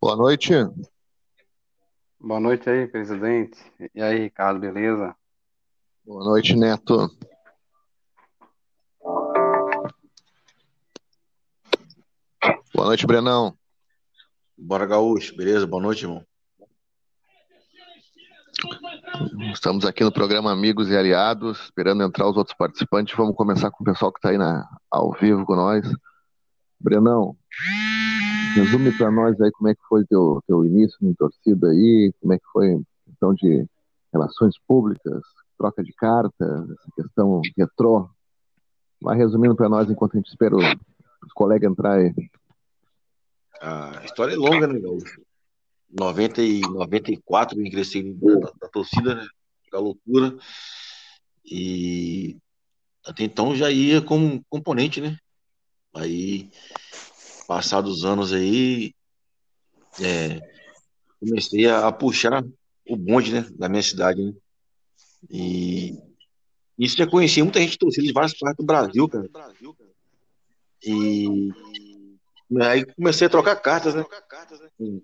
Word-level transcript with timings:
Boa 0.00 0.16
noite. 0.16 0.52
Boa 2.20 2.40
noite 2.40 2.70
aí, 2.70 2.86
presidente. 2.86 3.58
E 3.94 4.00
aí, 4.00 4.18
Ricardo, 4.18 4.60
beleza? 4.60 5.14
Boa 6.04 6.24
noite, 6.24 6.54
Neto. 6.54 7.10
Boa 12.74 12.86
noite, 12.86 13.06
Brenão. 13.06 13.56
Bora, 14.56 14.86
Gaúcho. 14.86 15.36
Beleza? 15.36 15.66
Boa 15.66 15.82
noite, 15.82 16.04
irmão. 16.04 16.24
Estamos 19.52 19.84
aqui 19.84 20.04
no 20.04 20.12
programa 20.12 20.52
Amigos 20.52 20.90
e 20.90 20.96
Aliados, 20.96 21.60
esperando 21.64 22.02
entrar 22.02 22.28
os 22.28 22.36
outros 22.36 22.56
participantes. 22.56 23.16
Vamos 23.16 23.34
começar 23.34 23.70
com 23.70 23.82
o 23.82 23.86
pessoal 23.86 24.12
que 24.12 24.18
está 24.18 24.30
aí 24.30 24.38
na, 24.38 24.68
ao 24.90 25.12
vivo 25.12 25.44
com 25.46 25.56
nós. 25.56 25.88
Brenão, 26.78 27.36
resume 28.54 28.96
para 28.96 29.10
nós 29.10 29.40
aí 29.40 29.50
como 29.52 29.68
é 29.68 29.74
que 29.74 29.80
foi 29.88 30.04
teu 30.04 30.42
teu 30.46 30.64
início 30.64 30.98
em 31.02 31.14
torcida 31.14 31.68
aí, 31.68 32.12
como 32.20 32.34
é 32.34 32.38
que 32.38 32.44
foi 32.52 32.74
a 32.74 33.10
questão 33.10 33.34
de 33.34 33.66
relações 34.12 34.54
públicas, 34.66 35.22
troca 35.58 35.82
de 35.82 35.92
cartas, 35.94 36.70
essa 36.70 36.90
questão 36.94 37.40
retrô. 37.56 38.10
Vai 39.00 39.16
resumindo 39.16 39.56
para 39.56 39.68
nós 39.68 39.90
enquanto 39.90 40.14
a 40.14 40.16
gente 40.18 40.28
espera 40.28 40.56
os 40.56 41.32
colegas 41.34 41.70
entrar 41.70 41.98
aí. 41.98 42.14
A 43.60 44.04
história 44.04 44.34
é 44.34 44.36
longa, 44.36 44.66
né, 44.66 44.78
Gaúcho? 44.78 45.20
90 45.90 46.42
e 46.42 46.60
94 46.60 47.58
eu 47.58 47.64
ingressei 47.66 48.12
da, 48.14 48.52
da 48.60 48.68
torcida, 48.68 49.14
né? 49.14 49.26
Da 49.72 49.78
loucura. 49.78 50.36
E 51.44 52.36
até 53.04 53.24
então 53.24 53.54
já 53.54 53.70
ia 53.70 54.02
como 54.02 54.44
componente, 54.48 55.00
né? 55.00 55.16
Aí, 55.94 56.50
passados 57.46 58.04
anos 58.04 58.32
aí, 58.32 58.92
é, 60.00 60.40
comecei 61.20 61.66
a, 61.66 61.86
a, 61.86 61.92
puxar 61.92 62.44
o 62.88 62.96
bonde, 62.96 63.32
né? 63.32 63.46
Da 63.52 63.68
minha 63.68 63.82
cidade, 63.82 64.22
né? 64.22 64.32
E 65.30 65.96
isso 66.78 66.96
já 66.96 67.06
conhecia 67.06 67.42
muita 67.42 67.60
gente 67.60 67.78
torcida 67.78 68.06
de 68.06 68.12
várias 68.12 68.36
partes 68.36 68.58
do 68.58 68.66
Brasil, 68.66 69.08
cara. 69.08 69.28
E 70.84 71.50
Aí 72.62 72.84
comecei 72.94 73.26
a 73.26 73.30
trocar 73.30 73.56
cartas, 73.56 73.94
né? 73.94 74.04
Com, 74.78 75.02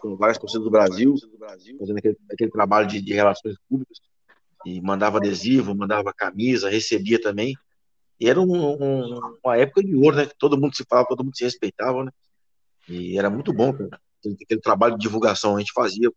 com 0.00 0.16
várias 0.16 0.38
torcidas 0.38 0.64
do 0.64 0.70
Brasil, 0.70 1.14
fazendo 1.78 1.98
aquele, 1.98 2.16
aquele 2.30 2.50
trabalho 2.50 2.86
de, 2.86 3.00
de, 3.00 3.12
relações 3.12 3.56
públicas. 3.68 3.98
E 4.64 4.80
mandava 4.80 5.18
adesivo, 5.18 5.74
mandava 5.74 6.12
camisa, 6.12 6.70
recebia 6.70 7.20
também. 7.20 7.54
E 8.20 8.28
era 8.28 8.40
um, 8.40 8.54
um, 8.54 9.36
uma 9.44 9.56
época 9.56 9.82
de 9.82 9.94
ouro, 9.96 10.16
né? 10.16 10.26
Que 10.26 10.36
todo 10.38 10.58
mundo 10.58 10.76
se 10.76 10.84
falava, 10.88 11.08
todo 11.08 11.24
mundo 11.24 11.36
se 11.36 11.44
respeitava, 11.44 12.04
né? 12.04 12.12
E 12.88 13.18
era 13.18 13.28
muito 13.28 13.52
bom, 13.52 13.72
cara. 13.72 14.00
Aquele, 14.18 14.36
aquele 14.42 14.60
trabalho 14.60 14.96
de 14.96 15.00
divulgação, 15.00 15.56
a 15.56 15.58
gente 15.58 15.72
fazia 15.72 16.10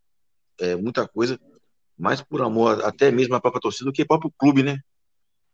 é, 0.60 0.76
muita 0.76 1.08
coisa, 1.08 1.40
mais 1.98 2.22
por 2.22 2.42
amor, 2.42 2.84
até 2.84 3.10
mesmo 3.10 3.34
a 3.36 3.42
própria 3.42 3.62
torcida, 3.62 3.86
do 3.86 3.94
que 3.94 4.04
o 4.04 4.08
próprio 4.08 4.32
clube, 4.38 4.62
né? 4.62 4.80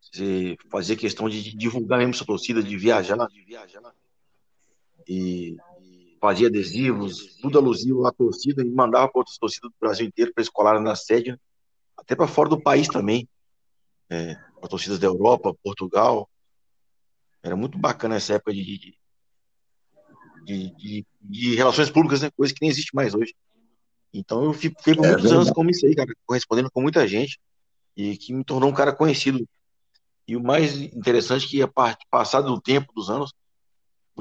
Você 0.02 0.58
fazia 0.70 0.96
questão 0.96 1.30
de 1.30 1.56
divulgar 1.56 2.00
mesmo 2.00 2.14
sua 2.14 2.26
torcida, 2.26 2.62
de 2.62 2.76
viajar, 2.76 3.16
de 3.28 3.46
viajar 3.46 3.82
e 5.08 5.58
fazia 6.22 6.48
adesivos, 6.48 7.36
tudo 7.42 7.58
alusivo 7.58 8.06
à 8.06 8.12
torcida, 8.12 8.62
e 8.62 8.70
mandava 8.70 9.10
para 9.10 9.20
outras 9.20 9.40
torcidas 9.40 9.72
do 9.72 9.76
Brasil 9.82 10.06
inteiro 10.06 10.32
para 10.34 10.44
escolar 10.44 10.80
na 10.80 10.96
sede, 10.96 11.36
até 11.98 12.16
para 12.16 12.28
fora 12.28 12.48
do 12.48 12.62
país 12.62 12.88
também, 12.88 13.28
é, 14.08 14.36
para 14.60 14.70
torcidas 14.70 15.00
da 15.00 15.08
Europa, 15.08 15.54
Portugal. 15.64 16.30
Era 17.42 17.56
muito 17.56 17.76
bacana 17.78 18.18
essa 18.18 18.36
época 18.36 18.54
de, 18.54 18.96
de, 20.44 20.76
de, 20.76 21.06
de 21.20 21.56
relações 21.56 21.90
públicas, 21.90 22.22
né, 22.22 22.30
coisa 22.38 22.54
que 22.54 22.62
nem 22.62 22.70
existe 22.70 22.96
mais 22.96 23.16
hoje. 23.16 23.34
Então 24.14 24.44
eu 24.44 24.54
fiquei 24.54 24.94
por 24.94 25.06
é, 25.06 25.12
muitos 25.14 25.32
anos 25.32 25.50
como 25.50 25.72
isso 25.72 25.88
aí, 25.88 25.96
cara, 25.96 26.14
correspondendo 26.26 26.70
com 26.70 26.82
muita 26.82 27.08
gente, 27.08 27.40
e 27.98 28.16
que 28.16 28.32
me 28.32 28.44
tornou 28.44 28.70
um 28.70 28.74
cara 28.74 28.94
conhecido. 28.94 29.48
E 30.28 30.36
o 30.36 30.44
mais 30.44 30.80
interessante 30.80 31.48
é 31.48 31.50
que, 31.50 31.62
a 31.64 31.68
parte 31.68 32.06
passado 32.12 32.54
do 32.54 32.62
tempo, 32.62 32.94
dos 32.94 33.10
anos, 33.10 33.34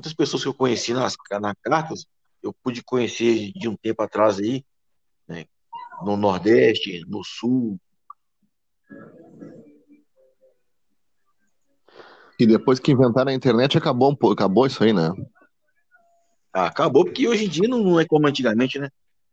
muitas 0.00 0.15
pessoas 0.15 0.43
que 0.43 0.49
eu 0.49 0.55
conheci 0.55 0.94
nas, 0.94 1.15
nas 1.31 1.55
cartas, 1.62 2.06
eu 2.43 2.55
pude 2.62 2.83
conhecer 2.83 3.53
de 3.53 3.69
um 3.69 3.77
tempo 3.77 4.03
atrás 4.03 4.38
aí, 4.38 4.65
né, 5.28 5.44
no 6.03 6.16
Nordeste, 6.16 7.05
no 7.06 7.22
Sul. 7.22 7.78
E 12.38 12.47
depois 12.47 12.81
que 12.81 12.91
inventaram 12.91 13.31
a 13.31 13.34
internet, 13.34 13.77
acabou, 13.77 14.16
acabou 14.33 14.66
isso 14.66 14.83
aí, 14.83 14.94
né? 14.94 15.12
Ah, 16.50 16.67
acabou, 16.67 17.05
porque 17.05 17.28
hoje 17.28 17.44
em 17.44 17.49
dia 17.49 17.69
não 17.69 18.00
é 18.00 18.06
como 18.06 18.27
antigamente, 18.27 18.78
né? 18.78 18.88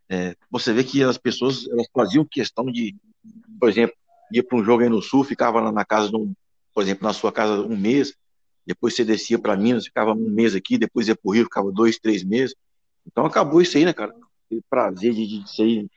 É, 0.10 0.36
você 0.52 0.74
vê 0.74 0.84
que 0.84 1.02
as 1.02 1.18
pessoas 1.18 1.66
elas 1.70 1.88
faziam 1.94 2.26
questão 2.26 2.66
de, 2.66 2.94
por 3.58 3.70
exemplo, 3.70 3.96
ia 4.34 4.44
para 4.44 4.58
um 4.58 4.64
jogo 4.64 4.84
aí 4.84 4.90
no 4.90 5.02
Sul, 5.02 5.24
ficava 5.24 5.72
na 5.72 5.86
casa 5.86 6.10
de 6.10 6.18
um, 6.18 6.34
por 6.74 6.84
exemplo, 6.84 7.08
na 7.08 7.14
sua 7.14 7.32
casa 7.32 7.62
um 7.62 7.78
mês, 7.78 8.14
depois 8.68 8.94
você 8.94 9.06
descia 9.06 9.40
para 9.40 9.56
Minas, 9.56 9.86
ficava 9.86 10.12
um 10.12 10.30
mês 10.30 10.54
aqui, 10.54 10.78
depois 10.78 11.08
ia 11.08 11.16
para 11.16 11.30
o 11.30 11.32
Rio, 11.32 11.46
ficava 11.46 11.72
dois, 11.72 11.98
três 11.98 12.22
meses. 12.22 12.54
Então 13.06 13.26
acabou 13.26 13.62
isso 13.62 13.78
aí, 13.78 13.86
né, 13.86 13.94
cara? 13.94 14.14
Aquele 14.46 14.62
prazer 14.70 15.14
de, 15.14 15.26
de 15.26 15.50
ser 15.50 15.88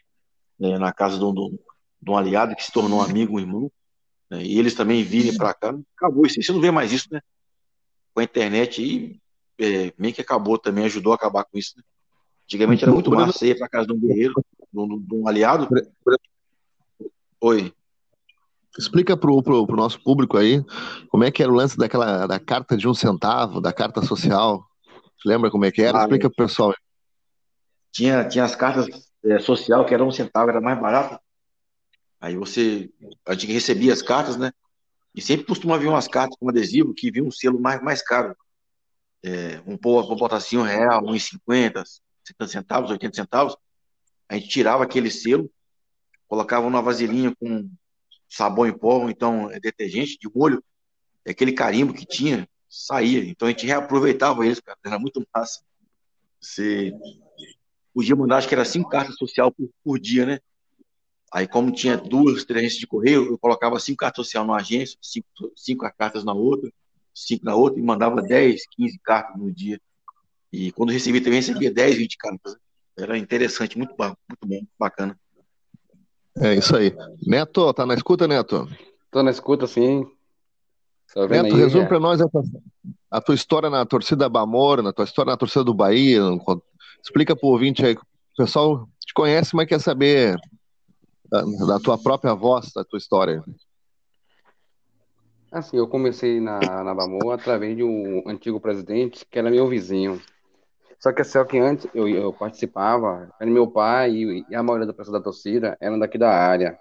né, 0.56 0.78
na 0.78 0.92
casa 0.92 1.18
de 1.18 1.24
um, 1.24 1.34
de 1.34 2.10
um, 2.10 2.16
aliado 2.16 2.54
que 2.54 2.62
se 2.62 2.70
tornou 2.70 3.00
um 3.00 3.02
amigo, 3.02 3.34
um 3.34 3.40
irmão, 3.40 3.72
né, 4.30 4.44
e 4.44 4.56
eles 4.56 4.74
também 4.74 5.02
virem 5.02 5.36
para 5.36 5.52
cá, 5.52 5.76
acabou 5.96 6.24
isso 6.24 6.38
aí. 6.38 6.44
Você 6.44 6.52
não 6.52 6.60
vê 6.60 6.70
mais 6.70 6.92
isso, 6.92 7.08
né? 7.10 7.20
Com 8.14 8.20
a 8.20 8.24
internet 8.24 8.80
aí, 8.80 9.20
é, 9.58 9.92
meio 9.98 10.14
que 10.14 10.20
acabou 10.20 10.56
também, 10.56 10.84
ajudou 10.84 11.12
a 11.12 11.16
acabar 11.16 11.44
com 11.44 11.58
isso, 11.58 11.74
né? 11.76 11.82
Antigamente 12.44 12.84
era 12.84 12.92
muito 12.92 13.10
massa 13.10 13.46
ir 13.46 13.58
para 13.58 13.68
casa 13.68 13.88
de 13.88 13.92
um 13.92 13.98
guerreiro, 13.98 14.34
de 14.72 14.78
um, 14.78 15.00
de 15.00 15.14
um 15.14 15.26
aliado. 15.26 15.68
Oi. 17.40 17.72
Explica 18.78 19.16
pro, 19.16 19.42
pro, 19.42 19.66
pro, 19.66 19.76
nosso 19.76 20.00
público 20.02 20.36
aí 20.36 20.62
como 21.08 21.24
é 21.24 21.30
que 21.30 21.42
era 21.42 21.50
o 21.50 21.54
lance 21.54 21.76
daquela 21.76 22.26
da 22.26 22.38
carta 22.38 22.76
de 22.76 22.86
um 22.86 22.94
centavo, 22.94 23.60
da 23.60 23.72
carta 23.72 24.02
social. 24.02 24.64
Você 25.18 25.28
lembra 25.28 25.50
como 25.50 25.64
é 25.64 25.72
que 25.72 25.82
era? 25.82 25.98
Ah, 25.98 26.02
Explica 26.02 26.30
pro 26.30 26.46
pessoal. 26.46 26.74
Tinha, 27.92 28.26
tinha 28.28 28.44
as 28.44 28.54
cartas 28.54 28.86
é, 29.24 29.38
social 29.40 29.84
que 29.84 29.92
era 29.92 30.04
um 30.04 30.12
centavo, 30.12 30.50
era 30.50 30.60
mais 30.60 30.80
barato. 30.80 31.18
Aí 32.20 32.36
você, 32.36 32.90
a 33.26 33.32
gente 33.34 33.52
recebia 33.52 33.92
as 33.92 34.02
cartas, 34.02 34.36
né? 34.36 34.52
E 35.14 35.20
sempre 35.20 35.46
costuma 35.46 35.76
vir 35.76 35.88
umas 35.88 36.06
cartas 36.06 36.36
com 36.38 36.48
adesivo 36.48 36.94
que 36.94 37.10
vinha 37.10 37.24
um 37.24 37.30
selo 37.30 37.60
mais, 37.60 37.82
mais 37.82 38.02
caro. 38.02 38.36
É, 39.22 39.60
um 39.66 39.76
pouco, 39.76 40.08
vou 40.08 40.16
botar 40.16 40.36
assim, 40.36 40.56
um 40.56 40.62
real, 40.62 41.04
uns 41.04 41.24
50, 41.24 41.82
50 42.24 42.48
centavos, 42.48 42.90
80 42.90 43.16
centavos. 43.16 43.56
A 44.28 44.34
gente 44.36 44.48
tirava 44.48 44.84
aquele 44.84 45.10
selo, 45.10 45.50
colocava 46.28 46.66
uma 46.66 46.80
vasilhinha 46.80 47.34
com 47.34 47.68
sabão 48.30 48.66
em 48.66 48.72
pó, 48.72 49.10
então 49.10 49.50
é 49.50 49.58
detergente 49.58 50.16
de 50.18 50.30
molho, 50.32 50.62
é 51.24 51.32
aquele 51.32 51.52
carimbo 51.52 51.92
que 51.92 52.06
tinha, 52.06 52.48
saía. 52.68 53.24
Então 53.24 53.48
a 53.48 53.50
gente 53.50 53.66
reaproveitava 53.66 54.46
eles, 54.46 54.60
cara. 54.60 54.78
Era 54.84 54.98
muito 54.98 55.26
massa. 55.34 55.60
Você 56.40 56.92
podia 57.92 58.16
mandar, 58.16 58.38
acho 58.38 58.48
que 58.48 58.54
era 58.54 58.64
cinco 58.64 58.88
cartas 58.88 59.16
social 59.16 59.52
por, 59.52 59.68
por 59.84 59.98
dia, 59.98 60.24
né? 60.24 60.38
Aí, 61.32 61.46
como 61.46 61.70
tinha 61.70 61.96
duas, 61.96 62.44
três 62.44 62.60
agências 62.60 62.80
de 62.80 62.86
correio, 62.86 63.26
eu 63.26 63.38
colocava 63.38 63.78
cinco 63.78 63.98
cartas 63.98 64.24
social 64.24 64.44
numa 64.44 64.56
agência, 64.56 64.98
cinco, 65.00 65.28
cinco 65.54 65.88
cartas 65.96 66.24
na 66.24 66.32
outra, 66.32 66.72
cinco 67.14 67.44
na 67.44 67.54
outra, 67.54 67.78
e 67.78 67.82
mandava 67.82 68.20
10, 68.20 68.62
15 68.70 68.98
cartas 68.98 69.40
no 69.40 69.52
dia. 69.52 69.80
E 70.52 70.72
quando 70.72 70.90
recebia 70.90 71.22
também, 71.22 71.38
recebia 71.38 71.72
10, 71.72 71.96
20 71.96 72.16
cartas. 72.16 72.56
Era 72.98 73.16
interessante, 73.16 73.78
muito, 73.78 73.94
muito 73.96 74.46
bom, 74.46 74.66
bacana. 74.78 75.18
É 76.38 76.54
isso 76.54 76.76
aí. 76.76 76.94
Neto, 77.26 77.72
tá 77.72 77.84
na 77.84 77.94
escuta, 77.94 78.28
Neto? 78.28 78.68
Tô 79.10 79.22
na 79.22 79.30
escuta, 79.30 79.66
sim. 79.66 80.06
Neto, 81.28 81.54
aí, 81.56 81.60
resume 81.60 81.88
para 81.88 81.98
nós 81.98 82.20
a 82.20 82.28
tua, 82.28 82.42
a 83.10 83.20
tua, 83.20 83.34
história 83.34 83.68
na 83.68 83.84
torcida 83.84 84.28
Bamor, 84.28 84.82
na 84.82 84.92
tua 84.92 85.04
história 85.04 85.30
na 85.30 85.36
torcida 85.36 85.64
do 85.64 85.74
Bahia. 85.74 86.22
Explica 87.02 87.34
pro 87.34 87.48
ouvinte 87.48 87.84
aí. 87.84 87.94
O 87.94 88.36
pessoal 88.36 88.88
te 89.04 89.12
conhece, 89.12 89.56
mas 89.56 89.66
quer 89.66 89.80
saber 89.80 90.38
da, 91.28 91.42
da 91.42 91.80
tua 91.80 91.98
própria 91.98 92.32
voz, 92.32 92.72
da 92.72 92.84
tua 92.84 92.98
história. 92.98 93.42
Assim, 95.50 95.76
eu 95.78 95.88
comecei 95.88 96.40
na, 96.40 96.84
na 96.84 96.94
Bamor 96.94 97.34
através 97.34 97.76
de 97.76 97.82
um 97.82 98.22
antigo 98.24 98.60
presidente 98.60 99.26
que 99.28 99.36
era 99.36 99.50
meu 99.50 99.66
vizinho. 99.68 100.20
Só 101.00 101.12
que, 101.12 101.24
só 101.24 101.44
que 101.44 101.58
antes 101.58 101.88
eu, 101.94 102.06
eu 102.06 102.30
participava, 102.30 103.30
era 103.40 103.50
meu 103.50 103.66
pai 103.66 104.10
e, 104.10 104.46
e 104.50 104.54
a 104.54 104.62
maioria 104.62 104.86
da 104.86 104.92
pessoa 104.92 105.18
da 105.18 105.24
torcida 105.24 105.76
eram 105.80 105.98
daqui 105.98 106.18
da 106.18 106.30
área. 106.30 106.78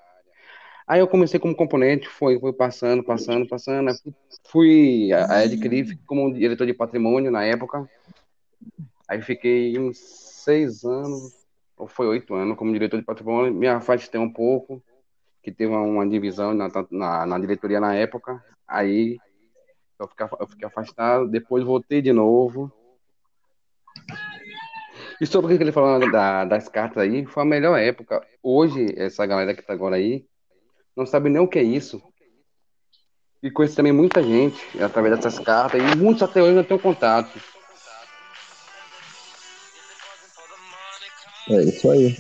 Aí 0.85 0.99
eu 0.99 1.07
comecei 1.07 1.39
como 1.39 1.55
componente, 1.55 2.09
foi, 2.09 2.37
foi 2.37 2.51
passando, 2.51 3.01
passando, 3.03 3.47
passando. 3.47 3.95
Fui 4.47 5.13
a 5.13 5.45
Ed 5.45 5.95
como 6.05 6.33
diretor 6.33 6.65
de 6.65 6.73
patrimônio 6.73 7.31
na 7.31 7.45
época. 7.45 7.89
Aí 9.07 9.21
fiquei 9.21 9.79
uns 9.79 9.99
seis 9.99 10.83
anos, 10.83 11.31
ou 11.77 11.87
foi 11.87 12.07
oito 12.07 12.33
anos, 12.33 12.57
como 12.57 12.73
diretor 12.73 12.99
de 12.99 13.05
patrimônio. 13.05 13.53
Me 13.53 13.67
afastei 13.67 14.19
um 14.19 14.31
pouco, 14.33 14.83
que 15.41 15.51
teve 15.51 15.71
uma, 15.73 16.07
divisão 16.07 16.53
na, 16.53 16.67
na, 16.91 17.25
na, 17.25 17.39
diretoria 17.39 17.79
na 17.79 17.95
época. 17.95 18.43
Aí 18.67 19.17
eu 19.97 20.07
fiquei, 20.07 20.27
eu 20.39 20.47
fiquei 20.47 20.67
afastado, 20.67 21.27
depois 21.29 21.63
voltei 21.63 22.01
de 22.01 22.11
novo. 22.11 22.71
E 25.21 25.25
sobre 25.25 25.53
o 25.53 25.57
que 25.57 25.63
ele 25.63 25.71
falou 25.71 25.99
da, 26.11 26.45
das 26.45 26.69
cartas 26.69 27.03
aí, 27.03 27.25
foi 27.25 27.43
a 27.43 27.45
melhor 27.45 27.77
época. 27.77 28.25
Hoje, 28.41 28.93
essa 28.95 29.25
galera 29.25 29.53
que 29.53 29.61
tá 29.61 29.73
agora 29.73 29.97
aí, 29.97 30.25
não 30.95 31.05
sabe 31.05 31.29
nem 31.29 31.41
o 31.41 31.47
que 31.47 31.59
é 31.59 31.63
isso. 31.63 32.01
E 33.43 33.51
conheço 33.51 33.75
também 33.75 33.91
muita 33.91 34.23
gente 34.23 34.61
através 34.81 35.15
dessas 35.15 35.39
cartas, 35.39 35.81
e 35.81 35.95
muitos 35.97 36.23
até 36.23 36.41
hoje 36.41 36.55
não 36.55 36.63
têm 36.63 36.77
contato. 36.77 37.39
É 41.49 41.63
isso 41.63 41.89
aí. 41.89 42.15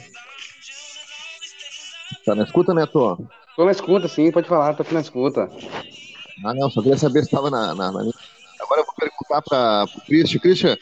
Tá 2.25 2.35
na 2.35 2.43
escuta, 2.43 2.73
Neto? 2.73 3.29
Tô 3.55 3.65
na 3.65 3.71
escuta, 3.71 4.07
sim, 4.07 4.31
pode 4.31 4.47
falar, 4.47 4.73
tô 4.73 4.83
aqui 4.83 4.93
na 4.93 5.01
escuta. 5.01 5.49
Ah, 6.43 6.53
não, 6.53 6.69
só 6.69 6.81
queria 6.81 6.97
saber 6.97 7.19
se 7.21 7.27
estava 7.27 7.49
na, 7.49 7.75
na, 7.75 7.91
na, 7.91 7.99
Agora 8.59 8.81
eu 8.81 8.85
vou 8.85 8.95
perguntar 8.95 9.41
para 9.41 9.83
o 9.83 10.01
Christian. 10.01 10.39
Christian, 10.39 10.77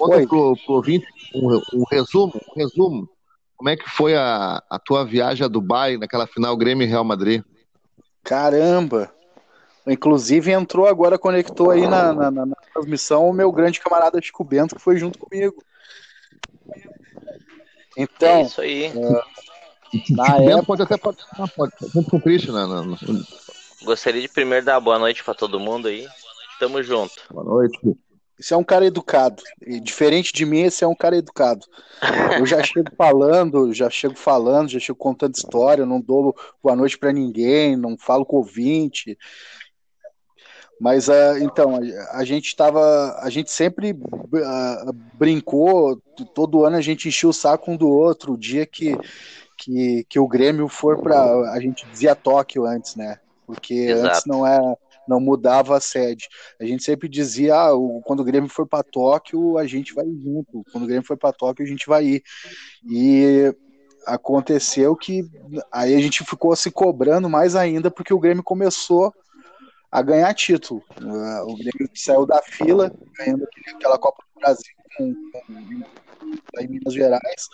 conta 0.00 0.26
pro, 0.26 0.56
pro 0.56 0.74
ouvinte 0.74 1.06
um, 1.34 1.60
um, 1.74 1.84
resumo, 1.90 2.32
um 2.34 2.58
resumo. 2.58 3.08
Como 3.56 3.68
é 3.68 3.76
que 3.76 3.88
foi 3.88 4.16
a, 4.16 4.62
a 4.70 4.78
tua 4.78 5.04
viagem 5.04 5.44
a 5.44 5.48
Dubai 5.48 5.96
naquela 5.98 6.26
final 6.26 6.56
Grêmio 6.56 6.88
Real 6.88 7.04
Madrid? 7.04 7.42
Caramba! 8.24 9.12
Inclusive 9.86 10.50
entrou 10.50 10.86
agora, 10.86 11.18
conectou 11.18 11.70
aí 11.70 11.86
na, 11.86 12.12
na, 12.12 12.30
na, 12.30 12.56
transmissão 12.72 13.28
o 13.28 13.32
meu 13.32 13.50
grande 13.50 13.80
camarada 13.80 14.20
Chico 14.20 14.44
Bento, 14.44 14.76
que 14.76 14.80
foi 14.80 14.96
junto 14.96 15.18
comigo. 15.18 15.62
Então. 17.96 18.28
É 18.28 18.42
isso 18.42 18.60
aí. 18.60 18.92
Uh, 18.94 20.14
na 20.14 20.36
época... 20.36 20.62
pode 20.64 20.82
até 20.82 20.96
participar, 20.96 21.48
pode, 21.48 21.72
junto 21.92 22.10
com 22.10 22.16
o 22.18 22.22
Christian. 22.22 22.54
Né, 22.54 22.86
né, 22.86 23.22
Gostaria 23.82 24.20
de 24.20 24.28
primeiro 24.28 24.64
dar 24.64 24.80
boa 24.80 24.98
noite 24.98 25.24
para 25.24 25.34
todo 25.34 25.60
mundo 25.60 25.88
aí. 25.88 26.06
Tamo 26.58 26.82
junto. 26.82 27.14
Boa 27.30 27.44
noite. 27.44 27.78
Esse 28.40 28.54
é 28.54 28.56
um 28.56 28.64
cara 28.64 28.86
educado. 28.86 29.42
E 29.60 29.78
diferente 29.78 30.32
de 30.32 30.46
mim, 30.46 30.62
esse 30.62 30.82
é 30.82 30.86
um 30.86 30.94
cara 30.94 31.14
educado. 31.14 31.66
Eu 32.38 32.46
já 32.46 32.62
chego 32.62 32.88
falando, 32.96 33.74
já 33.74 33.90
chego 33.90 34.16
falando, 34.16 34.70
já 34.70 34.80
chego 34.80 34.98
contando 34.98 35.34
história, 35.34 35.84
não 35.84 36.00
dou 36.00 36.34
boa 36.62 36.74
noite 36.74 36.96
para 36.96 37.12
ninguém, 37.12 37.76
não 37.76 37.98
falo 37.98 38.24
com 38.24 38.38
ouvinte. 38.38 39.18
Mas 40.80 41.08
uh, 41.08 41.36
então, 41.42 41.78
a, 42.12 42.24
gente 42.24 42.46
estava, 42.46 43.20
a 43.20 43.28
gente 43.28 43.50
sempre 43.50 43.92
uh, 43.92 44.92
brincou, 45.12 46.00
todo 46.34 46.64
ano 46.64 46.76
a 46.76 46.80
gente 46.80 47.08
enchia 47.08 47.28
o 47.28 47.34
saco 47.34 47.70
um 47.70 47.76
do 47.76 47.90
outro. 47.90 48.32
O 48.32 48.38
dia 48.38 48.64
que, 48.64 48.96
que, 49.58 50.06
que 50.08 50.18
o 50.18 50.26
Grêmio 50.26 50.66
for 50.66 51.02
para, 51.02 51.52
a 51.52 51.60
gente 51.60 51.86
dizia 51.90 52.14
Tóquio 52.14 52.64
antes, 52.64 52.96
né? 52.96 53.18
Porque 53.46 53.74
Exato. 53.74 54.08
antes 54.08 54.22
não 54.24 54.46
é 54.46 54.58
não 55.08 55.20
mudava 55.20 55.76
a 55.76 55.80
sede. 55.80 56.28
A 56.60 56.64
gente 56.64 56.82
sempre 56.82 57.08
dizia, 57.08 57.54
ah, 57.54 57.70
quando 58.04 58.20
o 58.20 58.24
Grêmio 58.24 58.48
for 58.48 58.66
para 58.66 58.84
Tóquio, 58.84 59.58
a 59.58 59.66
gente 59.66 59.94
vai 59.94 60.06
junto. 60.06 60.64
Quando 60.72 60.84
o 60.84 60.86
Grêmio 60.86 61.06
for 61.06 61.16
para 61.16 61.32
Tóquio, 61.32 61.64
a 61.64 61.68
gente 61.68 61.86
vai 61.86 62.04
ir. 62.04 62.22
E 62.88 63.54
aconteceu 64.06 64.96
que 64.96 65.24
aí 65.70 65.94
a 65.94 66.00
gente 66.00 66.24
ficou 66.24 66.54
se 66.56 66.70
cobrando 66.70 67.28
mais 67.28 67.54
ainda 67.54 67.90
porque 67.90 68.14
o 68.14 68.18
Grêmio 68.18 68.42
começou 68.42 69.12
a 69.90 70.02
ganhar 70.02 70.32
título. 70.34 70.82
O 71.46 71.56
Grêmio 71.56 71.90
saiu 71.94 72.24
da 72.24 72.40
fila, 72.42 72.92
ganhando 73.18 73.46
aquela 73.74 73.98
Copa 73.98 74.22
do 74.34 74.40
Brasil 74.40 74.72
com, 74.96 75.14
com, 75.14 76.60
em 76.60 76.68
Minas 76.68 76.94
Gerais 76.94 77.48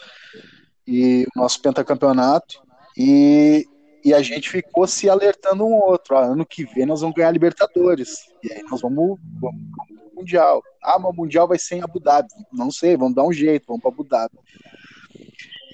e 0.86 1.26
o 1.34 1.40
nosso 1.40 1.60
pentacampeonato. 1.60 2.62
E, 2.96 3.66
e 4.06 4.14
a 4.14 4.22
gente 4.22 4.48
ficou 4.48 4.86
se 4.86 5.10
alertando 5.10 5.66
um 5.66 5.74
outro. 5.74 6.16
Ah, 6.16 6.26
ano 6.26 6.46
que 6.46 6.64
vem 6.64 6.86
nós 6.86 7.00
vamos 7.00 7.16
ganhar 7.16 7.32
Libertadores. 7.32 8.18
E 8.40 8.52
aí 8.52 8.62
nós 8.70 8.80
vamos, 8.80 9.18
vamos 9.40 9.60
pro 9.72 10.14
Mundial. 10.14 10.62
Ah, 10.80 10.96
mas 10.96 11.10
o 11.10 11.16
Mundial 11.16 11.48
vai 11.48 11.58
ser 11.58 11.74
em 11.74 11.82
Abu 11.82 11.98
Dhabi. 11.98 12.28
Não 12.52 12.70
sei, 12.70 12.96
vamos 12.96 13.16
dar 13.16 13.24
um 13.24 13.32
jeito, 13.32 13.64
vamos 13.66 13.82
para 13.82 13.90
Abu 13.90 14.04
Dhabi. 14.04 14.38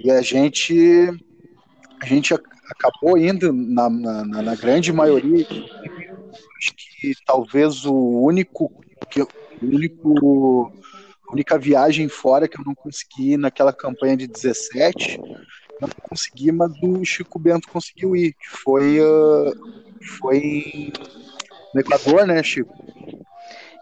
E 0.02 0.11
a 0.11 0.23
gente 0.23 1.11
a 2.00 2.06
gente 2.06 2.32
acabou 2.32 3.19
indo 3.19 3.52
na, 3.52 3.90
na, 3.90 4.25
na 4.25 4.55
grande 4.55 4.94
maioria. 4.94 5.46
Acho 5.50 6.75
que 6.75 7.12
talvez 7.26 7.84
o 7.84 7.94
único 7.94 8.73
que 9.11 9.23
único 9.62 10.73
a 11.29 11.32
única 11.34 11.58
viagem 11.58 12.08
fora 12.08 12.49
que 12.49 12.58
eu 12.58 12.64
não 12.64 12.75
consegui 12.75 13.37
naquela 13.37 13.75
campanha 13.75 14.17
de 14.17 14.26
17 14.26 15.20
não 15.87 16.08
consegui, 16.08 16.52
mas 16.52 16.73
o 16.82 17.05
Chico 17.05 17.38
Bento 17.38 17.69
conseguiu 17.69 18.14
ir, 18.17 18.32
que 18.32 18.49
foi, 18.49 19.00
uh, 19.00 19.52
foi 20.19 20.93
no 21.75 21.81
Equador, 21.81 22.26
né, 22.26 22.43
Chico? 22.43 22.73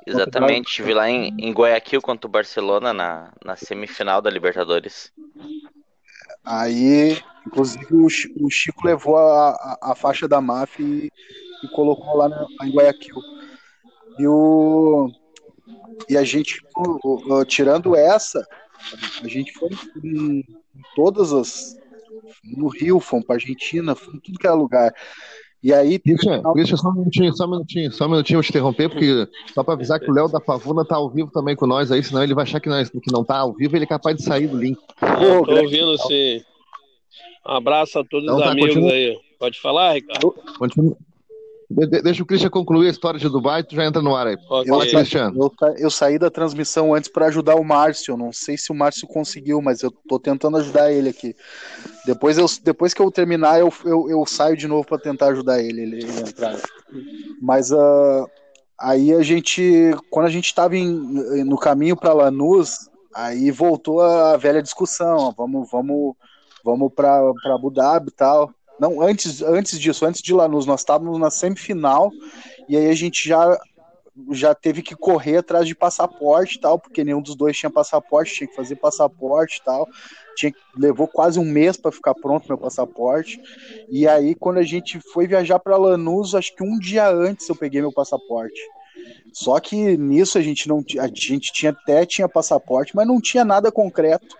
Exatamente, 0.07 0.69
estive 0.69 0.95
lá 0.95 1.09
em, 1.09 1.35
em 1.39 1.53
Guayaquil 1.53 2.01
contra 2.01 2.27
o 2.27 2.31
Barcelona 2.31 2.93
na, 2.93 3.33
na 3.45 3.55
semifinal 3.55 4.21
da 4.21 4.31
Libertadores. 4.31 5.13
Aí, 6.45 7.19
inclusive, 7.47 7.87
o, 7.95 8.07
o 8.07 8.51
Chico 8.51 8.87
levou 8.87 9.17
a, 9.17 9.51
a, 9.51 9.93
a, 9.93 9.95
faixa 9.95 10.27
da 10.27 10.41
máfia 10.41 10.85
e, 10.85 11.11
e 11.63 11.69
colocou 11.69 12.17
lá, 12.17 12.29
na, 12.29 12.41
lá 12.59 12.67
em 12.67 12.73
Guayaquil. 12.73 13.17
E, 14.19 14.27
o, 14.27 15.11
e 16.09 16.17
a 16.17 16.25
gente, 16.25 16.61
tirando 17.47 17.95
essa, 17.95 18.45
a 19.23 19.29
gente 19.29 19.53
foi 19.53 19.69
em, 20.03 20.39
em 20.39 20.83
todas 20.97 21.33
as, 21.33 21.77
no 22.57 22.69
Rio, 22.69 23.01
fomos 23.01 23.27
para 23.27 23.37
Argentina, 23.37 23.95
fomos 23.95 24.21
tudo 24.23 24.39
que 24.39 24.47
era 24.47 24.55
lugar. 24.55 24.93
E 25.63 25.73
aí. 25.73 25.99
Christian, 25.99 26.43
Christian, 26.55 26.77
só 26.77 26.89
um 26.89 26.95
minutinho, 26.95 27.37
só 27.37 27.45
um 27.45 27.51
minutinho, 27.51 27.93
só 27.93 28.07
um 28.07 28.11
minutinho, 28.11 28.39
vou 28.39 28.43
te 28.43 28.51
interromper, 28.51 28.89
porque 28.89 29.29
só 29.53 29.63
para 29.63 29.75
avisar 29.75 30.01
que 30.01 30.11
o 30.11 30.15
Léo 30.15 30.29
da 30.29 30.41
Pavuna 30.41 30.85
tá 30.85 30.97
ao 30.97 31.11
vivo 31.11 31.31
também 31.31 31.55
com 31.55 31.67
nós 31.67 31.93
aí, 31.93 32.03
senão 32.03 32.23
ele 32.23 32.35
vai 32.35 32.45
achar 32.45 32.61
que, 32.61 32.69
nós, 32.69 32.89
que 32.89 33.13
não 33.13 33.25
tá 33.25 33.39
ao 33.39 33.53
vivo, 33.53 33.77
ele 33.77 33.85
é 33.85 33.89
capaz 33.89 34.17
de 34.17 34.23
sair 34.23 34.47
do 34.47 34.57
link. 34.57 34.79
Eu 35.03 35.45
tô 35.45 35.53
ouvindo 35.53 35.99
sim. 35.99 36.43
Um 37.47 37.53
abraço 37.53 37.99
a 37.99 38.05
todos 38.05 38.25
então, 38.25 38.37
os 38.37 38.45
tá, 38.45 38.51
amigos 38.51 38.75
continua. 38.75 38.93
aí. 38.93 39.19
Pode 39.39 39.61
falar, 39.61 39.95
Ricardo? 39.95 40.35
Continua. 40.59 40.97
De, 41.71 41.87
deixa 41.87 42.21
o 42.21 42.27
Christian 42.27 42.51
concluir 42.51 42.89
a 42.89 42.91
história 42.91 43.21
de 43.21 43.29
Dubai, 43.29 43.63
tu 43.63 43.77
já 43.77 43.85
entra 43.85 44.03
no 44.03 44.17
ar 44.17 44.27
aí. 44.27 44.35
Okay. 44.35 44.67
Fala, 44.67 44.87
Christian. 44.87 45.33
Eu, 45.37 45.53
eu, 45.79 45.91
saí 45.91 46.19
da 46.19 46.29
transmissão 46.29 46.93
antes 46.93 47.09
para 47.09 47.27
ajudar 47.27 47.55
o 47.55 47.65
Márcio. 47.65 48.17
Não 48.17 48.33
sei 48.33 48.59
se 48.59 48.73
o 48.73 48.75
Márcio 48.75 49.07
conseguiu, 49.07 49.63
mas 49.63 49.83
eu 49.83 49.93
tô 50.09 50.19
tentando 50.19 50.57
ajudar 50.57 50.91
ele 50.91 51.11
aqui. 51.11 51.37
Depois, 52.05 52.37
eu, 52.39 52.47
depois 52.65 52.93
que 52.93 53.01
eu 53.01 53.09
terminar, 53.13 53.61
eu, 53.61 53.73
eu, 53.85 54.11
eu 54.11 54.27
saio 54.27 54.57
de 54.57 54.67
novo 54.67 54.85
para 54.85 54.99
tentar 54.99 55.29
ajudar 55.29 55.63
ele, 55.63 55.83
ele, 55.83 55.99
ele 55.99 56.21
entrar. 56.21 56.57
Mas 57.41 57.71
uh, 57.71 58.29
aí 58.77 59.15
a 59.15 59.23
gente, 59.23 59.95
quando 60.11 60.27
a 60.27 60.31
gente 60.31 60.47
estava 60.47 60.75
no 60.75 61.57
caminho 61.57 61.97
para 61.97 62.13
Lanús, 62.13 62.91
aí 63.15 63.49
voltou 63.53 64.01
a 64.01 64.37
velha 64.37 64.61
discussão. 64.61 65.33
Vamos, 65.39 65.71
vamos, 65.71 66.17
vamos 66.65 66.93
para 66.93 67.33
Abu 67.55 67.71
Dhabi 67.71 68.09
e 68.09 68.15
tal. 68.15 68.53
Não, 68.81 69.03
antes, 69.03 69.43
antes 69.43 69.79
disso, 69.79 70.07
antes 70.07 70.23
de 70.23 70.33
Lanús, 70.33 70.65
nós 70.65 70.81
estávamos 70.81 71.19
na 71.19 71.31
semifinal 71.31 72.11
e 72.67 72.77
aí 72.79 72.89
a 72.89 72.95
gente 72.95 73.29
já 73.29 73.61
já 74.33 74.55
teve 74.55 74.83
que 74.83 74.95
correr 74.95 75.39
atrás 75.39 75.67
de 75.67 75.75
passaporte 75.75 76.61
tal, 76.61 76.79
porque 76.79 77.05
nenhum 77.05 77.23
dos 77.23 77.35
dois 77.35 77.57
tinha 77.57 77.71
passaporte, 77.71 78.35
tinha 78.35 78.49
que 78.49 78.55
fazer 78.55 78.77
passaporte 78.77 79.63
tal. 79.65 79.89
Tinha, 80.37 80.53
levou 80.77 81.07
quase 81.07 81.39
um 81.39 81.45
mês 81.45 81.77
para 81.77 81.93
ficar 81.93 82.15
pronto 82.15 82.49
meu 82.49 82.59
passaporte. 82.59 83.41
E 83.89 84.07
aí, 84.07 84.35
quando 84.35 84.59
a 84.59 84.63
gente 84.63 85.01
foi 85.13 85.27
viajar 85.27 85.59
para 85.59 85.77
Lanús, 85.77 86.35
acho 86.35 86.55
que 86.55 86.63
um 86.63 86.79
dia 86.79 87.09
antes 87.09 87.49
eu 87.49 87.57
peguei 87.57 87.81
meu 87.81 87.93
passaporte. 87.93 88.61
Só 89.33 89.59
que 89.61 89.97
nisso 89.97 90.37
a 90.39 90.43
gente 90.43 90.69
não 90.69 90.85
a 90.99 91.07
gente 91.07 91.53
tinha 91.53 91.71
até 91.71 92.05
tinha 92.05 92.29
passaporte, 92.29 92.95
mas 92.95 93.07
não 93.07 93.21
tinha 93.21 93.45
nada 93.45 93.71
concreto. 93.71 94.37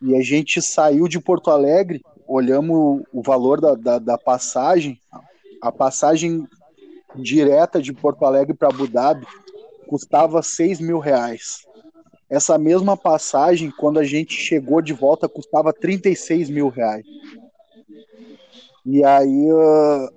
E 0.00 0.16
a 0.16 0.22
gente 0.22 0.62
saiu 0.62 1.08
de 1.08 1.20
Porto 1.20 1.50
Alegre 1.50 2.02
olhamos 2.28 3.02
o 3.12 3.22
valor 3.22 3.60
da, 3.60 3.74
da, 3.74 3.98
da 3.98 4.18
passagem, 4.18 5.00
a 5.62 5.72
passagem 5.72 6.46
direta 7.16 7.80
de 7.80 7.92
Porto 7.92 8.24
Alegre 8.24 8.54
para 8.54 8.68
Abu 8.68 8.86
Dhabi 8.86 9.26
custava 9.88 10.42
6 10.42 10.80
mil 10.80 10.98
reais. 10.98 11.66
Essa 12.28 12.58
mesma 12.58 12.94
passagem, 12.94 13.70
quando 13.70 13.98
a 13.98 14.04
gente 14.04 14.34
chegou 14.34 14.82
de 14.82 14.92
volta, 14.92 15.26
custava 15.26 15.72
36 15.72 16.50
mil 16.50 16.68
reais. 16.68 17.06
E 18.84 19.02
aí, 19.02 19.50
uh, 19.50 20.08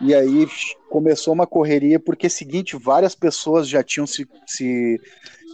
e 0.00 0.14
aí 0.14 0.48
começou 0.88 1.34
uma 1.34 1.46
correria, 1.46 2.00
porque 2.00 2.26
é 2.26 2.30
seguinte, 2.30 2.76
várias 2.76 3.14
pessoas 3.14 3.68
já 3.68 3.82
tinham 3.82 4.06
se, 4.06 4.26
se, 4.46 4.98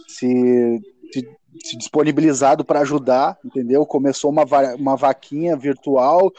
se, 0.07 0.81
se 1.11 1.29
se 1.63 1.77
disponibilizado 1.77 2.65
para 2.65 2.81
ajudar, 2.81 3.37
entendeu? 3.43 3.85
Começou 3.85 4.31
uma, 4.31 4.43
uma 4.77 4.95
vaquinha 4.95 5.55
virtual 5.55 6.31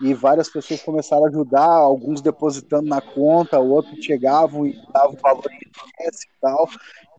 e 0.00 0.12
várias 0.12 0.48
pessoas 0.48 0.82
começaram 0.82 1.24
a 1.24 1.28
ajudar, 1.28 1.66
alguns 1.66 2.20
depositando 2.20 2.88
na 2.88 3.00
conta, 3.00 3.58
outros 3.58 4.04
chegavam 4.04 4.66
e 4.66 4.78
davam 4.92 5.16
valor 5.22 5.50
em 5.50 5.56
e 5.56 6.40
tal. 6.40 6.68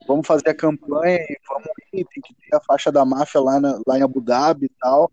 Vamos 0.08 0.28
fazer 0.28 0.50
a 0.50 0.56
campanha 0.56 1.18
e 1.18 1.38
vamos 1.48 1.68
ir, 1.92 2.06
tem 2.06 2.22
que 2.22 2.34
ter 2.34 2.56
a 2.56 2.62
faixa 2.62 2.92
da 2.92 3.04
máfia 3.04 3.42
lá, 3.42 3.60
na, 3.60 3.80
lá 3.86 3.98
em 3.98 4.04
Abu 4.04 4.22
Dhabi 4.22 4.68
e 4.68 4.72
tal. 4.80 5.12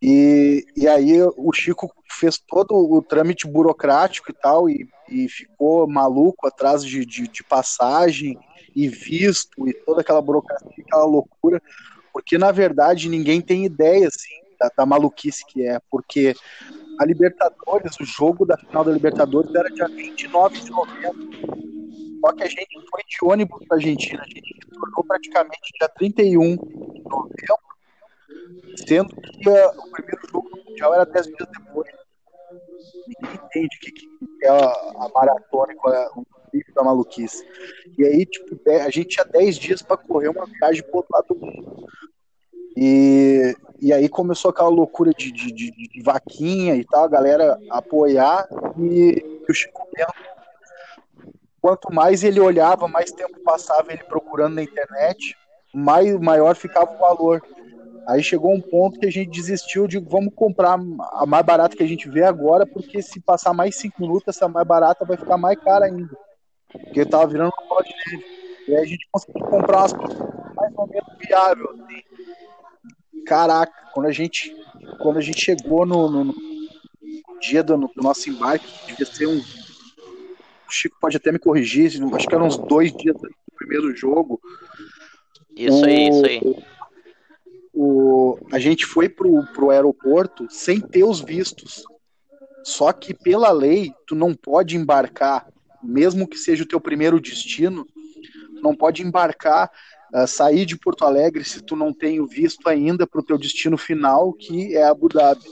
E, 0.00 0.64
e 0.76 0.86
aí 0.86 1.20
o 1.36 1.52
Chico 1.52 1.90
fez 2.08 2.38
todo 2.38 2.74
o 2.74 3.02
trâmite 3.02 3.46
burocrático 3.46 4.30
e 4.30 4.34
tal, 4.34 4.70
e, 4.70 4.88
e 5.08 5.28
ficou 5.28 5.86
maluco 5.88 6.46
atrás 6.46 6.84
de, 6.84 7.04
de, 7.04 7.26
de, 7.26 7.42
passagem 7.42 8.38
e 8.76 8.88
visto 8.88 9.66
e 9.66 9.72
toda 9.72 10.02
aquela 10.02 10.20
burocracia, 10.20 10.84
aquela 10.86 11.06
loucura, 11.06 11.60
porque 12.12 12.36
na 12.36 12.52
verdade 12.52 13.08
ninguém 13.08 13.40
tem 13.40 13.64
ideia 13.64 14.06
assim, 14.06 14.34
da, 14.60 14.70
da 14.76 14.86
maluquice 14.86 15.44
que 15.46 15.66
é, 15.66 15.80
porque 15.90 16.34
a 17.00 17.04
Libertadores, 17.04 17.98
o 17.98 18.04
jogo 18.04 18.44
da 18.44 18.56
final 18.56 18.84
da 18.84 18.92
Libertadores 18.92 19.54
era 19.54 19.70
dia 19.70 19.88
29 19.88 20.60
de 20.60 20.70
novembro. 20.70 21.30
Só 22.20 22.32
que 22.32 22.42
a 22.42 22.48
gente 22.48 22.74
foi 22.90 23.02
de 23.06 23.16
ônibus 23.22 23.64
para 23.66 23.76
a 23.76 23.80
Argentina, 23.80 24.22
a 24.22 24.26
gente 24.26 24.58
retornou 24.62 25.04
praticamente 25.04 25.72
dia 25.78 25.88
31 25.88 26.56
de 26.56 27.02
novembro 27.04 27.66
sendo 28.76 29.14
que 29.14 29.48
o 29.48 29.90
primeiro 29.90 30.28
jogo 30.30 30.50
mundial 30.64 30.94
era 30.94 31.06
10 31.06 31.26
dias 31.26 31.48
depois. 31.58 31.90
Ninguém 33.08 33.34
entende 33.34 33.76
o 33.76 33.80
que, 33.80 33.92
que 33.92 34.08
é 34.42 34.48
a, 34.48 34.54
a 34.54 35.10
maratona 35.14 35.74
qual 35.76 35.94
é 35.94 36.08
o 36.14 36.26
pico 36.58 36.72
da 36.74 36.82
maluquice. 36.82 37.44
E 37.98 38.04
aí, 38.04 38.24
tipo, 38.24 38.58
a 38.70 38.90
gente 38.90 39.08
tinha 39.08 39.24
10 39.24 39.56
dias 39.56 39.82
para 39.82 39.96
correr 39.96 40.28
uma 40.28 40.46
viagem 40.46 40.82
pro 40.82 40.96
outro 40.96 41.12
lado 41.12 41.26
do 41.28 41.36
mundo. 41.36 41.86
E, 42.76 43.54
e 43.80 43.92
aí 43.92 44.08
começou 44.08 44.50
aquela 44.50 44.68
loucura 44.68 45.12
de, 45.12 45.32
de, 45.32 45.52
de, 45.52 45.70
de 45.70 46.02
vaquinha 46.02 46.74
e 46.76 46.84
tal, 46.84 47.04
a 47.04 47.08
galera 47.08 47.58
apoiar 47.70 48.46
e, 48.78 49.42
e 49.46 49.50
o 49.50 49.54
Chico 49.54 49.88
Bento 49.94 50.36
quanto 51.66 51.92
mais 51.92 52.22
ele 52.22 52.38
olhava, 52.38 52.86
mais 52.86 53.10
tempo 53.10 53.40
passava 53.40 53.92
ele 53.92 54.04
procurando 54.04 54.54
na 54.54 54.62
internet, 54.62 55.36
mais 55.74 56.16
maior 56.20 56.54
ficava 56.54 56.94
o 56.94 56.98
valor. 56.98 57.42
Aí 58.06 58.22
chegou 58.22 58.54
um 58.54 58.60
ponto 58.60 59.00
que 59.00 59.06
a 59.06 59.10
gente 59.10 59.32
desistiu 59.32 59.88
de 59.88 59.98
vamos 59.98 60.32
comprar 60.32 60.78
a 61.10 61.26
mais 61.26 61.44
barata 61.44 61.76
que 61.76 61.82
a 61.82 61.88
gente 61.88 62.08
vê 62.08 62.22
agora, 62.22 62.64
porque 62.64 63.02
se 63.02 63.18
passar 63.18 63.52
mais 63.52 63.74
cinco 63.74 64.00
minutos, 64.00 64.28
essa 64.28 64.46
mais 64.46 64.64
barata 64.64 65.04
vai 65.04 65.16
ficar 65.16 65.36
mais 65.36 65.58
cara 65.58 65.86
ainda. 65.86 66.16
Porque 66.70 67.04
tava 67.04 67.26
virando 67.26 67.52
uma 67.56 67.68
bola 67.68 67.82
de 67.82 67.94
neve. 67.94 68.24
E 68.68 68.74
aí 68.74 68.82
a 68.82 68.86
gente 68.86 69.08
conseguiu 69.10 69.46
comprar 69.46 69.78
umas 69.78 69.92
coisas 69.92 70.18
mais 70.54 70.72
ou 70.76 70.86
menos 70.88 71.08
viável. 71.18 71.70
Assim. 71.70 72.02
Caraca, 73.24 73.72
quando 73.92 74.06
a 74.06 74.12
gente, 74.12 74.54
quando 75.00 75.18
a 75.18 75.22
gente 75.22 75.40
chegou 75.40 75.86
no, 75.86 76.10
no, 76.10 76.24
no 76.24 76.34
dia 77.40 77.62
do, 77.62 77.76
do, 77.76 78.02
nosso 78.02 78.28
embarque, 78.28 78.66
devia 78.86 79.06
ser 79.06 79.26
um. 79.26 79.38
O 79.38 80.72
Chico 80.72 80.96
pode 81.00 81.16
até 81.16 81.30
me 81.30 81.38
corrigir, 81.38 81.92
acho 82.14 82.26
que 82.26 82.34
eram 82.34 82.46
uns 82.46 82.58
dois 82.58 82.92
dias 82.92 83.16
do 83.16 83.30
primeiro 83.56 83.94
jogo. 83.94 84.40
Isso 85.56 85.84
aí, 85.84 86.08
isso 86.08 86.26
aí 86.26 86.40
o, 87.76 88.38
a 88.50 88.58
gente 88.58 88.86
foi 88.86 89.06
pro, 89.06 89.44
pro 89.52 89.70
aeroporto 89.70 90.46
sem 90.48 90.80
ter 90.80 91.04
os 91.04 91.20
vistos. 91.20 91.84
Só 92.64 92.90
que 92.90 93.12
pela 93.12 93.52
lei, 93.52 93.92
tu 94.06 94.14
não 94.14 94.34
pode 94.34 94.76
embarcar, 94.76 95.46
mesmo 95.86 96.26
que 96.26 96.38
seja 96.38 96.64
o 96.64 96.68
teu 96.68 96.80
primeiro 96.80 97.20
destino, 97.20 97.86
não 98.62 98.74
pode 98.74 99.02
embarcar, 99.02 99.70
uh, 100.14 100.26
sair 100.26 100.64
de 100.64 100.76
Porto 100.76 101.04
Alegre 101.04 101.44
se 101.44 101.62
tu 101.62 101.76
não 101.76 101.92
tem 101.92 102.20
o 102.20 102.26
visto 102.26 102.68
ainda 102.68 103.06
para 103.06 103.20
o 103.20 103.24
teu 103.24 103.38
destino 103.38 103.76
final, 103.76 104.32
que 104.32 104.76
é 104.76 104.84
Abu 104.84 105.08
Dhabi. 105.08 105.44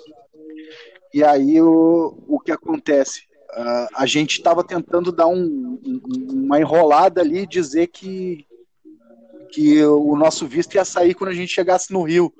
E 1.12 1.22
aí 1.22 1.60
o, 1.60 2.18
o 2.26 2.40
que 2.40 2.50
acontece? 2.50 3.22
Uh, 3.52 3.86
a 3.94 4.06
gente 4.06 4.32
estava 4.32 4.64
tentando 4.64 5.12
dar 5.12 5.28
um, 5.28 5.80
uma 6.32 6.58
enrolada 6.58 7.20
ali, 7.20 7.46
dizer 7.46 7.86
que, 7.86 8.44
que 9.52 9.84
o 9.84 10.16
nosso 10.16 10.46
visto 10.46 10.74
ia 10.74 10.84
sair 10.84 11.14
quando 11.14 11.30
a 11.30 11.34
gente 11.34 11.54
chegasse 11.54 11.92
no 11.92 12.02
Rio 12.02 12.32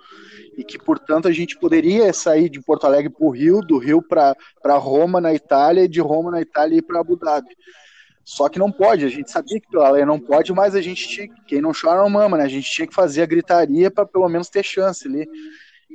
e 0.57 0.65
que, 0.65 0.79
portanto, 0.79 1.29
a 1.29 1.33
gente 1.33 1.59
poderia 1.59 2.13
sair 2.13 2.49
de 2.49 2.61
Porto 2.61 2.85
Alegre 2.85 3.11
para 3.11 3.27
o 3.27 3.31
Rio, 3.31 3.61
do 3.61 3.79
Rio 3.79 4.03
para 4.03 4.77
Roma, 4.77 5.21
na 5.21 5.35
Itália, 5.35 5.85
e 5.85 5.89
de 5.89 6.01
Roma, 6.01 6.31
na 6.31 6.41
Itália, 6.41 6.79
ir 6.79 6.83
para 6.83 7.01
Abu 7.01 7.17
Dhabi. 7.17 7.55
Só 8.25 8.49
que 8.49 8.59
não 8.59 8.73
pode, 8.73 9.05
a 9.05 9.09
gente 9.09 9.31
sabia 9.31 9.61
que 9.61 9.69
pela 9.71 9.91
lei 9.91 10.05
não 10.05 10.19
pode, 10.19 10.53
mas 10.53 10.75
a 10.75 10.81
gente 10.81 11.07
tinha, 11.07 11.29
quem 11.47 11.61
não 11.61 11.73
chora 11.73 12.01
não 12.01 12.09
mama, 12.09 12.39
né? 12.39 12.45
A 12.45 12.49
gente 12.49 12.71
tinha 12.71 12.87
que 12.87 12.95
fazer 12.95 13.23
a 13.23 13.27
gritaria 13.27 13.91
para 13.91 14.07
pelo 14.07 14.29
menos 14.29 14.49
ter 14.49 14.65
chance 14.65 15.07
ali. 15.07 15.29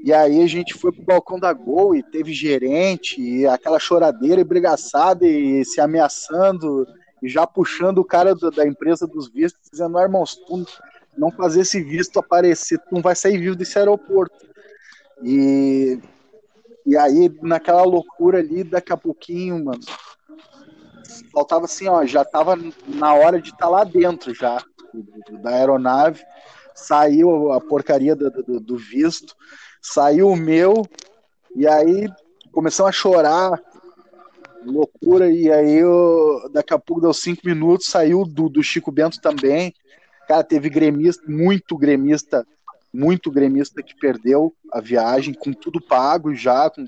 E 0.04 0.14
aí 0.14 0.42
a 0.42 0.48
gente 0.48 0.76
foi 0.76 0.92
pro 0.92 1.04
balcão 1.04 1.40
da 1.40 1.52
Gol 1.52 1.96
e 1.96 2.04
teve 2.04 2.32
gerente, 2.32 3.20
e 3.20 3.48
aquela 3.48 3.80
choradeira 3.80 4.40
e 4.40 4.46
brigaçada 4.46 5.26
e 5.26 5.66
se 5.66 5.82
ameaçando, 5.82 6.86
e 7.22 7.28
já 7.28 7.48
puxando 7.48 7.98
o 7.98 8.06
cara 8.06 8.36
do, 8.36 8.52
da 8.52 8.66
empresa 8.66 9.08
dos 9.08 9.28
vistos, 9.28 9.70
dizendo, 9.70 9.98
ah, 9.98 10.04
irmãos, 10.04 10.36
tu 10.36 10.66
não 11.18 11.32
fazer 11.32 11.62
esse 11.62 11.82
visto 11.84 12.20
aparecer, 12.20 12.78
tu 12.78 12.94
não 12.94 13.02
vai 13.02 13.16
sair 13.16 13.38
vivo 13.38 13.56
desse 13.56 13.78
aeroporto. 13.78 14.48
E, 15.24 16.00
e 16.86 16.96
aí, 16.96 17.30
naquela 17.42 17.84
loucura 17.84 18.40
ali, 18.40 18.64
daqui 18.64 18.94
a 18.94 18.98
pouquinho, 18.98 19.66
mano, 19.66 19.82
faltava 21.32 21.66
assim, 21.66 21.88
ó, 21.88 22.06
já 22.06 22.24
tava 22.24 22.58
na 22.88 23.14
hora 23.14 23.42
de 23.42 23.50
estar 23.50 23.66
tá 23.66 23.70
lá 23.70 23.84
dentro 23.84 24.34
já, 24.34 24.64
da 25.42 25.52
aeronave, 25.52 26.22
saiu 26.74 27.52
a 27.52 27.62
porcaria 27.62 28.16
do, 28.16 28.30
do, 28.30 28.60
do 28.60 28.78
visto, 28.78 29.36
saiu 29.82 30.30
o 30.30 30.36
meu, 30.36 30.86
e 31.56 31.68
aí 31.68 32.08
começamos 32.52 32.90
a 32.90 32.94
chorar, 32.94 33.62
loucura, 34.66 35.30
e 35.30 35.52
aí 35.52 35.76
eu, 35.76 36.50
daqui 36.52 36.74
a 36.74 36.80
pouco 36.80 37.02
deu 37.02 37.14
cinco 37.14 37.42
minutos, 37.46 37.88
saiu 37.88 38.26
do, 38.26 38.50
do 38.50 38.64
Chico 38.64 38.92
Bento 38.92 39.22
também, 39.22 39.74
Cara, 40.30 40.44
teve 40.44 40.70
gremista, 40.70 41.24
muito 41.28 41.76
gremista, 41.76 42.46
muito 42.94 43.32
gremista 43.32 43.82
que 43.82 43.96
perdeu 43.96 44.54
a 44.72 44.80
viagem 44.80 45.34
com 45.34 45.52
tudo 45.52 45.82
pago 45.82 46.36
já, 46.36 46.70
com, 46.70 46.86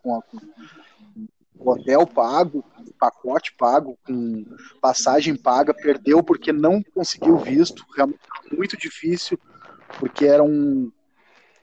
com, 0.00 0.20
com 0.20 0.38
hotel 1.70 2.06
pago, 2.06 2.64
pacote 2.98 3.54
pago, 3.56 3.98
com 4.06 4.44
passagem 4.80 5.36
paga, 5.36 5.74
perdeu 5.74 6.22
porque 6.22 6.52
não 6.52 6.82
conseguiu 6.94 7.36
visto, 7.36 7.84
realmente 7.94 8.20
muito 8.52 8.76
difícil, 8.76 9.38
porque 9.98 10.24
era 10.24 10.42
um 10.42 10.90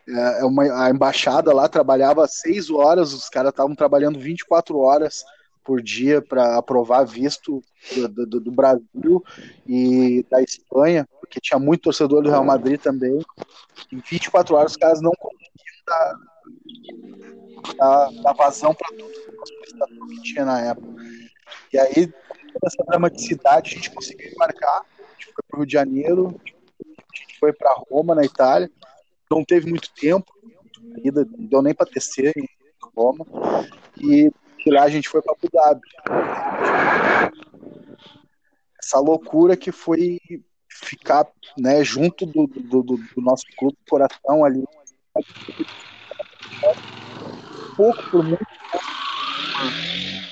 é, 0.07 0.41
é 0.41 0.45
uma, 0.45 0.63
a 0.86 0.89
embaixada 0.89 1.53
lá 1.53 1.67
trabalhava 1.67 2.27
seis 2.27 2.69
horas, 2.69 3.13
os 3.13 3.29
caras 3.29 3.51
estavam 3.51 3.75
trabalhando 3.75 4.19
24 4.19 4.77
horas 4.77 5.24
por 5.63 5.81
dia 5.81 6.22
para 6.22 6.57
aprovar 6.57 7.05
visto 7.05 7.63
do, 7.95 8.25
do, 8.25 8.39
do, 8.41 8.51
Brasil 8.51 9.24
e 9.65 10.25
da 10.29 10.41
Espanha, 10.41 11.07
porque 11.22 11.39
tinha 11.39 11.57
muito 11.57 11.83
torcedor 11.83 12.22
do 12.22 12.29
Real 12.29 12.43
Madrid 12.43 12.81
também. 12.81 13.17
Em 13.91 13.98
24 14.00 14.55
horas 14.55 14.72
os 14.74 14.77
caras 14.77 15.01
não 15.01 15.12
conseguiam 15.17 15.53
dar, 15.88 16.15
dar 17.77 18.34
vazão 18.34 18.74
para 18.74 18.89
tudo 18.89 20.08
que 20.08 20.22
tinha 20.24 20.46
na 20.46 20.62
época. 20.62 20.88
E 21.72 21.79
aí, 21.79 22.08
com 22.08 22.67
essa 22.67 22.84
dramaticidade, 22.86 23.72
a 23.72 23.75
gente 23.75 23.91
conseguiu 23.91 24.32
embarcar, 24.32 24.86
a 25.00 25.13
gente 25.13 25.34
foi 25.34 25.43
para 25.48 25.55
o 25.55 25.58
Rio 25.60 25.65
de 25.65 25.74
Janeiro, 25.74 26.41
a 26.86 27.17
gente 27.17 27.39
foi 27.39 27.53
para 27.53 27.75
Roma, 27.89 28.15
na 28.15 28.24
Itália, 28.24 28.70
não 29.29 29.43
teve 29.43 29.70
muito 29.70 29.91
tempo, 29.93 30.32
ainda 31.03 31.25
não 31.25 31.46
deu 31.46 31.62
nem 31.62 31.74
para 31.74 31.89
tecer 31.89 32.34
em 32.38 32.48
Roma, 32.96 33.25
e 33.98 34.32
de 34.63 34.72
lá 34.72 34.84
a 34.84 34.89
gente 34.89 35.10
foi 35.10 35.22
para 35.22 35.34
Abu 35.34 35.50
Dhabi. 35.51 35.82
Essa 38.82 39.00
loucura 39.00 39.58
que 39.58 39.72
foi 39.72 40.20
ficar 40.70 41.27
né, 41.58 41.84
junto 41.84 42.25
do, 42.25 42.48
do, 42.48 42.84
do, 42.84 42.98
do 42.98 43.22
nosso 43.22 43.46
clube 43.58 43.77
coração 43.89 44.43
ali. 44.43 44.63
Pouco 47.75 48.03
por 48.10 48.24
muito 48.24 48.46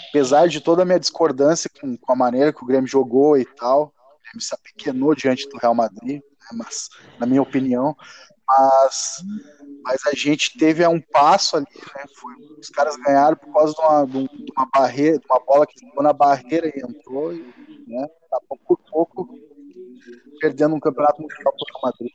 apesar 0.10 0.48
de 0.48 0.60
toda 0.60 0.82
a 0.82 0.86
minha 0.86 1.00
discordância 1.00 1.70
com, 1.80 1.96
com, 1.96 2.12
a 2.12 2.16
maneira 2.16 2.52
que 2.52 2.62
o 2.62 2.68
Grêmio 2.68 2.88
jogou 2.88 3.38
e 3.38 3.46
tal, 3.46 3.84
o 3.84 4.22
Grêmio 4.24 4.42
se 4.42 4.54
apequenou 4.54 5.16
diante 5.16 5.48
do 5.48 5.58
Real 5.58 5.74
Madrid, 5.74 6.22
né, 6.22 6.48
mas, 6.54 6.90
na 7.18 7.26
minha 7.26 7.42
opinião, 7.42 7.96
mas 8.46 9.24
mas 9.84 10.06
a 10.06 10.12
gente 10.14 10.58
teve 10.60 10.86
um 10.86 11.02
passo 11.02 11.58
ali, 11.58 11.66
né? 11.66 12.06
Foi, 12.16 12.34
os 12.60 12.70
caras 12.70 12.96
ganharam 12.98 13.36
por 13.36 13.52
causa 13.52 13.74
de 13.74 13.82
uma, 13.82 14.06
de 14.06 14.52
uma 14.56 14.70
barreira, 14.72 15.18
de 15.18 15.26
uma 15.26 15.40
bola 15.44 15.66
que 15.66 15.80
ficou 15.80 16.04
na 16.04 16.14
barreira 16.14 16.68
e 16.68 16.82
entrou, 16.82 17.34
e, 17.34 17.40
né? 17.88 18.08
Tá 18.30 18.40
pouco 18.48 18.64
por 18.68 18.92
pouco 18.92 19.36
perdendo 20.40 20.76
um 20.76 20.80
campeonato 20.80 21.22
mundial 21.22 21.54
para 21.54 21.80
o 21.80 21.86
Madrid. 21.86 22.12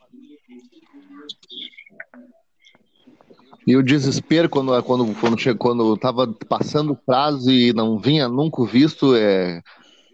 E 3.66 3.76
o 3.76 3.82
desespero 3.82 4.48
quando 4.48 4.80
quando 4.84 5.14
quando 5.20 5.38
chegou, 5.38 5.58
quando 5.58 5.96
tava 5.96 6.32
passando 6.48 6.92
o 6.92 6.96
prazo 6.96 7.50
e 7.50 7.72
não 7.72 7.98
vinha 7.98 8.28
nunca 8.28 8.64
visto, 8.64 9.14
é 9.16 9.60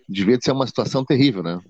devia 0.09 0.39
ser 0.41 0.53
uma 0.53 0.67
situação 0.67 1.05
terrível, 1.05 1.43
né? 1.43 1.61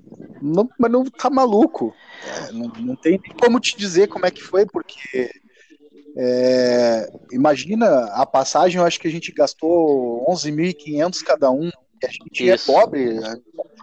Não, 0.41 0.69
mas 0.79 0.91
não 0.91 1.05
tá 1.05 1.29
maluco. 1.31 1.95
É, 2.27 2.53
não, 2.53 2.69
não 2.79 2.97
tem 2.97 3.21
como 3.41 3.61
te 3.61 3.77
dizer 3.77 4.09
como 4.09 4.27
é 4.27 4.31
que 4.31 4.43
foi, 4.43 4.67
porque 4.67 5.31
é, 6.17 7.11
imagina 7.33 7.87
a 8.13 8.27
passagem, 8.27 8.79
eu 8.79 8.87
acho 8.87 9.01
que 9.01 9.09
a 9.09 9.11
gente 9.11 9.33
gastou 9.33 10.25
11.500 10.29 11.23
cada 11.23 11.51
um. 11.51 11.71
E 12.03 12.07
a 12.07 12.11
gente 12.11 12.51
é 12.51 12.55
Isso. 12.55 12.71
é 12.71 12.75
pobre, 12.75 13.21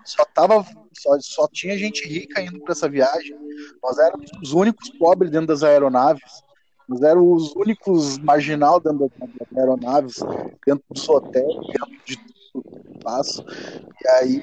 só 0.03 0.25
tava, 0.25 0.65
só, 0.93 1.17
só 1.21 1.47
tinha 1.47 1.77
gente 1.77 2.07
rica 2.07 2.41
indo 2.41 2.59
para 2.61 2.73
essa 2.73 2.89
viagem. 2.89 3.35
Nós 3.81 3.97
éramos 3.97 4.29
os 4.41 4.51
únicos 4.51 4.89
pobres 4.89 5.31
dentro 5.31 5.47
das 5.47 5.63
aeronaves. 5.63 6.43
Nós 6.89 7.01
os 7.15 7.55
únicos 7.55 8.17
marginal 8.17 8.79
dentro 8.79 9.11
das 9.19 9.57
aeronaves, 9.57 10.15
dentro 10.65 10.83
dos 10.89 11.07
hotéis, 11.07 11.55
dentro 11.67 12.03
de 12.03 12.17
tudo 12.51 12.99
passo. 13.03 13.45
E 14.03 14.07
aí 14.07 14.41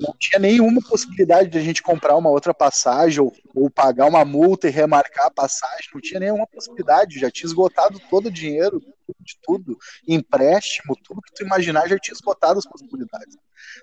não 0.00 0.14
tinha 0.18 0.38
nenhuma 0.38 0.80
possibilidade 0.80 1.50
de 1.50 1.58
a 1.58 1.60
gente 1.60 1.82
comprar 1.82 2.16
uma 2.16 2.30
outra 2.30 2.54
passagem 2.54 3.20
ou, 3.20 3.30
ou, 3.54 3.68
pagar 3.68 4.06
uma 4.06 4.24
multa 4.24 4.68
e 4.68 4.70
remarcar 4.70 5.26
a 5.26 5.30
passagem. 5.30 5.90
Não 5.92 6.00
tinha 6.00 6.20
nenhuma 6.20 6.46
possibilidade, 6.46 7.18
já 7.18 7.30
tinha 7.30 7.46
esgotado 7.46 8.00
todo 8.10 8.26
o 8.26 8.32
dinheiro 8.32 8.80
de 9.20 9.38
tudo, 9.42 9.76
empréstimo, 10.08 10.96
tudo 11.04 11.22
que 11.22 11.32
tu 11.32 11.44
imaginar 11.44 11.88
já 11.88 11.98
tinha 11.98 12.14
esgotado 12.14 12.58
as 12.58 12.66
possibilidades. 12.66 13.36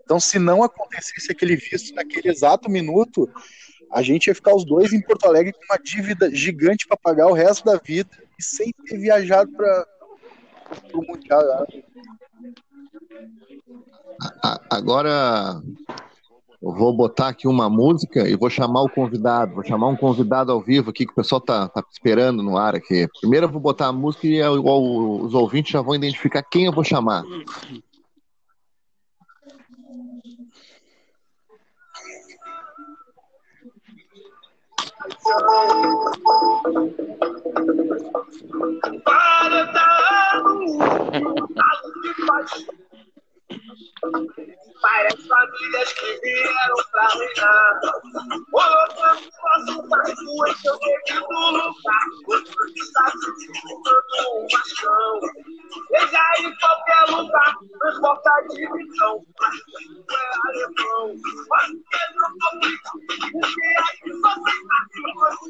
Então, 0.03 0.20
se 0.20 0.39
não 0.39 0.63
acontecesse 0.63 1.32
aquele 1.32 1.55
visto 1.55 1.93
naquele 1.96 2.29
exato 2.29 2.70
minuto, 2.70 3.29
a 3.94 4.02
gente 4.02 4.28
ia 4.28 4.36
ficar 4.36 4.56
os 4.56 4.66
dois 4.66 4.92
em 4.92 5.02
Porto 5.02 5.26
Alegre 5.26 5.54
com 5.54 5.66
uma 5.72 5.78
dívida 5.78 6.34
gigante 6.34 6.88
para 6.88 6.98
pagar 6.98 7.28
o 7.28 7.34
resto 7.34 7.64
da 7.64 7.78
vida 7.78 8.10
e 8.40 8.44
sem 8.44 8.74
ter 8.86 8.98
viajado 8.98 9.52
para 9.52 9.88
o 10.94 11.02
Mundial. 11.06 11.68
Agora 14.70 15.62
eu 16.62 16.74
vou 16.74 16.92
botar 16.92 17.28
aqui 17.28 17.48
uma 17.48 17.70
música 17.70 18.28
e 18.28 18.36
vou 18.36 18.50
chamar 18.50 18.82
o 18.82 18.90
convidado. 18.90 19.54
Vou 19.54 19.64
chamar 19.64 19.90
um 19.90 19.96
convidado 19.96 20.52
ao 20.52 20.60
vivo 20.60 20.90
aqui 20.90 21.06
que 21.06 21.12
o 21.12 21.16
pessoal 21.16 21.40
tá, 21.40 21.68
tá 21.68 21.84
esperando 21.92 22.42
no 22.42 22.58
ar 22.58 22.74
aqui. 22.74 23.08
Primeiro 23.20 23.46
eu 23.46 23.52
vou 23.52 23.62
botar 23.62 23.88
a 23.88 23.94
música 23.94 24.26
e 24.26 24.42
os 24.42 25.34
ouvintes 25.36 25.72
já 25.72 25.82
vão 25.82 25.94
identificar 25.94 26.42
quem 26.42 26.66
eu 26.66 26.72
vou 26.72 26.84
chamar. 26.84 27.24
Para 39.04 39.64
dar 39.74 40.42
um 40.46 40.78
Várias 44.82 45.28
famílias 45.28 45.94
que 45.94 46.20
vieram 46.22 46.76
pra 46.92 47.08
reinar. 47.08 47.82
Colocando 48.52 49.34
nosso 49.56 49.88
barco 49.88 50.48
em 50.48 50.56
seu 50.56 50.78
devido 50.80 51.28
lugar. 51.30 52.06
Outro 52.28 52.66
está 52.76 53.12
se 53.12 53.30
disputando 53.34 54.14
um 54.32 54.48
machão. 54.52 55.20
Veja 55.90 56.24
em 56.40 56.56
qualquer 56.58 57.04
lugar, 57.12 57.56
não 57.82 57.98
importa 57.98 58.30
a 58.30 58.42
divisão. 58.42 59.26
Mas 59.40 59.56
é 60.12 60.24
alemão. 60.48 61.16
Mas 61.50 61.68
Pedro 61.90 62.28
conflito, 62.42 62.92
porque 63.32 63.68
aqui 63.80 64.10
só 64.22 64.32
tem 64.44 64.60
cachorro. 64.68 65.44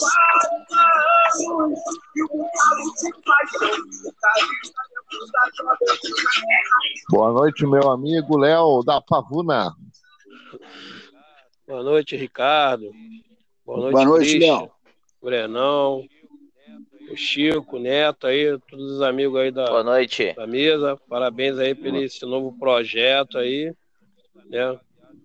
Vários 0.00 0.68
anos 1.50 1.80
e 2.16 2.22
um 2.22 2.26
bocado 2.28 2.86
de 2.94 3.08
paixão. 3.22 3.74
Boa 7.10 7.32
noite, 7.32 7.66
meu 7.66 7.90
amigo 7.90 8.38
Léo 8.38 8.82
da 8.84 9.00
Pavuna. 9.00 9.74
Boa 11.66 11.82
noite, 11.82 12.16
Ricardo. 12.16 12.90
Boa 13.64 13.78
noite, 13.78 13.92
Boa 13.92 14.04
noite 14.04 14.38
Léo. 14.38 14.70
Brenão, 15.22 16.04
o 17.10 17.16
Chico, 17.16 17.76
o 17.76 17.80
Neto 17.80 18.26
aí, 18.26 18.58
todos 18.68 18.92
os 18.92 19.02
amigos 19.02 19.40
aí 19.40 19.50
da, 19.50 19.66
Boa 19.66 19.84
noite. 19.84 20.32
da 20.34 20.46
mesa. 20.46 20.96
Parabéns 21.08 21.58
aí 21.58 21.74
por 21.74 21.94
esse 21.94 22.24
novo 22.24 22.56
projeto 22.58 23.38
aí, 23.38 23.74
né? 24.46 24.78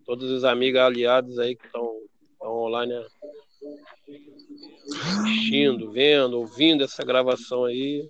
Todos 0.06 0.30
os 0.30 0.44
amigos 0.44 0.82
aliados 0.82 1.40
aí 1.40 1.56
que 1.56 1.66
estão 1.66 1.96
online 2.44 2.94
né? 2.94 3.06
assistindo, 5.24 5.92
vendo, 5.92 6.40
ouvindo 6.40 6.84
essa 6.84 7.04
gravação 7.04 7.66
aí. 7.66 8.08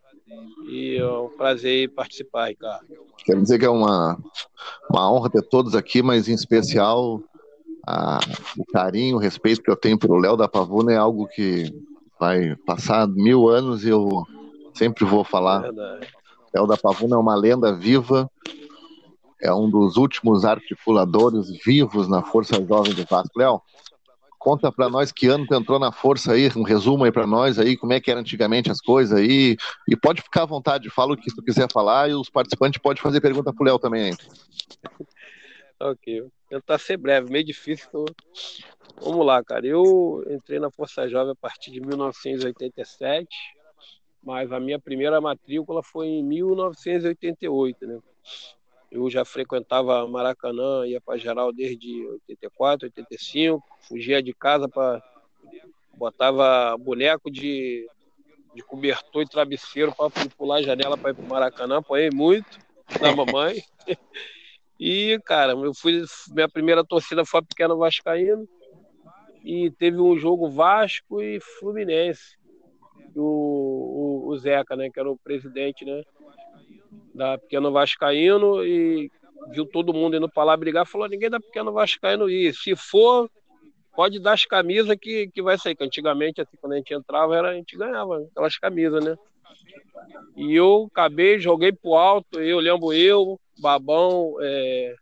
E 0.67 0.97
é 0.97 1.07
um 1.07 1.29
prazer 1.29 1.89
participar, 1.89 2.49
Ricardo. 2.49 2.85
Quero 3.23 3.41
dizer 3.41 3.59
que 3.59 3.65
é 3.65 3.69
uma, 3.69 4.17
uma 4.89 5.11
honra 5.11 5.29
ter 5.29 5.41
todos 5.43 5.75
aqui, 5.75 6.01
mas 6.01 6.27
em 6.27 6.33
especial 6.33 7.21
a, 7.85 8.19
o 8.57 8.65
carinho, 8.65 9.17
o 9.17 9.19
respeito 9.19 9.61
que 9.61 9.69
eu 9.69 9.75
tenho 9.75 9.97
pelo 9.97 10.17
Léo 10.17 10.35
da 10.35 10.47
Pavuna 10.47 10.91
é 10.91 10.97
algo 10.97 11.27
que 11.27 11.71
vai 12.19 12.55
passar 12.65 13.07
mil 13.07 13.47
anos 13.47 13.83
e 13.83 13.89
eu 13.89 14.23
sempre 14.73 15.05
vou 15.05 15.23
falar. 15.23 15.69
Léo 16.53 16.67
da 16.67 16.77
Pavuna 16.77 17.15
é 17.15 17.19
uma 17.19 17.35
lenda 17.35 17.73
viva, 17.73 18.29
é 19.41 19.53
um 19.53 19.69
dos 19.69 19.97
últimos 19.97 20.45
articuladores 20.45 21.49
vivos 21.63 22.07
na 22.07 22.23
Força 22.23 22.55
Jovem 22.65 22.93
do 22.93 23.05
Vasco. 23.05 23.37
Léo, 23.37 23.61
Conta 24.45 24.71
para 24.71 24.87
nós 24.87 25.11
que 25.11 25.25
ano 25.25 25.43
tu 25.47 25.55
entrou 25.55 25.79
na 25.79 25.91
força 25.91 26.33
aí, 26.33 26.51
um 26.55 26.61
resumo 26.61 27.03
aí 27.03 27.11
para 27.11 27.25
nós 27.25 27.57
aí, 27.57 27.75
como 27.75 27.93
é 27.93 27.99
que 27.99 28.11
era 28.11 28.19
antigamente 28.19 28.69
as 28.69 28.79
coisas 28.79 29.17
aí. 29.17 29.57
E 29.89 29.95
pode 29.97 30.21
ficar 30.21 30.43
à 30.43 30.45
vontade, 30.45 30.87
fala 30.91 31.13
o 31.13 31.17
que 31.17 31.33
tu 31.33 31.41
quiser 31.41 31.67
falar 31.73 32.11
e 32.11 32.13
os 32.13 32.29
participantes 32.29 32.79
podem 32.79 33.01
fazer 33.01 33.19
pergunta 33.21 33.51
pro 33.51 33.65
Léo 33.65 33.79
também 33.79 34.03
aí. 34.03 34.11
ok, 35.81 36.21
vou 36.21 36.31
tentar 36.47 36.77
ser 36.77 36.95
breve, 36.95 37.31
meio 37.31 37.43
difícil. 37.43 37.89
Tô... 37.91 38.05
Vamos 39.01 39.25
lá, 39.25 39.43
cara. 39.43 39.65
Eu 39.65 40.23
entrei 40.29 40.59
na 40.59 40.69
Força 40.69 41.09
Jovem 41.09 41.31
a 41.31 41.35
partir 41.35 41.71
de 41.71 41.81
1987, 41.81 43.27
mas 44.21 44.51
a 44.51 44.59
minha 44.59 44.77
primeira 44.77 45.19
matrícula 45.19 45.81
foi 45.81 46.05
em 46.05 46.23
1988, 46.23 47.87
né? 47.87 47.97
Eu 48.95 49.09
já 49.09 49.25
frequentava 49.25 50.07
Maracanã, 50.07 50.87
ia 50.87 51.01
para 51.01 51.17
geral 51.17 51.51
desde 51.51 52.07
84, 52.07 52.85
85, 52.85 53.61
fugia 53.81 54.23
de 54.23 54.33
casa 54.33 54.69
para 54.69 55.03
botava 55.97 56.77
boneco 56.77 57.29
de, 57.29 57.85
de 58.53 58.63
cobertor 58.63 59.21
e 59.21 59.27
travesseiro 59.27 59.93
para 59.93 60.09
pular 60.37 60.59
a 60.59 60.61
janela 60.61 60.97
para 60.97 61.11
ir 61.11 61.13
para 61.13 61.25
Maracanã, 61.25 61.79
apanhei 61.79 62.09
muito 62.09 62.57
da 63.01 63.11
mamãe. 63.15 63.61
E, 64.79 65.19
cara, 65.25 65.51
eu 65.51 65.73
fui, 65.73 66.01
minha 66.31 66.47
primeira 66.47 66.81
torcida 66.81 67.25
foi 67.25 67.41
a 67.41 67.43
Pequeno 67.43 67.77
Vascaíno 67.77 68.47
e 69.43 69.71
teve 69.71 69.99
um 69.99 70.17
jogo 70.17 70.49
Vasco 70.49 71.21
e 71.21 71.41
Fluminense. 71.59 72.37
O, 73.13 74.23
o, 74.25 74.29
o 74.29 74.37
Zeca, 74.37 74.73
né, 74.75 74.89
que 74.89 74.99
era 74.99 75.11
o 75.11 75.17
presidente, 75.17 75.83
né, 75.83 76.01
da 77.15 77.37
Pequeno 77.37 77.71
Vascaíno 77.71 78.63
e 78.63 79.09
viu 79.49 79.65
todo 79.65 79.93
mundo 79.93 80.17
indo 80.17 80.29
para 80.29 80.43
lá 80.43 80.57
brigar, 80.57 80.85
falou, 80.85 81.07
ninguém 81.07 81.29
da 81.29 81.39
Pequeno 81.39 81.71
Vascaíno 81.71 82.29
ir. 82.29 82.53
Se 82.53 82.75
for, 82.75 83.29
pode 83.95 84.19
dar 84.19 84.33
as 84.33 84.45
camisas 84.45 84.95
que, 84.99 85.27
que 85.33 85.41
vai 85.41 85.57
sair. 85.57 85.75
Que 85.75 85.83
antigamente, 85.83 86.41
assim, 86.41 86.57
quando 86.59 86.73
a 86.73 86.77
gente 86.77 86.93
entrava, 86.93 87.35
era, 87.35 87.49
a 87.49 87.53
gente 87.53 87.77
ganhava 87.77 88.19
aquelas 88.31 88.57
camisas, 88.57 89.03
né? 89.03 89.15
E 90.35 90.53
eu 90.53 90.87
acabei, 90.91 91.39
joguei 91.39 91.71
pro 91.71 91.95
alto, 91.95 92.39
eu 92.41 92.59
lembro 92.59 92.93
eu, 92.93 93.39
Babão, 93.57 94.35
é... 94.41 94.95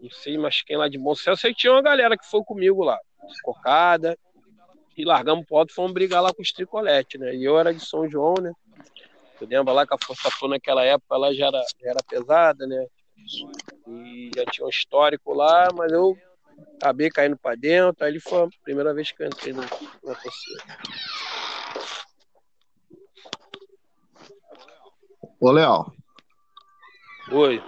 não 0.00 0.10
sei 0.10 0.38
mais 0.38 0.62
quem 0.62 0.76
lá 0.76 0.88
de 0.88 0.98
Bom 0.98 1.14
Sucesso, 1.14 1.46
aí 1.46 1.54
tinha 1.54 1.72
uma 1.72 1.82
galera 1.82 2.16
que 2.16 2.26
foi 2.26 2.42
comigo 2.42 2.82
lá, 2.82 2.98
cocada, 3.42 4.18
e 4.96 5.04
largamos 5.04 5.44
pro 5.46 5.58
alto 5.58 5.74
fomos 5.74 5.92
brigar 5.92 6.22
lá 6.22 6.32
com 6.32 6.40
os 6.40 6.52
tricolete, 6.52 7.18
né? 7.18 7.34
E 7.34 7.44
eu 7.44 7.58
era 7.58 7.74
de 7.74 7.84
São 7.84 8.08
João, 8.08 8.34
né? 8.40 8.52
Tu 9.44 9.50
lembra 9.50 9.74
lá 9.74 9.86
que 9.86 9.92
a 9.92 9.98
Força 9.98 10.30
Flu 10.30 10.48
naquela 10.48 10.82
época 10.84 11.14
ela 11.14 11.34
já 11.34 11.48
era, 11.48 11.62
já 11.82 11.90
era 11.90 12.02
pesada, 12.02 12.66
né? 12.66 12.86
E 13.86 14.30
já 14.34 14.46
tinha 14.46 14.66
um 14.66 14.70
histórico 14.70 15.34
lá, 15.34 15.70
mas 15.70 15.92
eu 15.92 16.16
acabei 16.76 17.10
caindo 17.10 17.36
para 17.36 17.54
dentro. 17.54 18.06
Aí 18.06 18.18
foi 18.18 18.44
a 18.44 18.48
primeira 18.62 18.94
vez 18.94 19.12
que 19.12 19.22
eu 19.22 19.26
entrei 19.26 19.52
na, 19.52 19.62
na 19.62 20.14
torcida. 20.14 20.62
Ô, 25.38 25.50
Léo. 25.50 25.92
Oi. 27.30 27.62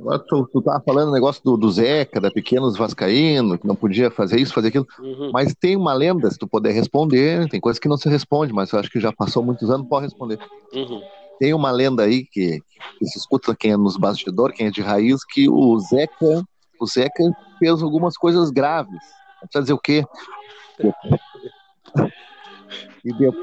Agora 0.00 0.18
tu, 0.18 0.48
tu 0.50 0.62
tava 0.62 0.82
falando 0.82 1.10
o 1.10 1.12
negócio 1.12 1.42
do, 1.44 1.56
do 1.58 1.70
Zeca, 1.70 2.20
da 2.20 2.30
Pequenos 2.30 2.76
Vascaíno, 2.76 3.58
que 3.58 3.66
não 3.66 3.76
podia 3.76 4.10
fazer 4.10 4.40
isso, 4.40 4.54
fazer 4.54 4.68
aquilo. 4.68 4.86
Uhum. 4.98 5.30
Mas 5.30 5.54
tem 5.54 5.76
uma 5.76 5.92
lenda, 5.92 6.30
se 6.30 6.38
tu 6.38 6.48
puder 6.48 6.72
responder, 6.72 7.46
tem 7.50 7.60
coisas 7.60 7.78
que 7.78 7.88
não 7.88 7.98
se 7.98 8.08
responde, 8.08 8.52
mas 8.52 8.72
eu 8.72 8.78
acho 8.78 8.90
que 8.90 8.98
já 8.98 9.12
passou 9.12 9.42
muitos 9.42 9.70
anos, 9.70 9.86
pode 9.86 10.06
responder. 10.06 10.38
Uhum. 10.72 11.02
Tem 11.38 11.52
uma 11.52 11.70
lenda 11.70 12.04
aí 12.04 12.24
que, 12.24 12.62
que, 12.98 13.06
se 13.06 13.18
escuta 13.18 13.54
quem 13.54 13.72
é 13.72 13.76
nos 13.76 13.98
bastidores, 13.98 14.56
quem 14.56 14.68
é 14.68 14.70
de 14.70 14.80
raiz, 14.80 15.22
que 15.24 15.48
o 15.48 15.78
Zeca, 15.78 16.44
o 16.80 16.86
Zeca 16.86 17.24
fez 17.58 17.82
algumas 17.82 18.16
coisas 18.16 18.50
graves. 18.50 18.90
Não 18.90 19.48
precisa 19.48 19.62
dizer 19.62 19.72
o 19.74 19.78
quê? 19.78 20.04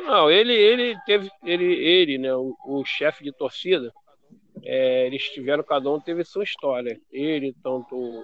Não, 0.08 0.30
ele, 0.30 0.54
ele 0.54 0.98
teve, 1.06 1.30
ele, 1.43 1.65
ele, 1.65 2.17
né, 2.17 2.34
o, 2.34 2.56
o 2.65 2.84
chefe 2.86 3.24
de 3.24 3.32
torcida, 3.32 3.91
é, 4.63 5.08
eles 5.08 5.24
tiveram, 5.30 5.63
cada 5.63 5.89
um 5.91 6.00
teve 6.00 6.24
sua 6.24 6.43
história. 6.43 7.00
Ele, 7.12 7.56
tanto 7.63 8.24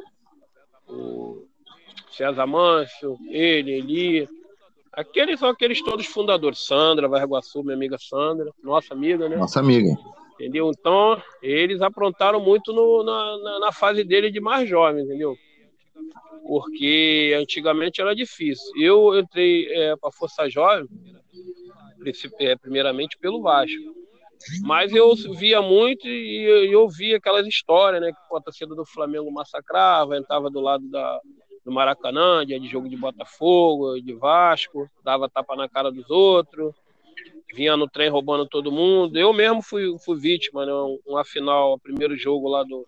o 0.87 1.47
César 2.11 2.45
Mâncio, 2.45 3.17
ele, 3.29 3.71
Eli. 3.71 4.29
Aqueles 4.91 5.39
são 5.39 5.49
aqueles 5.49 5.81
todos 5.81 6.05
fundadores. 6.05 6.65
Sandra 6.65 7.07
Varguaçu, 7.07 7.63
minha 7.63 7.75
amiga 7.75 7.97
Sandra, 7.97 8.51
nossa 8.63 8.93
amiga, 8.93 9.27
né? 9.27 9.37
Nossa 9.37 9.59
amiga. 9.59 9.89
Entendeu? 10.35 10.69
Então, 10.69 11.21
eles 11.41 11.81
aprontaram 11.81 12.39
muito 12.39 12.73
no, 12.73 13.03
na, 13.03 13.37
na, 13.37 13.59
na, 13.59 13.71
fase 13.71 14.03
dele 14.03 14.29
de 14.31 14.39
mais 14.39 14.67
jovem, 14.67 15.03
entendeu? 15.03 15.37
porque 16.45 17.35
antigamente 17.39 18.01
era 18.01 18.13
difícil. 18.13 18.69
Eu 18.77 19.17
entrei 19.17 19.67
é, 19.71 19.95
para 19.95 20.09
a 20.09 20.11
Força 20.11 20.49
Jovem, 20.49 20.87
é, 22.39 22.55
primeiramente 22.57 23.17
pelo 23.17 23.41
Vasco. 23.41 24.02
Mas 24.61 24.93
eu 24.93 25.15
via 25.15 25.61
muito 25.61 26.07
e 26.07 26.69
eu 26.71 26.87
via 26.89 27.17
aquelas 27.17 27.47
histórias, 27.47 28.01
né? 28.01 28.11
Que 28.11 28.37
a 28.37 28.41
torcida 28.41 28.75
do 28.75 28.85
Flamengo 28.85 29.31
massacrava, 29.31 30.17
entrava 30.17 30.49
do 30.49 30.59
lado 30.59 30.89
da, 30.89 31.19
do 31.65 31.71
Maracanã, 31.71 32.45
dia 32.45 32.59
de 32.59 32.67
jogo 32.67 32.89
de 32.89 32.97
Botafogo, 32.97 33.99
de 34.01 34.13
Vasco, 34.13 34.89
dava 35.03 35.29
tapa 35.29 35.55
na 35.55 35.69
cara 35.69 35.91
dos 35.91 36.09
outros, 36.09 36.73
vinha 37.53 37.77
no 37.77 37.87
trem 37.87 38.09
roubando 38.09 38.45
todo 38.45 38.71
mundo. 38.71 39.17
Eu 39.17 39.31
mesmo 39.31 39.61
fui, 39.61 39.97
fui 40.03 40.19
vítima, 40.19 40.65
né? 40.65 40.71
Uma 41.05 41.23
final, 41.23 41.73
o 41.73 41.79
primeiro 41.79 42.15
jogo 42.17 42.49
lá 42.49 42.63
do 42.63 42.85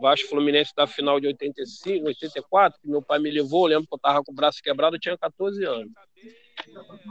Vasco 0.00 0.28
Fluminense 0.28 0.72
da 0.74 0.86
final 0.86 1.20
de 1.20 1.28
85, 1.28 2.06
84, 2.06 2.80
que 2.80 2.88
meu 2.88 3.02
pai 3.02 3.18
me 3.18 3.30
levou, 3.30 3.66
eu 3.66 3.76
lembro 3.76 3.88
que 3.88 3.94
eu 3.94 3.98
tava 3.98 4.22
com 4.22 4.32
o 4.32 4.34
braço 4.34 4.62
quebrado, 4.62 4.96
eu 4.96 5.00
tinha 5.00 5.16
14 5.16 5.64
anos. 5.64 5.90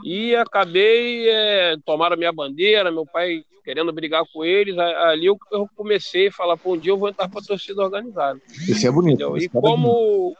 E 0.04 0.34
acabei, 0.36 1.28
é, 1.28 1.76
tomaram 1.84 2.16
minha 2.16 2.32
bandeira, 2.32 2.90
meu 2.90 3.06
pai 3.06 3.44
querendo 3.64 3.92
brigar 3.92 4.24
com 4.32 4.44
eles. 4.44 4.78
Ali 4.78 5.26
eu, 5.26 5.36
eu 5.50 5.68
comecei 5.74 6.28
a 6.28 6.32
falar: 6.32 6.56
pô, 6.56 6.74
um 6.74 6.78
dia 6.78 6.92
eu 6.92 6.98
vou 6.98 7.08
entrar 7.08 7.28
para 7.28 7.40
a 7.40 7.44
torcida 7.44 7.82
organizada. 7.82 8.40
Isso 8.68 8.86
é 8.86 8.90
bonito. 8.90 9.36
E 9.36 9.46
é 9.46 9.48
como. 9.48 10.36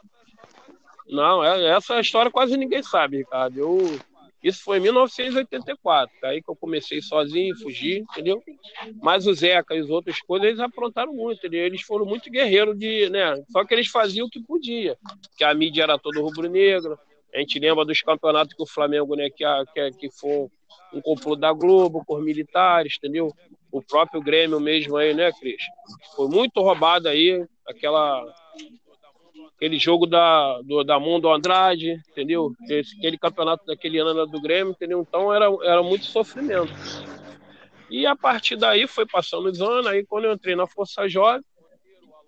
Não, 1.09 1.43
é, 1.45 1.77
essa 1.77 2.01
história 2.01 2.31
quase 2.31 2.57
ninguém 2.57 2.83
sabe, 2.83 3.19
Ricardo. 3.19 3.59
Eu, 3.59 4.01
isso 4.43 4.63
foi 4.63 4.79
em 4.79 4.83
1984, 4.83 6.15
aí 6.25 6.41
que 6.41 6.49
eu 6.49 6.55
comecei 6.55 7.01
sozinho, 7.01 7.57
fugi, 7.57 7.99
entendeu? 7.99 8.43
Mas 9.03 9.27
o 9.27 9.35
Zeca 9.35 9.75
e 9.75 9.81
as 9.81 9.91
outras 9.91 10.21
coisas, 10.21 10.49
eles 10.49 10.61
aprontaram 10.61 11.13
muito, 11.13 11.39
entendeu? 11.39 11.65
Eles 11.65 11.83
foram 11.83 12.07
muito 12.07 12.31
guerreiros 12.31 12.79
de, 12.79 13.09
né? 13.11 13.43
Só 13.51 13.65
que 13.65 13.75
eles 13.75 13.89
faziam 13.89 14.27
o 14.27 14.31
que 14.31 14.41
podia, 14.41 14.97
que 15.37 15.43
a 15.43 15.53
mídia 15.55 15.83
era 15.83 15.99
toda 15.99 16.21
rubro-negra, 16.21 16.99
a 17.37 17.41
gente 17.41 17.59
lembra 17.59 17.85
dos 17.85 18.01
campeonatos 18.01 18.55
que 18.55 18.63
o 18.63 18.67
Flamengo, 18.67 19.15
né, 19.15 19.29
que, 19.29 19.45
que, 19.75 19.91
que 19.93 20.11
foi 20.11 20.49
um 20.93 21.03
complô 21.03 21.37
da 21.37 21.53
Globo 21.53 22.03
com 22.07 22.17
os 22.17 22.25
militares, 22.25 22.97
entendeu? 22.97 23.31
O 23.71 23.83
próprio 23.83 24.23
Grêmio 24.23 24.59
mesmo 24.59 24.97
aí, 24.97 25.13
né, 25.13 25.31
Cris? 25.33 25.63
Foi 26.15 26.29
muito 26.29 26.63
roubado 26.63 27.09
aí, 27.09 27.45
aquela 27.67 28.25
aquele 29.55 29.79
jogo 29.79 30.07
da, 30.07 30.61
do, 30.63 30.83
da 30.83 30.99
Mundo 30.99 31.31
Andrade, 31.31 32.01
entendeu? 32.11 32.53
Esse, 32.69 32.97
aquele 32.97 33.19
campeonato 33.19 33.67
daquele 33.67 33.99
ano 33.99 34.27
do 34.27 34.41
Grêmio, 34.41 34.73
entendeu? 34.73 35.05
Então 35.07 35.33
era, 35.33 35.47
era 35.63 35.83
muito 35.83 36.07
sofrimento. 36.07 36.73
E 37.91 38.07
a 38.07 38.17
partir 38.17 38.57
daí 38.57 38.87
foi 38.87 39.07
passando 39.07 39.47
os 39.47 39.61
anos, 39.61 39.87
aí 39.87 40.05
quando 40.05 40.25
eu 40.25 40.33
entrei 40.33 40.57
na 40.57 40.67
Força 40.67 41.07
Jovem, 41.07 41.43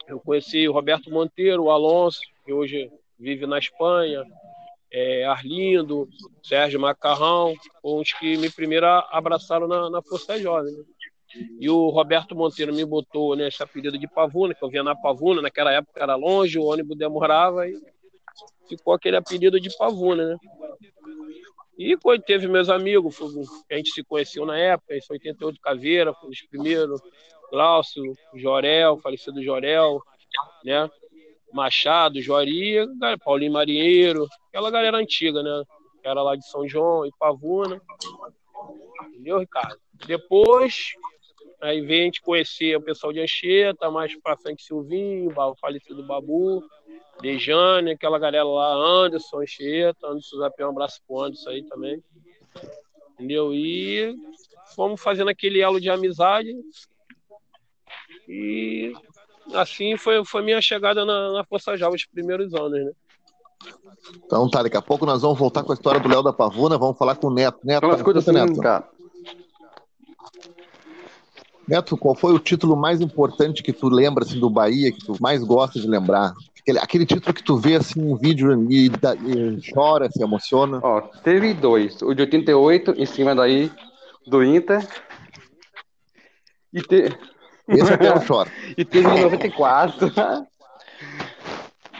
eu 0.06 0.20
conheci 0.20 0.68
o 0.68 0.72
Roberto 0.72 1.10
Monteiro, 1.10 1.64
o 1.64 1.70
Alonso, 1.70 2.20
que 2.44 2.52
hoje 2.52 2.90
vive 3.18 3.46
na 3.46 3.58
Espanha, 3.58 4.22
é, 4.90 5.24
Arlindo, 5.24 6.08
Sérgio 6.42 6.80
Macarrão, 6.80 7.54
os 7.82 8.12
que 8.12 8.36
me 8.36 8.50
primeiro 8.50 8.86
abraçaram 8.86 9.66
na, 9.68 9.90
na 9.90 10.02
Força 10.02 10.38
Jovem. 10.38 10.72
Né? 10.72 10.84
E 11.60 11.68
o 11.68 11.88
Roberto 11.90 12.34
Monteiro 12.34 12.74
me 12.74 12.84
botou 12.84 13.36
nesse 13.36 13.62
apelido 13.62 13.98
de 13.98 14.08
Pavuna, 14.08 14.54
que 14.54 14.64
eu 14.64 14.70
vinha 14.70 14.82
na 14.82 14.96
Pavuna, 14.96 15.42
naquela 15.42 15.72
época 15.72 16.02
era 16.02 16.14
longe, 16.14 16.58
o 16.58 16.64
ônibus 16.64 16.96
demorava 16.96 17.68
e 17.68 17.78
ficou 18.68 18.94
aquele 18.94 19.16
apelido 19.16 19.60
de 19.60 19.74
Pavuna, 19.76 20.26
né? 20.26 20.36
E 21.78 21.96
quando 21.96 22.22
teve 22.22 22.48
meus 22.48 22.68
amigos, 22.68 23.16
a 23.70 23.76
gente 23.76 23.92
se 23.92 24.02
conheceu 24.02 24.44
na 24.44 24.58
época, 24.58 24.96
em 24.96 25.00
88 25.08 25.60
Caveira, 25.60 26.12
foi 26.14 26.30
os 26.30 26.42
primeiros, 26.42 27.00
Glaucio, 27.50 28.14
Jorel, 28.34 28.98
falecido 28.98 29.42
Jorel, 29.42 30.02
né? 30.64 30.90
Machado, 31.52 32.20
Joaria, 32.20 32.86
Paulinho 33.24 33.52
Marinheiro, 33.52 34.26
aquela 34.48 34.70
galera 34.70 34.96
antiga, 34.98 35.42
né? 35.42 35.62
Era 36.02 36.22
lá 36.22 36.36
de 36.36 36.48
São 36.48 36.66
João 36.68 37.06
e 37.06 37.10
Pavuna. 37.18 37.80
Entendeu, 39.08 39.38
Ricardo? 39.38 39.78
Depois, 40.06 40.92
aí 41.60 41.80
vem 41.80 42.02
a 42.02 42.04
gente 42.04 42.22
conhecer 42.22 42.76
o 42.76 42.82
pessoal 42.82 43.12
de 43.12 43.20
Anchieta, 43.20 43.90
mais 43.90 44.14
pra 44.20 44.36
frente 44.36 44.62
Silvinho, 44.62 45.32
o 45.36 45.56
falecido 45.56 46.06
Babu, 46.06 46.62
Dejane, 47.20 47.92
aquela 47.92 48.18
galera 48.18 48.44
lá, 48.44 48.72
Anderson, 48.72 49.40
Anchieta, 49.40 50.06
Anderson 50.06 50.38
Zapé, 50.38 50.64
um 50.64 50.70
abraço 50.70 51.00
pro 51.06 51.22
Anderson 51.22 51.50
aí 51.50 51.62
também. 51.64 52.02
Entendeu? 53.14 53.52
E 53.52 54.14
fomos 54.76 55.00
fazendo 55.00 55.28
aquele 55.28 55.60
elo 55.60 55.80
de 55.80 55.90
amizade. 55.90 56.54
E 58.28 58.92
assim 59.54 59.96
foi, 59.96 60.24
foi 60.24 60.42
minha 60.42 60.60
chegada 60.60 61.04
na, 61.04 61.32
na 61.32 61.44
Força 61.44 61.76
Jovem, 61.76 61.96
os 61.96 62.06
primeiros 62.06 62.54
anos, 62.54 62.72
né? 62.72 62.92
Então 64.24 64.48
tá, 64.48 64.62
daqui 64.62 64.76
a 64.76 64.82
pouco 64.82 65.04
nós 65.04 65.22
vamos 65.22 65.38
voltar 65.38 65.62
com 65.62 65.72
a 65.72 65.74
história 65.74 66.00
do 66.00 66.08
Léo 66.08 66.22
da 66.22 66.32
Pavuna, 66.32 66.78
vamos 66.78 66.96
falar 66.96 67.16
com 67.16 67.26
o 67.26 67.34
Neto. 67.34 67.58
Neto, 67.64 67.78
Aquelas 67.78 68.02
coisas 68.02 68.28
assim, 68.28 68.38
Neto. 68.38 68.60
cara. 68.60 68.88
Neto, 71.66 71.96
qual 71.98 72.14
foi 72.14 72.32
o 72.32 72.38
título 72.38 72.76
mais 72.76 73.00
importante 73.00 73.62
que 73.62 73.74
tu 73.74 73.88
lembra 73.88 74.24
assim, 74.24 74.40
do 74.40 74.48
Bahia, 74.48 74.90
que 74.90 75.04
tu 75.04 75.16
mais 75.20 75.44
gosta 75.44 75.78
de 75.78 75.86
lembrar? 75.86 76.32
Aquele, 76.60 76.78
aquele 76.78 77.06
título 77.06 77.34
que 77.34 77.42
tu 77.42 77.56
vê 77.58 77.76
assim 77.76 78.00
um 78.00 78.16
vídeo 78.16 78.66
e, 78.70 78.86
e 78.86 79.72
chora, 79.72 80.10
se 80.10 80.22
emociona. 80.22 80.80
Ó, 80.82 81.00
teve 81.22 81.52
dois. 81.52 82.00
O 82.00 82.14
de 82.14 82.22
88, 82.22 82.94
em 82.96 83.04
cima 83.04 83.34
daí 83.34 83.70
do 84.26 84.42
Inter. 84.42 84.86
E 86.72 86.80
te... 86.80 87.18
Esse 87.68 87.92
até 87.92 88.08
eu 88.08 88.20
choro. 88.22 88.50
e 88.76 88.84
teve 88.84 89.08
em 89.08 89.22
94. 89.22 90.12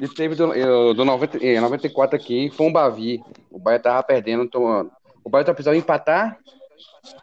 e 0.01 0.09
teve 0.09 0.35
do, 0.35 0.95
do 0.95 1.05
90, 1.05 1.39
94 1.61 2.17
aqui, 2.17 2.51
foi 2.51 2.67
um 2.67 2.73
Bavi. 2.73 3.23
O 3.51 3.59
Bahia 3.59 3.79
tava 3.79 4.03
perdendo. 4.03 4.45
Então, 4.45 4.91
o 5.25 5.31
Bahia 5.31 5.45
tá 5.45 5.53
precisando 5.53 5.77
empatar 5.77 6.39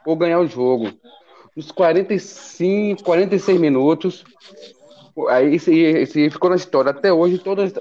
ou 0.05 0.15
ganhar 0.15 0.39
o 0.39 0.47
jogo. 0.47 0.91
Nos 1.55 1.71
45, 1.71 3.03
46 3.03 3.59
minutos. 3.59 4.23
Aí 5.29 5.55
esse, 5.55 5.73
esse 5.73 6.29
ficou 6.29 6.49
na 6.49 6.57
história. 6.57 6.91
Até 6.91 7.11
hoje, 7.11 7.37
todos 7.37 7.73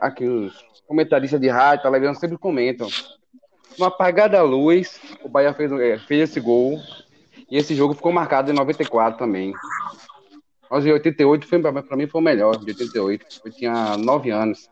aqui 0.00 0.24
os 0.24 0.52
comentaristas 0.86 1.40
de 1.40 1.48
rádio, 1.48 1.82
televisão 1.82 2.14
sempre 2.14 2.38
comentam. 2.38 2.88
No 3.78 3.84
apagar 3.84 4.28
da 4.28 4.42
luz, 4.42 4.98
o 5.22 5.28
Bahia 5.28 5.52
fez, 5.52 5.70
é, 5.72 5.98
fez 5.98 6.30
esse 6.30 6.40
gol. 6.40 6.80
E 7.50 7.56
esse 7.56 7.74
jogo 7.74 7.94
ficou 7.94 8.12
marcado 8.12 8.50
em 8.50 8.54
94 8.54 9.18
também. 9.18 9.52
Mas 10.70 10.84
em 10.84 10.92
88 10.92 11.46
foi, 11.46 11.60
pra 11.60 11.96
mim 11.96 12.06
foi 12.06 12.20
o 12.20 12.24
melhor, 12.24 12.56
de 12.56 12.70
88. 12.70 13.40
Eu 13.44 13.52
tinha 13.52 13.96
9 13.96 14.30
anos. 14.30 14.68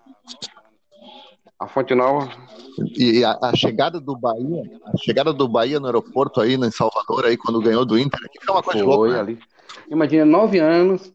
A 1.59 1.67
Fonte 1.67 1.95
Nova. 1.95 2.31
E 2.95 3.25
a, 3.25 3.39
a, 3.43 3.57
chegada 3.57 3.99
do 3.99 4.15
Bahia, 4.15 4.63
a 4.85 4.97
chegada 4.99 5.33
do 5.33 5.49
Bahia 5.49 5.81
no 5.81 5.87
aeroporto 5.87 6.41
aí 6.41 6.55
em 6.55 6.71
Salvador, 6.71 7.25
aí, 7.25 7.37
quando 7.37 7.63
ganhou 7.63 7.87
do 7.87 7.99
Inter, 7.99 8.21
que 8.31 8.45
foi 8.45 8.55
uma 8.55 8.63
coisa 8.63 8.85
foi, 8.85 8.95
louca. 8.95 9.13
Né? 9.15 9.21
Ali. 9.21 9.39
Imagina, 9.89 10.27
9 10.27 10.59
anos, 10.59 11.13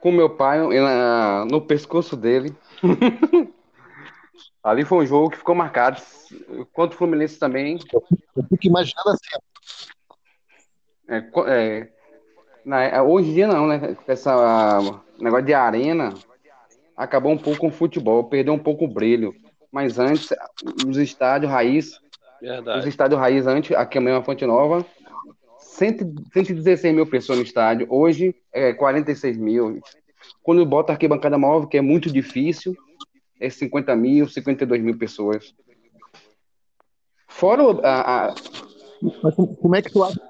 com 0.00 0.10
meu 0.10 0.30
pai 0.30 0.60
na, 0.80 1.44
no 1.50 1.60
pescoço 1.60 2.16
dele. 2.16 2.56
ali 4.64 4.84
foi 4.84 5.04
um 5.04 5.06
jogo 5.06 5.30
que 5.30 5.36
ficou 5.36 5.54
marcado. 5.54 6.00
Quanto 6.72 6.94
o 6.94 6.96
Fluminense 6.96 7.38
também. 7.38 7.78
Eu 7.92 8.44
fico 8.48 8.66
imaginando 8.66 9.10
assim. 9.10 9.36
É, 11.08 11.18
é, 11.46 11.88
na, 12.64 13.02
hoje 13.02 13.30
em 13.30 13.34
dia 13.34 13.46
não, 13.46 13.66
né? 13.66 13.96
Essa 14.06 14.80
negócio 15.20 15.46
de 15.46 15.54
arena 15.54 16.14
acabou 16.96 17.32
um 17.32 17.38
pouco 17.38 17.60
com 17.60 17.68
o 17.68 17.72
futebol, 17.72 18.24
perdeu 18.24 18.54
um 18.54 18.58
pouco 18.58 18.84
o 18.84 18.88
brilho. 18.88 19.34
Mas 19.70 19.98
antes, 19.98 20.28
os 20.86 20.96
estádios 20.96 21.50
raiz, 21.50 21.98
Verdade. 22.40 22.80
os 22.80 22.86
estádios 22.86 23.20
raiz 23.20 23.46
antes, 23.46 23.76
aqui 23.76 23.98
mesmo 23.98 24.20
a 24.20 24.22
Fonte 24.22 24.46
Nova, 24.46 24.86
116 25.58 26.94
mil 26.94 27.06
pessoas 27.06 27.38
no 27.38 27.44
estádio, 27.44 27.86
hoje 27.90 28.34
é 28.52 28.72
46 28.72 29.36
mil. 29.36 29.80
Quando 30.42 30.64
bota 30.64 30.92
arquibancada 30.92 31.36
móvel, 31.36 31.68
que 31.68 31.76
é 31.76 31.80
muito 31.80 32.10
difícil, 32.10 32.76
é 33.40 33.50
50 33.50 33.96
mil, 33.96 34.28
52 34.28 34.80
mil 34.80 34.96
pessoas. 34.96 35.52
Fora 37.26 37.62
a, 37.82 38.28
a... 38.28 38.34
Mas 39.22 39.34
como 39.34 39.74
é 39.74 39.82
que 39.82 39.90
tu 39.90 40.04
acha 40.04 40.20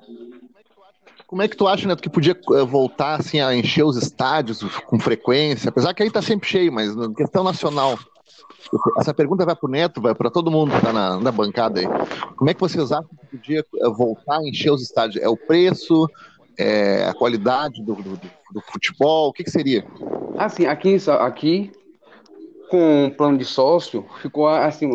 como 1.35 1.43
é 1.43 1.49
que 1.49 1.57
tu 1.57 1.67
acha, 1.67 1.89
Neto, 1.89 2.01
que 2.01 2.09
podia 2.09 2.31
eh, 2.31 2.65
voltar 2.65 3.19
assim, 3.19 3.41
a 3.41 3.53
encher 3.53 3.83
os 3.83 3.97
estádios 3.97 4.63
com 4.87 5.01
frequência? 5.01 5.69
Apesar 5.69 5.93
que 5.93 6.01
aí 6.01 6.09
tá 6.09 6.23
sempre 6.23 6.49
cheio, 6.49 6.73
mas 6.73 6.95
na 6.95 7.13
questão 7.13 7.43
nacional. 7.43 7.99
Essa 8.97 9.13
pergunta 9.13 9.45
vai 9.45 9.57
para 9.57 9.67
o 9.67 9.69
Neto, 9.69 10.01
vai 10.01 10.15
para 10.15 10.31
todo 10.31 10.49
mundo 10.49 10.71
que 10.71 10.77
está 10.77 10.93
na, 10.93 11.19
na, 11.19 11.33
bancada 11.33 11.81
aí. 11.81 11.87
Como 12.37 12.49
é 12.49 12.55
que 12.55 12.61
vocês 12.61 12.93
acham 12.93 13.09
que 13.09 13.37
podia 13.37 13.59
eh, 13.59 13.89
voltar 13.89 14.39
a 14.39 14.49
encher 14.49 14.71
os 14.71 14.81
estádios? 14.81 15.21
É 15.21 15.29
o 15.29 15.37
preço? 15.37 16.09
É 16.57 17.09
a 17.09 17.15
qualidade 17.15 17.83
do, 17.83 17.97
do, 17.97 18.17
do 18.53 18.61
futebol? 18.71 19.31
O 19.31 19.33
que, 19.33 19.43
que 19.43 19.51
seria? 19.51 19.85
Assim, 20.39 20.67
aqui, 20.67 20.97
aqui 21.19 21.73
com 22.71 23.07
o 23.07 23.11
plano 23.11 23.39
de 23.39 23.45
sócio, 23.45 24.07
ficou 24.23 24.47
assim 24.47 24.89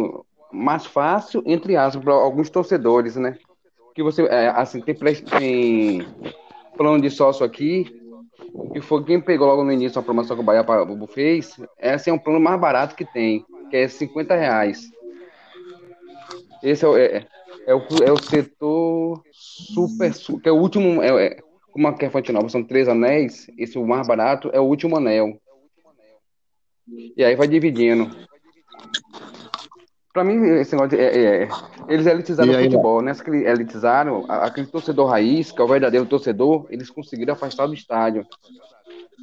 mais 0.54 0.86
fácil, 0.86 1.44
entre 1.46 1.76
aspas, 1.76 2.02
para 2.02 2.14
alguns 2.14 2.50
torcedores, 2.50 3.18
né? 3.18 3.38
Que 4.00 4.04
você, 4.04 4.24
é, 4.28 4.48
assim, 4.48 4.80
tem, 4.80 4.96
tem 4.96 6.06
plano 6.78 7.02
de 7.02 7.10
sócio 7.10 7.46
aqui, 7.46 7.84
que 8.72 8.80
foi 8.80 9.04
quem 9.04 9.20
pegou 9.20 9.46
logo 9.46 9.62
no 9.62 9.74
início 9.74 10.00
a 10.00 10.04
promoção 10.04 10.38
que 10.38 10.42
o 10.42 10.46
Bahia 10.46 10.66
fez, 11.10 11.60
esse 11.78 12.10
é 12.10 12.14
um 12.14 12.18
plano 12.18 12.40
mais 12.40 12.58
barato 12.62 12.96
que 12.96 13.04
tem, 13.04 13.46
que 13.70 13.76
é 13.76 13.90
50 13.90 14.36
reais. 14.36 14.90
Esse 16.64 16.86
é, 16.86 16.88
o- 16.88 16.98
é, 16.98 17.28
é 17.68 17.76
o, 17.76 17.82
é 18.06 18.12
o 18.12 18.18
setor 18.18 19.22
super, 19.34 20.14
su- 20.14 20.40
que 20.40 20.48
é 20.48 20.52
o 20.54 20.56
último, 20.56 21.04
é, 21.04 21.26
é, 21.26 21.38
como 21.74 21.86
a 21.90 21.94
que 21.94 22.06
é 22.06 22.10
Fonte 22.10 22.32
Nova, 22.32 22.48
são 22.48 22.64
três 22.64 22.88
anéis, 22.88 23.48
esse 23.58 23.78
o 23.78 23.86
mais 23.86 24.08
barato 24.08 24.50
é 24.54 24.62
o 24.62 24.64
último 24.64 24.96
anel. 24.96 25.38
E 27.18 27.22
aí 27.22 27.36
vai 27.36 27.50
dividindo. 27.50 28.10
Pra 30.20 30.24
mim, 30.26 30.46
esse 30.60 30.76
negócio 30.76 30.98
de, 30.98 31.02
é, 31.02 31.44
é, 31.44 31.50
eles 31.88 32.06
elitizaram 32.06 32.52
E 32.52 32.56
o 32.58 32.60
futebol, 32.64 33.02
que 33.24 33.32
elitizaram, 33.32 34.26
aquele 34.28 34.68
torcedor 34.68 35.08
raiz, 35.08 35.50
que 35.50 35.62
é 35.62 35.64
o 35.64 35.68
verdadeiro 35.68 36.06
torcedor, 36.06 36.66
eles 36.70 36.90
conseguiram 36.90 37.36
afastar 37.36 37.68
do 37.68 37.74
estádio. 37.74 38.28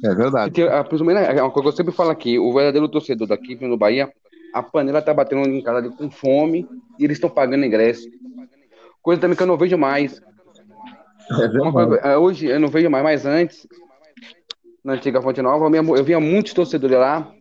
É 0.03 0.15
verdade. 0.15 0.49
Porque, 0.49 0.63
a, 0.63 0.83
principalmente, 0.83 1.37
é 1.37 1.39
uma 1.43 1.51
coisa 1.51 1.65
que 1.65 1.73
eu 1.73 1.77
sempre 1.77 1.93
falo 1.93 2.09
aqui, 2.09 2.39
o 2.39 2.51
verdadeiro 2.51 2.89
torcedor 2.89 3.27
daqui 3.27 3.55
no 3.63 3.77
Bahia, 3.77 4.11
a 4.51 4.63
panela 4.63 4.99
tá 4.99 5.13
batendo 5.13 5.47
em 5.47 5.61
casa 5.61 5.77
ali 5.77 5.89
com 5.91 6.09
fome 6.09 6.67
e 6.97 7.03
eles 7.03 7.17
estão 7.17 7.29
pagando 7.29 7.63
ingresso. 7.63 8.09
Coisa 8.99 9.21
também 9.21 9.37
que 9.37 9.43
eu 9.43 9.47
não 9.47 9.55
vejo 9.55 9.77
mais. 9.77 10.19
É 11.29 11.71
coisa- 11.71 11.95
é, 11.97 12.17
hoje 12.17 12.47
eu 12.47 12.59
não 12.59 12.69
vejo 12.69 12.89
mais, 12.89 13.03
mas 13.03 13.23
antes, 13.27 13.67
na 14.83 14.93
antiga 14.93 15.21
Fonte 15.21 15.43
Nova, 15.43 15.69
eu 15.77 16.03
via 16.03 16.19
muitos 16.19 16.53
torcedores 16.53 16.97
lá, 16.97 17.31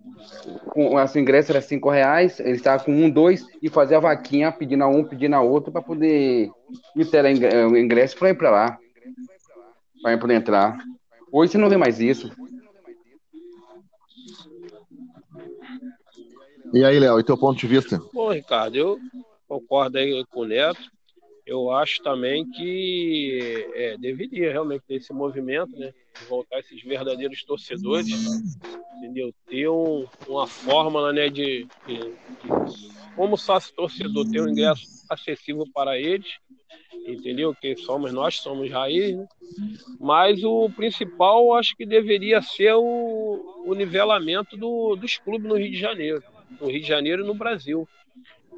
com, 0.70 0.96
assim, 0.98 1.18
o 1.18 1.22
ingresso 1.22 1.52
era 1.52 1.61
cinco 1.61 1.90
reais, 1.90 2.40
eles 2.40 2.57
estavam 2.59 2.85
com 2.87 2.92
um, 2.92 3.11
dois, 3.11 3.46
e 3.62 3.68
fazia 3.68 3.96
a 3.96 4.00
vaquinha 4.00 4.52
pedindo 4.52 4.85
a 4.85 4.88
um, 4.88 5.05
pedindo 5.05 5.35
a 5.35 5.40
outro, 5.40 5.72
para 5.72 5.83
poder 5.83 6.50
meter 6.94 7.22
lá 7.22 7.31
ingre- 7.31 7.64
o 7.64 7.76
ingresso 7.76 8.16
para 8.16 8.31
ir 8.31 8.35
para 8.35 8.50
lá, 8.50 8.79
para 10.02 10.18
poder 10.18 10.35
entrar. 10.35 10.79
Hoje 11.33 11.52
você 11.52 11.59
não 11.59 11.68
vê 11.68 11.76
mais 11.76 12.00
isso. 12.00 12.31
E 16.72 16.85
aí, 16.85 16.98
Léo, 16.98 17.18
e 17.20 17.24
teu 17.24 17.38
ponto 17.38 17.59
de 17.59 17.66
vista? 17.66 18.00
Bom, 18.12 18.33
Ricardo, 18.33 18.76
eu 18.76 18.98
concordo 19.48 19.98
aí 19.98 20.24
com 20.26 20.40
o 20.40 20.44
Neto. 20.44 20.95
Eu 21.46 21.70
acho 21.70 22.02
também 22.02 22.44
que 22.50 23.66
é, 23.74 23.96
deveria 23.98 24.50
realmente 24.50 24.82
ter 24.87 24.96
esse 24.96 25.12
movimento, 25.12 25.70
né? 25.78 25.92
Voltar 26.28 26.59
esses 26.59 26.82
verdadeiros 26.82 27.44
torcedores, 27.44 28.11
entendeu? 28.98 29.32
Ter 29.48 29.68
um- 29.68 30.06
uma 30.26 30.46
fórmula, 30.48 31.12
né, 31.12 31.28
de, 31.28 31.68
de, 31.87 31.94
de 32.42 32.48
como 33.14 33.37
sócio 33.37 33.72
torcedor 33.74 34.28
ter 34.30 34.40
um 34.40 34.48
ingresso 34.48 34.82
acessível 35.09 35.64
para 35.72 35.96
eles, 35.98 36.26
entendeu? 37.06 37.54
Que 37.54 37.76
somos 37.76 38.12
nós, 38.12 38.37
somos 38.37 38.68
raiz, 38.70 39.16
né? 39.16 39.26
Mas 40.00 40.42
o 40.42 40.68
principal, 40.70 41.54
acho 41.54 41.76
que 41.76 41.87
deveria 41.87 42.42
ser 42.42 42.74
o, 42.74 43.62
o 43.66 43.74
nivelamento 43.74 44.56
do- 44.56 44.96
dos 44.96 45.16
clubes 45.18 45.48
no 45.48 45.56
Rio 45.56 45.70
de 45.70 45.78
Janeiro, 45.78 46.22
no 46.61 46.66
Rio 46.68 46.80
de 46.80 46.87
Janeiro 46.88 47.22
e 47.22 47.26
no 47.26 47.35
Brasil. 47.35 47.88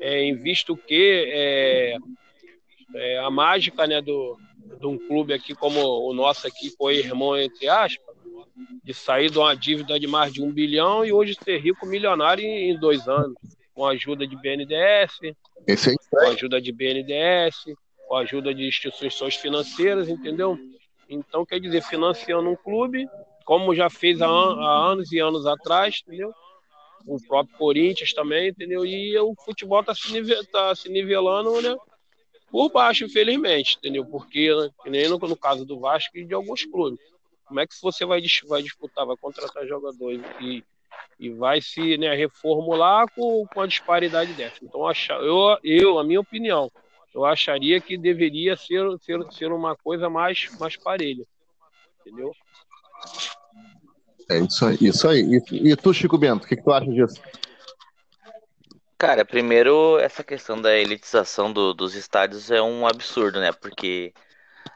É, 0.01 0.23
em 0.23 0.35
visto 0.37 0.77
que 0.77 1.25
é, 1.29 1.97
é, 2.95 3.19
a 3.19 3.31
mágica 3.31 3.87
né, 3.87 4.01
do, 4.01 4.37
de 4.81 4.87
um 4.87 4.99
clube 4.99 5.33
aqui 5.33 5.55
como 5.55 5.81
o 5.81 6.13
nosso 6.15 6.47
aqui, 6.47 6.75
com 6.77 6.91
irmão, 6.91 7.37
entre 7.37 7.69
aspas, 7.69 8.17
de 8.83 8.95
sair 8.95 9.31
de 9.31 9.39
uma 9.39 9.55
dívida 9.55 9.99
de 10.01 10.07
mais 10.07 10.33
de 10.33 10.43
um 10.43 10.51
bilhão 10.51 11.05
e 11.05 11.13
hoje 11.13 11.37
ser 11.43 11.59
rico 11.59 11.87
milionário 11.87 12.43
em, 12.45 12.71
em 12.71 12.79
dois 12.79 13.07
anos, 13.09 13.37
com 13.75 13.87
a 13.87 13.91
ajuda 13.93 14.27
de 14.27 14.35
BNDES, 14.37 15.11
aí, 15.23 15.35
com 16.11 16.19
a 16.19 16.29
ajuda 16.31 16.61
de 16.61 16.73
BNDES, 16.73 17.55
com 18.09 18.17
a 18.17 18.21
ajuda 18.21 18.55
de 18.55 18.67
instituições 18.67 19.37
financeiras, 19.37 20.09
entendeu? 20.09 20.59
Então, 21.09 21.45
quer 21.47 21.61
dizer, 21.61 21.83
financiando 21.83 22.49
um 22.51 22.57
clube, 22.57 23.07
como 23.45 23.75
já 23.75 23.89
fez 23.89 24.21
há, 24.21 24.27
an- 24.27 24.61
há 24.61 24.91
anos 24.91 25.13
e 25.13 25.19
anos 25.19 25.47
atrás, 25.47 26.03
entendeu? 26.07 26.33
O 27.07 27.17
próprio 27.27 27.57
Corinthians 27.57 28.13
também, 28.13 28.49
entendeu? 28.49 28.85
E 28.85 29.17
o 29.19 29.35
futebol 29.45 29.81
está 29.81 29.95
se, 29.95 30.13
nive- 30.13 30.45
tá 30.47 30.75
se 30.75 30.89
nivelando, 30.91 31.61
né? 31.63 31.75
Por 32.51 32.71
baixo, 32.71 33.05
infelizmente, 33.05 33.77
entendeu? 33.77 34.05
Porque, 34.05 34.49
que 34.83 34.91
nem 34.91 35.09
no, 35.09 35.19
no 35.19 35.37
caso 35.37 35.65
do 35.65 35.79
Vasco 35.79 36.17
e 36.17 36.25
de 36.25 36.35
alguns 36.35 36.65
clubes. 36.65 37.01
Como 37.45 37.61
é 37.61 37.67
que 37.67 37.75
você 37.81 38.05
vai, 38.05 38.23
vai 38.47 38.63
disputar, 38.63 39.07
vai 39.07 39.17
contratar 39.17 39.67
jogadores 39.67 40.21
e, 40.41 40.65
e 41.19 41.31
vai 41.31 41.61
se 41.61 41.97
né, 41.97 42.15
reformular 42.15 43.07
com, 43.15 43.47
com 43.47 43.61
a 43.61 43.67
disparidade 43.67 44.33
dessa? 44.35 44.57
Então, 44.63 44.83
eu, 45.23 45.59
eu, 45.63 45.99
a 45.99 46.05
minha 46.05 46.21
opinião, 46.21 46.71
eu 47.15 47.25
acharia 47.25 47.81
que 47.81 47.97
deveria 47.97 48.57
ser, 48.57 48.83
ser, 49.01 49.21
ser 49.33 49.53
uma 49.53 49.75
coisa 49.77 50.09
mais, 50.09 50.49
mais 50.59 50.77
parelha. 50.77 51.25
Entendeu? 52.01 52.33
é 54.31 54.39
isso 54.39 54.67
aí. 54.67 54.79
Isso 54.81 55.09
aí. 55.09 55.43
E, 55.51 55.71
e 55.71 55.77
tu, 55.77 55.93
Chico 55.93 56.19
Bento, 56.19 56.45
o 56.45 56.49
que, 56.49 56.57
que 56.57 56.63
tu 56.63 56.73
acha 56.73 56.91
disso? 56.91 57.21
Cara, 58.99 59.25
primeiro, 59.25 59.99
essa 60.01 60.25
questão 60.25 60.61
da 60.61 60.77
elitização 60.77 61.53
do- 61.53 61.73
dos 61.73 61.95
estádios 61.95 62.51
é 62.51 62.61
um 62.61 62.87
absurdo, 62.87 63.41
né? 63.41 63.53
Porque 63.53 64.13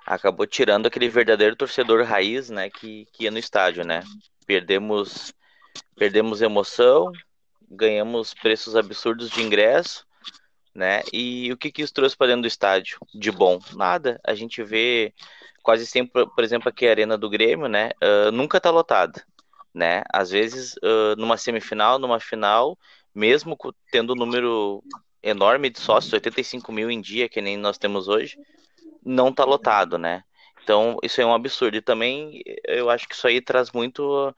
acabou 0.06 0.46
tirando 0.46 0.86
aquele 0.86 1.08
verdadeiro 1.08 1.56
torcedor 1.56 2.04
raiz, 2.04 2.50
né? 2.50 2.70
Que, 2.70 3.06
que 3.12 3.24
ia 3.24 3.30
no 3.30 3.38
estádio, 3.38 3.84
né? 3.84 4.02
Perdemos, 4.46 5.32
perdemos 5.96 6.42
emoção, 6.42 7.12
ganhamos 7.70 8.34
preços 8.34 8.76
absurdos 8.76 9.30
de 9.30 9.42
ingresso, 9.42 10.06
né? 10.74 11.02
E 11.12 11.52
o 11.52 11.56
que 11.56 11.70
que 11.72 11.82
isso 11.82 11.94
trouxe 11.94 12.16
para 12.16 12.28
dentro 12.28 12.42
do 12.42 12.48
estádio 12.48 12.98
de 13.14 13.30
bom? 13.30 13.58
Nada. 13.74 14.20
A 14.24 14.34
gente 14.34 14.62
vê 14.62 15.12
quase 15.62 15.86
sempre, 15.86 16.26
por 16.26 16.44
exemplo, 16.44 16.68
aqui 16.68 16.86
a 16.86 16.90
Arena 16.90 17.18
do 17.18 17.30
Grêmio, 17.30 17.68
né? 17.68 17.90
ah, 18.02 18.30
nunca 18.30 18.60
tá 18.60 18.70
lotada, 18.70 19.24
né? 19.74 20.02
Às 20.12 20.30
vezes, 20.30 20.76
ah, 20.82 21.14
numa 21.18 21.36
semifinal, 21.36 21.98
numa 21.98 22.20
final, 22.20 22.78
mesmo 23.14 23.56
tendo 23.90 24.12
um 24.12 24.16
número 24.16 24.82
enorme 25.22 25.70
de 25.70 25.78
sócios, 25.78 26.12
85 26.12 26.72
mil 26.72 26.90
em 26.90 27.00
dia, 27.00 27.28
que 27.28 27.40
nem 27.40 27.56
nós 27.56 27.78
temos 27.78 28.08
hoje, 28.08 28.38
não 29.04 29.32
tá 29.32 29.44
lotado, 29.44 29.98
né? 29.98 30.24
Então, 30.62 30.96
isso 31.02 31.20
é 31.20 31.26
um 31.26 31.34
absurdo. 31.34 31.76
E 31.76 31.82
também, 31.82 32.42
eu 32.66 32.88
acho 32.88 33.08
que 33.08 33.14
isso 33.14 33.26
aí 33.26 33.40
traz 33.40 33.70
muito 33.72 34.34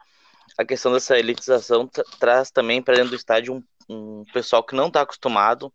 a 0.57 0.65
questão 0.65 0.93
dessa 0.93 1.19
elitização, 1.19 1.87
tra- 1.87 2.05
traz 2.19 2.51
também 2.51 2.83
para 2.83 2.95
dentro 2.95 3.11
do 3.11 3.17
estádio 3.17 3.55
um, 3.55 3.63
um 3.89 4.25
pessoal 4.33 4.63
que 4.63 4.75
não 4.75 4.89
está 4.89 5.03
acostumado, 5.03 5.73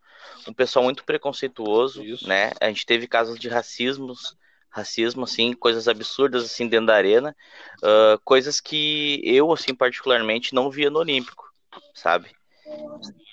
um 0.47 0.53
pessoal 0.53 0.83
muito 0.83 1.03
preconceituoso, 1.03 2.03
Isso. 2.03 2.27
né? 2.27 2.51
A 2.59 2.67
gente 2.67 2.85
teve 2.85 3.07
casos 3.07 3.39
de 3.39 3.47
racismos, 3.47 4.35
racismo, 4.69 5.23
assim, 5.23 5.53
coisas 5.53 5.87
absurdas, 5.87 6.43
assim, 6.45 6.67
dentro 6.67 6.87
da 6.87 6.95
arena, 6.95 7.35
ah, 7.83 8.19
coisas 8.23 8.59
que 8.59 9.21
eu, 9.23 9.51
assim, 9.51 9.73
particularmente, 9.75 10.53
não 10.53 10.69
via 10.71 10.89
no 10.89 10.99
Olímpico, 10.99 11.45
sabe? 11.93 12.38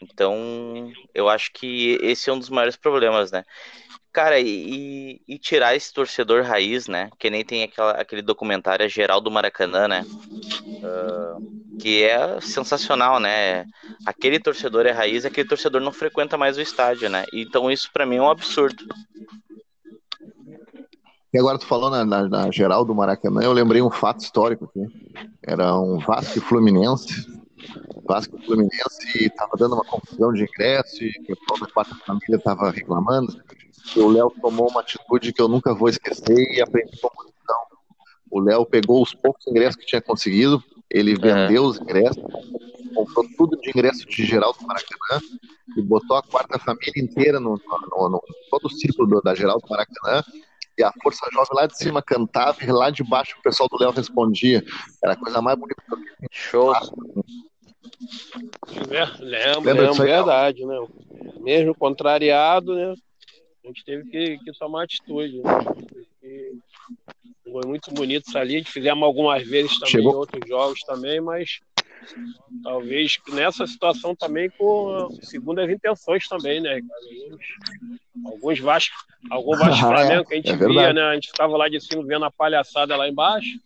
Então, 0.03 0.90
eu 1.14 1.29
acho 1.29 1.51
que 1.53 1.99
esse 2.03 2.29
é 2.29 2.33
um 2.33 2.38
dos 2.38 2.51
maiores 2.51 2.77
problemas, 2.77 3.31
né? 3.31 3.44
Cara, 4.12 4.38
e, 4.40 5.20
e 5.29 5.38
tirar 5.38 5.75
esse 5.75 5.92
torcedor 5.92 6.42
raiz, 6.42 6.87
né? 6.88 7.11
Que 7.18 7.29
nem 7.31 7.44
tem 7.44 7.62
aquela, 7.64 7.92
aquele 7.92 8.22
documentário 8.22 8.88
Geral 8.88 9.20
do 9.20 9.31
Maracanã, 9.31 9.88
né? 9.88 10.07
Ah, 10.83 11.37
que 11.79 12.03
é 12.03 12.40
sensacional, 12.40 13.20
né? 13.20 13.66
Aquele 14.07 14.38
torcedor 14.40 14.87
é 14.87 14.90
raiz, 14.90 15.25
aquele 15.25 15.49
torcedor 15.49 15.81
não 15.81 15.92
frequenta 15.92 16.38
mais 16.38 16.57
o 16.57 16.62
estádio, 16.62 17.11
né? 17.11 17.25
Então 17.33 17.70
isso 17.70 17.90
pra 17.92 18.07
mim 18.07 18.16
é 18.16 18.22
um 18.22 18.31
absurdo. 18.31 18.83
E 21.33 21.38
agora 21.38 21.59
tu 21.59 21.66
falou 21.66 21.90
na, 21.90 22.05
na- 22.05 22.29
na 22.29 22.51
geral 22.51 22.85
do 22.85 22.94
Maracanã, 22.94 23.42
eu 23.42 23.53
lembrei 23.53 23.83
um 23.83 23.90
fato 23.90 24.20
histórico 24.20 24.64
aqui. 24.64 24.81
Era 25.42 25.75
um 25.79 25.99
Vasco 25.99 26.38
e 26.38 26.40
Fluminense. 26.40 27.27
E 28.09 28.47
Fluminense 28.47 29.25
estava 29.27 29.53
dando 29.59 29.75
uma 29.75 29.85
confusão 29.85 30.33
de 30.33 30.42
ingresso 30.45 31.03
e 31.05 31.11
o 31.21 31.37
pessoal 31.37 31.61
da 31.61 31.66
quarta 31.73 31.95
família 32.07 32.37
estava 32.37 32.71
reclamando. 32.71 33.40
E 33.95 34.01
o 34.01 34.09
Léo 34.09 34.33
tomou 34.40 34.69
uma 34.71 34.81
atitude 34.81 35.33
que 35.33 35.40
eu 35.40 35.49
nunca 35.49 35.75
vou 35.75 35.88
esquecer 35.88 36.37
e 36.55 36.61
aprendi 36.61 36.99
com 37.01 37.09
uma 37.09 37.25
lição. 37.25 37.61
O 38.31 38.40
Léo 38.40 38.66
pegou 38.66 39.03
os 39.03 39.14
poucos 39.14 39.47
ingressos 39.47 39.77
que 39.77 39.87
tinha 39.87 40.01
conseguido, 40.03 40.62
ele 40.90 41.14
vendeu 41.14 41.64
os 41.64 41.79
ingressos, 41.81 42.23
comprou 42.95 43.27
tudo 43.37 43.57
de 43.61 43.71
ingresso 43.71 44.07
de 44.07 44.25
geral 44.25 44.53
do 44.59 44.66
Maracanã 44.66 45.21
e 45.77 45.83
botou 45.83 46.16
a 46.16 46.23
quarta 46.23 46.59
família 46.59 46.92
inteira 46.97 47.38
no, 47.40 47.61
no- 47.90 48.09
no- 48.09 48.23
todo 48.51 48.66
o 48.66 48.71
círculo 48.71 49.21
da 49.23 49.35
geral 49.35 49.59
do 49.61 49.69
Maracanã 49.69 50.23
e 50.79 50.83
a 50.83 50.92
Força 51.03 51.27
Jovem 51.33 51.49
lá 51.53 51.66
de 51.66 51.77
cima 51.79 52.03
cantava 52.03 52.62
e 52.62 52.66
lá 52.71 52.90
de 52.90 53.03
baixo 53.05 53.37
o 53.38 53.42
pessoal 53.42 53.69
do 53.69 53.79
Léo 53.79 53.90
respondia. 53.92 54.64
Era 55.03 55.12
a 55.14 55.16
coisa 55.16 55.40
mais 55.40 55.59
bonita. 55.59 55.83
Show. 56.31 56.73
Ver- 58.88 59.20
Lembro, 59.20 59.25
Lembra 59.25 59.72
lembro, 59.72 59.90
disso 59.90 60.03
verdade, 60.03 60.64
né? 60.64 60.77
Mesmo 61.40 61.75
contrariado, 61.75 62.75
né? 62.75 62.94
A 63.64 63.68
gente 63.68 63.85
teve 63.85 64.09
que, 64.11 64.38
que 64.38 64.59
tomar 64.59 64.85
atitude, 64.85 65.38
né? 65.38 65.51
Foi 67.51 67.66
muito 67.66 67.92
bonito 67.92 68.29
isso 68.29 68.38
ali. 68.38 68.57
A 68.57 68.59
gente 68.59 68.70
fizemos 68.70 69.03
algumas 69.03 69.42
vezes 69.46 69.79
também 69.79 69.90
Chegou. 69.92 70.12
em 70.12 70.16
outros 70.16 70.49
jogos 70.49 70.81
também, 70.81 71.20
mas 71.20 71.61
talvez 72.62 73.18
nessa 73.28 73.66
situação 73.66 74.14
também 74.14 74.50
com 74.50 75.09
segundas 75.22 75.68
intenções 75.70 76.26
também, 76.28 76.61
né? 76.61 76.80
Alguns, 78.24 78.32
alguns 78.32 78.61
Vasco, 78.61 78.96
algum 79.30 79.56
Vasco 79.56 79.87
Ah, 79.87 80.00
é. 80.00 80.06
Flamengo 80.06 80.24
que 80.26 80.35
a 80.35 80.37
gente 80.37 80.50
É 80.50 80.56
via, 80.56 80.92
né? 80.92 81.02
A 81.02 81.14
gente 81.14 81.28
ficava 81.28 81.56
lá 81.56 81.68
de 81.68 81.80
cima 81.80 82.04
vendo 82.04 82.24
a 82.24 82.30
palhaçada 82.30 82.96
lá 82.96 83.09
embaixo. 83.09 83.59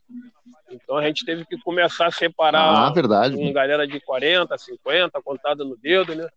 Então 0.71 0.97
a 0.97 1.05
gente 1.07 1.25
teve 1.25 1.45
que 1.45 1.59
começar 1.59 2.07
a 2.07 2.11
separar 2.13 2.63
Ah, 2.63 2.91
verdade. 2.93 3.35
uma 3.37 3.53
galera 3.53 3.87
de 3.87 3.99
40, 4.01 4.57
50, 4.57 5.21
contada 5.23 5.65
no 5.65 5.77
dedo, 5.77 6.15
né? 6.15 6.29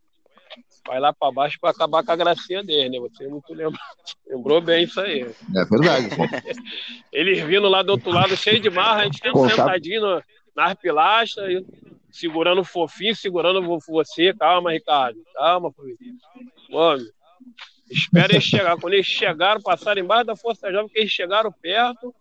Vai 0.87 0.99
lá 0.99 1.11
para 1.13 1.31
baixo 1.31 1.57
para 1.59 1.69
acabar 1.71 2.03
com 2.03 2.11
a 2.11 2.15
gracinha 2.15 2.63
dele, 2.63 2.89
né? 2.89 2.99
Você 2.99 3.27
muito 3.27 3.53
lembra... 3.53 3.79
lembrou 4.27 4.61
bem 4.61 4.83
isso 4.83 4.99
aí. 4.99 5.21
É 5.21 5.65
verdade. 5.65 6.09
Eles 7.11 7.39
vindo 7.41 7.67
lá 7.69 7.81
do 7.83 7.91
outro 7.91 8.11
lado, 8.11 8.35
cheio 8.35 8.59
de 8.59 8.69
marra, 8.69 9.01
a 9.01 9.03
gente 9.05 9.19
tá- 9.21 9.31
sentadinho 9.49 10.01
no, 10.01 10.23
nas 10.55 10.73
pilastras, 10.75 11.63
segurando 12.11 12.63
fofinho, 12.63 13.15
segurando 13.15 13.61
vo- 13.63 13.79
você. 13.87 14.33
Calma, 14.33 14.71
Ricardo. 14.71 15.19
Calma. 15.33 15.73
Mano, 16.69 17.03
espera 17.89 18.33
eles 18.33 18.43
chegar. 18.43 18.77
Quando 18.79 18.93
eles 18.93 19.05
chegaram, 19.05 19.61
passaram 19.61 20.01
embaixo 20.01 20.25
da 20.25 20.35
Força 20.35 20.71
Jovem, 20.71 20.89
que 20.89 20.99
eles 20.99 21.11
chegaram 21.11 21.51
perto, 21.51 22.13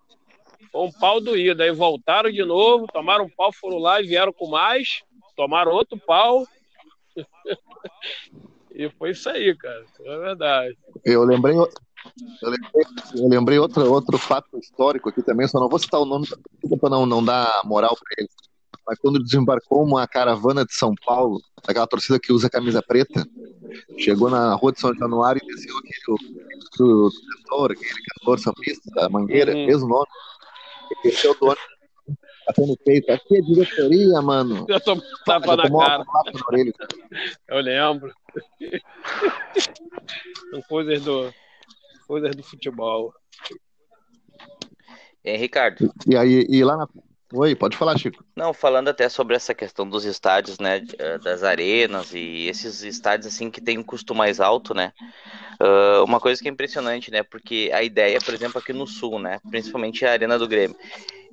foi 0.70 0.80
um 0.82 0.92
pau 0.92 1.20
doído. 1.20 1.62
Aí 1.62 1.70
voltaram 1.70 2.30
de 2.30 2.44
novo, 2.44 2.86
tomaram 2.86 3.24
um 3.24 3.30
pau, 3.30 3.52
foram 3.52 3.78
lá 3.78 4.00
e 4.00 4.06
vieram 4.06 4.32
com 4.32 4.48
mais, 4.48 5.02
tomaram 5.36 5.72
outro 5.72 5.98
pau. 5.98 6.46
e 8.74 8.88
foi 8.90 9.10
isso 9.10 9.28
aí, 9.28 9.54
cara. 9.56 9.84
É 10.04 10.18
verdade. 10.18 10.78
Eu 11.04 11.24
lembrei, 11.24 11.54
eu 12.42 12.50
lembrei, 12.50 12.82
eu 13.14 13.28
lembrei 13.28 13.58
outro, 13.58 13.90
outro 13.90 14.18
fato 14.18 14.58
histórico 14.58 15.08
aqui 15.08 15.22
também, 15.22 15.48
só 15.48 15.58
não 15.60 15.68
vou 15.68 15.78
citar 15.78 16.00
o 16.00 16.04
nome 16.04 16.26
para 16.80 16.90
não, 16.90 17.06
não 17.06 17.24
dar 17.24 17.62
moral 17.64 17.96
para 17.96 18.08
eles. 18.18 18.32
Mas 18.86 18.98
quando 18.98 19.22
desembarcou 19.22 19.84
uma 19.84 20.06
caravana 20.08 20.64
de 20.64 20.74
São 20.74 20.92
Paulo, 21.06 21.40
aquela 21.66 21.86
torcida 21.86 22.18
que 22.18 22.32
usa 22.32 22.50
camisa 22.50 22.82
preta, 22.82 23.24
chegou 23.98 24.28
na 24.28 24.54
rua 24.54 24.72
de 24.72 24.80
São 24.80 24.92
Januário 24.94 25.40
e 25.42 25.46
desceu 25.46 25.76
aquele 25.78 26.18
o, 26.80 27.10
cantor, 27.36 27.72
aquele 27.72 27.90
cantor 28.18 28.38
sambista 28.40 28.90
da 28.94 29.08
Mangueira, 29.08 29.54
Uhum. 29.54 29.66
mesmo 29.66 29.88
nome, 29.88 30.06
ele 30.90 31.00
desceu 31.04 31.34
do 31.38 31.46
ônibus, 31.46 31.64
batendo 32.46 32.76
peito. 32.84 33.12
Aqui 33.12 33.36
é 33.36 33.40
diretoria, 33.40 34.20
mano. 34.20 34.66
Eu 34.68 34.80
tô 34.80 35.00
tapa 35.24 35.56
na 35.56 35.70
cara. 35.70 36.04
Eu 37.48 37.60
lembro. 37.60 38.12
São 40.50 40.60
coisas 40.62 41.02
do, 41.02 41.32
coisas 42.02 42.34
do 42.34 42.42
futebol. 42.42 43.14
E, 45.24 45.36
Ricardo, 45.36 45.92
E 46.06 46.16
aí, 46.16 46.46
e 46.48 46.64
lá 46.64 46.76
na. 46.76 46.88
Oi, 47.34 47.54
pode 47.54 47.78
falar, 47.78 47.96
Chico. 47.96 48.22
Não, 48.36 48.52
falando 48.52 48.88
até 48.88 49.08
sobre 49.08 49.34
essa 49.34 49.54
questão 49.54 49.88
dos 49.88 50.04
estádios, 50.04 50.58
né, 50.58 50.84
eh, 50.98 51.18
das 51.18 51.42
arenas 51.42 52.12
e 52.12 52.46
esses 52.46 52.82
estádios 52.82 53.32
assim 53.32 53.50
que 53.50 53.58
tem 53.58 53.78
um 53.78 53.82
custo 53.82 54.14
mais 54.14 54.38
alto, 54.38 54.74
né? 54.74 54.92
ah, 55.58 56.02
uma 56.04 56.20
coisa 56.20 56.42
que 56.42 56.48
é 56.48 56.50
impressionante, 56.50 57.10
né? 57.10 57.22
Porque 57.22 57.70
a 57.72 57.82
ideia, 57.82 58.20
por 58.20 58.34
exemplo, 58.34 58.58
aqui 58.58 58.72
no 58.72 58.86
sul, 58.86 59.18
né, 59.18 59.38
principalmente 59.50 60.04
a 60.04 60.12
Arena 60.12 60.38
do 60.38 60.48
Grêmio, 60.48 60.76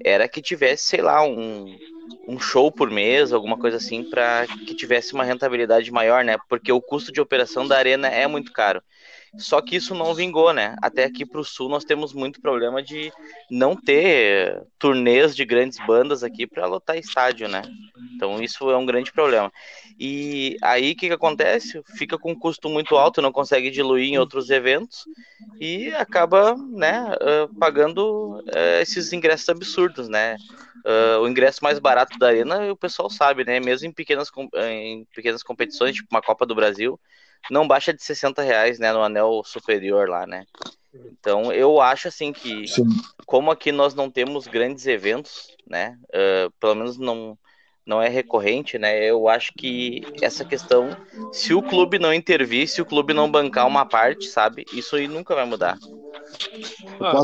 era 0.03 0.27
que 0.29 0.41
tivesse, 0.41 0.83
sei 0.83 1.01
lá, 1.01 1.21
um, 1.23 1.77
um 2.27 2.39
show 2.39 2.71
por 2.71 2.89
mês, 2.89 3.33
alguma 3.33 3.57
coisa 3.57 3.77
assim, 3.77 4.09
para 4.09 4.45
que 4.47 4.73
tivesse 4.73 5.13
uma 5.13 5.23
rentabilidade 5.23 5.91
maior, 5.91 6.23
né? 6.23 6.37
Porque 6.47 6.71
o 6.71 6.81
custo 6.81 7.11
de 7.11 7.19
operação 7.19 7.67
da 7.67 7.77
arena 7.77 8.07
é 8.07 8.27
muito 8.27 8.53
caro. 8.53 8.81
Só 9.37 9.61
que 9.61 9.75
isso 9.75 9.93
não 9.93 10.13
vingou, 10.13 10.53
né? 10.53 10.75
Até 10.81 11.03
aqui 11.03 11.25
para 11.25 11.39
o 11.39 11.43
sul 11.43 11.69
nós 11.69 11.83
temos 11.83 12.13
muito 12.13 12.41
problema 12.41 12.81
de 12.81 13.11
não 13.49 13.75
ter 13.75 14.63
turnês 14.77 15.35
de 15.35 15.45
grandes 15.45 15.77
bandas 15.85 16.23
aqui 16.23 16.47
para 16.47 16.65
lotar 16.65 16.97
estádio, 16.97 17.47
né? 17.47 17.61
Então 18.15 18.41
isso 18.41 18.69
é 18.69 18.77
um 18.77 18.85
grande 18.85 19.11
problema. 19.11 19.51
E 19.99 20.57
aí 20.61 20.91
o 20.91 20.95
que, 20.95 21.07
que 21.07 21.13
acontece? 21.13 21.81
Fica 21.95 22.17
com 22.17 22.31
um 22.31 22.39
custo 22.39 22.69
muito 22.69 22.95
alto, 22.95 23.21
não 23.21 23.31
consegue 23.31 23.69
diluir 23.69 24.13
em 24.13 24.17
outros 24.17 24.49
eventos 24.49 25.05
e 25.59 25.91
acaba, 25.93 26.55
né, 26.55 27.05
pagando 27.59 28.41
esses 28.81 29.11
ingressos 29.13 29.49
absurdos, 29.49 30.07
né? 30.07 30.37
Ah, 30.85 31.19
o 31.19 31.27
ingresso 31.27 31.63
mais 31.63 31.79
barato 31.79 32.17
da 32.17 32.27
arena, 32.27 32.71
o 32.71 32.75
pessoal 32.75 33.09
sabe, 33.09 33.43
né? 33.43 33.59
Mesmo 33.59 33.87
em 33.87 33.91
pequenas, 33.91 34.31
em 34.69 35.05
pequenas 35.13 35.43
competições, 35.43 35.95
tipo 35.95 36.07
uma 36.11 36.21
Copa 36.21 36.45
do 36.45 36.55
Brasil, 36.55 36.99
não 37.49 37.67
baixa 37.67 37.93
de 37.93 38.01
60 38.03 38.41
reais, 38.41 38.79
né? 38.79 38.91
No 38.91 39.03
anel 39.03 39.41
superior 39.43 40.09
lá, 40.09 40.25
né? 40.25 40.45
Então 41.19 41.51
eu 41.51 41.79
acho 41.79 42.07
assim 42.07 42.31
que 42.33 42.67
Sim. 42.67 42.85
como 43.25 43.51
aqui 43.51 43.71
nós 43.71 43.93
não 43.93 44.09
temos 44.09 44.47
grandes 44.47 44.87
eventos, 44.87 45.55
né? 45.67 45.97
ah, 46.13 46.49
pelo 46.59 46.75
menos 46.75 46.97
não 46.97 47.37
não 47.85 47.99
é 47.99 48.07
recorrente, 48.07 48.77
né? 48.77 49.03
Eu 49.03 49.27
acho 49.27 49.51
que 49.57 50.03
essa 50.21 50.45
questão, 50.45 50.89
se 51.33 51.55
o 51.55 51.61
clube 51.63 51.97
não 51.97 52.13
intervir, 52.13 52.67
se 52.67 52.79
o 52.83 52.85
clube 52.85 53.15
não 53.15 53.31
bancar 53.31 53.65
uma 53.65 53.83
parte, 53.83 54.27
sabe? 54.27 54.63
Isso 54.71 54.95
aí 54.95 55.07
nunca 55.07 55.33
vai 55.33 55.43
mudar. 55.43 55.75
Ah, 56.99 57.23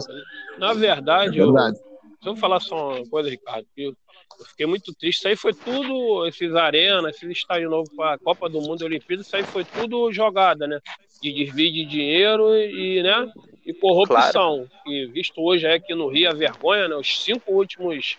na 0.58 0.74
verdade, 0.74 1.38
eu, 1.38 1.54
Verdade. 1.54 1.78
se 1.78 2.28
eu 2.28 2.36
falar 2.36 2.60
só 2.60 2.96
uma 2.96 3.06
coisa, 3.08 3.30
Ricardo, 3.30 3.68
que 3.76 3.94
eu, 4.40 4.46
fiquei 4.46 4.66
muito 4.66 4.94
triste. 4.94 5.20
Isso 5.20 5.28
aí 5.28 5.36
foi 5.36 5.54
tudo, 5.54 6.28
esses 6.28 6.54
arenas, 6.56 7.16
esses 7.16 7.30
estádios 7.30 7.70
novos 7.70 7.90
para 7.96 8.14
a 8.14 8.18
Copa 8.18 8.50
do 8.50 8.62
Mundo 8.62 8.82
e 8.82 8.86
Olimpíada, 8.86 9.22
isso 9.22 9.36
aí 9.36 9.44
foi 9.44 9.64
tudo 9.64 10.12
jogada, 10.12 10.68
né? 10.68 10.80
De 11.22 11.32
desvio 11.32 11.72
de 11.72 11.86
dinheiro 11.86 12.56
e, 12.56 13.02
né? 13.04 13.32
E 13.66 13.74
corrupção. 13.74 14.70
E 14.86 15.06
visto 15.08 15.42
hoje 15.42 15.66
é 15.66 15.74
aqui 15.74 15.96
no 15.96 16.08
Rio 16.08 16.30
a 16.30 16.34
vergonha, 16.34 16.88
né? 16.88 16.96
Os 16.96 17.24
cinco 17.24 17.54
últimos 17.54 18.18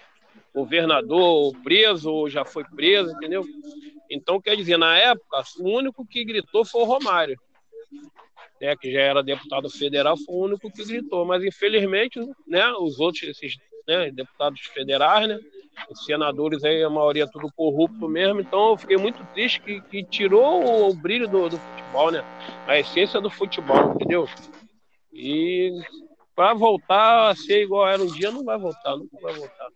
governador 0.55 1.55
preso 1.62 2.11
ou 2.11 2.31
já 2.31 2.45
foi 2.45 2.64
preso, 2.64 3.12
entendeu? 3.12 3.45
Então, 4.11 4.40
quer 4.40 4.57
dizer, 4.57 4.79
na 4.79 4.97
época, 4.97 5.42
o 5.59 5.69
único 5.69 6.07
que 6.07 6.25
gritou 6.25 6.64
foi 6.64 6.81
o 6.81 6.85
Romário 6.85 7.38
né, 8.61 8.75
que 8.77 8.90
já 8.90 9.01
era 9.01 9.23
deputado 9.23 9.69
federal, 9.71 10.16
foi 10.16 10.35
o 10.35 10.45
único 10.45 10.71
que 10.71 10.85
gritou. 10.85 11.25
Mas, 11.25 11.45
infelizmente, 11.45 12.21
né, 12.47 12.71
os 12.73 12.99
outros, 12.99 13.23
esses 13.23 13.57
né, 13.87 14.11
deputados 14.11 14.61
federais, 14.61 15.29
né, 15.29 15.38
os 15.91 16.05
senadores 16.05 16.65
aí, 16.65 16.83
a 16.83 16.91
maioria 16.91 17.29
tudo 17.31 17.51
corrupto 17.55 18.09
mesmo. 18.09 18.41
Então, 18.41 18.71
eu 18.71 18.77
fiquei 18.77 18.97
muito 18.97 19.25
triste 19.33 19.61
que, 19.61 19.81
que 19.83 20.05
tirou 20.05 20.65
o, 20.65 20.91
o 20.91 20.95
brilho 20.95 21.29
do, 21.29 21.49
do 21.49 21.59
futebol, 21.59 22.11
né, 22.11 22.25
a 22.67 22.79
essência 22.79 23.21
do 23.21 23.31
futebol, 23.31 23.93
entendeu? 23.95 24.29
E 25.12 25.73
para 26.35 26.53
voltar 26.55 27.31
a 27.31 27.35
ser 27.35 27.62
igual 27.62 27.89
era 27.89 28.03
um 28.03 28.07
dia, 28.07 28.31
não 28.31 28.45
vai 28.45 28.59
voltar, 28.59 28.97
nunca 28.97 29.19
vai 29.23 29.35
voltar. 29.35 29.69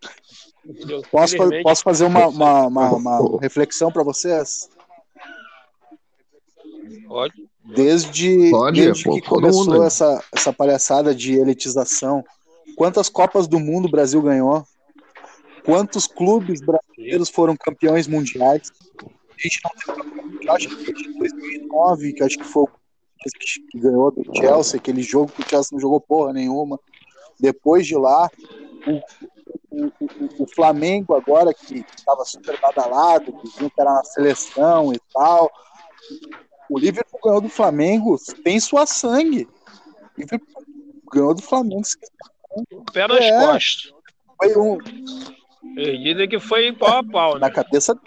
Entendeu? 0.63 1.01
Posso, 1.11 1.35
posso 1.63 1.83
fazer 1.83 2.05
uma, 2.05 2.27
uma, 2.27 2.67
uma, 2.67 2.91
uma 2.91 3.41
reflexão 3.41 3.91
para 3.91 4.03
vocês? 4.03 4.69
pode. 7.11 7.33
Desde, 7.63 8.49
Pode, 8.49 8.81
desde 8.81 9.03
pô, 9.03 9.13
que 9.13 9.21
começou 9.21 9.65
mundo. 9.65 9.83
essa, 9.83 10.23
essa 10.31 10.51
palhaçada 10.51 11.13
de 11.13 11.35
elitização, 11.35 12.23
quantas 12.75 13.07
Copas 13.07 13.47
do 13.47 13.59
Mundo 13.59 13.87
o 13.87 13.91
Brasil 13.91 14.21
ganhou? 14.21 14.65
Quantos 15.63 16.07
clubes 16.07 16.61
brasileiros 16.61 17.29
foram 17.29 17.55
campeões 17.55 18.07
mundiais? 18.07 18.71
A 19.03 19.41
gente 19.41 19.59
não 19.63 19.71
tem 19.95 20.21
eu 20.43 20.51
acho 20.53 20.67
que 20.69 20.75
desde 20.91 21.17
2009, 21.19 22.13
que 22.13 22.23
acho 22.23 22.37
que 22.37 22.43
foi 22.43 22.63
o 22.63 22.69
que 23.71 23.79
ganhou 23.79 24.11
do 24.11 24.23
Chelsea, 24.35 24.79
aquele 24.79 25.03
jogo 25.03 25.31
que 25.31 25.41
o 25.41 25.49
Chelsea 25.49 25.69
não 25.73 25.79
jogou 25.79 26.01
porra 26.01 26.33
nenhuma. 26.33 26.79
Depois 27.39 27.85
de 27.85 27.95
lá, 27.95 28.27
o, 28.87 28.99
o, 29.71 29.85
o- 29.99 30.43
o 30.43 30.47
Flamengo 30.55 31.13
agora, 31.15 31.53
que 31.53 31.83
estava 31.95 32.25
super 32.25 32.57
badalado, 32.59 33.31
que 33.33 33.51
que 33.51 33.71
era 33.79 33.93
na 33.93 34.03
seleção 34.03 34.91
e 34.93 34.99
tal, 35.13 35.51
o 36.69 36.79
Liverpool 36.79 37.19
ganhou 37.23 37.41
do 37.41 37.49
Flamengo, 37.49 38.17
tem 38.43 38.59
sua 38.59 38.87
sangue. 38.87 39.47
O 40.17 40.21
Liverpool 40.21 40.63
ganhou 41.13 41.35
do 41.35 41.41
Flamengo. 41.43 41.81
Pé 42.91 43.07
nas 43.07 43.23
É. 43.23 43.37
costas. 43.37 43.93
Foi 44.37 44.57
um, 44.57 44.77
Eles 45.77 46.03
dizem 46.03 46.27
que 46.27 46.39
foi 46.39 46.71
pau 46.73 46.97
a 46.97 47.03
pau, 47.03 47.33
né? 47.35 47.41
na 47.41 47.51
cabeça 47.51 47.97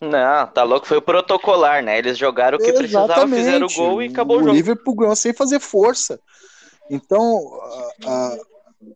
Não, 0.00 0.46
tá 0.46 0.62
louco, 0.62 0.86
foi 0.86 0.96
o 0.96 1.02
protocolar, 1.02 1.82
né? 1.82 1.98
Eles 1.98 2.16
jogaram 2.16 2.58
o 2.58 2.60
que 2.60 2.72
precisavam, 2.72 3.28
fizeram 3.28 3.66
o 3.66 3.74
gol 3.74 4.02
e 4.02 4.08
acabou 4.08 4.38
o, 4.38 4.40
o 4.40 4.44
jogo. 4.44 4.54
Liverpool 4.54 4.96
ganhou 4.96 5.16
sem 5.16 5.32
fazer 5.32 5.60
força. 5.60 6.18
Então, 6.90 7.40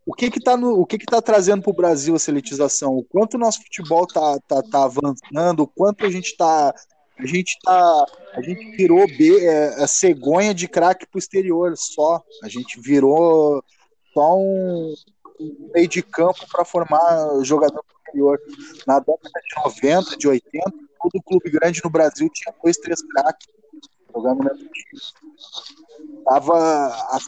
o 0.05 0.15
que 0.15 0.31
que 0.31 0.41
tá 0.41 0.57
no, 0.57 0.81
o 0.81 0.87
que 0.87 0.99
que 0.99 1.07
tá 1.07 1.21
trazendo 1.21 1.63
para 1.63 1.71
o 1.71 1.77
Brasil 1.77 2.15
essa 2.15 2.31
elitização? 2.31 2.97
O 2.97 3.05
quanto 3.05 3.35
o 3.35 3.39
nosso 3.39 3.63
futebol 3.63 4.07
tá, 4.07 4.39
tá, 4.47 4.63
tá 4.63 4.85
avançando? 4.85 5.61
O 5.61 5.67
quanto 5.67 6.05
a 6.05 6.11
gente 6.11 6.37
tá 6.37 6.75
a 7.19 7.27
gente 7.27 7.59
tá 7.65 8.07
a 8.35 8.43
gente 8.43 8.77
virou 8.77 9.07
B, 9.07 9.45
é, 9.45 9.83
é 9.83 9.87
cegonha 9.87 10.55
de 10.55 10.69
craque 10.69 11.07
pro 11.07 11.19
exterior 11.19 11.75
só. 11.77 12.23
A 12.43 12.49
gente 12.49 12.81
virou 12.81 13.63
só 14.15 14.37
um 14.37 14.95
meio 15.75 15.89
de 15.89 16.03
campo 16.03 16.47
para 16.51 16.65
formar 16.65 17.43
jogador 17.43 17.85
exterior. 17.99 18.39
Na 18.87 18.99
década 18.99 19.41
de 19.41 19.63
90, 19.65 20.17
de 20.17 20.29
80, 20.29 20.71
todo 21.03 21.23
clube 21.25 21.51
grande 21.51 21.81
no 21.85 21.91
Brasil 21.91 22.29
tinha 22.33 22.55
dois, 22.63 22.77
três 22.79 23.01
craques 23.03 23.47
jogando 24.13 24.39
no 24.39 24.45
mesmo 24.45 24.69
time. 24.71 25.01
Tava 26.25 26.55
a 26.89 27.19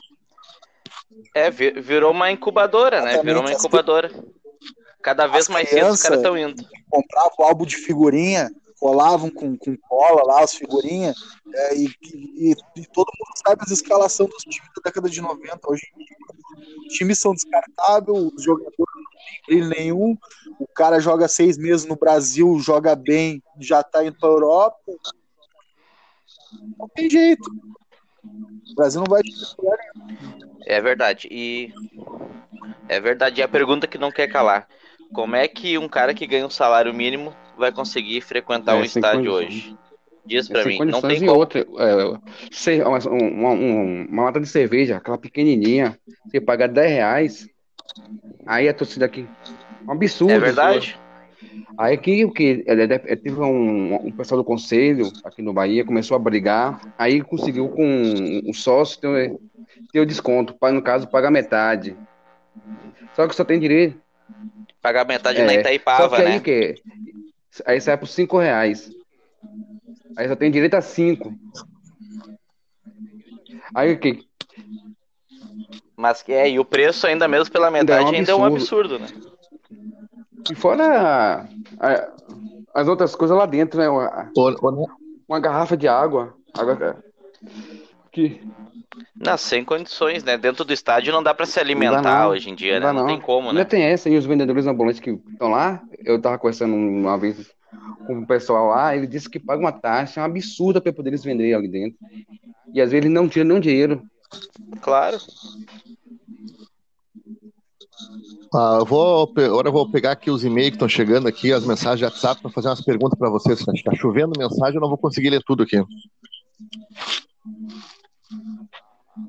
É, 1.35 1.51
vi- 1.51 1.73
virou 1.81 2.11
uma 2.13 2.31
incubadora, 2.31 3.03
né? 3.03 3.19
Virou 3.19 3.41
uma 3.43 3.51
Exatamente, 3.51 3.57
as 3.57 3.65
incubadora. 3.65 4.11
Cada 5.03 5.27
vez 5.27 5.49
mais 5.49 5.69
cedo 5.69 5.91
os 5.91 6.03
caras 6.03 6.19
estão 6.19 6.37
indo. 6.37 6.63
comprava 6.91 7.33
o 7.39 7.43
álbum 7.45 7.65
de 7.65 7.77
figurinha, 7.77 8.51
colavam 8.81 9.31
com, 9.31 9.57
com 9.59 9.77
cola 9.77 10.23
lá 10.25 10.43
as 10.43 10.55
figurinhas, 10.55 11.15
é, 11.55 11.77
e, 11.77 11.85
e- 12.03 12.55
e 12.77 12.87
todo 12.87 13.07
mundo 13.09 13.39
sabe 13.47 13.63
as 13.63 13.71
escalações 13.71 14.31
dos 14.31 14.43
times 14.43 14.69
da 14.75 14.83
década 14.87 15.09
de 15.11 15.21
90. 15.21 15.71
Hoje 15.71 15.83
os 16.87 16.95
times 16.95 17.21
são 17.21 17.35
descartáveis, 17.35 18.19
os 18.35 18.43
jogadores 18.43 18.77
não 18.79 18.87
têm 18.87 19.43
brilho 19.47 19.69
nenhum. 19.69 20.17
O 20.59 20.67
cara 20.67 20.99
joga 20.99 21.29
seis 21.29 21.59
meses 21.59 21.85
no 21.87 21.95
Brasil, 21.97 22.59
joga 22.59 22.97
bem, 22.97 23.43
já 23.61 23.83
tá 23.83 24.03
indo 24.05 24.19
pra 24.19 24.29
Europa. 24.31 24.79
Não 26.79 26.89
tem 26.89 27.09
jeito. 27.11 27.49
O 28.25 28.75
Brasil 28.75 29.01
não 29.01 29.11
vai. 29.11 29.21
É 30.67 30.81
verdade. 30.81 31.29
E 31.31 31.73
é 32.89 32.99
verdade. 33.01 33.41
E 33.41 33.45
a 33.45 33.49
pergunta 33.49 33.87
que 33.87 33.99
não 33.99 34.11
quer 34.11 34.29
calar: 34.29 34.67
como 35.13 35.37
é 35.37 35.47
que 35.47 35.77
um 35.79 35.89
cara 35.89 36.15
que 36.15 36.27
ganha 36.27 36.47
um 36.47 36.51
salário 36.51 36.93
mínimo 36.95 37.35
vai 37.61 37.71
conseguir 37.73 38.21
frequentar 38.23 38.75
É, 38.77 38.81
um 38.81 38.85
estádio 38.85 39.31
condições. 39.33 39.47
hoje? 39.47 39.77
Diz 40.27 40.49
pra 40.49 40.63
Sem 40.63 40.79
mim. 40.81 40.91
Não 40.91 41.01
tem 41.01 41.21
como. 41.21 41.33
outra. 41.39 41.61
É, 41.61 42.85
uma, 42.85 42.99
uma, 42.99 43.51
um- 43.51 44.07
uma 44.11 44.25
lata 44.25 44.41
de 44.41 44.47
cerveja, 44.49 44.97
aquela 44.97 45.17
pequenininha, 45.19 45.99
você 46.27 46.41
paga 46.41 46.67
10 46.69 46.91
reais, 46.91 47.49
aí 48.47 48.69
a 48.69 48.75
torcida 48.75 49.07
aqui. 49.07 49.27
Um 49.87 49.93
absurdo. 49.93 50.33
É 50.35 50.39
verdade? 50.39 50.99
Aí 51.79 51.95
aqui 51.95 52.25
o 52.25 52.31
que? 52.31 52.63
Ele 52.67 52.87
deve- 52.87 53.09
ele 53.09 53.17
Teve 53.17 53.41
um, 53.41 53.95
um 54.07 54.13
pessoal 54.13 54.41
do 54.41 54.45
conselho 54.45 55.11
aqui 55.25 55.41
no 55.41 55.53
Bahia, 55.55 55.85
começou 55.85 56.15
a 56.15 56.21
brigar, 56.21 56.81
aí 56.99 57.23
conseguiu 57.23 57.69
com 57.71 58.43
o 58.47 58.53
sócio 58.53 59.01
ter, 59.01 59.35
ter 59.91 60.01
o 60.01 60.07
desconto, 60.07 60.55
no 60.71 60.83
caso, 60.83 61.09
paga 61.09 61.31
metade. 61.31 61.97
Só 63.17 63.27
que 63.27 63.35
só 63.35 63.45
tem 63.45 63.59
direito. 63.59 63.99
Pagar 64.83 65.05
metade 65.07 65.39
É, 65.41 65.45
na 65.45 65.53
Só 65.55 65.61
Itaipava, 65.61 66.17
que 66.17 66.23
aí 66.23 66.29
né? 66.29 66.41
que 66.41 66.75
aí 67.67 67.81
sai 67.81 67.97
por 67.97 68.07
5 68.07 68.39
reais. 68.39 68.91
Aí 70.17 70.29
só 70.29 70.37
tem 70.37 70.51
direito 70.51 70.75
a 70.75 70.81
5. 70.81 71.35
Aí 73.75 73.93
o 73.93 73.99
que? 73.99 74.27
Mas 75.97 76.23
que 76.23 76.33
é, 76.33 76.49
e 76.49 76.59
o 76.59 76.65
preço 76.65 77.07
ainda 77.07 77.29
mesmo 77.29 77.53
pela 77.53 77.69
Ainda 77.69 77.93
é 77.93 78.01
um 78.01 78.05
metade 78.05 78.17
ainda 78.17 78.33
é 78.33 78.35
um 78.35 78.45
absurdo. 78.45 78.97
absurdo, 78.97 78.99
né? 78.99 79.07
E 80.51 80.55
fora 80.55 81.47
a- 81.79 82.13
as 82.75 82.89
outras 82.89 83.15
coisas 83.15 83.37
lá 83.37 83.47
dentro, 83.47 83.79
né? 83.79 83.89
Uma, 83.89 84.31
Neto, 84.35 84.91
uma 85.29 85.41
garrafa 85.41 85.77
de 85.77 85.87
água. 85.87 86.35
água 86.55 87.03
que 88.11 88.41
Não, 89.15 89.37
sem 89.37 89.65
condições, 89.65 90.25
né? 90.25 90.37
Dentro 90.37 90.65
do 90.65 90.73
estádio 90.73 91.13
não 91.13 91.23
dá 91.23 91.35
pra 91.35 91.47
se 91.47 91.59
Não 91.59 91.65
dá 91.65 91.71
alimentar 91.71 92.23
não. 92.25 92.31
hoje 92.31 92.51
em 92.51 92.55
dia, 92.55 92.75
Não 92.75 92.81
né? 92.81 92.87
dá 92.87 92.93
Não 92.93 93.01
não. 93.03 93.07
tem 93.09 93.21
como, 93.21 93.49
Ainda 93.49 93.61
né? 93.61 93.65
tem 93.65 93.83
essa, 93.83 94.09
e 94.09 94.17
os 94.17 94.25
vendedores 94.27 94.67
ambulantes 94.67 95.01
que 95.01 95.11
estão 95.11 95.49
lá, 95.49 95.83
eu 96.05 96.21
tava 96.21 96.39
conversando 96.39 96.75
uma 96.75 97.19
vez 97.19 97.51
com 98.07 98.21
o 98.21 98.27
pessoal 98.27 98.69
lá, 98.69 98.97
ele 98.97 99.07
disse 99.07 99.29
que 99.29 99.39
paga 99.39 99.61
uma 99.61 99.73
taxa 99.73 100.23
absurda 100.25 100.81
para 100.81 100.93
poder 100.93 101.11
eles 101.11 101.23
venderem 101.25 101.55
ali 101.55 101.69
dentro. 101.69 101.99
E 102.73 102.81
às 102.81 102.91
vezes 102.91 103.05
ele 103.07 103.15
não 103.15 103.29
tira 103.29 103.45
nenhum 103.45 103.61
dinheiro. 103.61 104.03
Claro. 104.81 105.19
ah, 108.55 108.77
eu 108.81 108.85
vou, 108.87 109.33
agora 109.37 109.69
eu 109.69 109.73
vou 109.73 109.91
pegar 109.91 110.13
aqui 110.13 110.31
os 110.31 110.45
e-mails 110.45 110.71
que 110.71 110.77
estão 110.77 110.89
chegando 110.89 111.29
aqui, 111.29 111.53
as 111.53 111.65
mensagens 111.65 111.99
de 111.99 112.05
WhatsApp, 112.05 112.41
para 112.41 112.51
fazer 112.51 112.69
umas 112.69 112.81
perguntas 112.81 113.19
para 113.19 113.31
vocês. 113.31 113.61
Está 113.61 113.95
chovendo 113.95 114.33
mensagem, 114.39 114.77
eu 114.77 114.81
não 114.81 114.89
vou 114.89 114.99
conseguir 114.99 115.31
ler 115.31 115.43
tudo 115.45 115.63
aqui. 115.63 115.83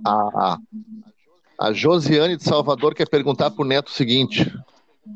A, 0.06 0.58
a 1.60 1.74
Josiane 1.74 2.38
de 2.38 2.44
Salvador 2.44 2.94
quer 2.96 3.08
perguntar 3.08 3.52
para 3.52 3.64
o 3.64 3.68
Neto 3.68 3.88
o 3.88 3.92
seguinte. 3.92 4.52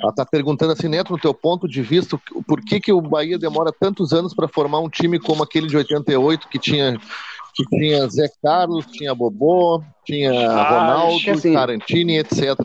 Ela 0.01 0.09
está 0.09 0.26
perguntando 0.26 0.73
assim, 0.73 0.88
Neto, 0.88 1.11
no 1.13 1.19
teu 1.19 1.34
ponto 1.34 1.67
de 1.67 1.82
vista, 1.82 2.19
por 2.47 2.61
que, 2.61 2.80
que 2.80 2.91
o 2.91 3.01
Bahia 3.01 3.38
demora 3.39 3.71
tantos 3.71 4.13
anos 4.13 4.34
para 4.34 4.47
formar 4.47 4.80
um 4.80 4.89
time 4.89 5.19
como 5.19 5.43
aquele 5.43 5.67
de 5.67 5.78
88, 5.78 6.49
que 6.49 6.59
tinha, 6.59 6.99
que 7.53 7.63
tinha 7.69 8.07
Zé 8.09 8.28
Carlos, 8.43 8.86
tinha 8.88 9.15
Bobô, 9.15 9.82
tinha 10.05 10.32
Ah, 10.34 10.69
Ronaldo, 10.69 11.32
assim- 11.32 11.53
Tarantini, 11.53 12.17
etc. 12.17 12.55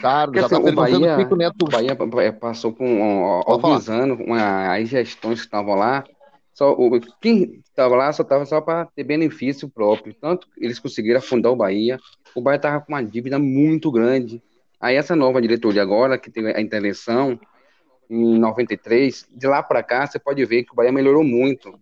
Carlos, 0.00 0.36
assim, 0.44 0.54
está 0.56 0.70
o 0.70 0.74
Bahia, 0.74 0.98
por 0.98 1.16
que, 1.16 1.24
que 1.28 1.34
o 1.34 1.36
Neto 1.36 1.64
o 1.64 1.70
Bahia 1.70 1.98
eh, 2.22 2.32
passou 2.32 2.72
por 2.72 2.84
um, 2.84 3.42
Pode 3.44 3.62
falar. 3.62 3.74
alguns 3.74 3.88
anos, 3.88 4.18
as 4.70 4.88
gestões 4.88 5.40
que 5.40 5.46
estavam 5.46 5.74
lá, 5.74 6.04
só, 6.54 6.76
quem 7.20 7.60
estava 7.64 7.96
lá 7.96 8.12
só 8.12 8.22
estava 8.22 8.46
só 8.46 8.60
para 8.60 8.86
ter 8.86 9.02
benefício 9.02 9.68
próprio. 9.68 10.14
Tanto 10.14 10.46
eles 10.56 10.78
conseguiram 10.78 11.18
afundar 11.18 11.50
o 11.50 11.56
Bahia, 11.56 11.98
o 12.34 12.40
Bahia 12.40 12.56
estava 12.56 12.80
com 12.80 12.92
uma 12.92 13.02
dívida 13.02 13.38
muito 13.40 13.90
grande. 13.90 14.40
Aí 14.80 14.94
essa 14.94 15.16
nova 15.16 15.42
diretoria 15.42 15.82
agora, 15.82 16.16
que 16.16 16.30
teve 16.30 16.54
a 16.54 16.60
intervenção 16.60 17.38
em 18.08 18.38
93, 18.38 19.26
de 19.32 19.46
lá 19.48 19.62
para 19.62 19.82
cá 19.82 20.06
você 20.06 20.18
pode 20.18 20.44
ver 20.44 20.62
que 20.62 20.72
o 20.72 20.76
Bahia 20.76 20.92
melhorou 20.92 21.24
muito. 21.24 21.76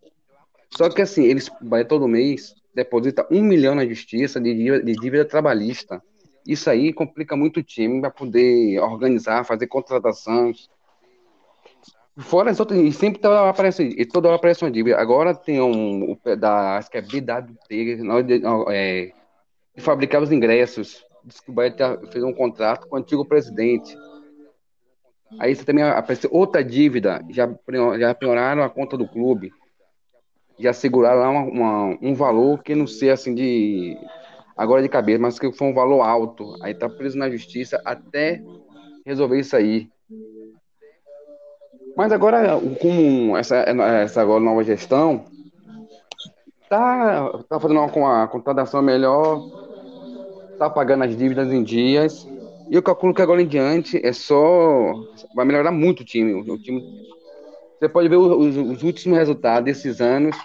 Só 0.70 0.88
que 0.88 1.02
assim, 1.02 1.24
eles, 1.24 1.48
o 1.48 1.64
Bahia 1.66 1.84
todo 1.84 2.08
mês 2.08 2.54
deposita 2.74 3.26
um 3.30 3.42
milhão 3.42 3.74
na 3.74 3.84
justiça 3.84 4.40
de 4.40 4.54
dívida, 4.54 4.82
de 4.82 4.92
dívida 4.94 5.24
trabalhista. 5.26 6.02
Isso 6.46 6.70
aí 6.70 6.94
complica 6.94 7.36
muito 7.36 7.60
o 7.60 7.62
time 7.62 8.00
para 8.00 8.10
poder 8.10 8.80
organizar, 8.80 9.44
fazer 9.44 9.66
contratações. 9.66 10.70
Fora 12.18 12.50
as 12.50 12.60
outras, 12.60 12.78
e 12.78 12.92
sempre 12.92 13.20
toda 13.20 13.40
hora 13.40 13.50
aparece, 13.50 13.82
e 13.84 14.04
toda 14.04 14.28
hora 14.28 14.36
aparece 14.36 14.62
uma 14.62 14.70
dívida. 14.70 14.98
Agora 14.98 15.34
tem 15.34 15.60
um, 15.62 16.16
da, 16.38 16.76
acho 16.76 16.90
que 16.90 16.98
é 16.98 17.00
BWT, 17.00 17.96
de, 18.24 18.42
é, 18.68 19.12
de 19.74 19.82
fabricar 19.82 20.22
os 20.22 20.30
ingressos. 20.30 21.02
Diz 21.24 21.40
que 21.40 21.50
o 21.50 21.54
Bahia 21.54 21.72
tá- 21.74 21.98
fez 22.10 22.22
um 22.22 22.32
contrato 22.32 22.86
com 22.86 22.96
o 22.96 22.98
antigo 22.98 23.24
presidente. 23.24 23.96
Aí 25.38 25.54
você 25.54 25.64
também 25.64 25.84
aparece 25.84 26.28
outra 26.30 26.62
dívida, 26.62 27.24
já, 27.30 27.48
já 27.98 28.14
penhoraram 28.14 28.62
a 28.62 28.68
conta 28.68 28.96
do 28.98 29.08
clube. 29.08 29.50
Já 30.58 30.74
seguraram 30.74 31.20
lá 31.20 31.30
uma- 31.30 31.44
uma- 31.44 31.98
um 32.02 32.14
valor 32.14 32.62
que 32.62 32.74
não 32.74 32.86
sei 32.86 33.10
assim 33.10 33.34
de 33.34 33.96
agora 34.54 34.82
de 34.82 34.88
cabeça, 34.88 35.18
mas 35.18 35.38
que 35.38 35.50
foi 35.50 35.66
um 35.68 35.72
valor 35.74 36.02
alto. 36.02 36.54
Aí 36.62 36.74
tá 36.74 36.90
preso 36.90 37.16
na 37.16 37.30
justiça 37.30 37.80
até 37.86 38.42
resolver 39.06 39.40
isso 39.40 39.56
aí. 39.56 39.88
Mas 41.96 42.10
agora, 42.12 42.58
com 42.80 43.36
essa, 43.36 43.56
essa 43.56 44.22
agora 44.22 44.42
nova 44.42 44.64
gestão, 44.64 45.24
tá, 46.68 47.38
tá 47.48 47.60
fazendo 47.60 47.80
uma, 47.80 47.86
uma 47.94 48.28
contratação 48.28 48.82
melhor, 48.82 49.44
tá 50.58 50.70
pagando 50.70 51.04
as 51.04 51.16
dívidas 51.16 51.52
em 51.52 51.62
dias. 51.62 52.24
E 52.70 52.74
eu 52.74 52.82
calculo 52.82 53.14
que 53.14 53.22
agora 53.22 53.42
em 53.42 53.46
diante 53.46 54.04
é 54.04 54.12
só. 54.12 54.94
Vai 55.34 55.44
melhorar 55.44 55.70
muito 55.72 56.00
o 56.00 56.04
time. 56.04 56.32
O, 56.34 56.58
time 56.58 56.82
você 57.78 57.88
pode 57.88 58.08
ver 58.08 58.16
os, 58.16 58.56
os 58.56 58.82
últimos 58.82 59.18
resultados 59.18 59.64
desses 59.64 60.00
anos. 60.00 60.36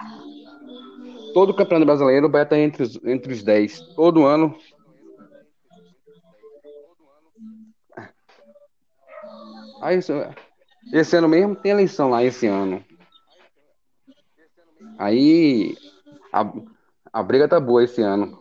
Todo 1.34 1.54
campeonato 1.54 1.86
brasileiro, 1.86 2.26
o 2.26 2.30
Bahia 2.30 2.46
tá 2.46 2.58
entre 2.58 2.84
os, 2.84 3.00
entre 3.06 3.32
os 3.34 3.44
10. 3.44 3.80
Todo 3.96 4.26
ano. 4.26 4.56
Aí, 9.82 9.98
isso- 9.98 10.14
esse 10.92 11.16
ano 11.16 11.28
mesmo 11.28 11.56
tem 11.56 11.72
eleição 11.72 12.10
lá, 12.10 12.24
esse 12.24 12.48
ano. 12.48 12.84
Aí 14.98 15.78
a, 16.32 16.52
a 17.14 17.24
briga 17.24 17.48
tá 17.48 17.60
boa 17.60 17.84
esse 17.84 18.02
ano. 18.02 18.38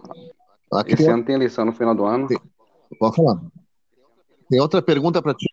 Aqui 0.72 0.94
Esse 0.94 1.04
tem, 1.04 1.12
ano 1.12 1.24
tem 1.24 1.34
eleição 1.34 1.64
no 1.64 1.72
final 1.72 1.94
do 1.94 2.04
ano. 2.04 2.28
Pode 2.98 3.16
falar. 3.16 3.40
Tem 4.48 4.60
outra 4.60 4.80
pergunta 4.80 5.20
para 5.20 5.34
ti. 5.34 5.46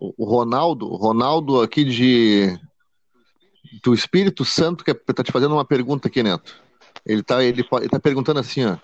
O 0.00 0.24
Ronaldo, 0.24 0.86
o 0.86 0.96
Ronaldo 0.96 1.60
aqui 1.60 1.84
de 1.84 2.58
do 3.82 3.92
Espírito 3.92 4.44
Santo 4.44 4.84
que 4.84 4.92
está 4.92 5.22
te 5.22 5.32
fazendo 5.32 5.54
uma 5.54 5.64
pergunta 5.64 6.08
aqui, 6.08 6.22
Neto. 6.22 6.54
Ele 7.04 7.20
está 7.20 7.42
ele, 7.42 7.66
ele 7.72 7.88
tá 7.88 7.98
perguntando 7.98 8.40
assim, 8.40 8.64
ó. 8.64 8.76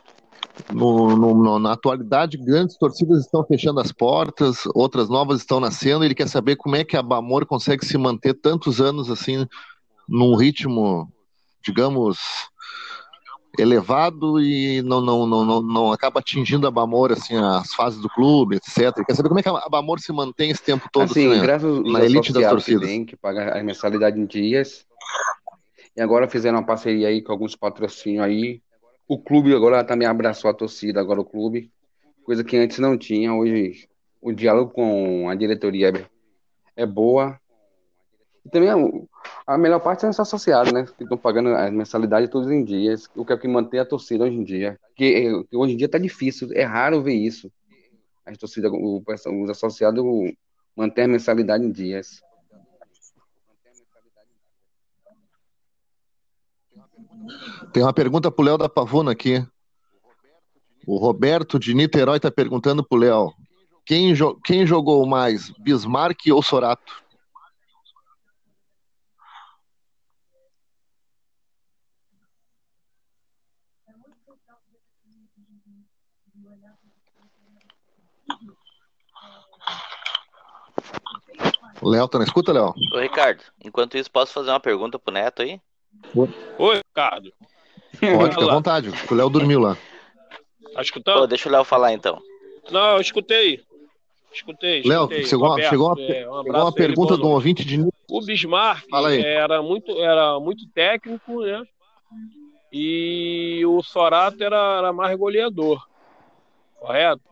No, 0.72 1.16
no- 1.16 1.34
no- 1.34 1.58
na 1.58 1.72
atualidade, 1.72 2.36
grandes 2.36 2.76
torcidas 2.78 3.20
estão 3.24 3.44
fechando 3.44 3.80
as 3.80 3.90
portas, 3.90 4.62
outras 4.74 5.08
novas 5.08 5.40
estão 5.40 5.58
nascendo. 5.58 6.04
Ele 6.04 6.14
quer 6.14 6.28
saber 6.28 6.54
como 6.56 6.76
é 6.76 6.84
que 6.84 6.96
a 6.96 7.02
Bamor 7.02 7.44
consegue 7.44 7.84
se 7.84 7.98
manter 7.98 8.34
tantos 8.34 8.80
anos 8.80 9.10
assim, 9.10 9.46
num 10.08 10.36
ritmo, 10.36 11.10
digamos, 11.64 12.18
elevado 13.58 14.40
e 14.40 14.82
não, 14.82 15.00
não, 15.00 15.26
não, 15.26 15.44
não, 15.44 15.62
não 15.62 15.92
acaba 15.92 16.20
atingindo 16.20 16.66
a 16.66 16.70
Bamor, 16.70 17.12
assim, 17.12 17.36
as 17.36 17.72
fases 17.74 18.00
do 18.00 18.08
clube, 18.08 18.56
etc. 18.56 19.04
Quer 19.06 19.14
saber 19.14 19.28
como 19.28 19.40
é 19.40 19.42
que 19.42 19.48
a 19.48 19.68
Bamor 19.68 20.00
se 20.00 20.12
mantém 20.12 20.50
esse 20.50 20.62
tempo 20.62 20.88
todo, 20.92 21.04
Assim, 21.10 21.26
assim, 21.28 21.36
né? 21.36 21.42
graças 21.42 21.80
na 21.84 22.04
elite 22.04 22.32
das 22.32 22.42
associados 22.44 22.64
que 22.64 22.72
torcidas. 22.72 22.88
tem, 22.88 23.04
que 23.04 23.16
paga 23.16 23.58
a 23.58 23.62
mensalidade 23.62 24.18
em 24.18 24.26
dias. 24.26 24.84
E 25.96 26.00
agora 26.00 26.28
fizeram 26.28 26.58
uma 26.58 26.66
parceria 26.66 27.08
aí 27.08 27.22
com 27.22 27.30
alguns 27.32 27.54
patrocínios 27.54 28.24
aí. 28.24 28.60
O 29.06 29.18
clube 29.18 29.54
agora 29.54 29.84
também 29.84 30.08
abraçou 30.08 30.50
a 30.50 30.54
torcida, 30.54 31.00
agora 31.00 31.20
o 31.20 31.24
clube. 31.24 31.70
Coisa 32.24 32.42
que 32.42 32.56
antes 32.56 32.78
não 32.78 32.96
tinha. 32.96 33.34
Hoje 33.34 33.88
o 34.20 34.32
diálogo 34.32 34.70
com 34.70 35.28
a 35.28 35.34
diretoria 35.34 35.90
é, 35.90 36.82
é 36.82 36.86
boa. 36.86 37.38
E 38.44 38.48
também 38.48 38.70
a, 38.70 39.54
a 39.54 39.58
melhor 39.58 39.80
parte 39.80 40.00
são 40.00 40.10
os 40.10 40.18
associados, 40.18 40.72
né? 40.72 40.86
Que 40.96 41.02
estão 41.02 41.18
pagando 41.18 41.50
a 41.50 41.70
mensalidade 41.70 42.28
todos 42.28 42.50
em 42.50 42.64
dias. 42.64 43.08
O 43.14 43.24
que 43.24 43.32
é 43.34 43.36
que 43.36 43.46
mantém 43.46 43.80
a 43.80 43.84
torcida 43.84 44.24
hoje 44.24 44.36
em 44.36 44.44
dia. 44.44 44.80
Que, 44.96 45.44
que 45.44 45.56
hoje 45.56 45.74
em 45.74 45.76
dia 45.76 45.88
tá 45.88 45.98
difícil, 45.98 46.48
é 46.52 46.62
raro 46.62 47.02
ver 47.02 47.14
isso. 47.14 47.52
As 48.24 48.38
torcidas, 48.38 48.72
os 48.72 49.50
associados 49.50 50.02
mantêm 50.74 51.04
a 51.04 51.08
mensalidade 51.08 51.62
em 51.62 51.70
dias. 51.70 52.22
Tem 57.72 57.82
uma 57.82 57.92
pergunta 57.92 58.30
pro 58.30 58.44
Léo 58.44 58.58
da 58.58 58.68
Pavuna 58.68 59.12
aqui. 59.12 59.44
O 60.86 60.96
Roberto 60.98 61.58
de 61.58 61.74
Niterói 61.74 62.18
está 62.18 62.30
perguntando 62.30 62.84
pro 62.84 62.98
Léo. 62.98 63.32
Quem, 63.86 64.14
jo- 64.14 64.38
quem 64.44 64.66
jogou 64.66 65.06
mais, 65.06 65.50
Bismarck 65.58 66.20
ou 66.30 66.42
Sorato? 66.42 67.02
Léo, 81.82 82.08
tá 82.08 82.18
na 82.18 82.24
escuta, 82.24 82.52
Léo? 82.52 82.72
Ô, 82.94 82.98
Ricardo, 82.98 83.42
enquanto 83.62 83.96
isso, 83.98 84.10
posso 84.10 84.32
fazer 84.32 84.50
uma 84.50 84.60
pergunta 84.60 84.98
pro 84.98 85.12
Neto 85.12 85.42
aí? 85.42 85.60
Oi, 86.16 86.76
Ricardo. 86.76 87.32
Pode, 88.00 88.34
fica 88.34 88.44
à 88.44 88.54
vontade. 88.54 88.90
O 89.10 89.14
Léo 89.14 89.30
dormiu 89.30 89.60
lá. 89.60 89.76
Tá 90.72 90.82
escutando? 90.82 91.22
Ô, 91.22 91.26
deixa 91.26 91.48
o 91.48 91.52
Léo 91.52 91.64
falar 91.64 91.92
então. 91.92 92.20
Não, 92.70 92.94
eu 92.94 93.00
escutei. 93.00 93.60
Escutei, 94.32 94.82
Léo, 94.84 95.08
chegou, 95.24 95.48
Roberto, 95.48 95.70
chegou 95.70 95.86
uma, 95.86 96.00
é, 96.00 96.28
um 96.28 96.42
chegou 96.42 96.60
uma 96.60 96.68
aí, 96.68 96.74
pergunta 96.74 97.16
de 97.16 97.22
um 97.22 97.28
ouvinte 97.28 97.64
de 97.64 97.80
O 98.10 98.20
Bismarck 98.20 98.84
Fala 98.90 99.10
aí. 99.10 99.22
era 99.22 99.62
muito, 99.62 99.92
era 100.02 100.40
muito 100.40 100.66
técnico, 100.74 101.40
né? 101.42 101.62
E 102.72 103.62
o 103.64 103.80
Sorato 103.80 104.42
era, 104.42 104.78
era 104.78 104.92
mais 104.92 105.16
goleador. 105.16 105.86
Correto? 106.80 107.22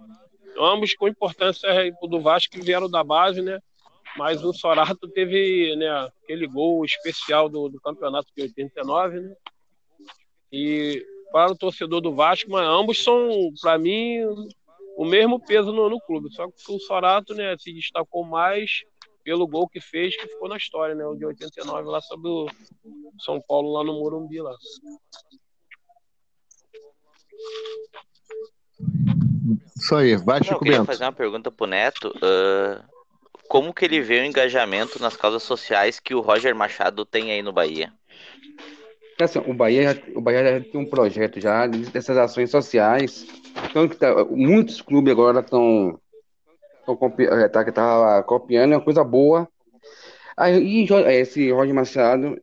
Ambos 0.57 0.95
com 0.95 1.09
importância 1.09 1.69
do 2.03 2.21
Vasco 2.21 2.53
que 2.53 2.61
vieram 2.61 2.89
da 2.89 3.03
base, 3.03 3.43
né? 3.43 3.59
Mas 4.17 4.45
o 4.45 4.53
Sorato 4.53 5.09
teve 5.09 5.75
né, 5.77 5.89
aquele 6.23 6.47
gol 6.47 6.85
especial 6.85 7.49
do, 7.49 7.69
do 7.69 7.81
campeonato 7.81 8.29
de 8.37 8.43
89, 8.43 9.21
né? 9.21 9.35
E 10.53 11.05
para 11.33 11.53
o 11.53 11.57
torcedor 11.57 12.01
do 12.03 12.15
Vasco, 12.15 12.51
mas 12.51 12.67
ambos 12.69 13.03
são, 13.03 13.31
para 13.61 13.79
mim, 13.79 14.19
o 14.97 15.05
mesmo 15.05 15.41
peso 15.41 15.73
no, 15.73 15.89
no 15.89 15.99
clube. 16.01 16.33
Só 16.35 16.47
que 16.47 16.53
o 16.69 16.79
Sorato 16.79 17.35
né, 17.35 17.57
se 17.59 17.73
destacou 17.73 18.23
mais 18.23 18.85
pelo 19.25 19.47
gol 19.47 19.69
que 19.69 19.81
fez, 19.81 20.15
que 20.17 20.29
ficou 20.29 20.49
na 20.49 20.57
história, 20.57 20.95
né? 20.95 21.07
O 21.07 21.15
de 21.15 21.25
89 21.25 21.89
lá 21.89 22.01
sobre 22.03 22.29
o 22.29 22.47
São 23.21 23.41
Paulo, 23.41 23.73
lá 23.73 23.85
no 23.85 23.95
Morumbi. 23.95 24.41
Lá. 24.43 24.55
Isso 29.77 29.95
aí, 29.95 30.17
vai, 30.17 30.41
Não, 30.41 30.49
eu 30.49 30.59
queria 30.59 30.79
Bento. 30.79 30.87
fazer 30.87 31.05
uma 31.05 31.13
pergunta 31.13 31.51
pro 31.51 31.67
Neto. 31.67 32.13
ah, 32.23 32.85
como 33.53 33.75
que 33.75 33.85
ele 33.85 34.01
vê 34.01 34.19
o 34.19 34.25
engajamento 34.25 34.99
nas 34.99 35.15
causas 35.15 35.43
sociais 35.43 36.01
que 36.01 36.15
o 36.15 36.23
Roger 36.23 36.55
Machado 36.57 37.05
tem 37.05 37.31
aí 37.31 37.43
no 37.43 37.53
Bahia? 37.53 37.93
Assim, 39.21 39.41
o 39.41 39.53
Bahia, 39.53 39.93
já- 39.93 40.03
o 40.17 40.23
Bahia 40.23 40.59
já 40.59 40.65
tem 40.65 40.81
um 40.81 40.89
projeto 40.89 41.39
já 41.39 41.67
dessas 41.67 42.17
ações 42.17 42.51
sociais. 42.51 43.27
Então, 43.69 43.87
que 43.87 43.97
tá- 43.97 44.25
muitos 44.25 44.81
clubes 44.81 45.13
agora 45.13 45.41
estão 45.41 46.01
tá, 47.53 47.63
que 47.63 47.73
tá 47.73 48.23
copiando, 48.23 48.73
é 48.73 48.77
uma 48.79 48.83
coisa 48.83 49.05
boa. 49.05 49.47
Aí, 50.35 50.87
Jo- 50.87 51.07
esse 51.07 51.51
Roger 51.53 51.75
Machado, 51.75 52.41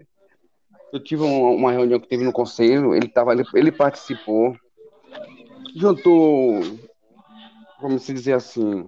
eu 0.93 1.03
tive 1.03 1.23
uma, 1.23 1.71
reunião 1.71 1.99
que 1.99 2.07
teve 2.07 2.23
no 2.23 2.31
conselho, 2.31 2.93
ele, 2.93 3.07
tava, 3.07 3.33
ele, 3.33 3.43
ele 3.55 3.71
participou, 3.71 4.55
juntou, 5.75 6.61
vamos 7.81 8.03
se 8.03 8.13
dizer 8.13 8.33
assim, 8.33 8.87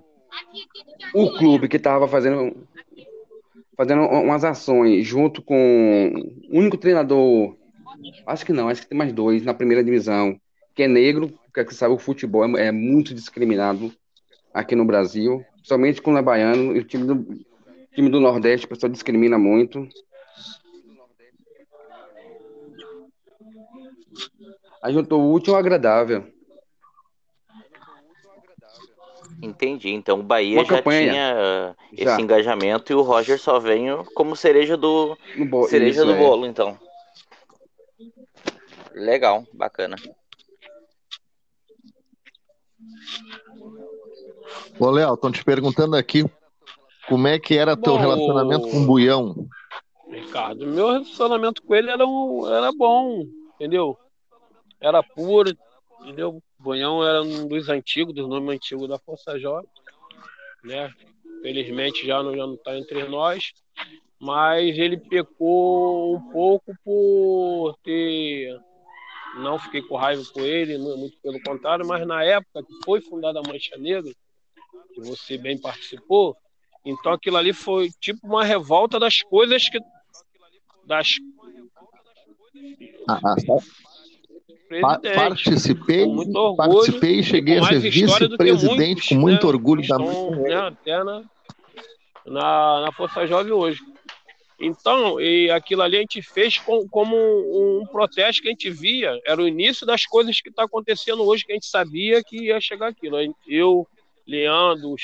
o 1.13 1.37
clube 1.37 1.67
que 1.67 1.77
estava 1.77 2.07
fazendo, 2.07 2.55
fazendo 3.75 4.03
umas 4.03 4.43
ações 4.43 5.05
junto 5.05 5.41
com 5.41 6.13
o 6.49 6.57
único 6.57 6.77
treinador 6.77 7.55
Acho 8.25 8.45
que 8.45 8.53
não, 8.53 8.67
acho 8.67 8.81
que 8.81 8.87
tem 8.87 8.97
mais 8.97 9.13
dois 9.13 9.43
na 9.43 9.53
primeira 9.53 9.83
divisão, 9.83 10.39
que 10.73 10.83
é 10.83 10.87
negro, 10.87 11.29
porque 11.45 11.65
que 11.65 11.75
sabe 11.75 11.93
o 11.93 11.99
futebol 11.99 12.57
é, 12.57 12.67
é 12.67 12.71
muito 12.71 13.13
discriminado 13.13 13.93
aqui 14.53 14.75
no 14.75 14.85
Brasil, 14.85 15.45
somente 15.63 16.01
quando 16.01 16.19
é 16.19 16.21
baiano, 16.21 16.75
e 16.75 16.79
o 16.79 16.83
time 16.83 17.05
do, 17.05 17.45
time 17.93 18.09
do 18.09 18.19
Nordeste, 18.19 18.65
o 18.65 18.69
pessoal 18.69 18.91
discrimina 18.91 19.37
muito. 19.37 19.87
Aí 24.81 24.93
juntou 24.93 25.21
o 25.21 25.33
útil 25.33 25.53
ao 25.53 25.59
agradável. 25.59 26.25
Entendi. 29.41 29.89
Então 29.89 30.19
o 30.19 30.23
Bahia 30.23 30.57
Uma 30.59 30.65
já 30.65 30.77
campanha. 30.77 31.11
tinha 31.11 31.35
ah, 31.35 31.75
Já. 31.93 32.13
esse 32.13 32.21
engajamento 32.21 32.91
e 32.91 32.95
o 32.95 33.01
Roger 33.01 33.39
só 33.39 33.59
veio 33.59 34.03
como 34.13 34.35
cereja 34.35 34.77
do 34.77 35.17
bo- 35.49 35.67
cereja 35.67 36.01
isso, 36.03 36.05
do 36.05 36.13
é. 36.13 36.17
bolo, 36.17 36.45
então. 36.45 36.77
Legal, 38.93 39.43
bacana. 39.53 39.95
Ô, 44.79 44.89
Léo, 44.89 45.13
estão 45.13 45.31
te 45.31 45.43
perguntando 45.43 45.95
aqui 45.95 46.23
como 47.07 47.27
é 47.27 47.39
que 47.39 47.57
era 47.57 47.75
teu 47.77 47.93
Bom, 47.93 47.99
relacionamento 47.99 48.69
com 48.69 48.77
o 48.77 48.85
Buião. 48.85 49.47
Ricardo, 50.09 50.67
meu 50.67 50.89
relacionamento 50.91 51.61
com 51.63 51.73
ele 51.75 51.89
era, 51.89 52.05
um, 52.05 52.47
era 52.47 52.71
bom, 52.71 53.23
entendeu? 53.55 53.97
Era 54.79 55.01
puro, 55.01 55.55
entendeu? 56.01 56.41
Bonhão 56.61 57.03
era 57.03 57.21
um 57.21 57.47
dos 57.47 57.69
antigos, 57.69 58.13
dos 58.13 58.27
nomes 58.27 58.55
antigos 58.55 58.87
da 58.87 58.99
Força 58.99 59.39
Jovem, 59.39 59.69
né? 60.63 60.93
Felizmente 61.41 62.05
já 62.05 62.21
não, 62.21 62.35
já 62.35 62.45
não 62.45 62.55
tá 62.57 62.77
entre 62.77 63.03
nós, 63.07 63.51
mas 64.19 64.77
ele 64.77 64.97
pecou 64.97 66.15
um 66.15 66.31
pouco 66.31 66.73
por 66.83 67.75
ter. 67.83 68.55
Não 69.37 69.57
fiquei 69.57 69.81
com 69.81 69.95
raiva 69.95 70.21
com 70.33 70.41
ele, 70.41 70.77
mu- 70.77 70.97
muito 70.97 71.17
pelo 71.21 71.41
contrário, 71.41 71.87
mas 71.87 72.05
na 72.05 72.23
época 72.23 72.63
que 72.63 72.73
foi 72.85 73.01
fundada 73.01 73.39
a 73.39 73.43
Mancha 73.47 73.77
Negra, 73.77 74.11
que 74.93 75.01
você 75.01 75.37
bem 75.37 75.59
participou, 75.59 76.35
então 76.85 77.13
aquilo 77.13 77.37
ali 77.37 77.53
foi 77.53 77.89
tipo 77.99 78.27
uma 78.27 78.43
revolta 78.43 78.99
das 78.99 79.21
coisas 79.23 79.67
que. 79.69 79.79
das 80.85 81.07
Ah, 83.07 83.19
presidentes. 84.79 85.15
participei, 85.15 86.05
orgulho 86.05 86.55
participei 86.55 87.19
e 87.19 87.23
cheguei 87.23 87.57
a 87.57 87.63
ser 87.63 87.79
vice-presidente 87.79 89.09
com 89.09 89.15
muito 89.15 89.45
né, 89.45 89.53
orgulho 89.53 89.87
da 89.87 89.97
estão, 89.97 90.31
né, 90.31 90.55
até 90.55 91.03
na, 91.03 91.23
na, 92.25 92.91
Força 92.91 93.25
Jovem 93.27 93.51
hoje. 93.51 93.79
Então, 94.59 95.19
e 95.19 95.49
aquilo 95.49 95.81
ali 95.81 95.97
a 95.97 96.01
gente 96.01 96.21
fez 96.21 96.57
com- 96.59 96.87
como 96.87 97.15
um, 97.15 97.81
um 97.81 97.85
protesto 97.87 98.43
que 98.43 98.47
a 98.47 98.51
gente 98.51 98.69
via, 98.69 99.19
era 99.25 99.41
o 99.41 99.47
início 99.47 99.85
das 99.87 100.05
coisas 100.05 100.39
que 100.39 100.49
está 100.49 100.63
acontecendo 100.63 101.23
hoje, 101.23 101.43
que 101.43 101.51
a 101.51 101.55
gente 101.55 101.65
sabia 101.65 102.23
que 102.23 102.45
ia 102.45 102.61
chegar 102.61 102.89
aquilo. 102.89 103.17
Eu, 103.47 103.87
Leandro, 104.27 104.93
os 104.93 105.01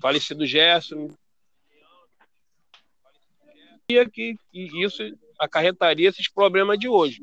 falecido 0.00 0.46
Gerson, 0.46 1.10
sabia 3.84 4.08
que, 4.08 4.36
que 4.52 4.82
isso 4.82 5.02
acarretaria 5.38 6.08
esses 6.08 6.28
problemas 6.28 6.78
de 6.78 6.88
hoje. 6.88 7.20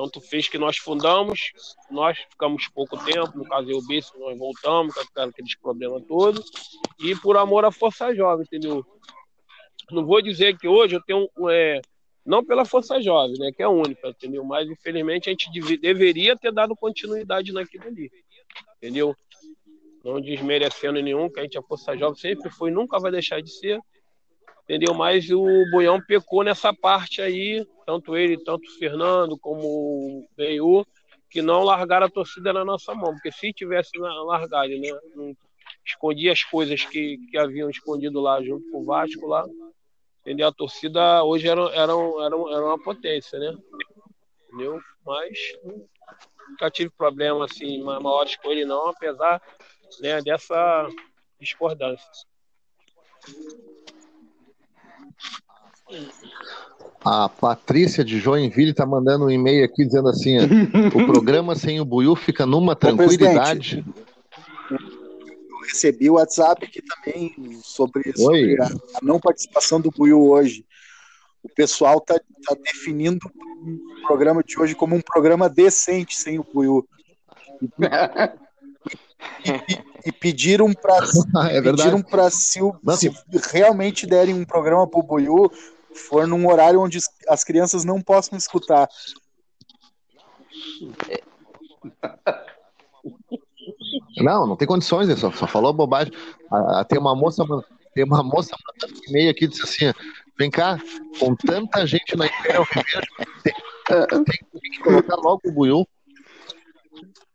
Tanto 0.00 0.18
fez 0.18 0.48
que 0.48 0.56
nós 0.56 0.78
fundamos, 0.78 1.52
nós 1.90 2.16
ficamos 2.18 2.66
pouco 2.68 2.96
tempo, 3.04 3.36
no 3.36 3.44
caso 3.44 3.70
eu 3.70 3.76
o 3.76 3.86
Bispo, 3.86 4.18
nós 4.18 4.38
voltamos, 4.38 4.94
com 4.94 5.20
aqueles 5.20 5.54
problemas 5.58 6.02
todos, 6.08 6.50
e 6.98 7.14
por 7.16 7.36
amor 7.36 7.66
à 7.66 7.70
Força 7.70 8.14
Jovem, 8.14 8.46
entendeu? 8.46 8.82
Não 9.90 10.06
vou 10.06 10.22
dizer 10.22 10.56
que 10.56 10.66
hoje 10.66 10.96
eu 10.96 11.02
tenho, 11.02 11.28
é, 11.50 11.82
não 12.24 12.42
pela 12.42 12.64
Força 12.64 12.98
Jovem, 13.02 13.38
né, 13.38 13.52
que 13.54 13.62
é 13.62 13.68
única, 13.68 14.08
entendeu? 14.08 14.42
Mas 14.42 14.70
infelizmente 14.70 15.28
a 15.28 15.32
gente 15.32 15.50
deve- 15.52 15.76
deveria 15.76 16.34
ter 16.34 16.50
dado 16.50 16.74
continuidade 16.74 17.52
naquilo 17.52 17.86
ali, 17.86 18.10
entendeu? 18.78 19.14
Não 20.02 20.18
desmerecendo 20.18 20.98
nenhum, 21.02 21.28
que 21.28 21.40
a 21.40 21.42
gente, 21.42 21.58
a 21.58 21.62
Força 21.62 21.94
Jovem 21.94 22.18
sempre 22.18 22.48
foi, 22.48 22.70
nunca 22.70 22.98
vai 22.98 23.12
deixar 23.12 23.42
de 23.42 23.50
ser, 23.50 23.78
entendeu? 24.70 24.94
Mas 24.94 25.28
o 25.30 25.68
Boião 25.72 26.00
pecou 26.00 26.44
nessa 26.44 26.72
parte 26.72 27.20
aí, 27.20 27.66
tanto 27.84 28.16
ele, 28.16 28.38
tanto 28.38 28.64
o 28.68 28.78
Fernando, 28.78 29.36
como 29.36 29.66
o 29.66 30.28
Beiú, 30.36 30.86
que 31.28 31.42
não 31.42 31.64
largaram 31.64 32.06
a 32.06 32.10
torcida 32.10 32.52
na 32.52 32.64
nossa 32.64 32.94
mão, 32.94 33.12
porque 33.12 33.32
se 33.32 33.52
tivesse 33.52 33.98
largado, 33.98 34.68
né, 34.78 35.36
escondia 35.84 36.30
as 36.30 36.44
coisas 36.44 36.84
que, 36.84 37.18
que 37.28 37.36
haviam 37.36 37.68
escondido 37.68 38.20
lá 38.20 38.40
junto 38.42 38.70
com 38.70 38.82
o 38.82 38.84
Vasco 38.84 39.26
lá, 39.26 39.44
entendeu? 40.20 40.46
A 40.46 40.52
torcida 40.52 41.24
hoje 41.24 41.48
era, 41.48 41.62
era, 41.70 41.92
era, 41.92 42.36
era 42.36 42.64
uma 42.64 42.80
potência, 42.80 43.40
né? 43.40 43.56
Entendeu? 44.46 44.80
Mas 45.04 45.38
nunca 46.48 46.70
tive 46.70 46.90
problema 46.90 47.44
assim 47.44 47.82
ma- 47.82 47.98
maiores 47.98 48.36
com 48.36 48.52
ele 48.52 48.64
não, 48.64 48.88
apesar 48.88 49.42
né, 50.00 50.22
dessa 50.22 50.88
discordância. 51.40 52.08
A 57.04 57.28
Patrícia 57.28 58.04
de 58.04 58.18
Joinville 58.18 58.74
tá 58.74 58.84
mandando 58.84 59.24
um 59.24 59.30
e-mail 59.30 59.64
aqui 59.64 59.84
dizendo 59.84 60.08
assim: 60.08 60.36
o 60.94 61.06
programa 61.06 61.54
sem 61.56 61.80
o 61.80 61.84
Buiu 61.84 62.14
fica 62.14 62.44
numa 62.44 62.76
tranquilidade. 62.76 63.84
Eu 64.70 64.78
recebi 65.66 66.10
o 66.10 66.14
WhatsApp 66.14 66.64
aqui 66.64 66.82
também 66.82 67.58
sobre, 67.62 68.12
sobre 68.16 68.60
a, 68.60 68.66
a 68.66 68.98
não 69.02 69.18
participação 69.18 69.80
do 69.80 69.90
Buiu 69.90 70.20
hoje. 70.20 70.64
O 71.42 71.48
pessoal 71.48 71.98
está 71.98 72.20
definindo 72.62 73.26
o 73.26 74.06
programa 74.06 74.42
de 74.44 74.58
hoje 74.58 74.74
como 74.74 74.94
um 74.94 75.00
programa 75.00 75.48
decente 75.48 76.16
sem 76.16 76.38
o 76.38 76.44
Buiu. 76.44 76.86
e 80.04 80.12
pediram 80.12 80.72
para 80.72 80.98
é 81.50 81.62
pediram 81.62 82.02
para 82.02 82.30
se, 82.30 82.60
se 82.98 83.12
realmente 83.52 84.06
derem 84.06 84.34
um 84.34 84.44
programa 84.44 84.86
pro 84.86 85.02
Buiú, 85.02 85.50
for 85.94 86.26
num 86.26 86.48
horário 86.48 86.80
onde 86.80 86.98
as 87.28 87.44
crianças 87.44 87.84
não 87.84 88.00
possam 88.00 88.36
escutar. 88.36 88.88
Não, 94.18 94.46
não 94.46 94.56
tem 94.56 94.68
condições, 94.68 95.18
só, 95.18 95.30
só 95.32 95.46
falou 95.46 95.72
bobagem. 95.72 96.12
Ah, 96.50 96.80
ah, 96.80 96.84
tem 96.84 96.98
uma 96.98 97.14
moça, 97.14 97.44
tem 97.94 98.04
uma 98.04 98.22
moça 98.22 98.54
mandando 98.66 99.00
e-mail 99.08 99.30
aqui 99.30 99.46
disse 99.46 99.62
assim: 99.62 99.92
vem 100.38 100.50
cá, 100.50 100.78
com 101.18 101.34
tanta 101.34 101.86
gente 101.86 102.16
na 102.16 102.26
Imperial 102.26 102.64
Ribeiro, 102.64 103.06
tem, 103.42 103.54
tem 104.24 104.70
que 104.72 104.80
colocar 104.80 105.16
logo 105.16 105.40
o 105.44 105.52
Buiú. 105.52 105.86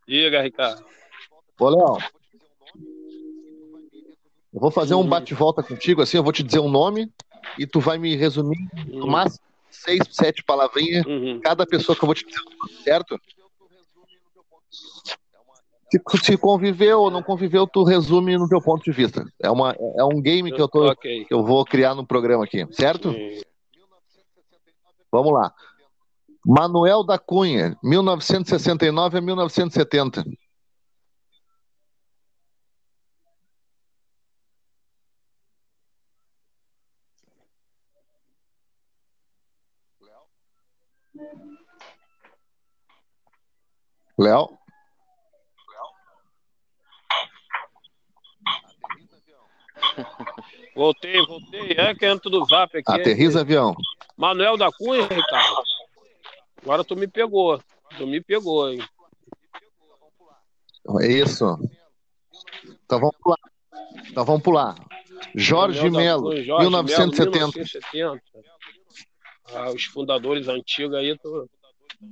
Diga, 0.08 0.42
Ricardo. 0.42 0.86
Ô, 1.60 1.70
Léo, 1.70 1.98
eu 4.54 4.60
vou 4.60 4.72
fazer 4.72 4.96
um 4.96 5.08
bate-volta 5.08 5.64
contigo, 5.64 6.02
assim, 6.02 6.18
eu 6.18 6.24
vou 6.24 6.32
te 6.32 6.44
dizer 6.44 6.60
um 6.60 6.70
nome 6.70 7.12
e 7.58 7.66
tu 7.66 7.80
vai 7.80 7.98
me 7.98 8.16
resumir 8.16 8.70
no 8.88 9.08
máximo 9.08 9.44
seis, 9.70 10.02
sete 10.12 10.44
palavrinhas 10.44 11.06
Uhum. 11.06 11.40
cada 11.42 11.66
pessoa 11.66 11.96
que 11.96 12.04
eu 12.04 12.08
vou 12.08 12.16
te 12.16 12.26
dizer, 12.26 12.40
certo? 12.84 13.20
Se, 15.92 16.02
se 16.24 16.38
conviveu 16.38 17.02
ou 17.02 17.12
não 17.12 17.22
conviveu, 17.22 17.68
tu 17.68 17.84
resume 17.84 18.38
no 18.38 18.50
teu 18.50 18.62
ponto 18.62 18.84
de 18.84 18.92
vista. 18.92 19.26
É, 19.42 19.50
uma, 19.50 19.76
é 19.98 20.04
um 20.04 20.22
game 20.22 20.52
que 20.52 20.60
eu, 20.62 20.68
tô, 20.68 20.90
Ok. 20.90 21.26
que 21.26 21.34
eu 21.34 21.44
vou 21.44 21.64
criar 21.64 21.94
no 21.94 22.06
programa 22.06 22.44
aqui, 22.44 22.66
certo? 22.72 23.14
Vamos 25.12 25.32
lá. 25.32 25.54
Manuel 26.46 27.04
da 27.04 27.18
Cunha, 27.18 27.78
1969 27.82 29.18
a 29.18 29.22
1970. 29.22 30.26
Léo? 44.18 44.58
Voltei, 50.76 51.26
voltei. 51.26 51.72
É 51.72 51.96
que 51.96 52.06
entra 52.06 52.30
do 52.30 52.44
zap 52.46 52.78
aqui. 52.78 52.92
Aterriza 52.92 53.42
avião. 53.42 53.76
Manuel 54.18 54.58
da 54.58 54.72
Cunha, 54.72 55.08
Ricardo. 55.08 55.64
Agora 56.62 56.84
tu 56.84 56.96
me 56.96 57.08
pegou. 57.08 57.62
Tu 57.98 58.06
me 58.06 58.22
pegou, 58.22 58.70
hein? 58.70 58.84
É 61.02 61.08
isso. 61.08 61.58
Então 62.86 63.00
vamos 63.00 63.16
pular. 63.22 63.40
Então 64.10 64.26
vamos 64.26 64.42
pular. 64.44 64.76
Jorge 65.34 65.90
Melo, 65.90 66.30
Cunha, 66.30 66.44
Jorge 66.44 66.64
1970. 66.64 67.38
Melo, 67.38 67.52
1970. 67.52 68.22
Ah, 69.54 69.70
os 69.72 69.86
fundadores 69.86 70.48
antigos 70.48 70.96
aí, 70.96 71.18
tô, 71.18 71.48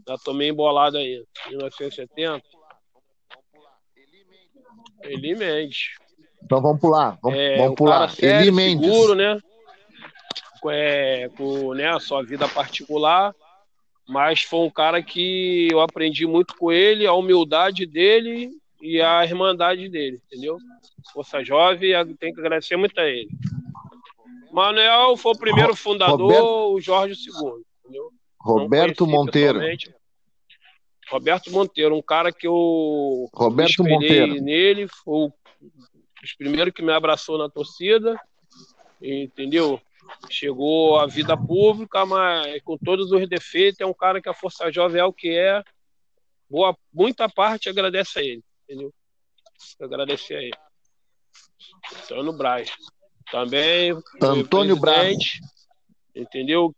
já 0.07 0.17
tô 0.17 0.33
meio 0.33 0.51
embolado 0.51 0.97
aí. 0.97 1.23
1970. 1.49 2.41
Eli 5.03 5.35
Mendes. 5.35 5.89
Então 6.43 6.61
vamos 6.61 6.79
pular. 6.79 7.17
Vamos, 7.21 7.37
É, 7.37 7.57
vamos 7.57 7.75
pular. 7.75 8.09
sério, 8.09 8.41
Eli 8.41 8.51
Mendes. 8.51 8.85
seguro, 8.85 9.15
né? 9.15 9.39
Com, 10.61 10.71
é, 10.71 11.29
com 11.35 11.73
né, 11.73 11.89
a 11.89 11.99
sua 11.99 12.23
vida 12.23 12.47
particular, 12.47 13.33
mas 14.07 14.43
foi 14.43 14.59
um 14.59 14.69
cara 14.69 15.03
que 15.03 15.67
eu 15.71 15.81
aprendi 15.81 16.25
muito 16.25 16.55
com 16.57 16.71
ele, 16.71 17.05
a 17.05 17.13
humildade 17.13 17.85
dele 17.85 18.49
e 18.81 19.01
a 19.01 19.25
irmandade 19.25 19.89
dele, 19.89 20.21
entendeu? 20.25 20.57
Força 21.13 21.43
Jovem, 21.43 21.91
tenho 22.17 22.33
que 22.33 22.39
agradecer 22.39 22.77
muito 22.77 22.97
a 22.99 23.05
ele. 23.05 23.27
Manuel 24.53 25.17
foi 25.17 25.33
o 25.33 25.37
primeiro 25.37 25.71
Ro- 25.71 25.75
fundador, 25.75 26.17
Roberto- 26.21 26.73
o 26.75 26.79
Jorge 26.81 27.15
II, 27.15 27.61
entendeu? 27.83 28.09
Roberto 28.43 29.07
Monteiro. 29.07 29.59
Roberto 31.09 31.51
Monteiro, 31.51 31.95
um 31.95 32.01
cara 32.01 32.31
que 32.31 32.47
eu 32.47 33.29
Roberto 33.33 33.83
Monteiro. 33.83 34.35
nele, 34.41 34.87
foi 34.87 35.27
o 35.27 35.33
os 36.23 36.33
primeiros 36.33 36.73
que 36.73 36.81
me 36.81 36.93
abraçou 36.93 37.37
na 37.37 37.49
torcida, 37.49 38.19
entendeu? 39.01 39.79
Chegou 40.29 40.97
à 40.97 41.05
vida 41.05 41.35
pública, 41.35 42.05
mas 42.05 42.61
com 42.63 42.77
todos 42.77 43.11
os 43.11 43.27
defeitos, 43.27 43.81
é 43.81 43.85
um 43.85 43.93
cara 43.93 44.21
que 44.21 44.29
a 44.29 44.33
Força 44.33 44.71
Jovem 44.71 45.01
é 45.01 45.05
o 45.05 45.13
que 45.13 45.29
é. 45.29 45.61
Boa, 46.49 46.77
muita 46.93 47.27
parte 47.27 47.69
agradece 47.69 48.19
a 48.19 48.23
ele, 48.23 48.43
entendeu? 48.63 48.93
Agradecer 49.81 50.35
a 50.35 50.41
ele. 50.41 50.57
Antônio 52.03 52.33
Braz. 52.33 52.71
Também 53.31 53.93
Antônio 54.21 54.79
Braz. 54.79 55.17
entendeu? 56.15 56.73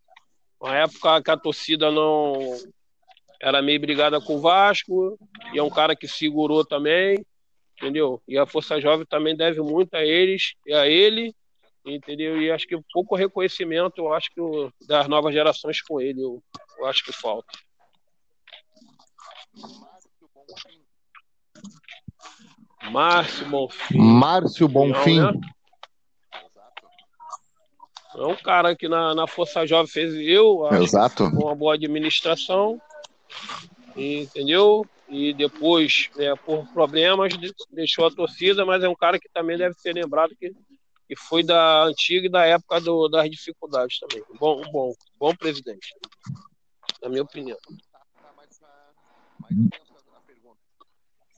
Uma 0.66 0.78
época 0.78 1.22
que 1.22 1.30
a 1.30 1.38
torcida 1.38 1.92
não 1.92 2.58
era 3.40 3.62
meio 3.62 3.80
brigada 3.80 4.20
com 4.20 4.38
o 4.38 4.42
Vasco, 4.42 5.16
e 5.54 5.60
é 5.60 5.62
um 5.62 5.70
cara 5.70 5.96
que 5.96 6.08
segurou 6.08 6.66
também, 6.66 7.24
entendeu? 7.78 8.20
E 8.28 8.36
a 8.36 8.48
Força 8.48 8.82
Jovem 8.82 9.06
também 9.06 9.38
deve 9.38 9.62
muito 9.62 9.94
a 9.94 10.04
eles 10.04 10.56
e 10.66 10.74
a 10.74 10.88
ele, 10.88 11.36
entendeu? 11.86 12.42
E 12.42 12.50
acho 12.50 12.66
que 12.66 12.76
pouco 12.92 13.16
reconhecimento, 13.16 14.00
eu 14.00 14.12
acho 14.12 14.32
que 14.34 14.42
das 14.88 15.08
novas 15.08 15.36
gerações 15.36 15.84
com 15.84 16.02
ele, 16.02 16.24
eu, 16.24 16.42
eu 16.80 16.88
acho 16.88 17.06
que 17.06 17.14
falta. 17.14 17.48
Márcio 22.90 23.48
Bonfim. 23.50 23.98
Márcio 24.00 24.68
Bonfim. 24.68 25.20
Não, 25.20 25.32
né? 25.32 25.40
É 28.18 28.26
um 28.26 28.36
cara 28.36 28.76
que 28.76 28.88
na, 28.88 29.14
na 29.14 29.28
Força 29.28 29.66
Jovem 29.66 29.92
fez 29.92 30.14
eu, 30.14 30.62
Exato. 30.82 31.30
com 31.32 31.46
uma 31.46 31.56
boa 31.56 31.74
administração, 31.76 32.80
entendeu? 33.96 34.86
E 35.08 35.34
depois, 35.34 36.10
né, 36.16 36.34
por 36.46 36.66
problemas, 36.74 37.38
de- 37.38 37.54
deixou 37.72 38.08
a 38.08 38.12
torcida, 38.12 38.66
mas 38.66 38.84
é 38.84 38.90
um 38.90 38.96
cara 38.96 39.20
que 39.20 39.30
também 39.30 39.58
deve 39.58 39.76
ser 39.76 39.94
lembrado 39.94 40.36
que, 40.40 40.50
que 41.08 41.16
foi 41.16 41.44
da 41.44 41.84
antiga 41.84 42.26
e 42.26 42.30
da 42.32 42.46
época 42.46 42.80
do- 42.82 43.08
das 43.10 43.30
dificuldades 43.30 44.00
também. 44.00 44.24
Bom, 44.40 44.62
bom, 44.72 44.94
bom 45.20 45.36
presidente, 45.36 45.94
na 47.02 47.10
minha 47.10 47.24
opinião. 47.24 47.58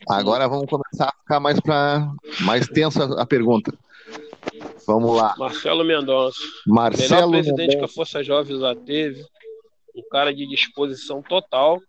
Agora 0.10 0.48
vamos 0.48 0.70
começar 0.70 1.10
a 1.10 1.20
ficar 1.22 1.40
mais 1.40 1.60
para 1.60 2.08
mais 2.42 2.68
tensa 2.68 3.04
a 3.20 3.26
pergunta. 3.26 3.78
Vamos 4.88 5.16
lá. 5.18 5.36
Marcelo 5.38 5.84
Mendonça, 5.84 6.40
Marcelo 6.66 7.30
melhor 7.30 7.30
presidente 7.44 7.70
que 7.72 7.76
a 7.76 7.76
Mendonça. 7.82 7.94
Força 7.94 8.24
Jovem 8.24 8.58
já 8.60 8.74
teve, 8.74 9.22
um 9.94 10.02
cara 10.10 10.34
de 10.34 10.48
disposição 10.48 11.22
total, 11.22 11.80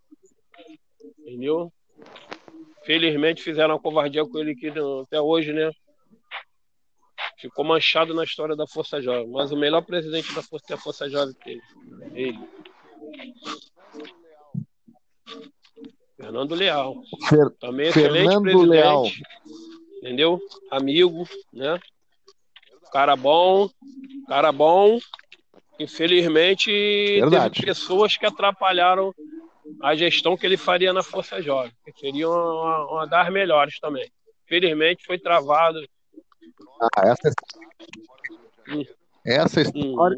entendeu? 1.20 1.72
Felizmente 2.84 3.40
fizeram 3.42 3.74
uma 3.74 3.80
covardia 3.80 4.26
com 4.26 4.38
ele 4.38 4.51
aqui 4.53 4.70
no- 4.70 5.01
até 5.03 5.20
hoje, 5.20 5.53
né? 5.53 5.70
Ficou 7.38 7.64
manchado 7.64 8.12
na 8.14 8.24
história 8.24 8.57
da 8.57 8.66
Força 8.66 9.01
Jovem, 9.01 9.28
mas 9.30 9.53
o 9.53 9.57
melhor 9.57 9.82
presidente 9.82 10.34
da 10.34 10.42
Força 10.42 10.66
que 10.66 10.72
a 10.72 10.78
Força 10.78 11.09
Jovem 11.09 11.34
teve, 11.44 11.62
ele. 12.14 12.38
Fernando 16.16 16.55
Leal. 16.55 16.96
Fer- 17.28 17.51
Também 17.61 17.86
excelente 17.88 18.24
Fernando 18.24 18.42
presidente, 18.42 18.68
Leal. 18.70 19.05
entendeu? 19.99 20.40
Amigo, 20.70 21.28
né? 21.53 21.78
Cara 22.93 23.16
bom, 23.16 23.68
cara 24.28 24.51
bom. 24.53 24.99
Infelizmente, 25.78 26.70
Verdade. 27.20 27.55
teve 27.55 27.66
pessoas 27.66 28.16
que 28.16 28.26
atrapalharam 28.26 29.14
a 29.82 29.95
gestão 29.95 30.36
que 30.36 30.45
ele 30.45 30.57
faria 30.57 30.93
na 30.93 31.03
Força 31.03 31.41
Jovem, 31.41 31.70
que 31.84 31.93
seria 32.01 32.28
uma, 32.28 32.86
uma 32.91 33.07
das 33.07 33.30
melhores 33.32 33.78
também. 33.78 34.11
Infelizmente, 34.47 35.05
foi 35.07 35.18
travado. 35.18 35.78
Ah, 36.80 37.09
essa, 37.09 37.30
Hum. 38.70 38.84
essa 39.24 39.61
história, 39.62 40.16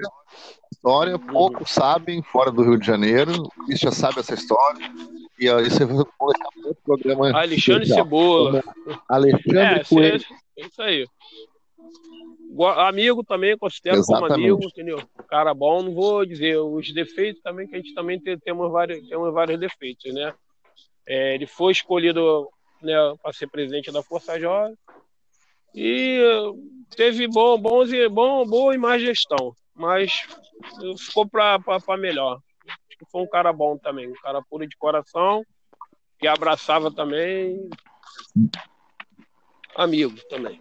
história 0.73 1.19
poucos 1.19 1.71
sabem 1.71 2.23
fora 2.23 2.51
do 2.51 2.63
Rio 2.63 2.79
de 2.79 2.87
Janeiro. 2.87 3.33
O 3.43 3.65
Christian 3.67 3.91
sabe 3.93 4.21
essa 4.21 4.35
história. 4.35 4.91
E 5.39 5.49
vou 5.85 6.05
começar 6.19 6.49
um 6.57 6.67
outro 6.67 6.83
programa. 6.85 7.39
Alexandre. 7.39 7.87
Cebola. 7.87 8.63
Alexandre 9.09 9.59
É, 9.59 9.85
Coelho. 9.85 10.25
é 10.59 10.67
isso 10.67 10.83
aí. 10.83 11.07
Amigo 12.77 13.23
também, 13.23 13.57
considero 13.57 14.03
como 14.05 14.19
Exatamente. 14.19 14.51
amigo, 14.51 14.69
entendeu? 14.69 15.03
Cara 15.29 15.55
bom, 15.55 15.83
não 15.83 15.95
vou 15.95 16.27
dizer 16.27 16.59
os 16.59 16.93
defeitos 16.93 17.41
também, 17.43 17.67
que 17.67 17.75
a 17.75 17.79
gente 17.79 17.95
também 17.95 18.21
tem, 18.21 18.39
temos, 18.39 18.71
vários, 18.71 19.07
temos 19.09 19.33
vários 19.33 19.59
defeitos, 19.59 20.13
né? 20.13 20.35
É, 21.07 21.35
ele 21.35 21.47
foi 21.47 21.73
escolhido 21.73 22.49
né, 22.83 22.95
para 23.23 23.33
ser 23.33 23.49
presidente 23.49 23.93
da 23.93 24.03
Força 24.03 24.39
Jovem 24.39 24.77
e 25.75 26.19
eh, 26.21 26.97
teve 26.97 27.29
bom, 27.29 27.59
bons, 27.59 27.91
bom, 28.11 28.45
boa 28.45 28.75
e 28.75 28.79
má 28.79 28.99
gestão, 28.99 29.55
mas 29.75 30.13
eh, 30.83 30.97
ficou 30.99 31.29
para 31.29 31.61
melhor. 31.97 32.41
Acho 32.67 32.99
que 32.99 33.11
foi 33.11 33.23
um 33.23 33.29
cara 33.29 33.53
bom 33.53 33.79
também, 33.79 34.09
um 34.09 34.21
cara 34.23 34.43
puro 34.43 34.67
de 34.67 34.77
coração, 34.77 35.45
que 36.19 36.27
abraçava 36.27 36.91
também 36.91 37.71
amigo 39.77 40.17
também. 40.29 40.61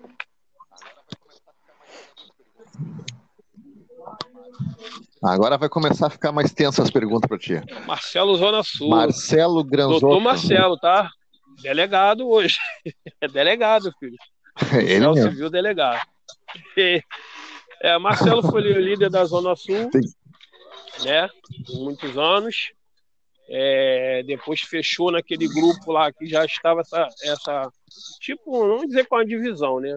Agora 5.22 5.58
vai 5.58 5.70
começar 5.70 6.08
a 6.08 6.10
ficar 6.10 6.32
mais 6.32 6.54
tensa 6.54 6.82
as 6.82 6.90
perguntas 6.90 7.28
para 7.28 7.38
ti. 7.38 7.54
Marcelo 7.86 8.36
Zona 8.36 8.64
Sul. 8.64 8.90
Marcelo 8.90 9.64
Granzotto. 9.64 10.00
Doutor 10.02 10.22
Marcelo, 10.22 10.78
tá? 10.78 11.10
Delegado 11.62 12.28
hoje. 12.30 12.58
É 13.22 13.28
delegado, 13.28 13.92
filho. 14.00 14.16
Ele 14.74 15.00
Marcelo 15.00 15.16
mesmo. 15.16 15.32
Civil 15.32 15.50
delegado. 15.50 16.02
É, 17.82 17.98
Marcelo 17.98 18.44
foi 18.44 18.62
líder 18.62 19.10
da 19.10 19.24
Zona 19.24 19.56
Sul, 19.56 19.90
Sim. 19.90 21.06
né? 21.06 21.30
Por 21.66 21.80
muitos 21.80 22.18
anos. 22.18 22.74
É, 23.48 24.22
depois 24.28 24.60
fechou 24.60 25.12
naquele 25.12 25.48
grupo 25.48 25.92
lá 25.94 26.12
que 26.12 26.28
já 26.28 26.44
estava 26.44 26.82
essa, 26.82 27.08
essa 27.24 27.72
tipo, 28.20 28.68
não 28.68 28.86
dizer 28.86 29.08
com 29.08 29.16
a 29.16 29.24
divisão, 29.24 29.80
né? 29.80 29.96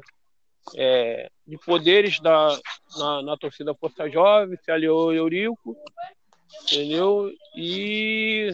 É, 0.77 1.29
de 1.47 1.59
poderes 1.59 2.21
da, 2.21 2.59
na, 2.97 3.23
na 3.23 3.37
torcida 3.37 3.75
Força 3.75 4.09
Jovem, 4.09 4.57
se 4.57 4.71
aliou 4.71 5.03
ao 5.03 5.13
Eurico, 5.13 5.77
entendeu? 6.63 7.31
E 7.57 8.53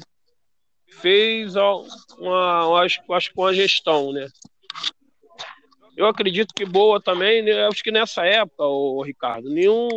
fez 1.00 1.54
ó, 1.56 1.84
uma, 2.18 2.82
acho, 2.82 3.00
acho 3.12 3.32
que 3.32 3.40
uma 3.40 3.54
gestão, 3.54 4.12
né? 4.12 4.26
Eu 5.96 6.06
acredito 6.06 6.54
que 6.54 6.64
boa 6.64 7.02
também, 7.02 7.42
né? 7.42 7.66
acho 7.66 7.82
que 7.82 7.90
nessa 7.90 8.24
época, 8.24 8.64
o 8.64 9.02
Ricardo, 9.02 9.50
nenhum. 9.50 9.88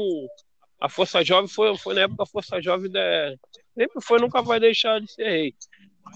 A 0.80 0.90
Força 0.90 1.24
Jovem 1.24 1.48
foi, 1.48 1.78
foi 1.78 1.94
na 1.94 2.02
época 2.02 2.24
a 2.24 2.26
Força 2.26 2.60
Jovem 2.60 2.90
da, 2.90 3.36
sempre 3.76 4.02
foi, 4.02 4.20
nunca 4.20 4.42
vai 4.42 4.60
deixar 4.60 5.00
de 5.00 5.12
ser 5.12 5.30
rei. 5.30 5.56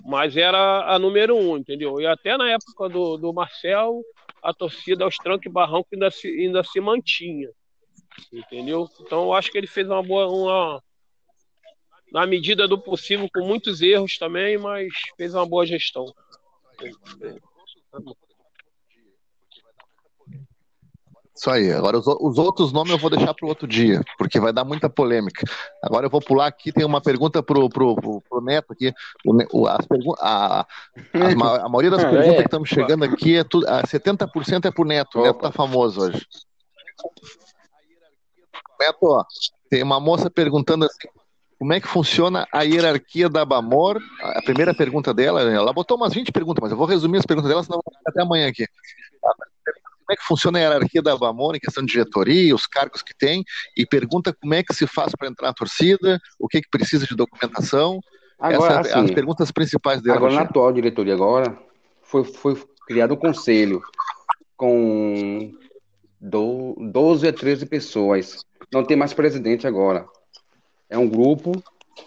Mas 0.05 0.35
era 0.35 0.93
a 0.93 0.99
número 0.99 1.35
um, 1.35 1.57
entendeu? 1.57 1.99
E 2.01 2.07
até 2.07 2.37
na 2.37 2.49
época 2.49 2.89
do, 2.89 3.17
do 3.17 3.33
Marcel, 3.33 4.01
a 4.45 4.53
torcida 4.53 5.03
aos 5.03 5.17
trancos 5.17 5.47
e 5.47 5.49
barranco 5.49 5.89
ainda 5.91 6.11
se, 6.11 6.27
ainda 6.27 6.63
se 6.63 6.79
mantinha. 6.79 7.49
Entendeu? 8.31 8.87
Então 9.01 9.23
eu 9.23 9.33
acho 9.33 9.51
que 9.51 9.57
ele 9.57 9.67
fez 9.67 9.87
uma 9.87 10.03
boa. 10.03 10.27
Uma, 10.27 10.83
na 12.11 12.25
medida 12.27 12.67
do 12.67 12.79
possível, 12.79 13.27
com 13.33 13.45
muitos 13.45 13.81
erros 13.81 14.17
também, 14.17 14.57
mas 14.57 14.87
fez 15.17 15.33
uma 15.33 15.45
boa 15.45 15.65
gestão. 15.65 16.05
Isso 21.35 21.49
aí. 21.51 21.71
Agora, 21.71 21.97
os, 21.97 22.07
os 22.07 22.37
outros 22.37 22.71
nomes 22.71 22.91
eu 22.91 22.97
vou 22.97 23.09
deixar 23.09 23.33
para 23.33 23.45
o 23.45 23.49
outro 23.49 23.67
dia, 23.67 24.01
porque 24.17 24.39
vai 24.39 24.53
dar 24.53 24.63
muita 24.63 24.89
polêmica. 24.89 25.45
Agora 25.83 26.05
eu 26.05 26.09
vou 26.09 26.21
pular 26.21 26.47
aqui, 26.47 26.71
tem 26.71 26.85
uma 26.85 27.01
pergunta 27.01 27.43
pro, 27.43 27.67
pro, 27.69 27.95
pro, 27.95 28.21
pro 28.21 28.41
Neto 28.41 28.71
aqui. 28.71 28.93
O, 29.51 29.67
as 29.67 29.85
pergun- 29.85 30.15
a, 30.19 30.65
ma- 31.37 31.57
a 31.57 31.67
maioria 31.69 31.91
das 31.91 32.03
Ah, 32.05 32.07
perguntas 32.09 32.33
é. 32.35 32.37
que 32.37 32.43
estamos 32.43 32.69
chegando 32.69 33.03
aqui, 33.03 33.35
é 33.37 33.43
tudo, 33.43 33.67
a 33.67 33.83
70% 33.83 34.65
é 34.65 34.71
pro 34.71 34.85
Neto. 34.85 35.19
O 35.19 35.23
Neto 35.23 35.35
Opa. 35.37 35.47
tá 35.49 35.51
famoso 35.51 36.01
hoje. 36.01 36.25
Neto, 38.79 38.97
ó, 39.03 39.23
tem 39.69 39.83
uma 39.83 39.99
moça 39.99 40.29
perguntando 40.29 40.85
assim, 40.85 41.07
como 41.59 41.73
é 41.73 41.79
que 41.81 41.87
funciona 41.87 42.47
a 42.51 42.63
hierarquia 42.63 43.29
da 43.29 43.43
Bamor? 43.45 43.99
A 44.21 44.41
primeira 44.41 44.73
pergunta 44.73 45.13
dela, 45.13 45.41
ela 45.41 45.73
botou 45.73 45.97
umas 45.97 46.13
20 46.13 46.31
perguntas, 46.31 46.61
mas 46.61 46.71
eu 46.71 46.77
vou 46.77 46.85
resumir 46.87 47.17
as 47.17 47.25
perguntas 47.25 47.49
dela, 47.49 47.63
senão 47.63 47.81
vai 47.85 47.97
ficar 47.97 48.11
até 48.11 48.21
amanhã 48.21 48.47
aqui. 48.49 48.65
Como 50.05 50.13
é 50.13 50.15
que 50.15 50.23
funciona 50.23 50.59
a 50.59 50.61
hierarquia 50.61 51.01
da 51.01 51.17
Bamor 51.17 51.55
em 51.55 51.59
questão 51.59 51.83
de 51.83 51.91
diretoria, 51.91 52.53
os 52.53 52.67
cargos 52.67 53.01
que 53.01 53.15
tem, 53.17 53.43
e 53.75 53.87
pergunta 53.87 54.31
como 54.39 54.53
é 54.53 54.61
que 54.61 54.73
se 54.73 54.85
faz 54.85 55.13
para 55.17 55.27
entrar 55.27 55.47
na 55.47 55.53
torcida, 55.53 56.19
o 56.39 56.47
que, 56.47 56.61
que 56.61 56.69
precisa 56.69 57.07
de 57.07 57.15
documentação. 57.15 57.99
Agora, 58.37 58.73
são 58.73 58.81
as 58.81 58.91
assim, 58.91 59.13
perguntas 59.15 59.51
principais 59.51 60.01
dela. 60.01 60.17
agora 60.17 60.33
na 60.33 60.41
atual 60.41 60.71
diretoria 60.71 61.13
agora, 61.13 61.57
foi, 62.03 62.23
foi 62.23 62.61
criado 62.85 63.15
um 63.15 63.17
conselho 63.17 63.81
com 64.55 65.51
do, 66.21 66.75
12 66.91 67.27
a 67.27 67.33
13 67.33 67.65
pessoas. 67.65 68.45
Não 68.71 68.83
tem 68.83 68.95
mais 68.95 69.13
presidente 69.13 69.65
agora. 69.65 70.05
É 70.87 70.97
um 70.97 71.09
grupo, 71.09 71.51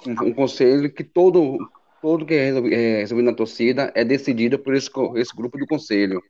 um, 0.06 0.28
um 0.28 0.32
conselho 0.32 0.92
que 0.92 1.02
todo, 1.02 1.58
todo 2.00 2.24
que 2.24 2.34
é 2.34 2.44
resolvi- 2.44 2.74
é 2.74 2.98
resolvido 3.00 3.26
na 3.26 3.34
torcida 3.34 3.92
é 3.94 4.04
decidido 4.04 4.56
por 4.58 4.74
esse, 4.74 4.88
esse 5.16 5.34
grupo 5.34 5.58
do 5.58 5.66
conselho. 5.66 6.22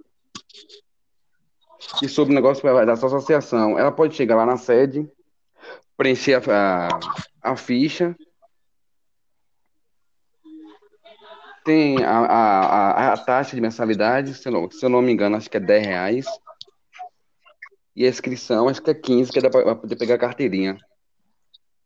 E 2.03 2.09
sobre 2.09 2.33
o 2.33 2.35
negócio 2.35 2.62
da 2.85 2.97
sua 2.97 3.09
associação, 3.09 3.79
ela 3.79 3.93
pode 3.93 4.14
chegar 4.14 4.37
lá 4.37 4.45
na 4.45 4.57
sede, 4.57 5.09
preencher 5.97 6.35
a, 6.51 6.89
a, 6.89 7.53
a 7.53 7.57
ficha, 7.57 8.16
tem 11.64 12.03
a, 12.03 12.18
a, 12.20 13.12
a, 13.12 13.16
taxa 13.18 13.55
de 13.55 13.61
mensalidade, 13.61 14.33
se 14.33 14.49
eu, 14.49 14.53
não, 14.53 14.70
se 14.70 14.83
eu 14.85 14.89
não 14.89 15.03
me 15.03 15.12
engano, 15.12 15.37
acho 15.37 15.51
que 15.51 15.59
é 15.59 15.61
10 15.61 15.87
reais. 15.87 16.26
E 17.95 18.07
a 18.07 18.09
inscrição, 18.09 18.68
acho 18.68 18.81
que 18.81 18.91
é 18.91 18.95
15, 18.95 19.31
que 19.31 19.39
é 19.39 19.51
para 19.51 19.74
poder 19.74 19.97
pegar 19.97 20.14
a 20.14 20.18
carteirinha. 20.18 20.79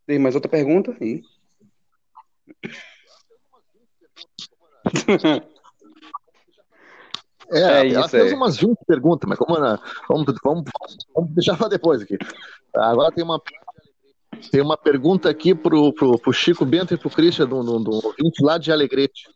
Tem 0.06 0.20
mais 0.20 0.36
outra 0.36 0.48
pergunta? 0.48 0.94
Sim. 0.98 1.22
É, 7.52 7.86
É 7.86 7.92
ela 7.92 8.08
fez 8.08 8.28
aí. 8.28 8.34
umas 8.34 8.56
20 8.56 8.78
perguntas, 8.86 9.28
mas 9.28 9.38
como 9.38 9.56
ela- 9.56 9.80
vamos, 10.08 10.26
vamos, 10.42 10.64
vamos 11.14 11.30
deixar 11.32 11.56
para 11.56 11.68
depois 11.68 12.02
aqui. 12.02 12.16
Agora 12.74 13.12
tem 13.12 13.22
uma, 13.24 13.40
tem 14.50 14.60
uma 14.62 14.76
pergunta 14.76 15.28
aqui 15.28 15.54
pro, 15.54 15.92
pro, 15.92 16.18
pro 16.18 16.32
Chico 16.32 16.64
Bento 16.64 16.94
e 16.94 16.96
pro 16.96 17.10
Christian, 17.10 17.46
do, 17.46 17.62
do, 17.62 17.78
do 17.78 17.90
ouvinte 18.06 18.42
lá 18.42 18.58
de 18.58 18.72
Alegrete. 18.72 19.28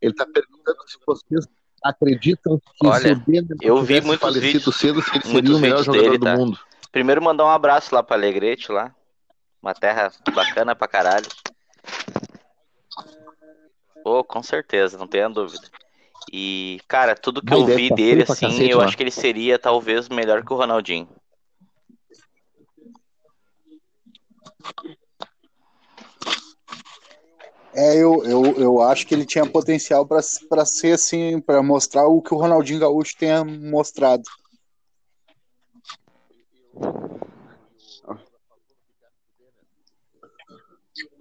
Ele 0.00 0.12
está 0.12 0.26
perguntando 0.26 0.78
se 0.86 0.98
vocês 1.06 1.46
acreditam 1.82 2.58
que 2.78 2.86
Olha, 2.86 3.00
se 3.00 3.12
o 3.12 3.16
Denner 3.26 3.56
eu 3.62 3.82
vi 3.82 4.00
muitos 4.00 4.20
falecido 4.28 4.52
vídeos- 4.58 4.76
cedo, 4.76 5.02
se 5.02 5.10
ele 5.16 5.24
seria 5.26 5.56
o 5.56 5.58
melhor 5.58 5.82
jogador 5.82 6.02
dele, 6.04 6.18
do 6.18 6.24
tá? 6.24 6.36
mundo. 6.36 6.58
Primeiro 6.92 7.22
mandar 7.22 7.44
um 7.44 7.50
abraço 7.50 7.94
lá 7.94 8.02
pra 8.02 8.16
Alegrete 8.16 8.70
lá. 8.72 8.94
Uma 9.62 9.74
terra 9.74 10.12
bacana 10.34 10.74
pra 10.76 10.86
caralho. 10.86 11.26
Pô, 14.04 14.22
com 14.22 14.42
certeza, 14.42 14.96
não 14.96 15.06
tenha 15.08 15.28
dúvida. 15.28 15.66
E, 16.32 16.80
cara, 16.88 17.14
tudo 17.14 17.40
que 17.40 17.50
Vai, 17.50 17.60
eu 17.60 17.66
vi 17.66 17.88
tá 17.88 17.94
dele, 17.94 18.22
assim, 18.22 18.46
cacete 18.48 18.70
eu 18.70 18.78
lá. 18.78 18.84
acho 18.84 18.96
que 18.96 19.02
ele 19.02 19.10
seria 19.10 19.58
talvez 19.58 20.08
melhor 20.08 20.44
que 20.44 20.52
o 20.52 20.56
Ronaldinho. 20.56 21.08
É, 27.72 27.94
eu, 27.94 28.24
eu, 28.24 28.44
eu 28.56 28.80
acho 28.80 29.06
que 29.06 29.14
ele 29.14 29.26
tinha 29.26 29.44
potencial 29.44 30.06
para 30.06 30.64
ser 30.64 30.92
assim, 30.92 31.38
para 31.40 31.62
mostrar 31.62 32.06
o 32.06 32.22
que 32.22 32.32
o 32.32 32.38
Ronaldinho 32.38 32.80
Gaúcho 32.80 33.14
tenha 33.18 33.44
mostrado. 33.44 34.24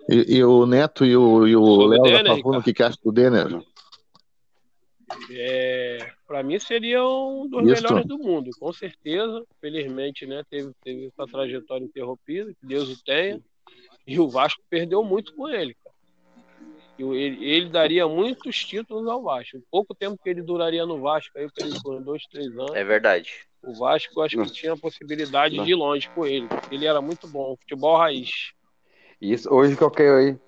E, 0.08 0.38
e 0.38 0.44
o 0.44 0.66
Neto 0.66 1.04
e 1.04 1.18
o, 1.18 1.46
e 1.46 1.56
o 1.56 1.88
Léo 1.88 2.24
da 2.24 2.36
Pavuna, 2.36 2.60
o 2.60 2.64
que, 2.64 2.74
que 2.74 2.84
acha 2.84 2.98
do 3.04 3.12
Denner? 3.12 3.62
É, 5.32 6.12
para 6.28 6.44
mim 6.44 6.60
seria 6.60 7.04
um 7.04 7.48
dos 7.48 7.64
Isso. 7.64 7.84
melhores 7.84 8.06
do 8.08 8.18
mundo, 8.18 8.50
com 8.60 8.72
certeza. 8.74 9.44
Felizmente, 9.62 10.26
né, 10.26 10.44
teve, 10.50 10.72
teve 10.84 11.08
essa 11.08 11.26
trajetória 11.30 11.86
interrompida, 11.86 12.54
que 12.54 12.66
Deus 12.66 12.90
o 12.90 13.04
tenha. 13.04 13.42
E 14.06 14.20
o 14.20 14.30
Vasco 14.30 14.62
perdeu 14.70 15.04
muito 15.04 15.34
com 15.36 15.48
ele. 15.50 15.76
E 16.98 17.04
ele, 17.04 17.46
ele 17.46 17.70
daria 17.70 18.08
muitos 18.08 18.64
títulos 18.64 19.08
ao 19.08 19.22
Vasco. 19.22 19.58
O 19.58 19.64
pouco 19.70 19.94
tempo 19.94 20.18
que 20.22 20.30
ele 20.30 20.42
duraria 20.42 20.86
no 20.86 21.02
Vasco, 21.02 21.38
aí 21.38 21.48
por 21.84 22.02
dois, 22.02 22.24
três 22.32 22.48
anos, 22.58 22.74
É 22.74 22.84
verdade. 22.84 23.34
o 23.62 23.74
Vasco 23.74 24.22
acho 24.22 24.38
que 24.38 24.44
Não. 24.44 24.50
tinha 24.50 24.74
a 24.74 24.78
possibilidade 24.78 25.58
Não. 25.58 25.66
de 25.66 25.72
ir 25.72 25.76
longe 25.76 26.10
com 26.10 26.26
ele. 26.26 26.48
Ele 26.72 26.86
era 26.86 27.02
muito 27.02 27.28
bom, 27.28 27.58
futebol 27.58 27.98
raiz. 27.98 28.54
Isso, 29.20 29.52
hoje 29.54 29.76
qualquer. 29.76 30.12
hoje, 30.12 30.40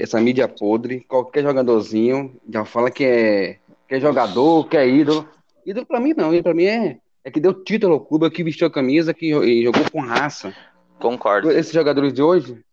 essa 0.00 0.20
mídia 0.20 0.48
podre, 0.48 1.00
qualquer 1.00 1.42
jogadorzinho 1.42 2.36
já 2.48 2.64
fala 2.64 2.90
que 2.90 3.04
é, 3.04 3.58
que 3.88 3.94
é 3.96 4.00
jogador, 4.00 4.68
que 4.68 4.76
é 4.76 4.88
ídolo. 4.88 5.28
Ídolo 5.64 5.86
pra 5.86 6.00
mim 6.00 6.12
não, 6.16 6.28
ídolo 6.28 6.42
pra 6.42 6.54
mim 6.54 6.64
é, 6.64 6.98
é 7.24 7.30
que 7.30 7.40
deu 7.40 7.54
título 7.64 7.94
ao 7.94 8.00
clube, 8.00 8.30
que 8.30 8.42
vestiu 8.44 8.66
a 8.66 8.70
camisa, 8.70 9.14
que 9.14 9.30
jo- 9.30 9.44
e 9.44 9.62
jogou 9.62 9.88
com 9.90 10.00
raça. 10.00 10.54
Concordo. 10.98 11.50
Esses 11.50 11.72
jogadores 11.72 12.12
de 12.12 12.22
hoje, 12.22 12.64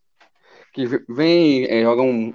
que 0.73 0.85
vem, 1.09 1.65
é, 1.65 1.81
jogam 1.83 2.09
um, 2.09 2.33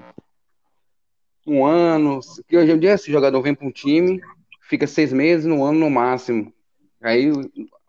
um 1.46 1.64
ano, 1.64 2.20
que 2.48 2.56
hoje 2.56 2.72
em 2.72 2.78
dia 2.78 2.92
esse 2.94 3.10
jogador 3.10 3.40
vem 3.42 3.54
para 3.54 3.66
um 3.66 3.70
time, 3.72 4.20
fica 4.62 4.86
seis 4.86 5.12
meses, 5.12 5.46
um 5.46 5.64
ano 5.64 5.78
no 5.78 5.90
máximo. 5.90 6.52
Aí 7.00 7.30
o, 7.30 7.40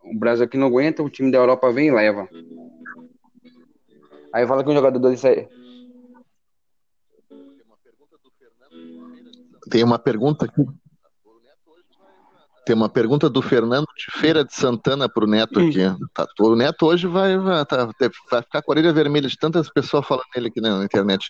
o 0.04 0.18
Brasil 0.18 0.46
aqui 0.46 0.58
não 0.58 0.68
aguenta, 0.68 1.04
o 1.04 1.10
time 1.10 1.32
da 1.32 1.38
Europa 1.38 1.72
vem 1.72 1.88
e 1.88 1.92
leva. 1.92 2.28
Aí 4.34 4.46
fala 4.46 4.64
que 4.64 4.70
um 4.70 4.74
jogador 4.76 5.00
desse 5.00 5.48
Tem 9.70 9.84
uma 9.84 10.00
pergunta 10.00 10.46
aqui. 10.46 10.62
Tem 12.66 12.76
uma 12.76 12.90
pergunta 12.90 13.30
do 13.30 13.42
Fernando 13.42 13.86
de 13.98 14.20
Feira 14.20 14.44
de 14.44 14.54
Santana 14.54 15.08
pro 15.08 15.26
Neto 15.26 15.58
aqui. 15.60 15.80
Tá, 16.14 16.28
o 16.42 16.54
Neto 16.56 16.86
hoje 16.86 17.08
vai, 17.08 17.38
vai, 17.38 17.66
tá- 17.66 17.86
vai 17.86 18.42
ficar 18.42 18.62
com 18.62 18.72
a 18.72 18.74
orelha 18.74 18.92
vermelha 18.92 19.30
de 19.30 19.38
tantas 19.38 19.70
pessoas 19.72 20.06
falando 20.06 20.26
nele 20.36 20.50
aqui 20.50 20.60
na 20.60 20.84
internet. 20.84 21.30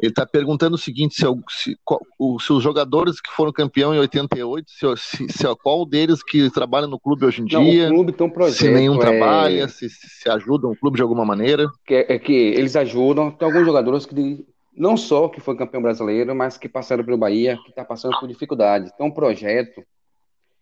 Ele 0.00 0.10
está 0.10 0.24
perguntando 0.24 0.76
o 0.76 0.78
seguinte: 0.78 1.16
se, 1.16 1.24
se, 1.50 1.76
se, 1.76 2.52
os 2.52 2.62
jogadores 2.62 3.20
que 3.20 3.30
foram 3.32 3.52
campeão 3.52 3.92
em 3.94 3.98
88, 3.98 4.70
se, 4.96 5.28
se, 5.28 5.44
qual 5.62 5.84
deles 5.84 6.22
que 6.22 6.48
trabalha 6.50 6.86
no 6.86 6.98
clube 7.00 7.26
hoje 7.26 7.42
em 7.42 7.52
Não, 7.52 7.64
dia? 7.64 7.86
o 7.88 7.94
clube 7.94 8.12
tem 8.12 8.26
um 8.26 8.30
projeto. 8.30 8.58
se 8.58 8.70
nenhum 8.70 8.94
é, 8.94 9.00
trabalha, 9.00 9.68
se, 9.68 9.88
se 9.90 10.30
ajudam 10.30 10.70
o 10.70 10.76
clube 10.76 10.96
de 10.96 11.02
alguma 11.02 11.24
maneira. 11.26 11.68
Que, 11.84 12.06
é 12.08 12.18
que 12.18 12.32
eles 12.32 12.74
ajudam. 12.76 13.30
Tem 13.30 13.46
alguns 13.46 13.66
jogadores 13.66 14.06
que 14.06 14.46
não 14.78 14.96
só 14.96 15.28
que 15.28 15.40
foi 15.40 15.56
campeão 15.56 15.82
brasileiro, 15.82 16.34
mas 16.34 16.56
que 16.56 16.68
passaram 16.68 17.04
pelo 17.04 17.18
Bahia, 17.18 17.58
que 17.64 17.70
está 17.70 17.84
passando 17.84 18.18
por 18.18 18.28
dificuldades. 18.28 18.92
Tem 18.92 19.04
um 19.04 19.10
projeto, 19.10 19.82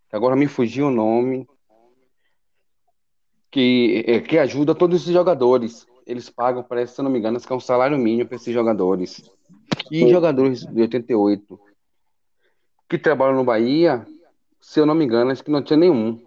que 0.08 0.16
agora 0.16 0.34
me 0.34 0.46
fugiu 0.46 0.88
o 0.88 0.90
nome, 0.90 1.46
que, 3.50 4.04
é, 4.06 4.20
que 4.20 4.38
ajuda 4.38 4.74
todos 4.74 5.02
esses 5.02 5.12
jogadores. 5.12 5.86
Eles 6.06 6.30
pagam, 6.30 6.62
parece, 6.62 6.94
se 6.94 7.00
eu 7.00 7.04
não 7.04 7.10
me 7.10 7.18
engano, 7.18 7.40
que 7.40 7.52
é 7.52 7.56
um 7.56 7.60
salário 7.60 7.98
mínimo 7.98 8.28
para 8.28 8.36
esses 8.36 8.52
jogadores. 8.52 9.30
E 9.90 10.08
jogadores 10.08 10.64
de 10.64 10.80
88 10.80 11.60
que 12.88 12.98
trabalham 12.98 13.36
no 13.36 13.44
Bahia, 13.44 14.06
se 14.60 14.80
eu 14.80 14.86
não 14.86 14.94
me 14.94 15.04
engano, 15.04 15.30
acho 15.30 15.42
que 15.42 15.50
não 15.50 15.62
tinha 15.62 15.76
nenhum. 15.76 16.24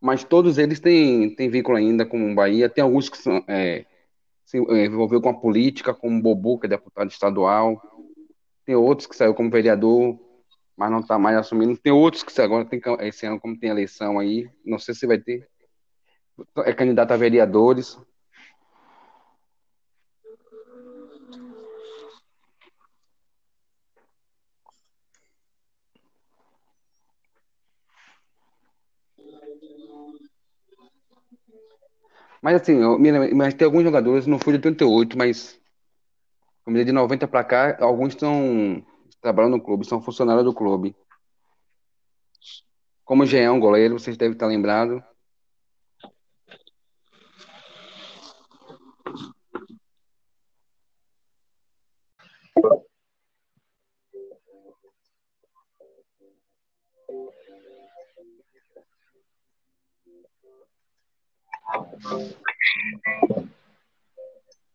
Mas 0.00 0.22
todos 0.22 0.58
eles 0.58 0.78
têm, 0.78 1.34
têm 1.34 1.50
vínculo 1.50 1.76
ainda 1.76 2.06
com 2.06 2.30
o 2.30 2.34
Bahia. 2.34 2.68
Tem 2.68 2.82
alguns 2.82 3.08
que 3.08 3.18
são, 3.18 3.42
é, 3.48 3.84
se 4.48 4.56
é, 4.56 4.86
envolveu 4.86 5.20
com 5.20 5.28
a 5.28 5.38
política, 5.38 5.92
como 5.92 6.22
Bobu, 6.22 6.58
que 6.58 6.64
é 6.64 6.70
deputado 6.70 7.10
estadual. 7.10 7.82
Tem 8.64 8.74
outros 8.74 9.06
que 9.06 9.14
saiu 9.14 9.34
como 9.34 9.50
vereador, 9.50 10.18
mas 10.74 10.90
não 10.90 11.00
está 11.00 11.18
mais 11.18 11.36
assumindo. 11.36 11.76
Tem 11.76 11.92
outros 11.92 12.22
que 12.22 12.40
agora 12.40 12.64
tem 12.64 12.80
esse 13.00 13.26
ano, 13.26 13.38
como 13.38 13.58
tem 13.58 13.68
eleição 13.68 14.18
aí, 14.18 14.48
não 14.64 14.78
sei 14.78 14.94
se 14.94 15.06
vai 15.06 15.18
ter. 15.18 15.46
É 16.64 16.72
candidato 16.72 17.12
a 17.12 17.16
vereadores. 17.18 17.98
Mas 32.42 32.60
assim, 32.60 32.76
eu, 32.76 32.98
mas 33.34 33.54
tem 33.54 33.64
alguns 33.66 33.82
jogadores, 33.82 34.26
não 34.26 34.38
foi 34.38 34.52
de 34.52 34.58
88, 34.58 35.18
mas 35.18 35.60
como 36.64 36.84
de 36.84 36.92
90 36.92 37.26
para 37.26 37.42
cá, 37.44 37.78
alguns 37.80 38.10
estão 38.10 38.84
trabalhando 39.22 39.56
no 39.56 39.62
clube, 39.62 39.86
são 39.86 40.02
funcionários 40.02 40.44
do 40.44 40.54
clube. 40.54 40.94
Como 43.04 43.22
o 43.22 43.26
Jean, 43.26 43.58
goleiro, 43.58 43.98
vocês 43.98 44.16
devem 44.16 44.34
estar 44.34 44.46
lembrados. 44.46 45.02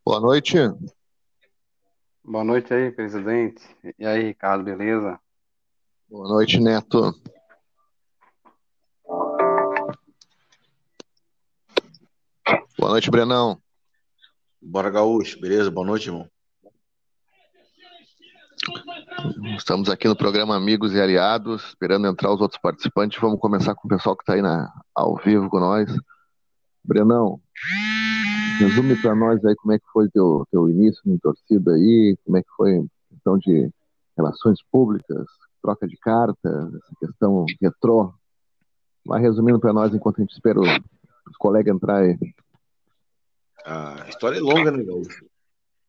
Boa 0.05 0.19
noite. 0.19 0.57
Boa 2.23 2.43
noite 2.43 2.71
aí, 2.73 2.91
presidente. 2.91 3.63
E 3.97 4.05
aí, 4.05 4.23
Ricardo, 4.25 4.63
beleza? 4.63 5.19
Boa 6.07 6.27
noite, 6.27 6.59
Neto. 6.59 7.11
Boa 12.77 12.91
noite, 12.91 13.09
Brenão. 13.09 13.59
Bora, 14.61 14.91
Gaúcho. 14.91 15.41
Beleza? 15.41 15.71
Boa 15.71 15.87
noite, 15.87 16.09
irmão. 16.09 16.29
Estamos 19.57 19.89
aqui 19.89 20.07
no 20.07 20.15
programa 20.15 20.55
Amigos 20.55 20.93
e 20.93 21.01
Aliados, 21.01 21.69
esperando 21.69 22.07
entrar 22.07 22.31
os 22.31 22.39
outros 22.39 22.61
participantes. 22.61 23.19
Vamos 23.19 23.39
começar 23.39 23.73
com 23.73 23.87
o 23.87 23.89
pessoal 23.89 24.15
que 24.15 24.21
está 24.21 24.33
aí 24.33 24.41
na, 24.41 24.71
ao 24.95 25.17
vivo 25.17 25.49
com 25.49 25.59
nós. 25.59 25.89
Brenão, 26.83 27.39
resume 28.59 28.95
para 29.01 29.15
nós 29.15 29.43
aí 29.45 29.55
como 29.55 29.73
é 29.73 29.79
que 29.79 29.85
foi 29.91 30.09
teu, 30.09 30.45
teu 30.51 30.69
início 30.69 31.01
em 31.05 31.17
torcida 31.17 31.73
aí, 31.73 32.17
como 32.25 32.37
é 32.37 32.41
que 32.41 32.49
foi 32.55 32.77
a 32.77 32.83
questão 33.09 33.37
de 33.37 33.69
relações 34.17 34.59
públicas, 34.71 35.25
troca 35.61 35.87
de 35.87 35.97
carta, 35.97 36.71
essa 36.75 36.95
questão 36.99 37.45
retrô. 37.61 38.13
Vai 39.05 39.21
resumindo 39.21 39.59
para 39.59 39.73
nós 39.73 39.93
enquanto 39.93 40.19
a 40.19 40.21
gente 40.21 40.33
espera 40.33 40.59
os, 40.59 40.69
os 41.29 41.37
colegas 41.37 41.75
entrar 41.75 42.01
aí. 42.03 42.17
A 43.65 44.05
história 44.09 44.37
é 44.37 44.41
longa, 44.41 44.71
né, 44.71 44.83
Gaúcho? 44.83 45.25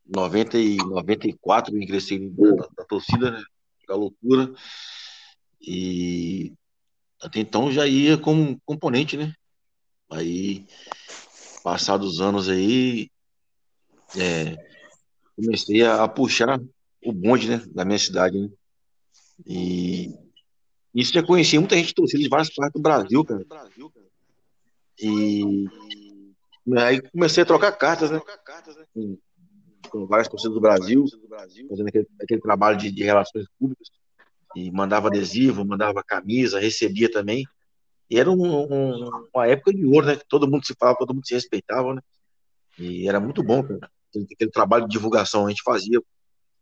90 0.05 0.57
e 0.57 0.77
94 0.77 1.75
eu 1.75 1.81
ingressei 1.81 2.29
da 2.75 2.85
torcida, 2.85 3.31
né? 3.31 3.43
A 3.89 3.95
loucura. 3.95 4.53
E 5.61 6.53
até 7.21 7.39
então 7.39 7.71
já 7.71 7.87
ia 7.87 8.17
como 8.17 8.59
componente, 8.65 9.17
né? 9.17 9.33
Aí, 10.15 10.65
passados 11.63 12.15
os 12.15 12.21
anos 12.21 12.47
aí, 12.47 13.09
é, 14.17 14.55
comecei 15.35 15.83
a, 15.83 16.03
a, 16.03 16.07
puxar 16.07 16.59
o 17.03 17.11
bonde, 17.11 17.49
né, 17.49 17.61
da 17.73 17.83
minha 17.83 17.99
cidade, 17.99 18.39
né? 18.39 18.49
E 19.45 20.13
isso 20.93 21.13
já 21.13 21.21
conheci 21.21 21.59
muita 21.59 21.75
gente 21.75 21.93
torcida 21.93 22.23
de 22.23 22.29
várias 22.29 22.49
partes 22.53 22.73
do 22.73 22.81
Brasil, 22.81 23.25
cara. 23.25 23.45
E 24.97 25.67
aí 26.77 27.01
comecei 27.11 27.43
a 27.43 27.45
trocar 27.45 27.73
cartas, 27.73 28.11
né? 28.11 28.21
Com, 28.93 29.17
com 29.89 30.05
várias 30.07 30.29
torcidas 30.29 30.53
do 30.53 30.61
Brasil, 30.61 31.05
fazendo 31.69 31.87
aquele, 31.87 32.07
aquele 32.21 32.41
trabalho 32.41 32.77
de, 32.77 32.89
de 32.91 33.03
relações 33.03 33.45
públicas. 33.59 33.89
E 34.55 34.71
mandava 34.71 35.09
adesivo, 35.09 35.65
mandava 35.65 36.01
camisa, 36.01 36.59
recebia 36.59 37.11
também. 37.11 37.45
E 38.09 38.19
era 38.19 38.29
um, 38.29 38.35
um, 38.35 39.27
uma 39.33 39.47
época 39.47 39.73
de 39.73 39.85
ouro, 39.85 40.05
né? 40.05 40.15
Que 40.15 40.27
todo 40.27 40.49
mundo 40.49 40.65
se 40.65 40.75
falava, 40.79 40.97
todo 40.97 41.13
mundo 41.13 41.25
se 41.25 41.33
respeitava, 41.33 41.95
né? 41.95 42.01
E 42.77 43.07
era 43.07 43.19
muito 43.19 43.43
bom, 43.43 43.63
cara. 43.63 43.89
Aquele 44.33 44.51
trabalho 44.51 44.85
de 44.85 44.91
divulgação, 44.91 45.45
a 45.45 45.49
gente 45.49 45.63
fazia 45.63 46.01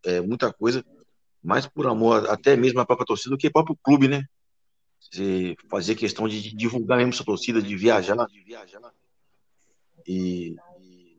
é, 0.05 0.21
muita 0.21 0.51
coisa, 0.51 0.83
mais 1.43 1.67
por 1.67 1.87
amor, 1.87 2.29
até 2.29 2.55
mesmo 2.55 2.79
a 2.79 2.85
própria 2.85 3.05
torcida, 3.05 3.31
do 3.31 3.37
que 3.37 3.49
próprio 3.49 3.77
clube, 3.83 4.07
né? 4.07 4.23
Você 4.99 5.55
fazia 5.69 5.95
questão 5.95 6.27
de 6.27 6.55
divulgar 6.55 6.97
mesmo 6.97 7.13
sua 7.13 7.25
torcida, 7.25 7.61
de 7.61 7.75
viajar, 7.75 8.15
de 8.27 8.43
viajar. 8.43 8.81
E 10.07 10.55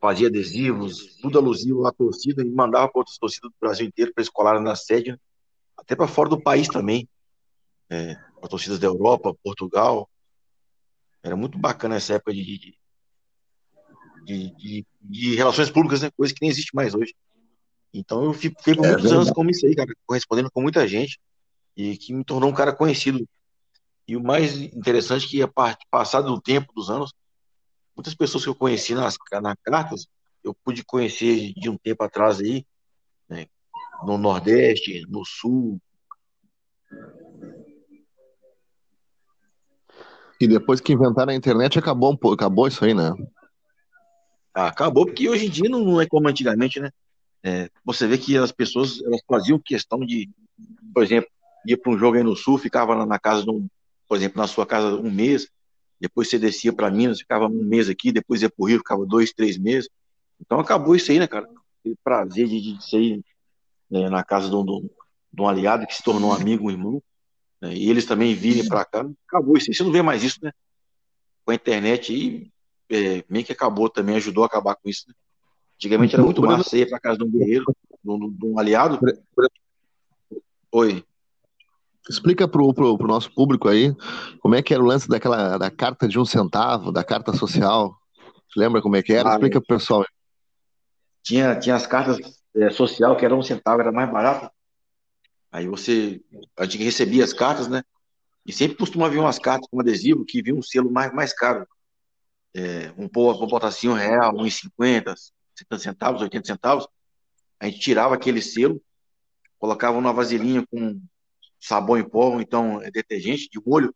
fazia 0.01 0.29
adesivos, 0.29 1.17
tudo 1.21 1.39
alusivo 1.39 1.87
à 1.87 1.93
torcida, 1.93 2.43
e 2.43 2.51
mandava 2.51 2.89
para 2.89 3.01
outras 3.01 3.19
torcidas 3.19 3.51
do 3.51 3.57
Brasil 3.61 3.87
inteiro 3.87 4.13
para 4.15 4.23
escolar 4.23 4.61
na 4.61 4.75
sede, 4.75 5.13
né? 5.13 5.19
até 5.77 5.95
para 5.95 6.09
fora 6.09 6.29
do 6.29 6.41
país 6.41 6.69
também. 6.69 7.09
É, 7.91 8.15
para 8.41 8.49
torcidas 8.49 8.79
da 8.79 8.87
Europa, 8.87 9.35
Portugal, 9.43 10.09
era 11.25 11.35
muito 11.35 11.59
bacana 11.59 11.97
essa 11.97 12.15
época 12.15 12.35
de, 12.35 12.77
de, 14.25 14.51
de, 14.55 14.87
de 15.01 15.35
relações 15.35 15.71
públicas, 15.71 16.03
né? 16.03 16.11
Coisa 16.15 16.35
que 16.35 16.43
nem 16.43 16.51
existe 16.51 16.77
mais 16.77 16.95
hoje. 16.95 17.15
Então 17.95 18.23
eu 18.25 18.35
fiquei 18.35 18.75
por 18.75 18.85
é, 18.85 18.91
muitos 18.91 19.11
anos 19.11 19.31
como 19.31 19.51
isso 19.51 19.67
aí, 19.67 19.75
cara, 19.75 19.91
correspondendo 20.07 20.51
com 20.51 20.61
muita 20.61 20.87
gente 20.87 21.19
e 21.75 21.97
que 21.97 22.13
me 22.13 22.23
tornou 22.23 22.51
um 22.51 22.55
cara 22.55 22.75
conhecido. 22.75 23.27
E 24.07 24.17
o 24.19 24.23
mais 24.23 24.61
interessante 24.61 25.25
é 25.25 25.29
que, 25.31 25.43
a 25.43 25.49
parte 25.49 25.87
passado 25.91 26.27
do 26.27 26.41
tempo, 26.41 26.75
dos 26.75 26.91
anos, 26.91 27.11
muitas 27.97 28.15
pessoas 28.15 28.45
que 28.45 28.51
eu 28.51 28.55
conheci 28.55 28.95
nas, 28.95 29.17
nas 29.41 29.57
cartas, 29.63 30.07
eu 30.43 30.53
pude 30.53 30.85
conhecer 30.85 31.55
de 31.55 31.71
um 31.71 31.79
tempo 31.79 32.05
atrás 32.05 32.39
aí, 32.39 32.67
né, 33.27 33.47
no 34.05 34.19
Nordeste, 34.19 35.07
no 35.09 35.25
Sul, 35.25 35.81
E 40.41 40.49
depois 40.49 40.81
que 40.81 40.93
inventaram 40.93 41.33
a 41.33 41.37
internet, 41.37 41.79
acabou 41.79 42.13
um 42.13 42.17
pouco, 42.17 42.35
acabou 42.35 42.67
isso 42.67 42.85
aí, 42.85 42.93
né? 42.93 43.13
Ah, 44.53 44.69
acabou, 44.69 45.07
porque 45.07 45.29
hoje 45.29 45.47
em 45.47 45.51
dia 45.51 45.69
não 45.69 46.01
é 46.01 46.07
como 46.07 46.29
antigamente, 46.29 46.81
né? 46.81 46.91
É, 47.43 47.69
você 47.85 48.07
vê 48.07 48.17
que 48.17 48.37
as 48.37 48.53
pessoas 48.53 49.03
elas 49.03 49.21
faziam 49.29 49.59
questão 49.59 50.01
de, 50.01 50.31
por 50.93 51.03
exemplo, 51.03 51.29
ia 51.67 51.77
para 51.77 51.93
um 51.93 51.99
jogo 51.99 52.17
aí 52.17 52.23
no 52.23 52.37
sul, 52.37 52.59
ficava 52.59 53.05
na 53.05 53.19
casa 53.19 53.51
um, 53.51 53.67
por 54.09 54.17
exemplo, 54.17 54.41
na 54.41 54.47
sua 54.47 54.67
casa 54.67 54.95
um 54.97 55.11
mês, 55.11 55.49
depois 56.01 56.29
você 56.29 56.39
descia 56.39 56.73
para 56.73 56.91
Minas, 56.91 57.19
ficava 57.21 57.47
um 57.47 57.65
mês 57.65 57.89
aqui, 57.89 58.13
depois 58.13 58.43
ia 58.43 58.51
para 58.51 58.63
o 58.63 58.67
Rio, 58.67 58.79
ficava 58.79 59.05
dois, 59.07 59.33
três 59.33 59.59
meses. 59.59 59.89
Então 60.41 60.59
acabou 60.59 60.95
isso 60.95 61.11
aí, 61.11 61.19
né, 61.19 61.27
cara? 61.27 61.49
Aquele 61.81 61.97
prazer 62.03 62.49
de, 62.49 62.61
de 62.61 62.89
sair 62.89 63.25
né, 63.91 64.09
na 64.09 64.25
casa 64.25 64.49
de 64.49 64.57
um, 64.57 64.65
de 64.65 65.43
um 65.43 65.49
aliado 65.49 65.87
que 65.87 65.95
se 65.95 66.03
tornou 66.03 66.31
um 66.31 66.35
amigo, 66.35 66.67
um 66.67 66.71
irmão 66.71 67.03
né, 67.65 67.75
e 67.75 67.89
eles 67.89 68.05
também 68.05 68.35
virem 68.35 68.69
para 68.69 68.85
cá, 68.85 69.07
acabou 69.27 69.57
isso. 69.57 69.73
Você 69.73 69.83
não 69.83 69.91
vê 69.91 70.03
mais 70.03 70.23
isso, 70.23 70.39
né? 70.43 70.53
Com 71.45 71.53
a 71.53 71.55
internet 71.55 72.13
aí, 72.13 72.51
é, 72.91 73.25
meio 73.29 73.45
que 73.45 73.53
acabou 73.53 73.89
também, 73.89 74.17
ajudou 74.17 74.45
a 74.45 74.47
acabar 74.47 74.75
com 74.77 74.89
isso. 74.89 75.07
Né? 75.09 75.15
Antigamente 75.77 76.15
era 76.15 76.23
muito 76.23 76.43
massa 76.43 76.65
você 76.65 76.83
ir 76.83 76.89
para 76.89 77.01
casa 77.01 77.19
de 77.19 77.25
um 77.25 77.31
guerreiro, 77.31 77.65
de 78.03 78.11
um, 78.11 78.31
de 78.31 78.47
um 78.47 78.59
aliado. 78.59 79.01
Oi. 80.73 81.05
Explica 82.09 82.47
pro, 82.47 82.73
pro, 82.75 82.99
pro, 82.99 83.09
nosso 83.09 83.33
público 83.33 83.67
aí 83.67 83.95
como 84.41 84.55
é 84.55 84.63
que 84.63 84.75
era 84.75 84.83
o 84.83 84.87
lance 84.87 85.09
daquela 85.09 85.57
da 85.57 85.71
carta 85.71 86.07
de 86.07 86.19
um 86.19 86.25
centavo, 86.25 86.93
da 86.93 87.03
carta 87.03 87.33
social. 87.33 87.97
Você 88.49 88.61
lembra 88.61 88.83
como 88.83 88.95
é 88.95 89.03
que 89.03 89.15
era? 89.15 89.31
Ah, 89.31 89.33
Explica 89.33 89.59
pro 89.59 89.79
pessoal. 89.79 90.05
Tinha, 91.23 91.59
tinha 91.59 91.75
as 91.75 91.87
cartas 91.87 92.19
é, 92.55 92.69
social, 92.69 93.17
que 93.17 93.25
era 93.25 93.35
um 93.35 93.43
centavo, 93.43 93.81
era 93.81 93.91
mais 93.91 94.11
barato. 94.13 94.54
Aí 95.55 95.69
você, 95.69 96.21
a 96.59 96.65
gente 96.65 96.83
recebia 96.83 97.23
as 97.23 97.33
cartas, 97.33 97.69
né? 97.69 97.85
E 98.45 98.53
sempre 98.53 98.77
costuma 98.77 99.09
vir 99.09 99.21
umas 99.21 99.39
cartas 99.39 99.69
com 99.71 99.79
adesivo 99.79 100.25
que 100.25 100.43
vinha 100.43 100.57
um 100.57 100.61
selo 100.61 100.91
mais, 100.91 101.15
mais 101.15 101.33
caro. 101.33 101.65
É, 102.53 102.93
um 102.99 103.09
vou 103.09 103.47
botar 103.47 103.69
assim, 103.69 103.89
um 103.89 103.93
real, 103.93 104.37
uns 104.37 104.57
50, 104.57 105.15
70 105.55 105.79
centavos, 105.79 106.23
80 106.23 106.45
centavos. 106.45 106.89
A 107.61 107.67
gente 107.67 107.79
tirava 107.79 108.17
aquele 108.17 108.43
selo, 108.43 108.83
colocava 109.57 109.95
numa 110.01 110.13
vasilhinha 110.13 110.67
com 110.67 111.01
sabão 111.61 111.99
em 111.99 112.09
pó, 112.09 112.31
ou 112.31 112.41
então 112.41 112.83
é, 112.83 112.91
detergente 112.91 113.49
de 113.49 113.61
molho, 113.65 113.95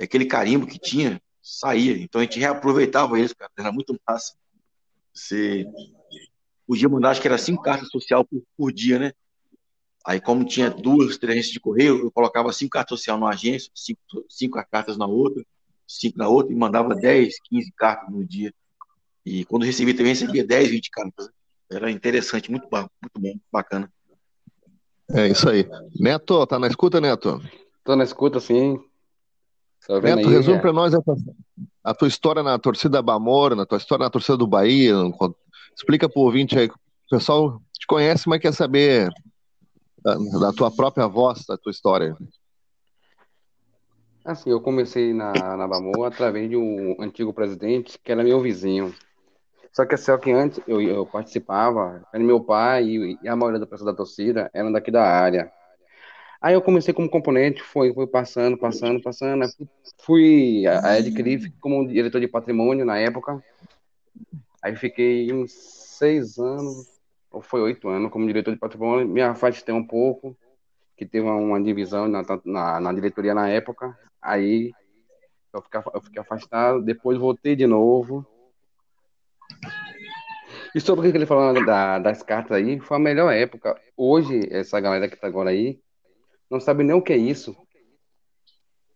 aquele 0.00 0.24
carimbo 0.24 0.66
que 0.66 0.78
tinha, 0.78 1.20
saía. 1.42 1.98
Então 1.98 2.22
a 2.22 2.24
gente 2.24 2.40
reaproveitava 2.40 3.18
eles, 3.18 3.34
cara. 3.34 3.52
Era 3.58 3.70
muito 3.70 3.94
massa. 4.08 4.34
Você 5.12 5.66
podia 6.66 6.88
mandar, 6.88 7.10
acho 7.10 7.20
que 7.20 7.28
era 7.28 7.36
cinco 7.36 7.62
cartas 7.62 7.90
social 7.90 8.24
por, 8.24 8.42
por 8.56 8.72
dia, 8.72 8.98
né? 8.98 9.12
Aí, 10.06 10.20
como 10.20 10.44
tinha 10.44 10.70
duas, 10.70 11.18
três 11.18 11.32
agências 11.32 11.52
de 11.52 11.58
correio, 11.58 11.98
eu 11.98 12.12
colocava 12.12 12.52
cinco 12.52 12.70
cartas 12.70 13.00
social 13.00 13.18
numa 13.18 13.30
agência, 13.30 13.70
cinco, 13.74 14.00
cinco 14.28 14.64
cartas 14.70 14.96
na 14.96 15.04
outra, 15.04 15.44
cinco 15.84 16.16
na 16.16 16.28
outra, 16.28 16.52
e 16.52 16.56
mandava 16.56 16.94
10, 16.94 17.40
15 17.42 17.72
cartas 17.72 18.14
no 18.14 18.24
dia. 18.24 18.54
E 19.24 19.44
quando 19.46 19.64
recebia 19.64 19.96
também, 19.96 20.12
recebia 20.12 20.46
10, 20.46 20.70
20 20.70 20.90
cartas. 20.90 21.28
Era 21.68 21.90
interessante, 21.90 22.52
muito 22.52 22.68
bom, 22.70 22.88
muito 23.02 23.20
bom, 23.20 23.40
bacana. 23.52 23.92
É 25.10 25.26
isso 25.26 25.48
aí. 25.48 25.68
Neto, 25.98 26.46
tá 26.46 26.56
na 26.56 26.68
escuta, 26.68 27.00
Neto? 27.00 27.42
Tô 27.82 27.96
na 27.96 28.04
escuta, 28.04 28.38
sim. 28.38 28.78
Tô 29.88 30.00
vendo 30.00 30.18
Neto, 30.18 30.28
aí, 30.28 30.34
resume 30.34 30.58
é. 30.58 30.60
pra 30.60 30.72
nós 30.72 30.94
a 30.94 31.02
tua, 31.02 31.16
a 31.82 31.94
tua 31.94 32.06
história 32.06 32.44
na 32.44 32.56
torcida 32.60 33.02
Bamor, 33.02 33.56
na 33.56 33.66
tua 33.66 33.78
história 33.78 34.04
na 34.04 34.10
torcida 34.10 34.36
do 34.36 34.46
Bahia. 34.46 34.94
Explica 35.76 36.08
pro 36.08 36.22
ouvinte 36.22 36.56
aí. 36.56 36.68
O 36.68 36.74
pessoal 37.10 37.60
te 37.72 37.86
conhece, 37.88 38.28
mas 38.28 38.40
quer 38.40 38.52
saber 38.54 39.10
da, 40.06 40.52
tua 40.52 40.70
própria 40.70 41.08
voz, 41.08 41.44
da 41.46 41.58
tua 41.58 41.70
história. 41.70 42.16
Assim, 44.24 44.50
eu 44.50 44.60
comecei 44.60 45.12
na, 45.12 45.56
na 45.56 45.66
Bamor 45.68 46.06
através 46.06 46.48
de 46.48 46.56
um 46.56 46.96
antigo 47.00 47.32
presidente 47.32 47.98
que 48.02 48.12
era 48.12 48.24
meu 48.24 48.40
vizinho. 48.40 48.94
Só 49.72 49.84
que 49.84 49.94
assim, 49.94 50.16
que 50.18 50.30
antes 50.32 50.60
eu, 50.66 50.80
eu 50.80 51.06
participava, 51.06 52.02
era 52.12 52.22
meu 52.22 52.40
pai 52.40 52.84
e, 52.84 53.18
e 53.22 53.28
a 53.28 53.36
maioria 53.36 53.60
da 53.60 53.66
pessoa 53.66 53.90
da 53.90 53.96
torcida 53.96 54.50
eram 54.54 54.72
daqui 54.72 54.90
da 54.90 55.02
área. 55.02 55.50
Aí 56.40 56.54
eu 56.54 56.62
comecei 56.62 56.94
como 56.94 57.10
componente, 57.10 57.62
foi, 57.62 57.92
foi 57.92 58.06
passando, 58.06 58.56
passando, 58.56 59.02
passando. 59.02 59.42
aí 59.44 59.50
Fui 59.98 60.66
a- 60.66 60.92
adquirir 60.94 61.52
como 61.60 61.86
diretor 61.86 62.20
de 62.20 62.28
patrimônio 62.28 62.84
na 62.84 62.98
época. 62.98 63.42
Aí 64.62 64.76
fiquei 64.76 65.32
uns 65.32 65.52
seis 65.52 66.38
anos, 66.38 66.95
foi 67.42 67.60
oito 67.60 67.88
anos, 67.88 68.10
como 68.10 68.26
diretor 68.26 68.52
de 68.52 68.58
patrimônio. 68.58 69.06
Me 69.06 69.22
afastei 69.22 69.74
um 69.74 69.86
pouco, 69.86 70.36
que 70.96 71.04
teve 71.04 71.26
uma, 71.28 71.62
divisão 71.62 72.08
na, 72.08 72.22
na, 72.44 72.80
na 72.80 72.92
diretoria 72.92 73.34
na 73.34 73.48
época. 73.48 73.96
Aí 74.20 74.72
eu 75.52 75.62
fiquei, 75.62 75.80
eu 75.94 76.00
fiquei 76.00 76.20
afastado, 76.20 76.82
depois 76.82 77.18
voltei 77.18 77.54
de 77.54 77.66
novo. 77.66 78.26
E 80.74 80.80
sobre 80.80 81.08
o 81.08 81.10
que 81.10 81.16
ele 81.16 81.26
falou 81.26 81.64
da, 81.64 81.98
das 81.98 82.22
cartas 82.22 82.56
aí, 82.56 82.78
foi 82.80 82.96
a 82.96 83.00
melhor 83.00 83.32
época. 83.32 83.80
Hoje, 83.96 84.46
essa 84.50 84.78
galera 84.78 85.08
que 85.08 85.16
tá 85.16 85.26
agora 85.26 85.50
aí, 85.50 85.80
não 86.50 86.60
sabe 86.60 86.84
nem 86.84 86.94
o 86.94 87.02
que 87.02 87.12
é 87.12 87.16
isso. 87.16 87.56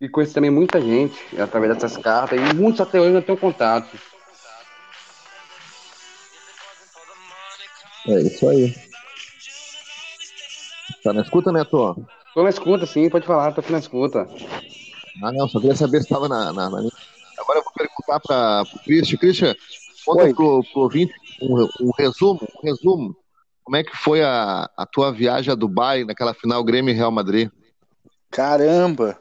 E 0.01 0.09
conheço 0.09 0.35
também 0.35 0.51
muita 0.51 0.81
gente 0.81 1.19
através 1.41 1.75
dessas 1.75 1.97
cartas, 1.97 2.39
e 2.39 2.55
muitos 2.55 2.81
até 2.81 3.01
hoje 3.01 3.13
não 3.13 3.23
têm 3.23 3.37
contato. 3.37 3.99
É 8.09 8.21
isso 8.23 8.49
aí. 8.49 8.75
Tá 11.03 11.13
na 11.13 11.23
escuta, 11.23 11.53
Neto? 11.53 11.97
Tô 12.35 12.43
na 12.43 12.51
escuta, 12.51 12.87
sim, 12.87 13.09
pode 13.11 13.27
falar, 13.27 13.53
tô 13.53 13.61
aqui 13.61 13.73
na 13.73 13.79
escuta. 13.79 14.27
Ah, 15.23 15.33
não, 15.33 15.49
só 15.49 15.59
queria 15.61 15.75
saber 15.77 15.99
se 15.99 16.05
estava 16.05 16.29
na, 16.29 16.53
na, 16.53 16.71
na. 16.71 16.79
Agora 17.39 17.59
eu 17.59 17.63
vou 17.65 17.73
perguntar 17.77 18.21
para 18.21 18.63
o 18.63 18.79
Christian. 18.85 19.19
Christian, 19.19 19.55
conta 20.05 20.25
Oi. 20.25 20.35
pro, 20.35 20.63
pro 20.73 20.83
ouvinte 20.83 21.13
um, 21.43 21.69
um 21.81 21.91
resumo, 21.99 22.41
um 22.63 22.67
resumo. 22.67 23.17
Como 23.65 23.77
é 23.77 23.85
que 23.85 23.97
foi 23.97 24.23
a, 24.23 24.69
a 24.77 24.87
tua 24.87 25.13
viagem 25.13 25.53
a 25.53 25.55
Dubai 25.57 26.05
naquela 26.05 26.35
final 26.35 26.63
Grêmio 26.65 26.93
e 26.93 26.97
Real 26.97 27.11
Madrid? 27.11 27.49
Caramba! 28.31 29.19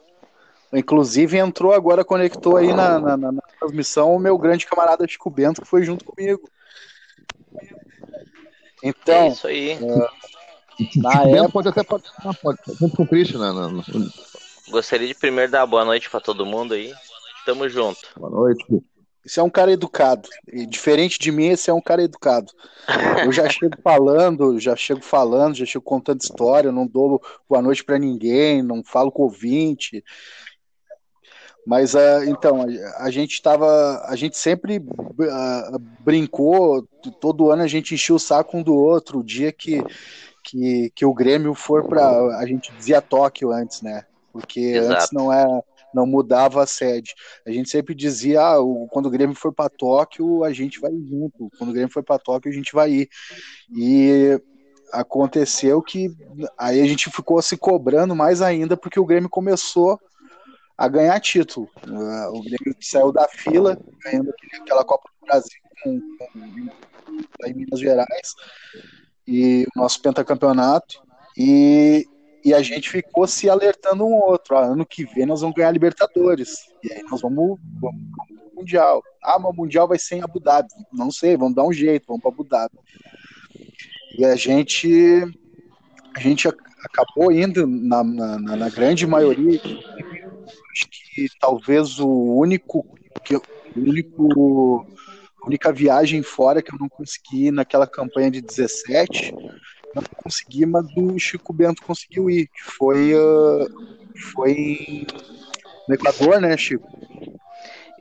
Inclusive 0.72 1.38
entrou 1.38 1.74
agora, 1.74 2.06
conectou 2.06 2.56
aí 2.58 2.74
na, 2.74 3.00
na- 3.00 3.18
na- 3.18 3.32
na 3.32 3.42
transmissão 3.60 4.16
o 4.16 4.20
meu 4.20 4.38
grande 4.38 4.68
camarada 4.68 5.08
Chico 5.08 5.30
Bento, 5.30 5.62
que 5.62 5.68
foi 5.68 5.84
junto 5.84 6.06
comigo. 6.06 6.48
É 8.84 8.90
Então, 8.90 9.28
isso 9.28 9.48
aí. 9.48 9.78
na 10.96 11.24
Bento 11.26 11.36
época, 11.36 11.50
pode 11.52 11.68
até 11.70 11.84
participar, 11.84 12.34
pode, 12.36 12.60
junto 12.80 12.96
com 12.96 13.04
o 13.04 13.08
Christian. 13.08 13.40
Na, 13.40 13.54
na- 13.54 13.70
na- 13.70 13.82
Gostaria 14.70 15.08
de 15.08 15.16
primeiro 15.16 15.52
dar 15.52 15.66
boa 15.66 15.84
noite 15.84 16.10
pra 16.10 16.20
todo 16.20 16.46
mundo 16.46 16.74
aí. 16.74 16.94
Tamo 17.46 17.68
junto. 17.68 18.00
boa 18.16 18.30
noite. 18.30 18.64
esse 19.26 19.40
é 19.40 19.44
um 19.44 19.50
cara 19.50 19.72
educado. 19.72 20.30
E 20.48 20.66
diferente 20.66 21.18
de 21.20 21.32
mim, 21.32 21.48
esse 21.48 21.70
é 21.70 21.74
um 21.74 21.82
cara 21.82 22.04
educado. 22.04 22.52
Eu 23.26 23.32
já 23.32 23.50
chego 23.50 23.76
falando, 23.84 24.60
já 24.60 24.76
chego 24.76 25.02
falando, 25.02 25.56
já 25.56 25.66
chego 25.66 25.84
contando 25.84 26.22
história, 26.22 26.72
não 26.72 26.86
dou 26.88 27.22
boa 27.50 27.62
noite 27.62 27.84
pra 27.84 27.98
ninguém, 28.00 28.62
não 28.62 28.84
falo 28.84 29.12
com 29.12 29.24
ouvinte. 29.24 30.04
Mas 31.66 31.96
ah, 31.96 32.26
então, 32.26 32.66
a, 32.98 33.12
gente 33.12 33.34
estava, 33.34 34.04
a 34.08 34.16
gente 34.16 34.38
sempre 34.38 34.82
ah, 35.30 35.78
brincou, 36.00 36.88
todo 37.20 37.52
ano 37.52 37.64
a 37.64 37.68
gente 37.68 37.94
enchia 37.94 38.16
o 38.16 38.20
saco 38.20 38.58
um 38.58 38.64
do 38.64 38.74
outro. 38.74 39.20
O 39.20 39.24
dia 39.24 39.52
que, 39.52 39.84
que, 40.44 40.92
que 40.96 41.06
o 41.06 41.14
Grêmio 41.14 41.54
for 41.54 41.86
para, 41.88 42.38
a 42.38 42.46
gente 42.46 42.72
dizia 42.76 43.02
Tóquio 43.02 43.52
antes, 43.52 43.82
né? 43.82 44.04
Porque 44.32 44.60
Exato. 44.60 44.94
antes 44.94 45.12
não 45.12 45.32
é, 45.34 45.62
não 45.94 46.06
mudava 46.06 46.64
a 46.64 46.68
sede. 46.68 47.14
A 47.46 47.52
gente 47.52 47.70
sempre 47.70 47.94
dizia, 47.94 48.42
ah, 48.42 48.62
o- 48.62 48.88
quando 48.88 49.08
o 49.08 49.12
Grêmio 49.12 49.36
for 49.36 49.54
para 49.54 49.70
Tóquio, 49.70 50.44
a 50.44 50.52
gente 50.52 50.80
vai 50.80 50.92
junto. 50.92 51.52
Quando 51.58 51.70
o 51.70 51.74
Grêmio 51.74 51.92
for 51.92 52.04
para 52.04 52.20
Tóquio, 52.20 52.52
a 52.52 52.56
gente 52.56 52.74
vai 52.74 52.92
ir. 52.92 53.10
E 53.76 54.40
aconteceu 54.92 55.82
que 55.82 56.12
aí 56.58 56.82
a 56.82 56.86
gente 56.86 57.12
ficou 57.12 57.40
se 57.44 57.56
cobrando 57.56 58.16
mais 58.16 58.42
ainda 58.42 58.76
porque 58.76 59.00
o 59.00 59.06
Grêmio 59.06 59.30
começou 59.30 60.00
a 60.80 60.88
ganhar 60.88 61.20
título. 61.20 61.68
O 62.32 62.42
Grêmio 62.42 62.76
saiu 62.80 63.12
da 63.12 63.28
fila, 63.28 63.78
ganhando 64.02 64.34
aquela 64.62 64.86
Copa 64.86 65.10
do 65.20 65.26
Brasil 65.28 65.60
com, 65.84 66.00
com, 66.18 67.46
em 67.46 67.54
Minas 67.54 67.82
Gerais 67.82 68.34
e 69.28 69.66
o 69.76 69.80
nosso 69.82 70.02
pentacampeonato. 70.02 71.02
E, 71.38 72.06
e 72.46 72.54
a 72.54 72.62
gente 72.62 72.90
ficou 72.90 73.28
se 73.28 73.50
alertando 73.50 74.06
um 74.06 74.14
outro. 74.14 74.58
Ano 74.58 74.86
que 74.86 75.04
vem 75.04 75.26
nós 75.26 75.42
vamos 75.42 75.56
ganhar 75.56 75.72
Libertadores. 75.72 76.60
E 76.82 76.94
aí 76.94 77.04
nós 77.12 77.22
vamos, 77.22 77.60
vamos 77.82 78.02
pro 78.16 78.50
Mundial. 78.56 79.02
Ah, 79.22 79.38
mas 79.38 79.52
o 79.52 79.56
Mundial 79.56 79.86
vai 79.86 80.00
ser 80.00 80.16
em 80.16 80.24
Abu 80.24 80.40
Dhabi. 80.40 80.70
Não 80.94 81.12
sei, 81.12 81.36
vamos 81.36 81.56
dar 81.56 81.66
um 81.66 81.74
jeito, 81.74 82.06
vamos 82.08 82.22
para 82.22 82.32
Abu 82.32 82.46
Dhabi. 82.46 82.78
E 84.18 84.24
a 84.24 84.36
gente, 84.38 85.24
a 86.16 86.20
gente 86.22 86.48
ac- 86.48 86.58
acabou 86.86 87.32
indo 87.34 87.68
na, 87.68 88.02
na- 88.04 88.38
na 88.40 88.70
grande 88.70 89.06
maioria. 89.06 89.60
Acho 90.72 90.88
que 90.90 91.28
talvez 91.40 92.00
o 92.00 92.08
único, 92.08 92.86
que, 93.24 93.36
eu- 93.36 93.44
o 93.76 93.80
único 93.80 94.86
a 95.42 95.48
única 95.48 95.72
viagem 95.72 96.22
fora 96.22 96.62
que 96.62 96.74
eu 96.74 96.78
não 96.80 96.90
consegui 96.90 97.50
naquela 97.52 97.88
campanha 97.88 98.30
de 98.30 98.42
17, 98.42 99.34
eu 99.96 100.02
não 100.02 100.10
consegui, 100.24 100.66
mas 100.66 100.86
o 100.98 101.18
Chico 101.18 101.54
Bento 101.54 101.82
conseguiu 101.84 102.30
ir, 102.30 102.48
que 102.48 102.62
foi, 102.78 103.14
ah, 103.14 103.66
foi 104.34 104.78
no 105.88 105.96
Equador, 105.96 106.40
né, 106.42 106.56
Chico? 106.58 106.88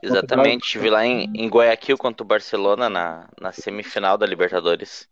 Exatamente, 0.01 0.65
estive 0.65 0.89
lá 0.89 1.05
em, 1.05 1.29
em 1.33 1.47
Guayaquil 1.49 1.97
contra 1.97 2.23
o 2.23 2.27
Barcelona 2.27 2.89
na, 2.89 3.27
na 3.39 3.51
semifinal 3.51 4.17
da 4.17 4.25
Libertadores. 4.25 5.07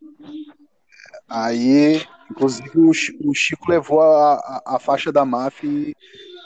Aí, 1.29 2.01
inclusive, 2.31 2.69
o 2.79 2.93
Chi- 2.93 3.17
o 3.23 3.33
Chico 3.33 3.69
levou 3.69 4.01
a, 4.01 4.35
a, 4.35 4.75
a 4.75 4.79
faixa 4.79 5.11
da 5.11 5.25
máfia 5.25 5.67
e, 5.67 5.95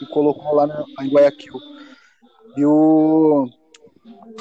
e 0.02 0.06
colocou 0.08 0.56
lá, 0.56 0.68
na, 0.68 0.84
em 1.02 1.10
Guayaquil. 1.10 1.54
E, 2.58 2.66
o, 2.66 3.48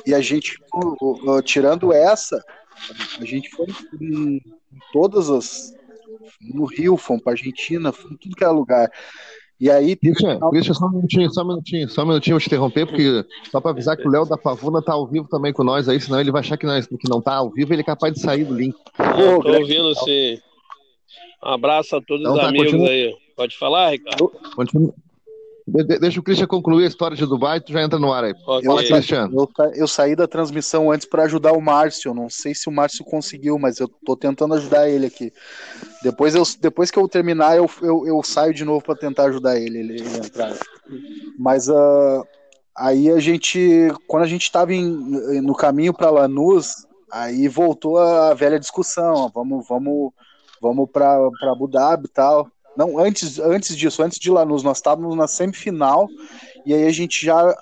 e 0.07 0.15
a 0.15 0.21
gente, 0.21 0.57
o- 0.73 1.31
o- 1.33 1.43
tirando 1.43 1.93
essa, 1.93 2.43
a 3.21 3.25
gente 3.25 3.49
foi 3.51 3.67
em, 4.01 4.37
em 4.37 4.43
todas 4.93 5.31
as. 5.31 5.73
No 6.55 6.65
Rio, 6.65 6.97
fomos 6.97 7.23
para 7.23 7.33
Argentina, 7.35 7.93
fomos 7.93 8.13
em 8.13 8.17
tudo 8.17 8.35
que 8.37 8.43
era 8.45 8.53
lugar. 8.53 8.91
E 9.61 9.71
aí 9.71 9.95
Christian, 9.95 10.41
Christian, 10.51 10.73
só 10.73 10.87
um 10.87 10.91
minutinho, 10.91 11.31
só 11.31 11.43
um 11.43 11.49
minutinho, 11.49 11.89
só 11.91 12.03
um 12.03 12.07
minutinho, 12.07 12.35
vou 12.35 12.41
te 12.41 12.47
interromper, 12.47 12.87
porque 12.87 13.27
só 13.51 13.61
para 13.61 13.73
avisar 13.73 13.95
que 13.95 14.09
o 14.09 14.11
Léo 14.11 14.25
da 14.25 14.39
Pavuna 14.39 14.81
tá 14.83 14.95
ao 14.95 15.07
vivo 15.07 15.29
também 15.29 15.53
com 15.53 15.63
nós 15.63 15.87
aí, 15.87 16.01
senão 16.01 16.19
ele 16.19 16.33
vai 16.33 16.41
achar 16.41 16.57
que, 16.57 16.65
nós, 16.65 16.87
que 16.87 17.09
não 17.11 17.21
tá 17.21 17.35
ao 17.35 17.51
vivo, 17.51 17.71
ele 17.75 17.83
é 17.83 17.85
capaz 17.85 18.15
de 18.15 18.21
sair 18.21 18.45
do 18.45 18.55
link. 18.55 18.75
Tô 18.97 19.41
grande- 19.41 19.61
ouvindo 19.61 19.95
sim. 19.97 20.41
Um 21.45 21.49
abraço 21.51 21.95
a 21.97 22.01
todos 22.01 22.23
Então 22.23 22.35
os 22.37 22.41
tá, 22.41 22.49
amigos 22.49 22.69
continua. 22.71 22.89
aí. 22.89 23.15
Pode 23.37 23.59
falar, 23.59 23.91
Ricardo? 23.91 24.29
Continua, 24.57 24.95
De- 25.73 25.99
deixa 25.99 26.19
o 26.19 26.23
Christian 26.23 26.47
concluir 26.49 26.85
a 26.85 26.89
história 26.89 27.17
de 27.17 27.25
Dubai, 27.25 27.61
tu 27.61 27.73
já 27.73 27.81
entra 27.81 27.99
no 27.99 28.13
ar 28.13 28.25
aí. 28.25 28.33
Ok. 28.33 28.67
Fala, 28.67 28.83
Eu- 28.83 28.89
Christian. 28.89 29.31
Eu, 29.33 29.49
eu 29.75 29.89
saí 29.89 30.17
da 30.17 30.27
transmissão 30.27 30.91
antes 30.91 31.07
para 31.07 31.23
ajudar 31.25 31.53
o 31.53 31.61
Márcio. 31.61 32.13
Não 32.13 32.29
sei 32.29 32.55
se 32.55 32.69
o 32.69 32.73
Márcio 32.73 33.05
conseguiu, 33.05 33.59
mas 33.59 33.79
eu 33.79 33.89
tô 34.05 34.17
tentando 34.17 34.55
ajudar 34.55 34.89
ele 34.89 35.07
aqui. 35.07 35.33
Depois, 36.03 36.35
eu, 36.35 36.43
depois 36.61 36.91
que 36.91 36.99
eu 36.99 37.07
terminar, 37.09 37.57
eu, 37.57 37.71
eu, 37.83 38.07
eu 38.07 38.23
saio 38.25 38.53
de 38.53 38.65
novo 38.65 38.83
para 38.83 38.97
tentar 38.97 39.25
ajudar 39.27 39.59
ele, 39.59 39.79
ele, 39.79 40.01
ele 40.01 40.17
entrar. 40.17 40.57
Mas 41.39 41.69
ah, 41.69 42.23
aí 42.77 43.11
a 43.11 43.21
gente, 43.21 43.89
quando 44.09 44.25
a 44.25 44.27
gente 44.29 44.43
estava 44.43 44.73
no 44.73 45.55
caminho 45.55 45.95
para 45.95 46.11
Lanús, 46.11 46.87
aí 47.13 47.47
voltou 47.47 47.99
a 47.99 48.35
velha 48.35 48.59
discussão. 48.59 49.15
ó, 49.15 49.29
Vamos, 49.29 49.67
vamos, 49.69 50.13
vamos 50.61 50.91
para 50.91 51.29
Abu 51.53 51.69
Dhabi 51.69 52.07
e 52.07 52.09
tal. 52.09 52.49
Não, 52.77 52.99
antes, 52.99 53.39
antes 53.39 53.77
disso, 53.77 54.03
antes 54.03 54.19
de 54.19 54.31
Lanús, 54.31 54.63
nós 54.63 54.79
estávamos 54.79 55.17
na 55.17 55.27
semifinal 55.27 56.09
e 56.65 56.75
aí 56.75 56.87
a 56.87 56.93
gente 56.93 57.25
já 57.25 57.57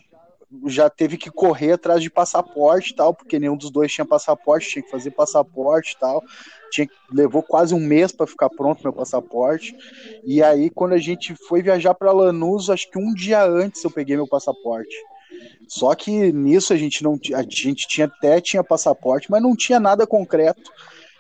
já 0.67 0.89
teve 0.89 1.17
que 1.17 1.31
correr 1.31 1.73
atrás 1.73 2.03
de 2.03 2.11
passaporte 2.11 2.93
e 2.93 2.97
tal, 2.97 3.13
porque 3.13 3.39
nenhum 3.39 3.57
dos 3.57 3.71
dois 3.71 3.93
tinha 3.93 4.05
passaporte, 4.05 4.69
tinha 4.69 4.83
que 4.83 4.91
fazer 4.91 5.11
passaporte 5.11 5.93
e 5.95 5.99
tal. 5.99 6.23
Tinha, 6.71 6.89
levou 7.13 7.43
quase 7.43 7.75
um 7.75 7.81
mês 7.81 8.13
para 8.13 8.27
ficar 8.27 8.49
pronto 8.49 8.83
meu 8.83 8.93
passaporte. 8.93 9.77
E 10.25 10.43
aí, 10.43 10.71
quando 10.71 10.95
a 10.95 10.99
gente 10.99 11.35
foi 11.47 11.63
viajar 11.63 11.95
para 11.95 12.13
Lanús, 12.13 12.71
acho 12.71 12.91
que 12.91 12.99
um 12.99 13.13
dia 13.13 13.45
antes 13.45 13.85
eu 13.85 13.91
peguei 13.91 14.17
meu 14.17 14.27
passaporte. 14.27 14.97
Só 15.69 15.95
que 15.95 16.33
nisso 16.33 16.73
a 16.73 16.77
gente 16.77 17.03
não 17.03 17.19
a 17.35 17.43
gente 17.43 17.87
tinha 17.87 18.07
até 18.07 18.41
tinha 18.41 18.65
passaporte, 18.65 19.31
mas 19.31 19.43
não 19.43 19.55
tinha 19.55 19.79
nada 19.79 20.07
concreto. 20.07 20.71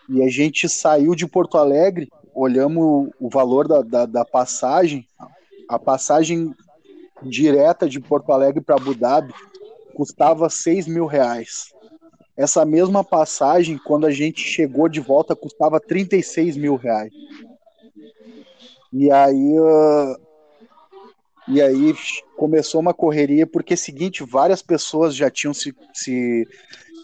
E 0.08 0.22
a 0.22 0.28
gente 0.28 0.68
saiu 0.68 1.14
de 1.14 1.26
Porto 1.26 1.58
Alegre, 1.58 2.08
olhamos 2.38 3.10
o 3.18 3.28
valor 3.28 3.66
da, 3.66 3.82
da, 3.82 4.06
da 4.06 4.24
passagem, 4.24 5.06
a 5.68 5.78
passagem 5.78 6.54
direta 7.22 7.88
de 7.88 7.98
Porto 7.98 8.32
Alegre 8.32 8.60
para 8.60 8.76
Abu 8.76 8.94
Dhabi 8.94 9.34
custava 9.94 10.48
6 10.48 10.86
mil 10.86 11.06
reais. 11.06 11.74
Essa 12.36 12.64
mesma 12.64 13.02
passagem, 13.02 13.76
quando 13.76 14.06
a 14.06 14.12
gente 14.12 14.40
chegou 14.40 14.88
de 14.88 15.00
volta, 15.00 15.34
custava 15.34 15.80
36 15.80 16.56
mil 16.56 16.76
reais. 16.76 17.12
E 18.92 19.10
aí, 19.10 19.56
ah, 19.58 20.16
e 21.48 21.60
aí 21.60 21.94
começou 22.36 22.80
uma 22.80 22.94
correria, 22.94 23.44
porque 23.44 23.74
é 23.74 23.76
seguinte, 23.76 24.22
várias 24.22 24.62
pessoas 24.62 25.16
já 25.16 25.28
tinham 25.28 25.52
se, 25.52 25.74
se, 25.92 26.46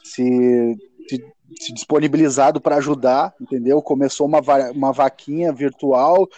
se, 0.04 0.76
se, 1.08 1.33
se 1.58 1.72
disponibilizado 1.72 2.60
para 2.60 2.76
ajudar, 2.76 3.34
entendeu? 3.40 3.80
Começou 3.82 4.26
uma, 4.26 4.40
va- 4.40 4.70
uma 4.70 4.92
vaquinha 4.92 5.52
virtual 5.52 6.28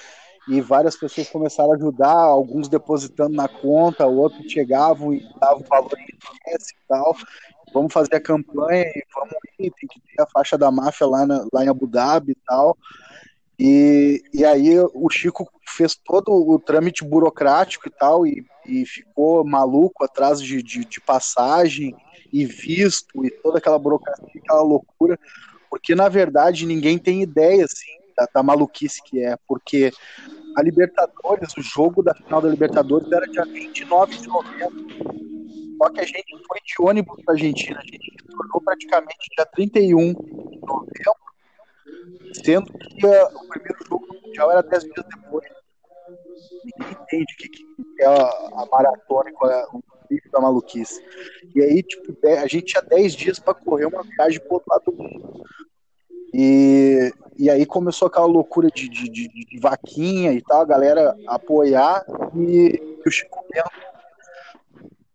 e 0.49 0.61
várias 0.61 0.97
pessoas 0.97 1.29
começaram 1.29 1.73
a 1.73 1.77
ajudar, 1.77 2.15
alguns 2.15 2.69
depositando 2.69 3.35
na 3.35 3.49
conta, 3.49 4.07
outros 4.07 4.51
chegavam 4.51 5.13
e 5.13 5.21
davam 5.41 5.65
valor 5.69 5.91
em 5.99 6.05
e 6.07 6.59
tal. 6.89 7.17
Vamos 7.75 7.93
fazer 7.93 8.15
a 8.17 8.21
campanha 8.21 8.85
e 8.85 9.03
vamos 9.15 9.35
ir, 9.59 9.73
tem 9.73 9.89
que 9.89 10.01
ter 10.01 10.23
a 10.23 10.27
faixa 10.27 10.57
da 10.57 10.71
máfia 10.71 11.07
lá, 11.07 11.27
na- 11.27 11.45
lá 11.53 11.65
em 11.65 11.69
Abu 11.69 11.87
Dhabi 11.87 12.33
e 12.33 12.37
tal. 12.47 12.77
E, 13.59 14.23
e 14.35 14.45
aí 14.45 14.79
o 14.79 15.09
Chico 15.11 15.49
fez 15.67 15.95
todo 15.95 16.31
o 16.31 16.59
trâmite 16.59 17.05
burocrático 17.05 17.89
e 17.89 17.91
tal, 17.91 18.27
e, 18.27 18.45
e 18.67 18.85
ficou 18.85 19.45
maluco 19.45 20.05
atrás 20.05 20.41
de, 20.41 20.63
de, 20.63 20.85
de 20.85 21.01
passagem 21.01 21.95
e 22.33 22.45
visto 22.45 23.25
e 23.25 23.31
toda 23.31 23.59
aquela 23.59 23.79
burocracia, 23.79 24.27
aquela 24.37 24.63
loucura, 24.63 25.19
porque 25.71 25.95
na 25.95 26.09
verdade 26.09 26.67
ninguém 26.67 26.99
tem 26.99 27.23
ideia 27.23 27.65
assim, 27.65 27.97
da, 28.17 28.29
da 28.35 28.43
maluquice 28.43 29.03
que 29.03 29.23
é, 29.25 29.37
porque 29.47 29.91
a 30.57 30.63
Libertadores, 30.63 31.55
o 31.57 31.63
jogo 31.63 32.03
da 32.03 32.15
final 32.15 32.41
da 32.41 32.49
Libertadores 32.49 33.11
era 33.13 33.27
dia 33.27 33.45
29 33.45 34.17
de 34.17 34.27
novembro. 34.27 34.87
Só 35.77 35.91
que 35.91 36.01
a 36.01 36.05
gente 36.05 36.31
foi 36.49 36.59
de 36.65 36.75
ônibus 36.81 37.23
para 37.23 37.35
Argentina, 37.35 37.79
a 37.79 37.83
gente 37.83 38.11
retornou 38.23 38.63
praticamente 38.63 39.29
dia 39.37 39.47
31 39.47 40.15
de 40.15 40.61
novembro, 40.61 41.26
sendo 42.45 42.73
que 42.73 43.07
ah, 43.07 43.29
o 43.35 43.49
primeiro 43.49 43.79
jogo 43.89 44.07
do 44.07 44.23
Mundial 44.23 44.51
era 44.51 44.63
10 44.63 44.85
dias 44.85 45.07
depois. 45.15 45.47
Ninguém 46.65 46.93
entende 46.93 47.35
o 47.35 47.37
que, 47.37 47.49
que 47.49 47.65
é 48.01 48.07
a, 48.07 48.13
a 48.13 48.69
maratona, 48.71 49.33
qual 49.33 49.51
é 49.51 49.67
o 49.73 49.83
nível 50.11 50.31
da 50.31 50.41
maluquice. 50.41 51.03
E 51.55 51.63
aí, 51.63 51.83
tipo, 51.83 52.17
a 52.27 52.47
gente 52.47 52.67
tinha 52.67 52.83
10 52.83 53.15
dias 53.15 53.39
para 53.39 53.55
correr 53.55 53.87
uma 53.87 54.03
viagem 54.03 54.41
pro 54.41 54.55
outro 54.55 54.71
lado 54.71 54.85
do 54.87 54.97
mundo. 54.97 55.45
E, 56.35 57.13
e 57.39 57.49
aí 57.49 57.65
começou 57.65 58.09
aquela 58.09 58.27
loucura 58.27 58.69
de, 58.69 58.89
de, 58.89 59.09
de, 59.09 59.29
de 59.29 59.61
vaquinha 59.61 60.33
e 60.33 60.43
tal, 60.43 60.61
a 60.61 60.67
galera 60.67 61.17
apoiar 61.27 62.05
e, 62.35 62.99
e 63.05 63.09
o 63.09 63.11
Chico 63.11 63.45
Bento, 63.51 63.71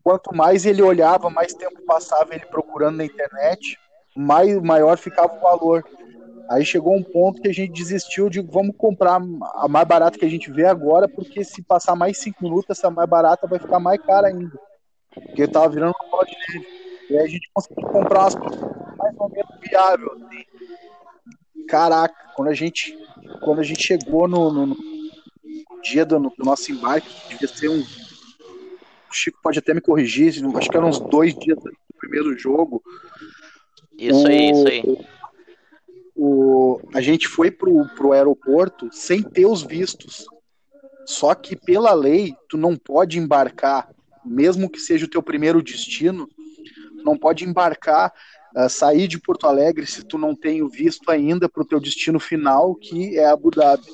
quanto 0.04 0.36
mais 0.36 0.66
ele 0.66 0.82
olhava, 0.82 1.30
mais 1.30 1.54
tempo 1.54 1.82
passava 1.86 2.34
ele 2.34 2.46
procurando 2.46 2.98
na 2.98 3.06
internet, 3.06 3.78
mais 4.16 4.60
maior 4.62 4.98
ficava 4.98 5.36
o 5.36 5.40
valor. 5.40 5.84
Aí 6.50 6.66
chegou 6.66 6.96
um 6.96 7.04
ponto 7.04 7.42
que 7.42 7.48
a 7.48 7.54
gente 7.54 7.72
desistiu 7.72 8.30
de 8.30 8.42
vamos 8.42 8.76
comprar 8.78 9.22
a 9.56 9.68
mais 9.68 9.88
barata 9.88 10.18
que 10.18 10.26
a 10.26 10.30
gente 10.30 10.52
vê 10.52 10.66
agora, 10.66 11.08
porque 11.08 11.44
se 11.44 11.62
passar 11.64 11.96
mais 11.96 12.18
cinco 12.18 12.44
minutos, 12.44 12.70
essa 12.78 12.90
mais 12.92 13.08
barata 13.10 13.48
vai 13.48 13.60
ficar 13.60 13.80
mais 13.80 14.00
cara 14.02 14.28
ainda. 14.28 14.52
Porque 15.14 15.48
tava 15.48 15.70
virando 15.70 15.94
uma 16.00 16.10
bola 16.12 16.26
de 16.26 16.36
neve. 16.54 16.66
E 17.10 17.18
aí 17.18 17.26
a 17.26 17.28
gente 17.28 17.50
conseguiu 17.54 17.88
comprar 17.88 18.22
umas 18.22 18.36
coisas 18.36 18.60
mais 18.98 19.16
ou 19.18 19.30
menos 19.30 19.50
viável. 19.62 20.12
assim. 20.14 20.44
Caraca, 21.68 22.16
quando 22.36 22.50
a 22.50 22.54
gente, 22.54 22.98
quando 23.42 23.60
a 23.60 23.64
gente 23.64 23.82
chegou 23.84 24.28
no, 24.28 24.52
no- 24.52 24.66
no 24.68 24.76
dia 25.84 26.06
do, 26.06 26.20
do 26.20 26.34
nosso 26.44 26.72
embarque, 26.72 27.08
devia 27.30 27.48
ser 27.48 27.70
um. 27.70 27.80
O 27.80 29.14
Chico 29.14 29.40
pode 29.44 29.60
até 29.60 29.74
me 29.74 29.82
corrigir, 29.82 30.30
acho 30.56 30.70
que 30.70 30.78
eram 30.78 30.90
uns 30.90 31.00
dois 31.00 31.34
dias 31.36 31.58
do 31.58 31.72
primeiro 31.98 32.38
jogo. 32.38 32.82
Isso 33.98 34.28
aí, 34.28 34.52
isso 34.52 34.68
aí. 34.68 34.84
O, 36.24 36.80
a 36.94 37.02
gente 37.02 37.28
foi 37.28 37.50
pro, 37.50 37.88
pro 37.96 38.12
aeroporto 38.12 38.90
sem 38.92 39.24
ter 39.24 39.48
os 39.48 39.64
vistos. 39.64 40.26
Só 41.04 41.34
que 41.34 41.56
pela 41.56 41.94
lei, 41.94 42.36
tu 42.48 42.58
não 42.58 42.78
pode 42.78 43.18
embarcar, 43.18 43.90
mesmo 44.24 44.70
que 44.70 44.80
seja 44.80 45.06
o 45.06 45.10
teu 45.10 45.24
primeiro 45.24 45.64
destino, 45.64 46.30
não 47.04 47.18
pode 47.18 47.44
embarcar, 47.44 48.14
ah, 48.56 48.70
sair 48.70 49.08
de 49.08 49.20
Porto 49.20 49.48
Alegre 49.48 49.88
se 49.88 50.04
tu 50.04 50.20
não 50.20 50.36
tem 50.36 50.62
o 50.62 50.70
visto 50.70 51.10
ainda 51.10 51.50
para 51.50 51.64
o 51.64 51.66
teu 51.66 51.80
destino 51.80 52.20
final, 52.20 52.76
que 52.76 53.18
é 53.18 53.26
Abu 53.26 53.50
Dhabi. 53.50 53.88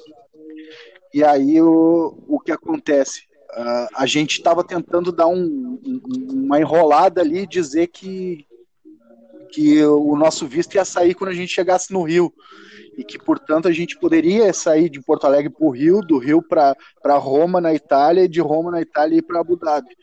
E 1.14 1.24
aí 1.24 1.62
o, 1.62 2.18
o 2.28 2.40
que 2.42 2.52
acontece? 2.52 3.22
Ah, 3.54 3.88
a 3.96 4.06
gente 4.06 4.34
estava 4.34 4.66
tentando 4.66 5.14
dar 5.14 5.28
um- 5.28 5.80
um- 5.86 6.02
uma 6.44 6.60
enrolada 6.60 7.22
ali 7.22 7.48
dizer 7.48 7.88
que, 7.88 8.46
que 9.48 9.84
o 9.84 10.16
nosso 10.16 10.48
visto 10.48 10.76
ia 10.76 10.86
sair 10.86 11.14
quando 11.14 11.32
a 11.32 11.34
gente 11.34 11.54
chegasse 11.54 11.92
no 11.92 12.04
Rio 12.04 12.34
e 12.98 13.04
que, 13.04 13.18
portanto, 13.20 13.68
a 13.68 13.72
gente 13.72 13.98
poderia 13.98 14.52
sair 14.54 14.90
de 14.90 15.02
Porto 15.02 15.26
Alegre 15.26 15.52
para 15.52 15.66
o 15.66 15.70
Rio, 15.70 16.02
do 16.02 16.18
Rio 16.18 16.42
para 16.42 17.18
Roma, 17.18 17.62
na 17.62 17.74
Itália, 17.74 18.24
e 18.24 18.28
de 18.28 18.42
Roma, 18.42 18.72
na 18.72 18.82
Itália, 18.82 19.22
para 19.22 19.40
Abu 19.40 19.56
Dhabi. 19.56 19.96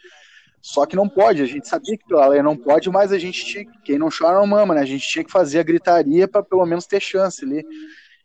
Só 0.63 0.87
que 0.87 0.97
não 0.97 1.09
pode, 1.09 1.43
a 1.43 1.47
gente 1.47 1.69
sabia 1.69 1.99
que 1.99 2.07
pela 2.07 2.27
lei 2.29 2.41
não 2.41 2.57
pode, 2.57 2.89
mas 2.89 3.12
a 3.12 3.19
gente 3.19 3.45
tinha, 3.45 3.66
quem 3.85 3.99
não 3.99 4.09
chora 4.16 4.39
não 4.39 4.47
mama, 4.47 4.75
né? 4.75 4.81
A 4.81 4.87
gente 4.87 5.07
tinha 5.07 5.25
que 5.25 5.31
fazer 5.31 5.59
a 5.59 5.62
gritaria 5.62 6.27
para 6.27 6.43
pelo 6.43 6.65
menos 6.65 6.87
ter 6.87 7.03
chance 7.03 7.45
ali. 7.45 7.62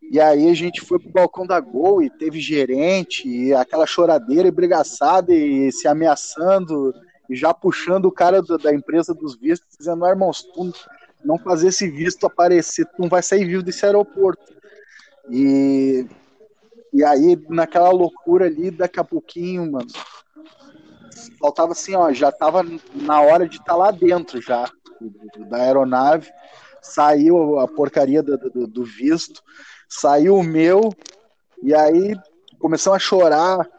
E 0.02 0.20
aí 0.22 0.50
a 0.50 0.54
gente 0.54 0.80
foi 0.80 1.00
pro 1.00 1.12
balcão 1.12 1.46
da 1.46 1.60
Gol 1.60 2.02
e 2.02 2.10
teve 2.10 2.40
gerente, 2.40 3.28
e 3.28 3.54
aquela 3.54 3.86
choradeira 3.86 4.48
e 4.48 4.52
brigaçada 4.52 5.34
e 5.34 5.72
se 5.72 5.88
ameaçando, 5.88 6.94
e 7.30 7.36
já 7.36 7.54
puxando 7.54 8.06
o 8.06 8.12
cara 8.12 8.42
do- 8.42 8.58
da 8.58 8.74
empresa 8.74 9.14
dos 9.14 9.36
vistos, 9.36 9.78
dizendo, 9.78 10.06
ah, 10.06 10.10
irmão, 10.10 10.32
se 10.32 10.50
tu 10.54 10.72
não 11.24 11.38
fazer 11.38 11.70
esse 11.70 11.90
visto 11.90 12.26
aparecer, 12.26 12.86
tu 12.86 13.02
não 13.02 13.10
vai 13.10 13.22
sair 13.22 13.46
vivo 13.46 13.64
desse 13.64 13.86
aeroporto. 13.86 14.54
E, 15.30 16.06
e 16.94 17.04
aí, 17.04 17.38
naquela 17.50 17.92
loucura 17.92 18.46
ali, 18.46 18.72
daqui 18.72 19.00
a 19.00 19.04
pouquinho, 19.04 19.72
mano, 19.72 19.88
faltava 21.40 21.74
assim, 21.74 21.96
ó, 21.96 22.12
já 22.12 22.32
tava 22.32 22.64
na 22.94 23.22
hora 23.22 23.48
de 23.48 23.58
estar 23.58 23.76
lá 23.76 23.92
dentro 23.92 24.42
já, 24.42 24.70
da 25.50 25.58
aeronave, 25.58 26.30
saiu 26.82 27.60
a 27.60 27.68
porcaria 27.68 28.24
do, 28.24 28.38
do, 28.38 28.68
do 28.68 28.84
visto, 28.84 29.42
saiu 29.88 30.36
o 30.36 30.44
meu, 30.44 30.94
e 31.62 31.74
aí 31.74 32.16
começamos 32.58 32.98
a 32.98 33.00
chorar, 33.00 33.70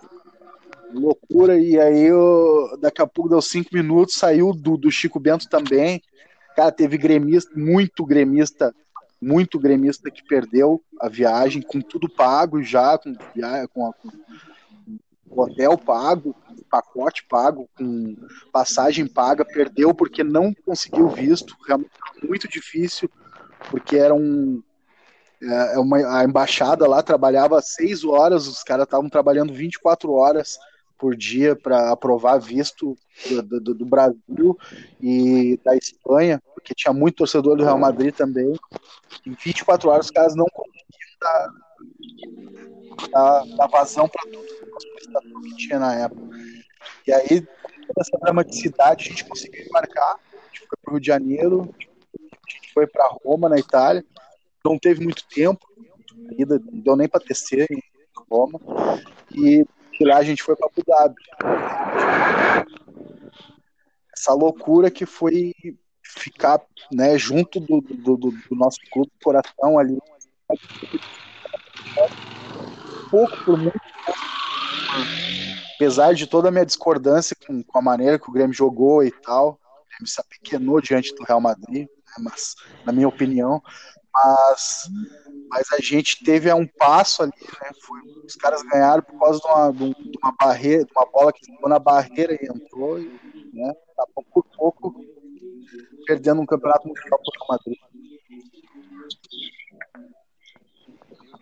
loucura, 0.93 1.59
e 1.59 1.79
aí 1.79 2.05
eu, 2.05 2.77
daqui 2.81 3.01
a 3.01 3.07
pouco 3.07 3.31
deu 3.31 3.41
cinco 3.41 3.71
minutos, 3.73 4.15
saiu 4.17 4.53
do, 4.53 4.77
do 4.77 4.91
Chico 4.91 5.21
Bento 5.21 5.49
também, 5.49 6.03
cara, 6.61 6.70
teve 6.73 6.99
gremista, 6.99 7.51
muito 7.57 8.05
gremista, 8.05 8.74
muito 9.20 9.59
gremista 9.59 10.11
que 10.11 10.23
perdeu 10.23 10.82
a 11.01 11.09
viagem, 11.09 11.62
com 11.62 11.81
tudo 11.81 12.07
pago 12.07 12.62
já, 12.62 12.99
com, 12.99 13.15
com, 13.73 13.87
a- 13.87 13.95
com 13.95 15.41
hotel 15.41 15.78
pago, 15.78 16.37
pacote 16.70 17.24
pago, 17.27 17.66
com 17.78 18.15
passagem 18.53 19.07
paga, 19.07 19.43
perdeu 19.43 19.95
porque 19.95 20.23
não 20.23 20.53
conseguiu 20.66 21.09
visto, 21.09 21.57
muito 22.28 22.47
difícil, 22.47 23.11
porque 23.70 23.97
era 23.97 24.15
um 24.15 24.62
é, 25.43 25.78
uma, 25.78 26.19
a 26.19 26.24
embaixada 26.24 26.87
lá 26.87 27.03
trabalhava 27.03 27.62
seis 27.62 28.05
horas, 28.05 28.47
os 28.47 28.62
caras 28.62 28.85
estavam 28.85 29.09
trabalhando 29.09 29.55
24 29.55 30.12
horas 30.12 30.59
por 31.01 31.16
dia 31.16 31.56
para 31.56 31.90
aprovar 31.90 32.39
visto 32.39 32.94
do, 33.27 33.60
do, 33.60 33.74
do, 33.74 33.86
Brasil 33.86 34.56
e 35.01 35.59
da 35.64 35.74
Espanha, 35.74 36.43
porque 36.55 36.74
tinha 36.74 36.93
muito 36.93 37.16
torcedor 37.16 37.56
do 37.56 37.64
Real 37.64 37.78
Madrid 37.78 38.14
também. 38.14 38.55
Em 39.27 39.32
24 39.32 39.89
horas 39.89 40.06
os 40.06 40.12
caras 40.12 40.35
não 40.36 40.44
conseguiam 40.52 40.85
dar, 41.18 41.55
dar, 43.10 43.56
dar 43.56 43.66
vazão 43.68 44.06
para 44.06 44.31
tudo 44.31 45.40
que 45.40 45.56
tinha 45.56 45.78
na 45.78 45.94
época. 45.94 46.20
E 47.06 47.12
aí, 47.12 47.40
com 47.40 48.01
essa 48.01 48.18
dramaticidade, 48.20 49.06
a 49.06 49.09
gente 49.09 49.24
conseguiu 49.24 49.64
embarcar, 49.64 50.16
a 50.16 50.47
gente 50.48 50.68
foi 50.68 50.78
para 50.82 50.90
o 50.90 50.93
Rio 50.93 51.01
de 51.01 51.06
Janeiro, 51.06 51.74
a 52.14 52.52
gente 52.52 52.72
foi 52.74 52.86
para 52.86 53.09
Roma, 53.24 53.48
na 53.48 53.59
Itália, 53.59 54.05
não 54.62 54.78
teve 54.78 55.02
muito 55.02 55.27
tempo, 55.28 55.66
não 56.14 56.82
deu 56.82 56.94
nem 56.94 57.09
para 57.09 57.20
tecer 57.20 57.66
em 57.70 57.82
Roma, 58.31 58.60
e 59.32 59.64
de 60.01 60.06
lá 60.06 60.16
a 60.16 60.22
gente 60.22 60.43
foi 60.43 60.56
para 60.56 60.66
Abu 60.66 60.82
Dhabi. 60.86 61.22
Essa 64.16 64.32
loucura 64.32 64.90
que 64.90 65.05
foi 65.05 65.52
ficar 66.02 66.60
né, 66.90 67.18
junto 67.18 67.60
do, 67.60 67.82
do, 67.82 68.16
do, 68.16 68.31
do 68.31 68.56
nosso 68.56 68.78
clube 68.90 69.10
coração 69.22 69.78
ali. 69.78 69.98
Pouco 73.10 73.44
por 73.44 73.59
muito 73.59 73.78
apesar 75.74 76.14
de 76.14 76.27
toda 76.27 76.48
a 76.48 76.51
minha 76.51 76.66
discordância 76.66 77.35
com, 77.47 77.62
com, 77.62 77.78
a 77.78 77.82
maneira 77.82 78.18
que 78.18 78.28
o 78.28 78.32
Grêmio 78.32 78.52
jogou 78.52 79.02
e 79.02 79.10
tal, 79.10 79.52
o 79.52 79.89
Grêmio 79.89 80.06
se 80.06 80.20
apequenou 80.20 80.78
diante 80.78 81.14
do 81.14 81.24
Real 81.24 81.40
Madrid, 81.40 81.89
né, 81.89 82.14
mas, 82.18 82.55
na 82.85 82.93
minha 82.93 83.09
opinião, 83.09 83.62
mas, 84.12 84.89
mas 85.49 85.73
a 85.73 85.81
gente 85.81 86.24
teve 86.24 86.53
um 86.53 86.66
passo 86.66 87.23
ali, 87.23 87.32
né, 87.41 87.70
foi, 87.81 88.01
os 88.24 88.35
caras 88.37 88.62
ganharam 88.62 89.03
por 89.03 89.19
causa 89.19 89.41
de 89.41 89.47
uma, 89.47 89.73
de 89.73 90.19
uma 90.23 90.35
barreira, 90.39 90.85
de 90.85 90.93
uma 90.97 91.07
bola 91.11 91.32
que 91.32 91.47
ficou 91.47 91.69
na 91.69 91.78
barreira 91.78 92.35
e 92.35 92.47
entrou, 92.47 92.99
né, 92.99 93.73
tá 93.97 94.07
pouco 94.15 94.31
por 94.32 94.45
pouco 94.57 95.05
perdendo 96.07 96.41
um 96.41 96.47
campeonato 96.47 96.89
mundial 96.89 97.20
para 97.23 97.45
o 97.45 97.49
Madrid. 97.49 97.78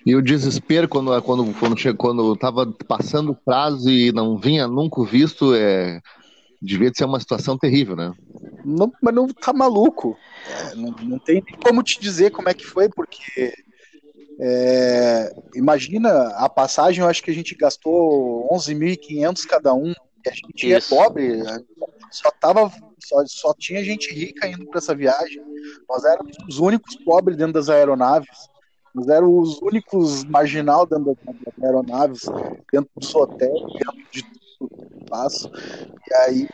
E 0.04 0.16
o 0.16 0.22
desespero 0.22 0.88
quando 0.88 1.22
quando 1.22 1.54
quando 1.58 1.78
chegou, 1.78 1.98
quando 1.98 2.32
estava 2.32 2.66
passando 2.86 3.32
o 3.32 3.34
prazo 3.34 3.90
e 3.90 4.10
não 4.12 4.38
vinha 4.38 4.66
nunca 4.66 5.04
visto, 5.04 5.54
é 5.54 6.00
devia 6.60 6.90
ser 6.94 7.04
uma 7.04 7.20
situação 7.20 7.56
terrível, 7.56 7.94
né? 7.94 8.12
Não, 8.64 8.92
mas 9.02 9.14
não 9.14 9.28
tá 9.28 9.52
maluco. 9.52 10.16
É, 10.48 10.74
não, 10.74 10.90
não 10.90 11.18
tem 11.18 11.42
como 11.62 11.82
te 11.82 12.00
dizer 12.00 12.30
como 12.30 12.48
é 12.48 12.54
que 12.54 12.66
foi, 12.66 12.88
porque 12.88 13.54
é, 14.40 15.34
imagina 15.54 16.28
a 16.36 16.48
passagem, 16.48 17.02
eu 17.02 17.08
acho 17.08 17.22
que 17.22 17.30
a 17.30 17.34
gente 17.34 17.54
gastou 17.54 18.48
11.500 18.52 19.46
cada 19.46 19.74
um. 19.74 19.92
E 20.24 20.28
a 20.28 20.32
gente 20.32 20.72
é 20.72 20.78
Isso. 20.78 20.94
é 20.94 20.96
pobre, 20.96 21.42
só 22.10 22.30
tava 22.30 22.70
só, 23.00 23.24
só 23.26 23.54
tinha 23.54 23.82
gente 23.82 24.12
rica 24.12 24.46
indo 24.46 24.66
para 24.66 24.78
essa 24.78 24.94
viagem. 24.94 25.42
Nós 25.88 26.04
éramos 26.04 26.36
os 26.48 26.58
únicos 26.58 26.96
pobres 26.96 27.36
dentro 27.36 27.54
das 27.54 27.68
aeronaves. 27.68 28.48
Nós 28.94 29.08
éramos 29.08 29.54
os 29.54 29.62
únicos 29.62 30.24
marginal 30.24 30.86
dentro 30.86 31.16
das 31.26 31.64
aeronaves, 31.64 32.22
dentro 32.72 32.90
do 32.96 33.04
seu 33.04 33.20
hotel, 33.20 33.52
dentro 33.52 34.10
de 34.10 34.22
tudo 34.58 34.86
que 34.90 35.04
passo. 35.08 35.50
E 36.08 36.14
aí 36.14 36.48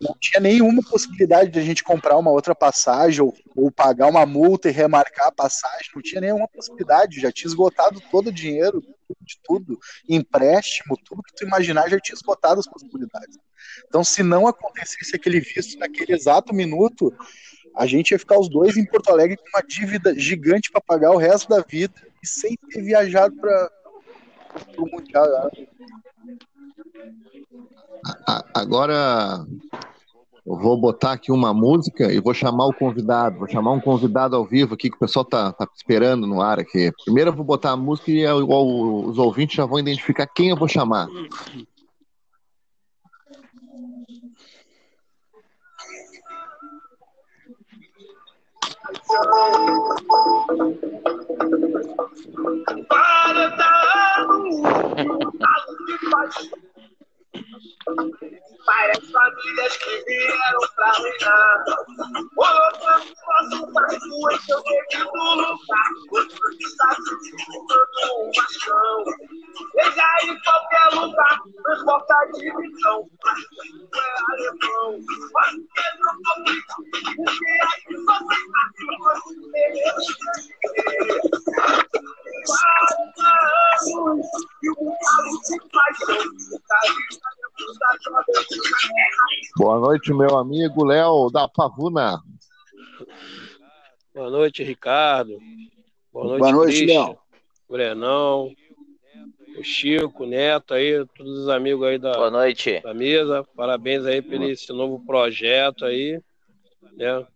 não 0.00 0.16
tinha 0.18 0.40
nenhuma 0.40 0.82
possibilidade 0.82 1.50
de 1.50 1.58
a 1.58 1.62
gente 1.62 1.84
comprar 1.84 2.16
uma 2.16 2.30
outra 2.30 2.54
passagem 2.54 3.20
ou, 3.20 3.34
ou, 3.54 3.70
pagar 3.70 4.08
uma 4.08 4.24
multa 4.24 4.68
e 4.68 4.72
remarcar 4.72 5.28
a 5.28 5.32
passagem. 5.32 5.90
Não 5.94 6.00
tinha 6.00 6.20
nenhuma 6.22 6.48
possibilidade. 6.48 7.20
Já 7.20 7.30
tinha 7.30 7.48
esgotado 7.48 8.00
todo 8.10 8.28
o 8.28 8.32
dinheiro 8.32 8.82
de 9.20 9.38
tudo, 9.44 9.78
empréstimo, 10.08 10.96
tudo 11.04 11.22
que 11.22 11.34
tu 11.34 11.44
imaginar 11.44 11.88
já 11.88 11.98
tinha 12.00 12.14
esgotado 12.14 12.60
as 12.60 12.66
possibilidades. 12.66 13.36
Então, 13.86 14.02
se 14.02 14.22
não 14.22 14.46
acontecesse 14.46 15.14
aquele 15.14 15.40
visto 15.40 15.78
naquele 15.78 16.14
exato 16.14 16.54
minuto, 16.54 17.12
a 17.76 17.86
gente 17.86 18.12
ia 18.12 18.18
ficar 18.18 18.38
os 18.38 18.48
dois 18.48 18.76
em 18.76 18.84
Porto 18.84 19.10
Alegre 19.10 19.36
com 19.36 19.48
uma 19.48 19.62
dívida 19.62 20.18
gigante 20.18 20.70
para 20.70 20.80
pagar 20.80 21.10
o 21.10 21.18
resto 21.18 21.48
da 21.48 21.60
vida 21.60 21.94
e 22.22 22.26
sem 22.26 22.56
ter 22.70 22.82
viajado 22.82 23.36
para 23.36 23.70
o 24.78 24.86
Mundial. 24.86 25.50
Agora 28.54 29.44
eu 30.46 30.56
vou 30.56 30.76
botar 30.76 31.12
aqui 31.12 31.30
uma 31.30 31.52
música 31.52 32.12
e 32.12 32.20
vou 32.20 32.34
chamar 32.34 32.66
o 32.66 32.72
convidado, 32.72 33.38
vou 33.38 33.48
chamar 33.48 33.72
um 33.72 33.80
convidado 33.80 34.34
ao 34.34 34.44
vivo 34.44 34.74
aqui 34.74 34.90
que 34.90 34.96
o 34.96 35.00
pessoal 35.00 35.24
tá, 35.24 35.52
tá 35.52 35.68
esperando 35.74 36.26
no 36.26 36.40
ar 36.40 36.58
aqui. 36.58 36.90
Primeiro 37.04 37.30
eu 37.30 37.34
vou 37.34 37.44
botar 37.44 37.72
a 37.72 37.76
música 37.76 38.10
e 38.10 38.26
os 38.26 39.18
ouvintes 39.18 39.56
já 39.56 39.66
vão 39.66 39.78
identificar 39.78 40.26
quem 40.26 40.48
eu 40.48 40.56
vou 40.56 40.66
chamar. 40.66 41.08
Para 52.88 53.48
dar 53.50 54.16
a 54.20 55.56
luz 56.22 56.79
Várias 58.66 59.10
famílias 59.10 59.76
que 59.78 60.04
vieram 60.04 60.60
pra 60.74 60.92
reinar. 60.92 61.64
Colocando 62.34 63.10
nosso 63.26 63.72
barco 63.72 64.30
em 64.30 64.38
seu 64.40 64.62
devido 64.62 65.10
lugar. 65.12 65.88
Outros 66.10 66.56
estados 66.60 67.04
disputando 67.22 67.98
um 68.16 68.30
machão. 68.36 69.04
Veja 69.74 70.08
em 70.24 70.40
qualquer 70.42 70.88
lugar, 70.94 71.38
transporta 71.64 72.14
a 72.14 72.24
divisão. 72.26 73.08
Mas 73.24 73.40
é 73.94 74.06
alemão. 74.32 74.90
Mas 75.32 75.52
Pedro 75.74 76.10
conflito, 76.24 76.74
porque 77.16 77.50
aqui 77.62 77.94
só 78.04 78.16
se 85.42 85.56
faz 85.70 85.96
o 86.00 87.19
Boa 89.56 89.78
noite, 89.78 90.12
meu 90.12 90.38
amigo 90.38 90.84
Léo 90.84 91.30
da 91.30 91.48
Pavuna. 91.48 92.20
Boa 94.14 94.30
noite, 94.30 94.62
Ricardo. 94.62 95.38
Boa 96.12 96.26
noite, 96.26 96.40
Boa 96.40 96.52
noite 96.52 96.86
Léo. 96.86 97.18
Brenão, 97.68 98.52
o 99.56 99.62
Chico, 99.62 100.24
o 100.24 100.26
Neto 100.26 100.74
aí, 100.74 101.04
todos 101.16 101.38
os 101.40 101.48
amigos 101.48 101.86
aí 101.86 101.98
da, 101.98 102.12
Boa 102.12 102.30
noite. 102.30 102.80
da 102.80 102.94
mesa. 102.94 103.44
Parabéns 103.54 104.04
aí 104.06 104.20
pelo 104.22 104.44
esse 104.44 104.72
novo 104.72 105.04
projeto 105.04 105.84
aí, 105.84 106.20
né? 106.94 107.26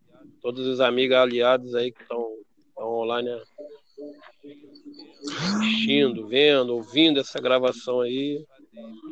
Todos 0.41 0.67
os 0.67 0.81
amigos 0.81 1.17
aliados 1.17 1.75
aí 1.75 1.93
que 1.93 2.03
estão 2.03 2.35
online 2.79 3.31
né? 3.31 3.43
assistindo, 5.59 6.27
vendo, 6.27 6.75
ouvindo 6.75 7.21
essa 7.21 7.41
gravação 7.41 8.01
aí. 8.01 8.45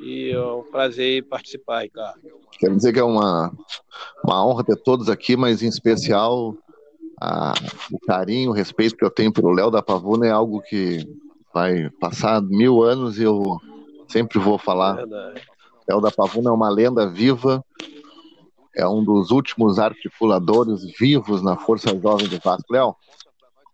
E 0.03 0.31
é 0.31 0.41
um 0.41 0.63
prazer 0.63 1.25
participar, 1.25 1.83
Ricardo. 1.83 2.21
Quero 2.59 2.77
dizer 2.77 2.93
que 2.93 2.99
é 2.99 3.05
uma, 3.05 3.53
uma 4.25 4.47
honra 4.47 4.65
ter 4.65 4.77
todos 4.77 5.09
aqui, 5.09 5.37
mas 5.37 5.63
em 5.63 5.69
especial 5.69 6.57
a, 7.21 7.55
o 7.93 7.99
carinho, 8.01 8.51
o 8.51 8.55
respeito 8.55 8.97
que 8.97 9.05
eu 9.05 9.11
tenho 9.11 9.33
pelo 9.33 9.53
Léo 9.53 9.71
da 9.71 9.83
Pavuna 9.83 10.27
é 10.27 10.31
algo 10.31 10.61
que 10.61 11.07
vai 11.55 11.89
passar 12.01 12.43
mil 12.43 12.83
anos 12.83 13.19
e 13.19 13.23
eu 13.23 13.59
sempre 14.09 14.39
vou 14.39 14.59
falar. 14.59 14.97
Léo 15.89 16.01
da 16.01 16.11
Pavuna 16.11 16.51
é 16.51 16.53
uma 16.53 16.69
lenda 16.69 17.09
viva, 17.09 17.65
é 18.75 18.87
um 18.87 19.05
dos 19.05 19.31
últimos 19.31 19.79
articuladores 19.79 20.83
vivos 20.99 21.43
na 21.43 21.57
Força 21.57 21.97
Jovem 22.01 22.29
do 22.29 22.39
Vasco. 22.39 22.73
Léo, 22.73 22.97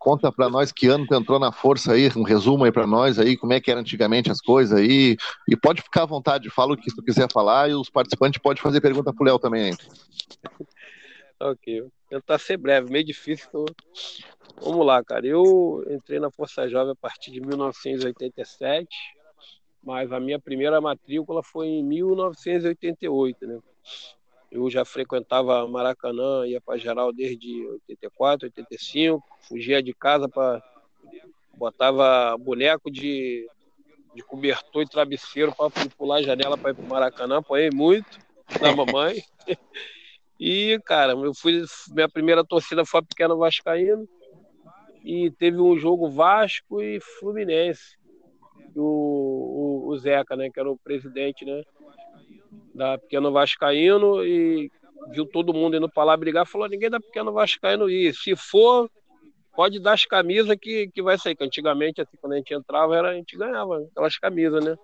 Conta 0.09 0.33
para 0.33 0.49
nós 0.49 0.73
que 0.73 0.87
ano 0.87 1.07
tu 1.07 1.15
entrou 1.15 1.39
na 1.39 1.53
força 1.53 1.93
aí, 1.93 2.09
um 2.17 2.23
resumo 2.23 2.65
aí 2.65 2.73
para 2.73 2.87
nós 2.87 3.19
aí, 3.19 3.37
como 3.37 3.53
é 3.53 3.61
que 3.61 3.71
era 3.71 3.79
antigamente 3.79 4.31
as 4.31 4.41
coisas 4.41 4.79
aí. 4.79 5.19
E 5.47 5.55
pode 5.55 5.83
ficar 5.83 6.05
à 6.05 6.07
vontade, 6.07 6.49
fala 6.49 6.73
o 6.73 6.79
que 6.79 6.91
tu 6.95 7.03
quiser 7.03 7.31
falar 7.31 7.69
e 7.69 7.75
os 7.75 7.91
participantes 7.91 8.41
podem 8.41 8.63
fazer 8.63 8.81
pergunta 8.81 9.13
pro 9.13 9.27
Léo 9.27 9.39
também 9.39 9.65
aí. 9.65 9.77
ok, 11.39 11.85
tentar 12.09 12.39
ser 12.39 12.57
breve, 12.57 12.91
meio 12.91 13.05
difícil. 13.05 13.51
Tô... 13.53 13.67
Vamos 14.63 14.87
lá, 14.87 15.05
cara. 15.05 15.27
Eu 15.27 15.85
entrei 15.91 16.19
na 16.19 16.31
Força 16.31 16.67
Jovem 16.67 16.93
a 16.93 16.97
partir 16.97 17.31
de 17.31 17.43
1987, 17.43 18.89
mas 19.85 20.11
a 20.11 20.19
minha 20.19 20.39
primeira 20.39 20.81
matrícula 20.81 21.43
foi 21.43 21.67
em 21.67 21.85
1988, 21.85 23.47
né? 23.47 23.59
Eu 24.51 24.71
já 24.71 24.85
frequentava 24.85 25.67
Maracanã, 25.69 26.47
ia 26.47 26.61
para 26.61 26.79
geral 26.79 27.13
desde 27.13 27.67
84, 27.67 28.47
85, 28.47 29.23
fugia 29.43 29.83
de 29.83 29.93
casa 29.93 30.29
para 30.29 30.63
botava 31.55 32.37
boneco 32.39 32.91
de, 32.91 33.47
de 34.15 34.23
cobertor 34.23 34.83
e 34.83 34.89
travesseiro 34.89 35.53
para 35.55 35.71
pular 35.97 36.19
a 36.19 36.23
janela 36.23 36.57
para 36.57 36.71
ir 36.71 36.75
para 36.75 36.85
Maracanã, 36.85 37.39
apanhei 37.39 37.71
muito 37.73 38.19
da 38.61 38.75
mamãe. 38.75 39.23
E, 40.41 40.79
cara, 40.85 41.15
eu 41.15 41.35
fui 41.35 41.65
minha 41.91 42.09
primeira 42.09 42.45
torcida 42.45 42.85
foi 42.85 43.01
a 43.01 43.03
Pequena 43.03 43.35
Vascaíno 43.35 44.09
e 45.03 45.33
teve 45.33 45.61
um 45.61 45.77
jogo 45.77 46.09
Vasco 46.09 46.81
e 46.81 47.01
Fluminense. 47.19 47.99
O, 48.77 48.83
o, 48.83 49.89
o 49.89 49.99
Zeca, 49.99 50.37
né, 50.37 50.49
que 50.49 50.61
era 50.61 50.71
o 50.71 50.79
presidente, 50.79 51.45
né, 51.45 51.65
da 52.79 52.97
Pequeno 52.97 53.33
Vascaíno 53.33 54.25
e 54.25 54.71
viu 55.11 55.27
todo 55.27 55.53
mundo 55.53 55.77
indo 55.77 55.89
para 55.89 56.05
lá 56.05 56.17
brigar, 56.17 56.47
falou, 56.47 56.69
ninguém 56.69 56.89
da 56.89 57.01
Pequeno 57.01 57.33
Vascaíno 57.33 57.91
ir, 57.91 58.15
se 58.15 58.37
for, 58.37 58.89
pode 59.55 59.81
dar 59.81 59.95
as 59.95 60.05
camisas 60.05 60.57
que, 60.61 60.89
que 60.89 61.03
vai 61.03 61.19
sair, 61.19 61.35
que 61.35 61.45
antigamente, 61.45 62.01
assim, 62.01 62.17
quando 62.21 62.35
a 62.35 62.37
gente 62.37 62.55
entrava, 62.55 62.97
era, 62.97 63.11
a 63.11 63.15
gente 63.15 63.37
ganhava 63.37 63.85
aquelas 63.91 64.17
camisas, 64.17 64.65
né, 64.65 64.77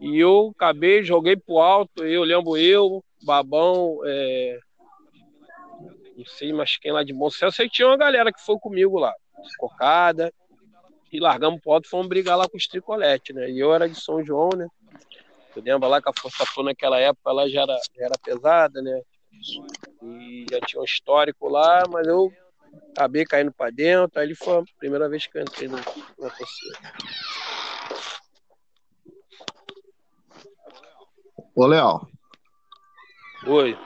e 0.00 0.18
eu 0.18 0.52
acabei, 0.56 1.04
joguei 1.04 1.36
pro 1.36 1.58
alto, 1.58 2.04
eu 2.04 2.24
lembro 2.24 2.56
eu, 2.56 3.02
Babão, 3.22 4.00
é, 4.04 4.58
não 6.16 6.26
sei 6.26 6.52
mais 6.52 6.76
quem 6.76 6.90
lá 6.90 7.04
de 7.04 7.12
Bom 7.12 7.30
Céu, 7.30 7.52
sei 7.52 7.68
que 7.68 7.76
tinha 7.76 7.86
uma 7.86 7.96
galera 7.96 8.32
que 8.32 8.44
foi 8.44 8.58
comigo 8.58 8.98
lá, 8.98 9.14
cocada, 9.56 10.32
e 11.12 11.20
largamos 11.20 11.60
pro 11.60 11.72
alto 11.72 11.86
e 11.86 11.90
fomos 11.90 12.08
brigar 12.08 12.36
lá 12.36 12.48
com 12.48 12.56
os 12.56 12.66
tricolete, 12.66 13.32
né? 13.34 13.50
E 13.50 13.60
eu 13.60 13.72
era 13.74 13.86
de 13.86 14.00
São 14.00 14.24
João, 14.24 14.48
né? 14.56 14.66
Eu 15.54 15.62
lembro 15.62 15.88
lá 15.88 16.00
que 16.00 16.08
a 16.08 16.12
Força 16.12 16.44
Flu 16.46 16.64
naquela 16.64 16.98
época 16.98 17.30
ela 17.30 17.48
já 17.48 17.62
era, 17.62 17.76
já 17.76 18.04
era 18.06 18.18
pesada, 18.18 18.80
né? 18.80 19.02
E 20.02 20.46
já 20.50 20.60
tinha 20.60 20.80
um 20.80 20.84
histórico 20.84 21.48
lá, 21.48 21.86
mas 21.88 22.06
eu 22.06 22.32
acabei 22.92 23.24
caindo 23.24 23.52
para 23.52 23.70
dentro. 23.70 24.20
Aí 24.20 24.34
foi 24.34 24.58
a 24.58 24.64
primeira 24.78 25.08
vez 25.08 25.26
que 25.26 25.38
eu 25.38 25.42
entrei 25.42 25.68
na, 25.68 25.76
na 25.76 26.30
torcida. 26.30 26.78
Ô, 31.54 31.66
Léo, 31.66 32.08
Oi. 33.46 33.76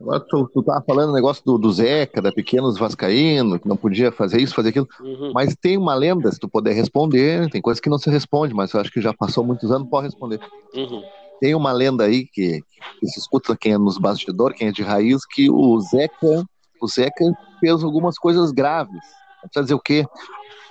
Agora 0.00 0.20
tu, 0.20 0.48
tu 0.52 0.62
tava 0.62 0.84
falando 0.84 1.10
o 1.10 1.14
negócio 1.14 1.44
do, 1.44 1.58
do 1.58 1.72
Zeca, 1.72 2.20
da 2.20 2.32
Pequenos 2.32 2.78
Vascaíno, 2.78 3.58
que 3.58 3.68
não 3.68 3.76
podia 3.76 4.10
fazer 4.10 4.40
isso, 4.40 4.54
fazer 4.54 4.70
aquilo. 4.70 4.88
Uhum. 5.00 5.32
Mas 5.32 5.54
tem 5.54 5.76
uma 5.76 5.94
lenda, 5.94 6.30
se 6.30 6.38
tu 6.38 6.48
puder 6.48 6.72
responder, 6.72 7.48
tem 7.50 7.62
coisa 7.62 7.80
que 7.80 7.88
não 7.88 7.98
se 7.98 8.10
responde, 8.10 8.54
mas 8.54 8.72
eu 8.72 8.80
acho 8.80 8.90
que 8.90 9.00
já 9.00 9.12
passou 9.12 9.44
muitos 9.44 9.70
anos, 9.70 9.88
pode 9.88 10.06
responder. 10.06 10.40
Uhum. 10.74 11.02
Tem 11.40 11.54
uma 11.54 11.72
lenda 11.72 12.04
aí 12.04 12.26
que, 12.26 12.62
que 13.00 13.06
se 13.06 13.18
escuta 13.18 13.56
quem 13.56 13.72
é 13.72 13.78
nos 13.78 13.98
bastidores, 13.98 14.56
quem 14.56 14.68
é 14.68 14.72
de 14.72 14.82
raiz, 14.82 15.26
que 15.26 15.50
o 15.50 15.80
Zeca, 15.80 16.44
o 16.80 16.86
Zeca 16.86 17.24
fez 17.60 17.82
algumas 17.82 18.18
coisas 18.18 18.50
graves. 18.52 19.02
Não 19.42 19.48
precisa 19.48 19.62
dizer 19.62 19.74
o 19.74 19.80
quê? 19.80 20.06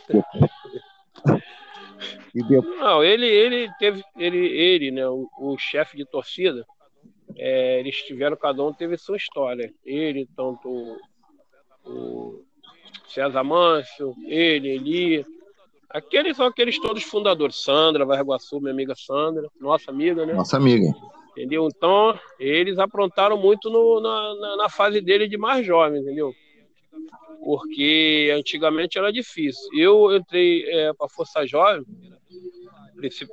Não, 2.80 3.04
ele, 3.04 3.28
ele 3.28 3.72
teve, 3.78 4.04
ele, 4.18 4.38
ele, 4.38 4.92
né, 4.92 5.08
o, 5.08 5.30
o 5.40 5.56
chefe 5.58 5.96
de 5.96 6.04
torcida, 6.04 6.66
é, 7.38 7.80
eles 7.80 7.96
tiveram, 8.04 8.36
cada 8.38 8.64
um 8.64 8.74
teve 8.74 8.98
sua 8.98 9.18
história. 9.18 9.74
Ele, 9.86 10.28
tanto 10.36 10.70
o, 10.70 10.98
o 11.86 12.46
César 13.08 13.44
Mâncio, 13.44 14.14
ele, 14.26 14.70
Eli. 14.70 15.26
Aqueles 15.90 16.36
são 16.38 16.48
aqueles 16.48 16.80
todos 16.80 17.04
fundadores. 17.04 17.58
Sandra 17.64 18.06
Varguaçu, 18.06 18.60
minha 18.60 18.72
amiga 18.74 18.96
Sandra, 18.96 19.48
nossa 19.60 19.92
amiga, 19.92 20.26
né? 20.26 20.34
nossa 20.34 20.58
amiga. 20.58 20.88
Entendeu? 21.32 21.68
Então, 21.68 22.18
eles 22.40 22.78
aprontaram 22.80 23.38
muito 23.38 23.70
no- 23.70 24.00
na, 24.00 24.36
na, 24.36 24.58
na 24.58 24.70
fase 24.70 25.02
dele 25.02 25.28
de 25.28 25.38
mais 25.38 25.66
jovem, 25.66 26.02
entendeu? 26.02 26.32
Porque 27.44 28.32
antigamente 28.38 28.98
era 28.98 29.12
difícil. 29.12 29.68
Eu 29.74 30.16
entrei 30.16 30.64
para 30.98 31.08
a 31.08 31.10
Força 31.10 31.46
Jovem, 31.46 31.84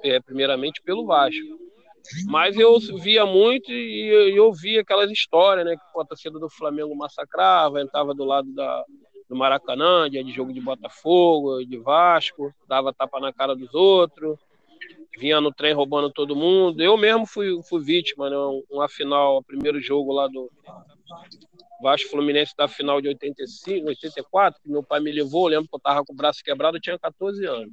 é, 0.04 0.20
primeiramente 0.20 0.82
pelo 0.82 1.06
Vasco. 1.06 1.69
Mas 2.26 2.56
eu 2.56 2.78
via 3.00 3.24
muito 3.24 3.70
e 3.70 4.34
eu, 4.34 4.52
via 4.52 4.80
aquelas 4.80 5.10
histórias, 5.10 5.64
né? 5.64 5.76
Que 5.76 6.00
a 6.00 6.04
torcida 6.04 6.38
do 6.38 6.48
Flamengo 6.48 6.94
massacrava, 6.96 7.80
entrava 7.80 8.14
do 8.14 8.24
lado 8.24 8.52
da, 8.52 8.84
do 9.28 9.36
Maracanã, 9.36 10.08
dia 10.10 10.24
de 10.24 10.32
jogo 10.32 10.52
de 10.52 10.60
Botafogo, 10.60 11.64
de 11.64 11.78
Vasco, 11.78 12.52
dava 12.66 12.92
tapa 12.92 13.20
na 13.20 13.32
cara 13.32 13.54
dos 13.54 13.72
outros, 13.74 14.38
vinha 15.18 15.40
no 15.40 15.52
trem 15.52 15.72
roubando 15.72 16.10
todo 16.10 16.36
mundo. 16.36 16.82
Eu 16.82 16.96
mesmo 16.96 17.26
fui, 17.26 17.60
fui 17.68 17.82
vítima, 17.82 18.28
né? 18.28 18.36
Uma 18.70 18.88
final, 18.88 19.38
o 19.38 19.42
primeiro 19.42 19.80
jogo 19.80 20.12
lá 20.12 20.26
do 20.26 20.50
Vasco 21.82 22.10
Fluminense 22.10 22.54
da 22.56 22.68
final 22.68 23.00
de 23.00 23.08
85, 23.08 23.88
84, 23.88 24.60
que 24.62 24.68
meu 24.68 24.82
pai 24.82 25.00
me 25.00 25.10
levou, 25.10 25.46
eu 25.46 25.56
lembro 25.56 25.68
que 25.68 25.76
eu 25.76 25.80
tava 25.80 26.04
com 26.04 26.12
o 26.12 26.16
braço 26.16 26.42
quebrado, 26.44 26.76
eu 26.76 26.80
tinha 26.80 26.98
14 26.98 27.44
anos. 27.46 27.72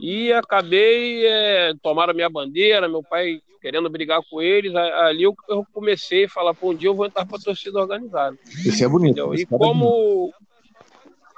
E 0.00 0.32
acabei, 0.32 1.26
é, 1.26 1.72
tomaram 1.82 2.14
minha 2.14 2.28
bandeira, 2.28 2.88
meu 2.88 3.02
pai 3.02 3.40
querendo 3.60 3.88
brigar 3.90 4.20
com 4.30 4.40
eles, 4.40 4.74
a- 4.74 5.06
ali 5.06 5.24
eu, 5.24 5.34
eu 5.48 5.64
comecei 5.72 6.24
a 6.26 6.28
falar, 6.28 6.54
pô, 6.54 6.70
um 6.70 6.74
dia 6.74 6.88
eu 6.88 6.94
vou 6.94 7.06
entrar 7.06 7.26
pra 7.26 7.38
torcida 7.38 7.80
organizada. 7.80 8.36
Isso 8.64 8.84
é 8.84 8.88
bonito. 8.88 9.12
Entendeu? 9.18 9.34
E 9.34 9.42
é 9.42 9.46
como. 9.46 10.32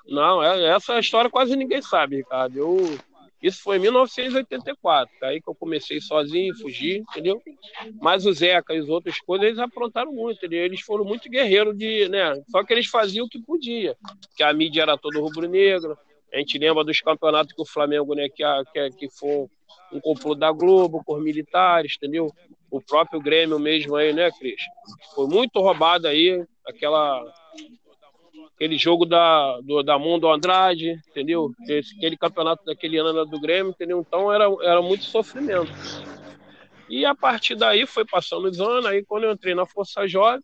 Não, 0.07 0.43
é- 0.43 0.65
essa 0.75 0.99
história 0.99 1.31
quase 1.31 1.55
ninguém 1.57 1.83
sabe, 1.83 2.17
Ricardo. 2.17 2.57
Eu... 2.59 2.99
Isso 3.41 3.63
foi 3.63 3.77
em 3.77 3.81
1984, 3.81 5.15
aí 5.23 5.41
que 5.41 5.49
eu 5.49 5.55
comecei 5.55 6.01
sozinho, 6.01 6.57
fugi, 6.57 7.05
entendeu? 7.11 7.41
Mas 8.01 8.27
o 8.27 8.33
Zeca 8.33 8.75
e 8.75 8.79
as 8.79 8.89
outras 8.89 9.21
coisas, 9.21 9.47
eles 9.47 9.61
aprontaram 9.61 10.11
muito, 10.13 10.39
entendeu? 10.39 10.65
Eles 10.65 10.81
foram 10.81 11.05
muito 11.05 11.31
guerreiros 11.31 11.79
de, 11.79 12.09
né? 12.09 12.35
Só 12.51 12.65
que 12.65 12.73
eles 12.73 12.89
faziam 12.89 13.27
o 13.27 13.29
que 13.29 13.41
podia, 13.41 13.97
que 14.37 14.43
a 14.43 14.53
mídia 14.53 14.83
era 14.83 14.99
toda 14.99 15.21
rubro-negra. 15.21 15.97
A 16.33 16.39
gente 16.39 16.59
lembra 16.59 16.85
dos 16.85 17.01
campeonatos 17.01 17.53
que 17.53 17.63
o 17.63 17.67
Flamengo, 17.67 18.15
né, 18.15 18.29
que, 18.29 18.43
que, 18.73 18.91
que 18.91 19.11
foi 19.11 19.49
um 19.93 20.01
complô 20.01 20.35
da 20.35 20.53
Globo 20.53 21.03
com 21.05 21.15
os 21.15 21.23
militares, 21.23 21.95
entendeu? 21.97 22.31
O 22.71 22.81
próprio 22.81 23.21
Grêmio 23.21 23.59
mesmo 23.59 23.97
aí, 23.97 24.13
né, 24.13 24.31
Cris? 24.31 24.61
Foi 25.15 25.27
muito 25.27 25.61
roubado 25.61 26.07
aí, 26.07 26.45
aquela 26.67 27.25
aquele 28.55 28.77
jogo 28.77 29.07
da, 29.07 29.61
do, 29.61 29.85
da 29.85 29.97
Mundo 29.97 30.29
Andrade, 30.29 31.01
entendeu? 31.09 31.53
Esse, 31.69 31.97
aquele 31.97 32.17
campeonato 32.17 32.65
daquele 32.65 32.99
ano 32.99 33.25
do 33.25 33.41
Grêmio, 33.41 33.71
entendeu? 33.71 34.01
Então 34.01 34.33
era, 34.33 34.47
era 34.63 34.83
muito 34.83 35.05
sofrimento. 35.05 35.71
E 36.91 37.05
a 37.05 37.15
partir 37.15 37.55
daí 37.55 37.87
foi 37.87 38.05
passando 38.05 38.49
os 38.49 38.61
anos, 38.61 38.87
aí 38.87 39.05
quando 39.05 39.25
eu 39.25 39.33
entrei 39.33 39.55
na 39.55 39.65
Força 39.65 40.09
Jovem, 40.09 40.43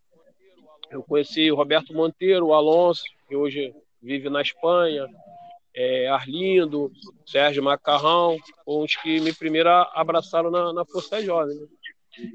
eu 0.91 1.03
conheci 1.03 1.51
o 1.51 1.57
Roberto 1.57 1.93
Monteiro, 1.93 2.47
o 2.47 2.55
Alonso, 2.55 3.03
que 3.27 3.35
hoje 3.35 3.75
vive 4.01 4.31
na 4.31 4.43
Espanha, 4.43 5.09
é, 5.75 6.09
Arlindo, 6.09 6.93
Sérgio 7.27 7.63
Macarrão, 7.63 8.39
os 8.65 8.95
que 8.97 9.21
me 9.21 9.33
primeiro 9.33 9.69
abraçaram 9.69 10.51
na, 10.51 10.73
na 10.73 10.85
Força 10.85 11.21
Jovem. 11.21 11.57
né? 11.57 11.67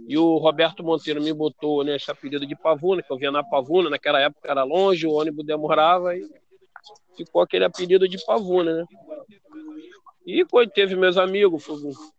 E 0.08 0.18
o 0.18 0.38
Roberto 0.38 0.84
Monteiro 0.84 1.22
me 1.22 1.32
botou 1.32 1.84
nesse 1.84 2.12
apelido 2.12 2.46
de 2.46 2.56
Pavuna, 2.56 3.02
que 3.02 3.12
eu 3.12 3.18
via 3.18 3.32
na 3.32 3.44
Pavuna, 3.44 3.90
naquela 3.90 4.20
época 4.20 4.52
era 4.52 4.64
longe, 4.64 5.08
o 5.08 5.14
ônibus 5.14 5.46
demorava 5.46 6.16
e 6.18 6.28
ficou 7.16 7.42
aquele 7.42 7.66
apelido 7.66 8.08
de 8.08 8.24
Pavuna, 8.26 8.74
né? 8.76 8.86
E 10.26 10.46
quando 10.46 10.70
teve 10.70 10.96
meus 10.96 11.18
amigos, 11.18 11.66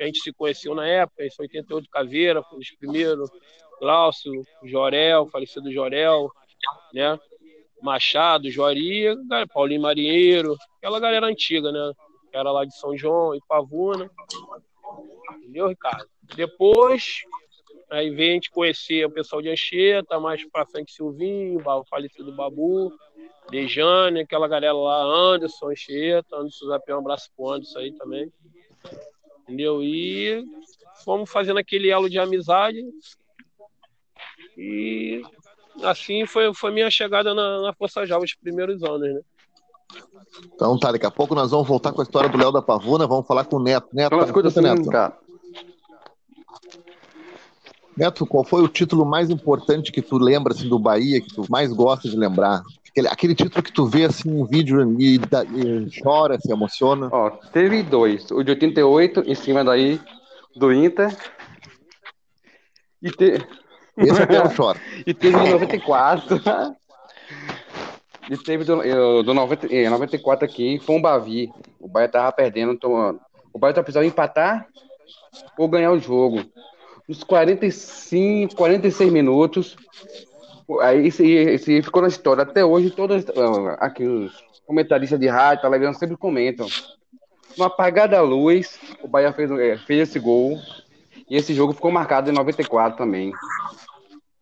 a 0.01 0.05
gente 0.05 0.20
se 0.20 0.32
conheceu 0.32 0.74
na 0.74 0.86
época, 0.86 1.24
isso 1.24 1.40
88 1.40 1.88
Caveira, 1.90 2.42
foi 2.42 2.59
os 2.59 2.70
primeiros, 2.72 3.30
Glaucio, 3.78 4.42
Jorel, 4.64 5.26
falecido 5.26 5.72
Jorel, 5.72 6.30
né? 6.92 7.18
Machado, 7.82 8.51
Jori, 8.51 9.05
cara, 9.28 9.47
Paulinho 9.47 9.82
Marinheiro, 9.82 10.57
aquela 10.77 11.01
galera 11.01 11.27
antiga, 11.27 11.70
né? 11.73 11.93
Que 12.31 12.36
era 12.36 12.51
lá 12.51 12.65
de 12.65 12.77
São 12.77 12.97
João 12.97 13.35
e 13.35 13.40
Pavuna. 13.48 14.11
Entendeu, 15.39 15.69
Ricardo? 15.69 16.09
Depois, 16.35 17.23
aí 17.90 18.11
vem 18.11 18.31
a 18.31 18.35
gente 18.35 18.51
conhecer 18.51 19.05
o 19.05 19.11
pessoal 19.11 19.43
de 19.43 19.48
Anchieta, 19.48 20.20
mais 20.20 20.44
pra 20.51 20.66
frente 20.66 20.93
Silvinho, 20.93 21.61
o 21.61 21.85
falecido 21.85 22.32
Babu, 22.32 22.93
Dejane, 23.51 24.20
aquela 24.20 24.47
galera 24.47 24.73
lá, 24.73 25.02
Anderson, 25.02 25.70
Anchieta, 25.70 26.36
Anderson 26.36 26.66
Zapé, 26.66 26.94
um 26.94 26.98
abraço 26.98 27.31
pro 27.36 27.51
Anderson 27.51 27.78
aí 27.78 27.93
também. 27.93 28.32
Entendeu? 29.43 29.82
E 29.82 30.44
fomos 31.05 31.31
fazendo 31.31 31.59
aquele 31.59 31.90
elo 31.90 32.09
de 32.09 32.19
amizade. 32.19 32.81
E 34.57 35.23
assim 35.82 36.26
foi, 36.26 36.52
foi 36.55 36.72
minha 36.72 36.90
chegada 36.90 37.34
na, 37.34 37.62
na 37.62 37.72
Força 37.72 38.06
Jovem, 38.06 38.24
os 38.24 38.34
primeiros 38.34 38.82
anos, 38.82 39.14
né? 39.14 39.20
Então 40.55 40.78
tá, 40.78 40.92
daqui 40.92 41.06
a 41.06 41.10
pouco 41.10 41.34
nós 41.34 41.51
vamos 41.51 41.66
voltar 41.66 41.92
com 41.92 42.01
a 42.01 42.05
história 42.05 42.28
do 42.28 42.38
Léo 42.38 42.52
da 42.52 42.62
Pavuna, 42.62 43.06
vamos 43.06 43.26
falar 43.26 43.44
com 43.44 43.56
o 43.56 43.62
Neto. 43.62 43.88
Neto, 43.92 44.14
as 44.16 44.30
coisas 44.30 44.52
escuta, 44.52 44.72
assim, 44.72 44.80
Neto. 44.80 44.90
cara. 44.90 45.18
Neto, 47.97 48.24
qual 48.24 48.44
foi 48.44 48.62
o 48.62 48.68
título 48.68 49.05
mais 49.05 49.30
importante 49.30 49.92
que 49.92 50.01
tu 50.01 50.16
lembra 50.16 50.55
assim, 50.55 50.68
do 50.68 50.78
Bahia, 50.78 51.20
que 51.20 51.34
tu 51.34 51.44
mais 51.51 51.72
gosta 51.72 52.09
de 52.09 52.16
lembrar? 52.16 52.62
Aquele, 52.88 53.09
aquele 53.09 53.34
título 53.34 53.62
que 53.62 53.72
tu 53.72 53.86
vê 53.86 54.05
assim 54.05 54.30
um 54.30 54.44
vídeo 54.44 54.80
e, 55.01 55.16
e 55.16 56.01
chora, 56.02 56.40
se 56.40 56.51
emociona. 56.51 57.09
Ó, 57.12 57.30
teve 57.52 57.82
dois. 57.82 58.30
O 58.30 58.42
de 58.42 58.52
88, 58.52 59.24
em 59.26 59.34
cima 59.34 59.64
daí, 59.64 60.01
do 60.56 60.72
Inter. 60.72 61.16
E, 63.02 63.10
te... 63.10 63.47
Esse 64.01 64.22
até 64.22 64.39
eu 64.39 64.51
choro. 64.51 64.78
e 65.06 65.12
teve 65.12 65.36
em 65.36 65.51
94. 65.51 66.40
E 68.31 68.36
teve 68.36 68.64
do, 68.64 68.82
eu, 68.82 69.22
do 69.22 69.35
90, 69.35 69.66
eh, 69.74 69.90
94 69.90 70.44
aqui, 70.44 70.78
foi 70.78 70.97
um 70.97 71.02
Bavi. 71.02 71.51
O 71.81 71.89
Bahia 71.89 72.09
tava 72.09 72.31
perdendo. 72.32 72.72
Então, 72.72 73.18
o 73.52 73.59
Bahia 73.59 73.74
tá 73.74 73.82
precisando 73.82 74.06
empatar 74.06 74.66
ou 75.59 75.68
ganhar 75.68 75.90
o 75.90 75.98
jogo. 75.98 76.44
Nos 77.09 77.24
45, 77.24 78.55
46 78.55 79.12
minutos. 79.12 79.77
Aí 80.81 81.09
esse 81.09 81.82
ficou 81.82 82.02
na 82.02 82.09
história. 82.09 82.44
Até 82.44 82.64
hoje, 82.64 82.90
todos 82.90 83.24
aqui 83.78 84.05
os 84.05 84.32
comentaristas 84.64 85.18
de 85.18 85.27
rádio, 85.27 85.62
televisão 85.62 85.94
sempre 85.94 86.16
comentam. 86.16 86.68
no 87.59 87.64
apagar 87.64 88.09
da 88.09 88.22
luz, 88.22 88.78
o 89.02 89.09
Bahia 89.09 89.32
fez, 89.32 89.51
é, 89.51 89.77
fez 89.77 90.09
esse 90.09 90.20
gol. 90.20 90.56
E 91.28 91.36
esse 91.36 91.52
jogo 91.55 91.72
ficou 91.72 91.90
marcado 91.90 92.31
em 92.31 92.32
94 92.32 92.97
também. 92.97 93.32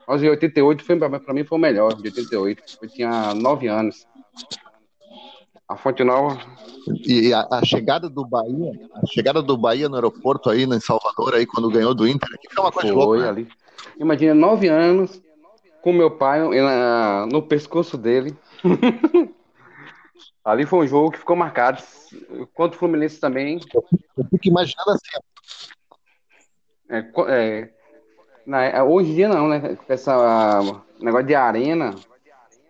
Mas 0.09 0.23
em 0.23 0.31
88 0.31 0.83
foi, 0.83 0.97
pra 0.97 1.35
mim 1.35 1.45
foi 1.45 1.59
o 1.59 1.61
melhor, 1.61 1.93
de 1.95 2.09
88. 2.09 2.63
Eu 2.81 2.89
tinha 2.89 3.35
9 3.35 3.69
anos. 3.69 4.07
A 5.69 5.77
Fonte 5.77 6.03
Nova. 6.03 6.41
E 7.05 7.31
a, 7.35 7.47
a, 7.53 7.63
chegada 7.63 8.09
do 8.09 8.27
Bahia, 8.27 8.73
a 8.95 9.07
chegada 9.07 9.43
do 9.43 9.55
Bahia 9.55 9.87
no 9.87 9.97
aeroporto 9.97 10.49
aí, 10.49 10.65
em 10.65 10.81
Salvador, 10.81 11.35
aí, 11.35 11.45
quando 11.45 11.71
ganhou 11.71 11.95
do 11.95 12.09
Inter, 12.09 12.27
aqui 12.33 12.49
foi 12.51 12.65
uma 12.65 12.73
coisa 12.73 12.89
foi, 12.89 12.97
louca. 12.97 13.21
Né? 13.21 13.29
Ali. 13.29 13.49
Imagina, 14.01 14.35
9 14.35 14.69
anos, 14.69 15.23
com 15.83 15.93
meu 15.93 16.11
pai 16.11 16.41
na, 16.59 17.27
no 17.31 17.43
pescoço 17.43 17.99
dele. 17.99 18.35
ali 20.43 20.65
foi 20.65 20.87
um 20.87 20.89
jogo 20.89 21.11
que 21.11 21.19
ficou 21.19 21.37
marcado. 21.37 21.83
Quanto 22.55 22.77
o 22.77 22.79
Fluminense 22.79 23.21
também. 23.21 23.61
Eu 23.75 23.85
fico 24.25 24.49
imaginando 24.49 24.93
assim. 24.93 25.69
É, 26.89 26.99
é, 27.29 27.78
na, 28.49 28.65
é, 28.65 28.83
hoje 28.83 29.11
em 29.11 29.15
dia 29.15 29.29
não, 29.29 29.47
né? 29.47 29.77
Essa 29.87 30.83
negócio 30.99 31.27
de 31.27 31.35
arena 31.35 31.95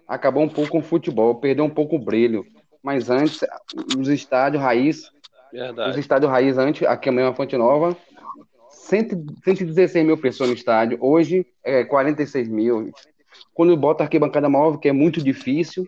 acabou 0.08 0.42
um 0.42 0.48
pouco 0.48 0.72
com 0.72 0.78
o 0.78 0.82
futebol, 0.82 1.36
perdeu 1.36 1.64
um 1.64 1.70
pouco 1.70 1.94
o 1.94 2.04
brilho. 2.04 2.44
Mas 2.82 3.08
antes, 3.08 3.40
os 3.96 4.08
estádios 4.08 4.60
raiz, 4.60 5.12
Verdade. 5.52 5.90
os 5.90 5.96
estádios 5.96 6.30
raiz 6.30 6.58
antes, 6.58 6.82
aqui 6.82 7.10
mesmo 7.12 7.30
a 7.30 7.34
Fonte 7.34 7.56
Nova, 7.56 7.96
116 8.70 10.04
mil 10.04 10.18
pessoas 10.18 10.48
no 10.48 10.56
estádio. 10.56 10.98
Hoje 11.00 11.46
é 11.62 11.84
46 11.84 12.48
mil. 12.48 12.90
Quando 13.54 13.76
bota 13.76 14.02
arquibancada 14.02 14.48
móvel, 14.48 14.80
que 14.80 14.88
é 14.88 14.92
muito 14.92 15.22
difícil, 15.22 15.86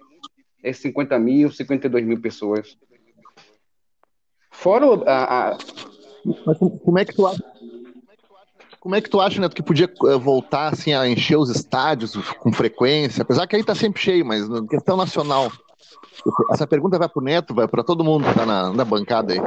é 0.63 0.73
50 0.73 1.19
mil, 1.19 1.51
52 1.51 2.05
mil 2.05 2.21
pessoas. 2.21 2.79
Fora 4.53 4.87
a, 5.07 5.51
a... 5.51 5.59
Mas 6.47 6.59
como 6.59 6.99
é 6.99 7.05
que 7.05 7.15
tu 7.15 7.27
acha? 7.27 7.43
Como 8.81 8.95
é 8.95 9.01
que 9.01 9.11
tu 9.11 9.21
acha, 9.21 9.39
Neto, 9.39 9.55
que 9.55 9.63
podia 9.63 9.85
eh, 9.85 10.17
voltar 10.17 10.73
assim, 10.73 10.95
a 10.95 11.07
encher 11.07 11.37
os 11.37 11.51
estádios 11.51 12.17
com 12.39 12.51
frequência? 12.51 13.23
Apesar 13.23 13.47
que 13.47 13.55
aí 13.55 13.63
tá 13.63 13.75
sempre 13.75 14.01
cheio, 14.01 14.25
mas 14.25 14.49
na 14.49 14.67
questão 14.67 14.97
nacional. 14.97 15.53
Essa 16.51 16.67
pergunta 16.67 16.99
vai 16.99 17.09
para 17.09 17.21
o 17.21 17.25
Neto, 17.25 17.55
vai 17.55 17.69
para 17.69 17.85
todo 17.85 18.03
mundo 18.03 18.25
que 18.25 18.31
está 18.31 18.47
na, 18.47 18.73
na, 18.73 18.85
bancada 18.85 19.35
aí. 19.35 19.41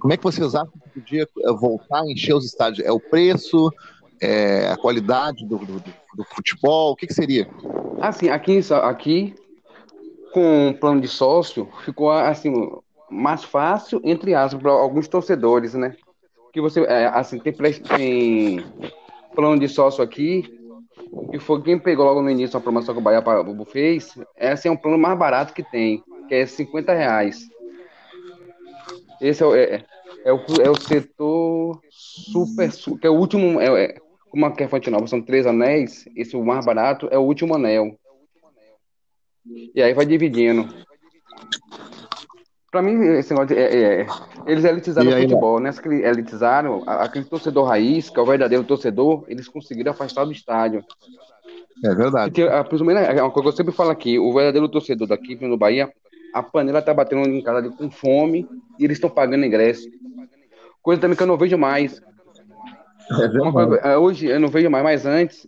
Como 0.00 0.12
é 0.12 0.16
que 0.16 0.22
vocês 0.24 0.54
acham 0.54 0.72
que 0.72 1.00
podia 1.00 1.22
eh, 1.22 1.52
voltar 1.52 2.00
a 2.00 2.10
encher 2.10 2.34
os 2.34 2.44
estádios? 2.44 2.84
É 2.84 2.90
o 2.90 2.98
preço? 2.98 3.72
É 4.20 4.72
a 4.72 4.76
qualidade 4.76 5.46
do, 5.46 5.58
do, 5.58 5.82
do 6.14 6.24
futebol? 6.34 6.92
O 6.92 6.96
que, 6.96 7.06
que 7.06 7.14
seria? 7.14 7.48
Assim, 8.00 8.28
aqui, 8.28 8.60
aqui 8.82 9.34
com 10.32 10.70
o 10.70 10.74
plano 10.74 11.00
de 11.00 11.08
sócio, 11.08 11.68
ficou 11.84 12.10
assim 12.10 12.52
mais 13.08 13.44
fácil, 13.44 14.00
entre 14.04 14.34
aspas, 14.34 14.60
para 14.60 14.72
alguns 14.72 15.08
torcedores, 15.08 15.74
né? 15.74 15.96
Que 16.52 16.60
você, 16.60 16.80
é, 16.82 17.06
assim, 17.06 17.38
tem, 17.38 17.52
tem 17.52 18.64
plano 19.34 19.58
de 19.58 19.68
sócio 19.68 20.02
aqui, 20.02 20.42
que 21.30 21.38
foi 21.38 21.62
quem 21.62 21.78
pegou 21.78 22.04
logo 22.04 22.22
no 22.22 22.30
início 22.30 22.56
a 22.56 22.60
promoção 22.60 22.94
que 22.94 23.00
o 23.00 23.02
Bahia 23.02 23.22
fez, 23.66 24.18
esse 24.36 24.68
é 24.68 24.70
um 24.70 24.76
plano 24.76 24.98
mais 24.98 25.18
barato 25.18 25.54
que 25.54 25.62
tem, 25.62 26.02
que 26.28 26.34
é 26.34 26.46
50 26.46 26.92
reais. 26.92 27.48
Esse 29.20 29.42
é, 29.42 29.46
o, 29.46 29.54
é, 29.54 29.84
é, 30.24 30.32
o, 30.32 30.40
é 30.62 30.70
o 30.70 30.80
setor 30.80 31.80
super, 31.90 32.70
que 33.00 33.06
é 33.06 33.10
o 33.10 33.14
último, 33.14 33.60
é, 33.60 33.84
é, 33.84 33.94
como 34.30 34.46
a 34.46 34.68
Fonte 34.68 34.90
Nova 34.90 35.06
são 35.06 35.20
três 35.20 35.46
anéis, 35.46 36.08
esse 36.16 36.36
o 36.36 36.44
mais 36.44 36.64
barato 36.64 37.08
é 37.10 37.18
o 37.18 37.22
último 37.22 37.54
anel. 37.54 37.98
E 39.74 39.82
aí 39.82 39.92
vai 39.92 40.06
dividindo. 40.06 40.68
Pra 42.70 42.82
mim, 42.82 43.02
esse 43.16 43.30
negócio 43.30 43.54
de, 43.54 43.60
é, 43.60 44.02
é, 44.02 44.06
eles 44.46 44.64
elitizaram 44.64 45.10
aí, 45.10 45.18
o 45.18 45.28
futebol, 45.28 45.58
né? 45.58 45.72
que 45.72 45.88
elitizaram, 45.88 46.84
aquele 46.86 47.24
torcedor 47.24 47.66
raiz, 47.66 48.08
que 48.08 48.18
é 48.18 48.22
o 48.22 48.26
verdadeiro 48.26 48.62
torcedor, 48.62 49.24
eles 49.26 49.48
conseguiram 49.48 49.90
afastar 49.90 50.24
do 50.24 50.30
estádio. 50.30 50.84
É 51.84 51.94
verdade. 51.94 52.30
Porque, 52.30 52.42
a, 52.42 52.64
é 53.02 53.22
uma 53.22 53.30
coisa 53.30 53.42
que 53.42 53.48
eu 53.48 53.56
sempre 53.56 53.74
falo 53.74 53.90
aqui, 53.90 54.20
o 54.20 54.32
verdadeiro 54.32 54.68
torcedor 54.68 55.08
daqui, 55.08 55.34
no 55.44 55.56
Bahia, 55.56 55.92
a 56.32 56.44
panela 56.44 56.80
tá 56.80 56.94
batendo 56.94 57.28
em 57.28 57.42
casa 57.42 57.58
ali 57.58 57.70
com 57.70 57.90
fome 57.90 58.46
e 58.78 58.84
eles 58.84 58.98
estão 58.98 59.10
pagando 59.10 59.44
ingresso. 59.44 59.88
Coisa 60.80 61.00
também 61.00 61.16
que 61.16 61.22
eu 61.24 61.26
não 61.26 61.36
vejo 61.36 61.58
mais. 61.58 62.00
É 63.10 63.50
coisa, 63.50 63.76
é, 63.76 63.96
hoje 63.98 64.26
eu 64.26 64.38
não 64.38 64.48
vejo 64.48 64.70
mais, 64.70 64.84
mas 64.84 65.06
antes, 65.06 65.44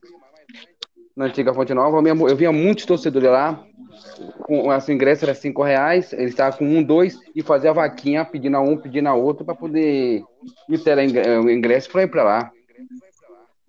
na 1.14 1.26
antiga 1.26 1.54
Fonte 1.54 1.72
Nova, 1.72 2.02
eu 2.08 2.36
via 2.36 2.50
muitos 2.50 2.84
torcedores 2.84 3.30
lá 3.30 3.64
com 4.44 4.70
assim, 4.70 4.92
ingresso 4.92 5.24
era 5.24 5.34
cinco 5.34 5.62
reais, 5.62 6.12
ele 6.12 6.24
estava 6.24 6.56
com 6.56 6.64
um, 6.64 6.82
dois, 6.82 7.18
e 7.34 7.42
fazia 7.42 7.70
a 7.70 7.74
vaquinha 7.74 8.24
pedindo 8.24 8.56
a 8.56 8.60
um, 8.60 8.76
pedindo 8.76 9.08
a 9.08 9.14
outro, 9.14 9.44
para 9.44 9.54
poder 9.54 10.24
ter 10.84 10.98
o 11.40 11.50
ingresso 11.50 11.90
para 11.90 12.02
ir 12.02 12.08
para 12.08 12.22
lá, 12.22 12.52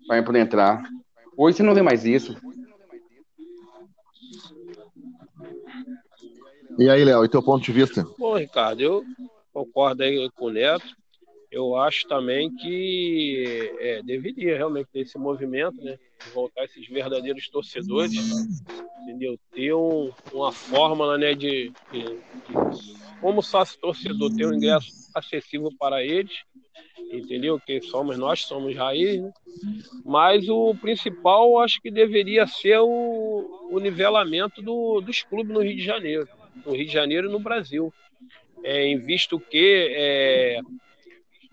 para 0.06 0.22
poder 0.22 0.40
entrar. 0.40 0.82
Hoje 1.36 1.56
você 1.56 1.62
não 1.62 1.74
vê 1.74 1.82
mais 1.82 2.04
isso. 2.04 2.36
E 6.78 6.90
aí, 6.90 7.04
Léo, 7.04 7.24
e 7.24 7.28
teu 7.28 7.42
ponto 7.42 7.64
de 7.64 7.72
vista? 7.72 8.04
Bom, 8.18 8.36
Ricardo, 8.36 8.80
eu 8.80 9.04
concordo 9.52 10.02
aí 10.02 10.28
com 10.36 10.46
o 10.46 10.50
Neto. 10.50 10.84
Eu 11.54 11.76
acho 11.76 12.06
também 12.08 12.52
que 12.54 13.72
é, 13.78 14.02
deveria 14.02 14.56
realmente 14.56 14.88
ter 14.92 15.00
esse 15.00 15.16
movimento, 15.16 15.80
né? 15.82 15.96
Voltar 16.34 16.64
esses 16.64 16.88
verdadeiros 16.88 17.48
torcedores 17.48 18.12
entendeu? 19.04 19.38
Ter 19.52 19.72
um, 19.74 20.10
uma 20.32 20.50
fórmula, 20.50 21.18
né, 21.18 21.34
de, 21.34 21.72
de, 21.92 22.02
de 22.02 23.20
como 23.20 23.42
sócio 23.42 23.78
torcedor 23.78 24.34
ter 24.34 24.46
um 24.46 24.54
ingresso 24.54 24.90
acessível 25.14 25.70
para 25.78 26.02
eles, 26.02 26.32
entendeu? 27.12 27.60
Que 27.60 27.80
somos 27.82 28.18
nós, 28.18 28.40
somos 28.40 28.74
raiz, 28.74 29.20
né? 29.20 29.32
Mas 30.04 30.48
o 30.48 30.74
principal, 30.74 31.60
acho 31.60 31.80
que 31.80 31.90
deveria 31.90 32.46
ser 32.46 32.78
o, 32.80 33.68
o 33.70 33.78
nivelamento 33.78 34.60
do, 34.60 35.00
dos 35.00 35.22
clubes 35.22 35.52
no 35.52 35.62
Rio 35.62 35.76
de 35.76 35.84
Janeiro, 35.84 36.28
no 36.66 36.72
Rio 36.72 36.86
de 36.86 36.92
Janeiro 36.92 37.28
e 37.28 37.32
no 37.32 37.38
Brasil. 37.38 37.92
É, 38.62 38.86
em 38.86 38.98
visto 38.98 39.38
que 39.38 39.92
é, 39.94 40.60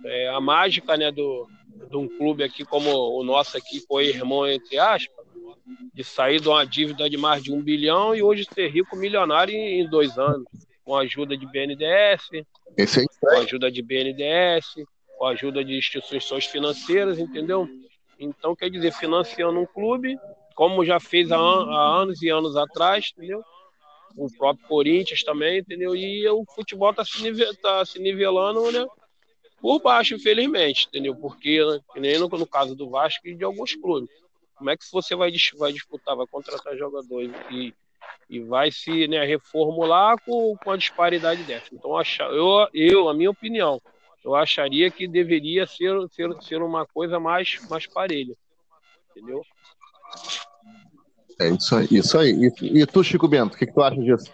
é, 0.05 0.29
a 0.29 0.39
mágica 0.39 0.97
né, 0.97 1.11
do, 1.11 1.47
de 1.89 1.97
um 1.97 2.07
clube 2.07 2.43
aqui 2.43 2.63
como 2.65 2.89
o 2.89 3.23
nosso 3.23 3.57
aqui 3.57 3.81
foi 3.87 4.07
irmão 4.07 4.47
entre 4.47 4.77
aspas, 4.77 5.25
de 5.93 6.03
sair 6.03 6.39
de 6.39 6.47
uma 6.47 6.65
dívida 6.65 7.09
de 7.09 7.17
mais 7.17 7.43
de 7.43 7.51
um 7.51 7.61
bilhão 7.61 8.15
e 8.15 8.23
hoje 8.23 8.47
ser 8.53 8.69
rico 8.69 8.95
milionário 8.95 9.53
em, 9.53 9.87
dois 9.87 10.17
anos, 10.17 10.47
com 10.83 10.95
a 10.95 11.01
ajuda 11.01 11.37
de 11.37 11.45
BNDES, 11.45 12.45
com 13.19 13.29
a 13.29 13.39
ajuda 13.39 13.71
de 13.71 13.81
BNDES, 13.81 14.85
com 15.17 15.25
a 15.25 15.31
ajuda 15.31 15.63
de 15.63 15.77
instituições 15.77 16.45
financeiras, 16.45 17.19
entendeu? 17.19 17.67
Então, 18.19 18.55
quer 18.55 18.69
dizer, 18.69 18.93
financiando 18.93 19.59
um 19.59 19.65
clube, 19.65 20.17
como 20.55 20.85
já 20.85 20.99
fez 20.99 21.31
há, 21.31 21.37
há 21.37 22.01
anos 22.01 22.21
e 22.21 22.29
anos 22.29 22.55
atrás, 22.55 23.11
entendeu? 23.15 23.43
O 24.15 24.27
próprio 24.37 24.67
Corinthians 24.67 25.23
também, 25.23 25.59
entendeu? 25.59 25.95
E 25.95 26.27
o 26.29 26.43
futebol 26.53 26.91
está 26.91 27.03
se, 27.03 27.21
nivel, 27.21 27.55
tá 27.57 27.85
se 27.85 27.99
nivelando, 27.99 28.71
né? 28.71 28.85
Por 29.61 29.79
baixo, 29.79 30.15
infelizmente, 30.15 30.87
entendeu? 30.87 31.15
Porque, 31.15 31.59
nem 31.95 32.17
no, 32.17 32.27
no 32.27 32.47
caso 32.47 32.75
do 32.75 32.89
Vasco 32.89 33.27
e 33.27 33.35
de 33.35 33.43
alguns 33.43 33.75
clubes. 33.75 34.09
Como 34.55 34.69
é 34.69 34.77
que 34.77 34.83
você 34.91 35.15
vai, 35.15 35.31
vai 35.57 35.71
disputar, 35.71 36.15
vai 36.15 36.25
contratar 36.27 36.75
jogadores 36.75 37.31
e, 37.51 37.73
e 38.29 38.39
vai 38.39 38.71
se 38.71 39.07
né, 39.07 39.23
reformular 39.23 40.15
com, 40.23 40.55
com 40.63 40.71
a 40.71 40.77
disparidade 40.77 41.43
dessa? 41.43 41.67
Então, 41.71 41.91
eu, 42.31 42.67
eu, 42.73 43.09
a 43.09 43.13
minha 43.13 43.29
opinião, 43.29 43.79
eu 44.23 44.35
acharia 44.35 44.89
que 44.89 45.07
deveria 45.07 45.67
ser, 45.67 45.95
ser, 46.09 46.29
ser 46.41 46.61
uma 46.61 46.85
coisa 46.85 47.19
mais, 47.19 47.59
mais 47.69 47.85
parelha. 47.85 48.35
Entendeu? 49.11 49.43
É 51.39 51.49
isso 51.49 51.75
aí. 51.75 51.87
Isso 51.91 52.17
aí. 52.17 52.51
E, 52.61 52.81
e 52.81 52.85
tu, 52.85 53.03
Chico 53.03 53.27
Bento, 53.27 53.55
o 53.55 53.57
que, 53.57 53.65
que 53.65 53.73
tu 53.73 53.81
acha 53.81 54.01
disso? 54.01 54.31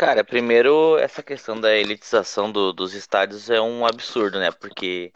Cara, 0.00 0.24
primeiro, 0.24 0.96
essa 0.96 1.22
questão 1.22 1.60
da 1.60 1.76
elitização 1.76 2.50
do, 2.50 2.72
dos 2.72 2.94
estádios 2.94 3.50
é 3.50 3.60
um 3.60 3.84
absurdo, 3.84 4.38
né? 4.38 4.50
Porque 4.50 5.12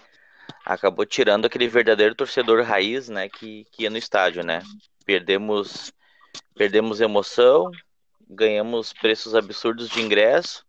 acabou 0.63 1.07
tirando 1.07 1.47
aquele 1.47 1.67
verdadeiro 1.67 2.15
torcedor 2.15 2.63
raiz, 2.63 3.09
né, 3.09 3.31
que, 3.31 3.65
que 3.73 3.85
ia 3.85 3.89
no 3.91 3.97
estádio, 3.97 4.45
né? 4.45 4.61
Perdemos 5.07 5.91
perdemos 6.55 7.01
emoção, 7.01 7.71
ganhamos 8.29 8.93
preços 8.93 9.35
absurdos 9.35 9.89
de 9.89 10.03
ingresso, 10.03 10.67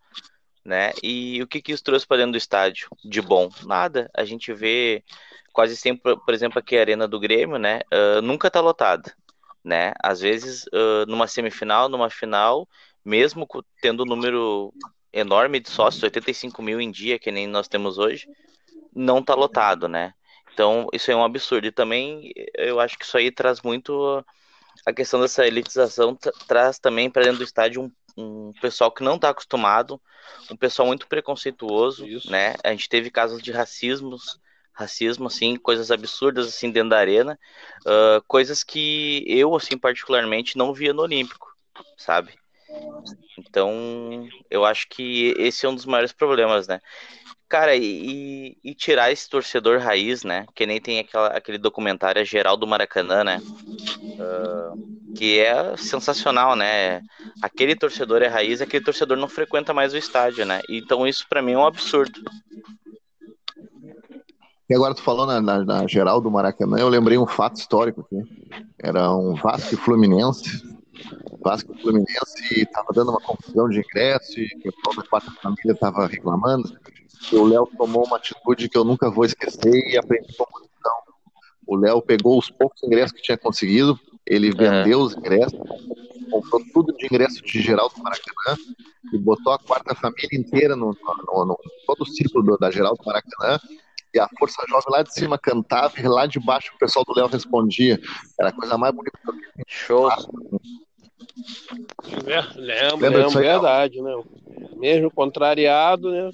né? 0.64 0.94
E 1.04 1.44
o 1.44 1.48
que 1.48 1.62
que 1.62 1.74
isso 1.74 1.84
trouxe 1.84 2.08
para 2.08 2.16
dentro 2.16 2.32
do 2.32 2.38
estádio 2.38 2.88
de 3.04 3.22
bom? 3.22 3.50
Nada. 3.66 4.10
A 4.16 4.24
gente 4.24 4.54
vê 4.54 5.04
quase 5.52 5.76
sempre, 5.76 6.16
por 6.16 6.34
exemplo, 6.34 6.58
aqui 6.58 6.78
a 6.78 6.80
arena 6.80 7.06
do 7.06 7.20
Grêmio, 7.20 7.58
né? 7.58 7.82
Uh, 7.94 8.22
nunca 8.22 8.50
tá 8.50 8.62
lotada, 8.62 9.14
né? 9.62 9.92
Às 10.02 10.22
vezes 10.22 10.68
uh, 10.68 11.06
numa 11.06 11.28
semifinal, 11.28 11.90
numa 11.90 12.10
final, 12.10 12.66
mesmo 13.06 13.48
tendo 13.82 14.04
um 14.04 14.08
número 14.08 14.74
enorme 15.14 15.60
de 15.60 15.70
sócios, 15.70 16.04
85 16.04 16.62
mil 16.62 16.82
em 16.82 16.92
dia, 16.92 17.20
que 17.20 17.32
nem 17.32 17.48
nós 17.48 17.68
temos 17.68 17.98
hoje, 17.98 18.28
não 18.94 19.24
tá 19.24 19.36
lotado, 19.36 19.88
né? 19.88 20.14
Então, 20.54 20.88
isso 20.92 21.12
é 21.12 21.16
um 21.16 21.24
absurdo. 21.24 21.68
E 21.68 21.72
também, 21.72 22.32
eu 22.58 22.80
acho 22.80 22.98
que 22.98 23.06
isso 23.06 23.18
aí 23.18 23.30
traz 23.32 23.62
muito 23.62 24.24
a 24.86 24.94
questão 24.94 25.22
dessa 25.22 25.46
elitização, 25.46 26.18
traz 26.48 26.80
também 26.80 27.10
para 27.10 27.24
dentro 27.24 27.40
do 27.40 27.44
estádio 27.44 27.84
um, 27.84 27.92
um 28.18 28.54
pessoal 28.62 28.92
que 28.92 29.04
não 29.04 29.16
está 29.16 29.30
acostumado, 29.30 30.02
um 30.50 30.56
pessoal 30.56 30.88
muito 30.88 31.08
preconceituoso, 31.08 32.08
Isso. 32.08 32.32
né? 32.32 32.56
A 32.64 32.72
gente 32.72 32.90
teve 32.90 33.12
casos 33.12 33.42
de 33.42 33.52
racismos, 33.52 34.40
racismo, 34.74 35.28
assim, 35.28 35.56
coisas 35.56 35.92
absurdas, 35.92 36.48
assim, 36.48 36.70
dentro 36.70 36.90
da 36.90 37.00
arena, 37.00 37.40
ah, 37.86 38.22
coisas 38.28 38.64
que 38.64 39.24
eu, 39.28 39.56
assim, 39.56 39.78
particularmente, 39.78 40.58
não 40.58 40.74
via 40.74 40.94
no 40.94 41.02
Olímpico, 41.02 41.48
sabe? 41.98 42.34
Então, 43.38 44.28
eu 44.50 44.64
acho 44.66 44.88
que 44.90 45.34
esse 45.38 45.66
é 45.66 45.70
um 45.70 45.76
dos 45.76 45.86
maiores 45.86 46.12
problemas, 46.12 46.68
né? 46.68 46.80
Cara, 47.48 47.76
e, 47.76 48.58
e 48.64 48.74
tirar 48.74 49.12
esse 49.12 49.30
torcedor 49.30 49.80
raiz, 49.80 50.24
né? 50.24 50.46
Que 50.56 50.66
nem 50.66 50.82
tem 50.82 51.00
aquela, 51.00 51.28
aquele 51.28 51.58
documentário 51.58 52.26
Geral 52.26 52.58
do 52.58 52.66
Maracanã, 52.68 53.24
né? 53.24 53.42
Ah, 54.20 54.74
que 55.14 55.40
é 55.40 55.78
sensacional, 55.78 56.56
né? 56.56 57.02
Aquele 57.42 57.76
torcedor 57.76 58.22
é 58.22 58.28
raiz, 58.28 58.62
aquele 58.62 58.84
torcedor 58.84 59.16
não 59.18 59.28
frequenta 59.30 59.74
mais 59.74 59.94
o 59.94 59.98
estádio, 59.98 60.46
né? 60.46 60.62
Então 60.70 61.06
isso 61.08 61.26
pra 61.30 61.42
mim 61.42 61.54
é 61.54 61.58
um 61.58 61.66
absurdo. 61.66 62.20
E 64.68 64.74
agora 64.74 64.96
tu 64.96 65.04
falou 65.04 65.28
na, 65.28 65.40
na- 65.40 65.64
na 65.64 65.88
geral 65.88 66.20
do 66.20 66.32
Maracanã, 66.32 66.78
eu 66.80 66.90
lembrei 66.90 67.18
um 67.18 67.28
fato 67.28 67.58
histórico 67.58 68.02
aqui. 68.02 68.18
Era 68.80 69.12
um 69.14 69.36
Vasco 69.36 69.78
Fluminense. 69.78 70.64
Vasco 71.46 71.74
e 71.78 71.80
Fluminense 71.82 72.62
estava 72.62 72.88
dando 72.92 73.12
uma 73.12 73.22
confusão 73.22 73.70
de 73.70 73.78
ingresso 73.80 74.40
e 74.40 74.46
o 74.46 74.62
pessoal 74.74 74.96
da 74.96 75.04
quarta 75.04 75.32
família 75.42 75.74
estava 75.74 76.08
reclamando. 76.08 76.76
E 77.32 77.36
o 77.36 77.46
Léo 77.46 77.70
tomou 77.78 78.04
uma 78.06 78.18
atitude 78.18 78.68
que 78.68 78.76
eu 78.78 78.84
nunca 78.84 79.12
vou 79.12 79.26
esquecer 79.26 79.72
e 79.92 79.96
aprendi 79.96 80.34
com 80.36 80.46
multidão. 80.52 80.96
O 81.68 81.76
Léo 81.76 82.02
pegou 82.02 82.40
os 82.40 82.50
poucos 82.50 82.82
ingressos 82.84 83.12
que 83.12 83.22
tinha 83.22 83.38
conseguido, 83.38 84.00
ele 84.26 84.52
vendeu 84.52 85.00
os 85.02 85.16
ingressos, 85.16 85.60
comprou 86.32 86.62
tudo 86.74 86.94
de 86.98 87.06
ingresso 87.06 87.44
de 87.44 87.62
geral 87.62 87.90
do 87.90 88.02
Maracanã 88.02 88.58
e 89.14 89.18
botou 89.20 89.54
a 89.54 89.60
quarta 89.60 89.94
família 89.94 90.30
inteira 90.34 90.76
no, 90.76 90.88
no- 91.28 91.46
no- 91.46 91.60
todo 91.86 92.02
o 92.02 92.06
círculo 92.08 92.58
da 92.58 92.72
geral 92.72 92.96
do 92.96 93.06
Maracanã 93.06 93.60
e 94.14 94.20
a 94.20 94.28
Força 94.40 94.64
Jovem 94.68 94.86
lá 94.90 95.04
de 95.04 95.14
cima 95.14 95.38
cantava 95.38 95.94
e 96.00 96.08
lá 96.08 96.26
de 96.26 96.40
baixo 96.40 96.72
o 96.76 96.80
pessoal 96.80 97.06
do 97.06 97.14
Léo 97.16 97.28
respondia. 97.28 98.00
Era 98.40 98.50
a 98.50 98.54
coisa 98.54 98.78
mais 98.78 98.96
bonita 98.96 99.18
que 99.22 99.30
eu. 99.30 99.36
Show. 99.68 100.10
Ver- 102.24 102.56
Lembro, 102.56 102.98
Lembra 102.98 103.20
lembro, 103.28 103.40
verdade, 103.40 104.02
né? 104.02 104.24
Mesmo 104.76 105.10
contrariado, 105.12 106.12
né? 106.12 106.30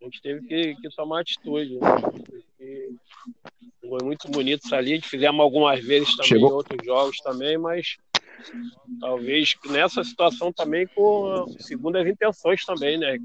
A 0.00 0.04
gente 0.04 0.22
teve 0.22 0.46
que, 0.46 0.74
que 0.76 0.88
tomar 0.96 1.20
atitude. 1.20 1.78
Né? 1.78 1.88
Foi 3.88 4.02
muito 4.02 4.28
bonito 4.28 4.64
isso 4.64 4.74
ali. 4.74 4.92
A 4.92 4.94
gente 4.96 5.08
fizemos 5.08 5.40
algumas 5.40 5.84
vezes 5.84 6.10
também 6.16 6.28
Chegou. 6.28 6.50
em 6.50 6.52
outros 6.52 6.84
jogos 6.84 7.16
também, 7.18 7.56
mas 7.58 7.96
talvez 9.00 9.54
nessa 9.66 10.02
situação 10.04 10.52
também 10.52 10.86
com 10.94 11.46
segundas 11.58 12.06
intenções 12.06 12.64
também, 12.64 12.98
né? 12.98 13.16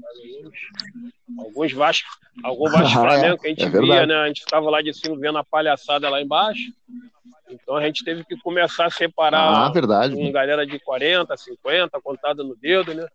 Alguns, 1.38 1.72
Vasco, 1.72 2.08
algum 2.42 2.68
Vasco. 2.70 3.00
Flamengo 3.00 3.38
que 3.38 3.46
a 3.46 3.50
gente 3.50 3.64
É 3.64 3.68
via, 3.68 4.06
né? 4.06 4.14
A 4.16 4.26
gente 4.28 4.40
ficava 4.40 4.68
lá 4.70 4.82
de 4.82 4.92
cima 4.94 5.16
vendo 5.18 5.38
a 5.38 5.44
palhaçada 5.44 6.08
lá 6.08 6.20
embaixo. 6.20 6.72
Então 7.50 7.76
a 7.76 7.84
gente 7.84 8.04
teve 8.04 8.24
que 8.24 8.36
começar 8.40 8.86
a 8.86 8.90
separar 8.90 9.40
Ah, 9.66 9.68
verdade. 9.70 10.14
com 10.14 10.32
galera 10.32 10.66
de 10.66 10.78
40, 10.78 11.36
50, 11.36 12.00
contada 12.00 12.42
no 12.42 12.56
dedo, 12.56 12.94
né? 12.94 13.06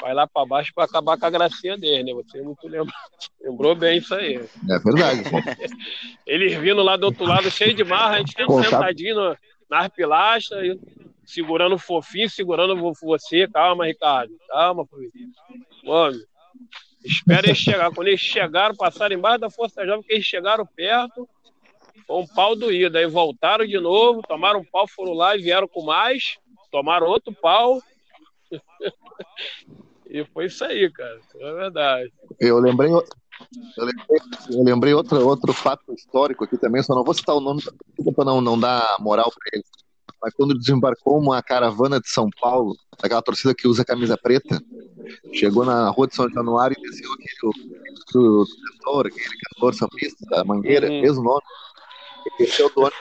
Vai 0.00 0.14
lá 0.14 0.26
pra 0.26 0.44
baixo 0.46 0.72
pra 0.74 0.84
acabar 0.84 1.16
com 1.18 1.26
a 1.26 1.30
gracinha 1.30 1.76
dele, 1.76 2.02
né? 2.02 2.12
Você 2.22 2.40
muito 2.42 2.66
lembra... 2.66 2.92
lembrou 3.40 3.74
bem 3.74 3.98
isso 3.98 4.14
aí. 4.14 4.36
É 4.36 4.78
verdade. 4.78 5.22
Eles 6.26 6.54
vindo 6.54 6.82
lá 6.82 6.96
do 6.96 7.06
outro 7.06 7.24
lado, 7.24 7.50
cheio 7.50 7.74
de 7.74 7.84
marra, 7.84 8.16
a 8.16 8.18
gente 8.18 8.34
Contato. 8.44 8.70
sentadinho 8.70 9.14
no- 9.16 9.36
nas 9.70 9.88
pilastras, 9.88 10.64
e 10.64 10.80
segurando 11.24 11.78
fofinho, 11.78 12.28
segurando 12.28 12.76
vo- 12.76 12.92
você. 13.00 13.46
Calma, 13.48 13.86
Ricardo. 13.86 14.34
Calma. 14.48 14.86
Mano, 15.84 16.18
espera 17.04 17.46
eles 17.46 17.58
chegar. 17.58 17.92
Quando 17.94 18.08
eles 18.08 18.20
chegaram, 18.20 18.74
passaram 18.74 19.14
embaixo 19.14 19.38
da 19.40 19.50
Força 19.50 19.86
Jovem, 19.86 20.02
que 20.02 20.12
eles 20.12 20.26
chegaram 20.26 20.66
perto, 20.66 21.28
foi 22.06 22.16
um 22.16 22.26
pau 22.26 22.56
doído. 22.56 22.98
Aí 22.98 23.06
voltaram 23.06 23.64
de 23.66 23.78
novo, 23.78 24.22
tomaram 24.22 24.60
um 24.60 24.64
pau, 24.64 24.88
foram 24.88 25.12
lá 25.14 25.36
e 25.36 25.42
vieram 25.42 25.68
com 25.68 25.84
mais, 25.84 26.36
tomaram 26.70 27.06
outro 27.06 27.32
pau. 27.32 27.80
e 30.10 30.24
foi 30.26 30.46
isso 30.46 30.64
aí, 30.64 30.90
cara. 30.90 31.20
É 31.38 31.52
verdade. 31.54 32.12
Eu 32.40 32.58
lembrei, 32.58 32.90
eu 33.76 33.84
lembrei, 33.84 34.18
eu 34.50 34.62
lembrei 34.62 34.94
outro, 34.94 35.26
outro 35.26 35.52
fato 35.52 35.92
histórico 35.92 36.44
aqui 36.44 36.56
também, 36.58 36.82
só 36.82 36.94
não 36.94 37.04
vou 37.04 37.14
citar 37.14 37.34
o 37.34 37.40
nome 37.40 37.62
para 38.14 38.24
não, 38.24 38.40
não 38.40 38.58
dar 38.58 38.96
moral 39.00 39.30
para 39.30 39.50
ele. 39.58 39.64
Mas 40.22 40.34
quando 40.34 40.58
desembarcou 40.58 41.18
uma 41.18 41.42
caravana 41.42 41.98
de 41.98 42.08
São 42.10 42.28
Paulo, 42.40 42.76
daquela 43.00 43.22
torcida 43.22 43.54
que 43.54 43.66
usa 43.66 43.84
camisa 43.84 44.18
preta, 44.18 44.60
chegou 45.32 45.64
na 45.64 45.88
rua 45.88 46.06
de 46.06 46.14
São 46.14 46.28
Januário 46.28 46.76
e 46.78 46.82
desceu 46.82 47.10
aquele 47.12 47.34
o, 47.44 48.42
o 48.42 48.46
cantor, 48.72 49.06
aquele 49.06 49.40
cantor 49.54 49.74
sambista 49.74 50.26
da 50.28 50.44
Mangueira, 50.44 50.88
Uhum. 50.88 51.00
mesmo 51.00 51.22
nome, 51.22 51.42
desceu 52.38 52.68
do 52.70 52.80
ônibus, 52.82 53.00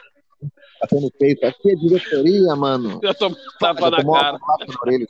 batendo 0.79 1.01
no 1.01 1.11
peito. 1.11 1.45
Aqui 1.45 1.71
é 1.71 1.75
diretoria, 1.75 2.55
mano. 2.55 2.99
Eu 3.03 3.13
tô 3.13 3.35
tapa 3.59 3.89
na 3.89 3.97
cara. 3.97 4.39
na 4.39 4.81
orelha. 4.81 5.07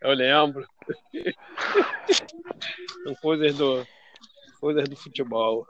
Eu 0.00 0.12
lembro. 0.14 0.66
São 3.04 3.14
coisas 3.22 3.54
do, 3.54 3.86
coisas 4.58 4.88
do 4.88 4.96
futebol. 4.96 5.66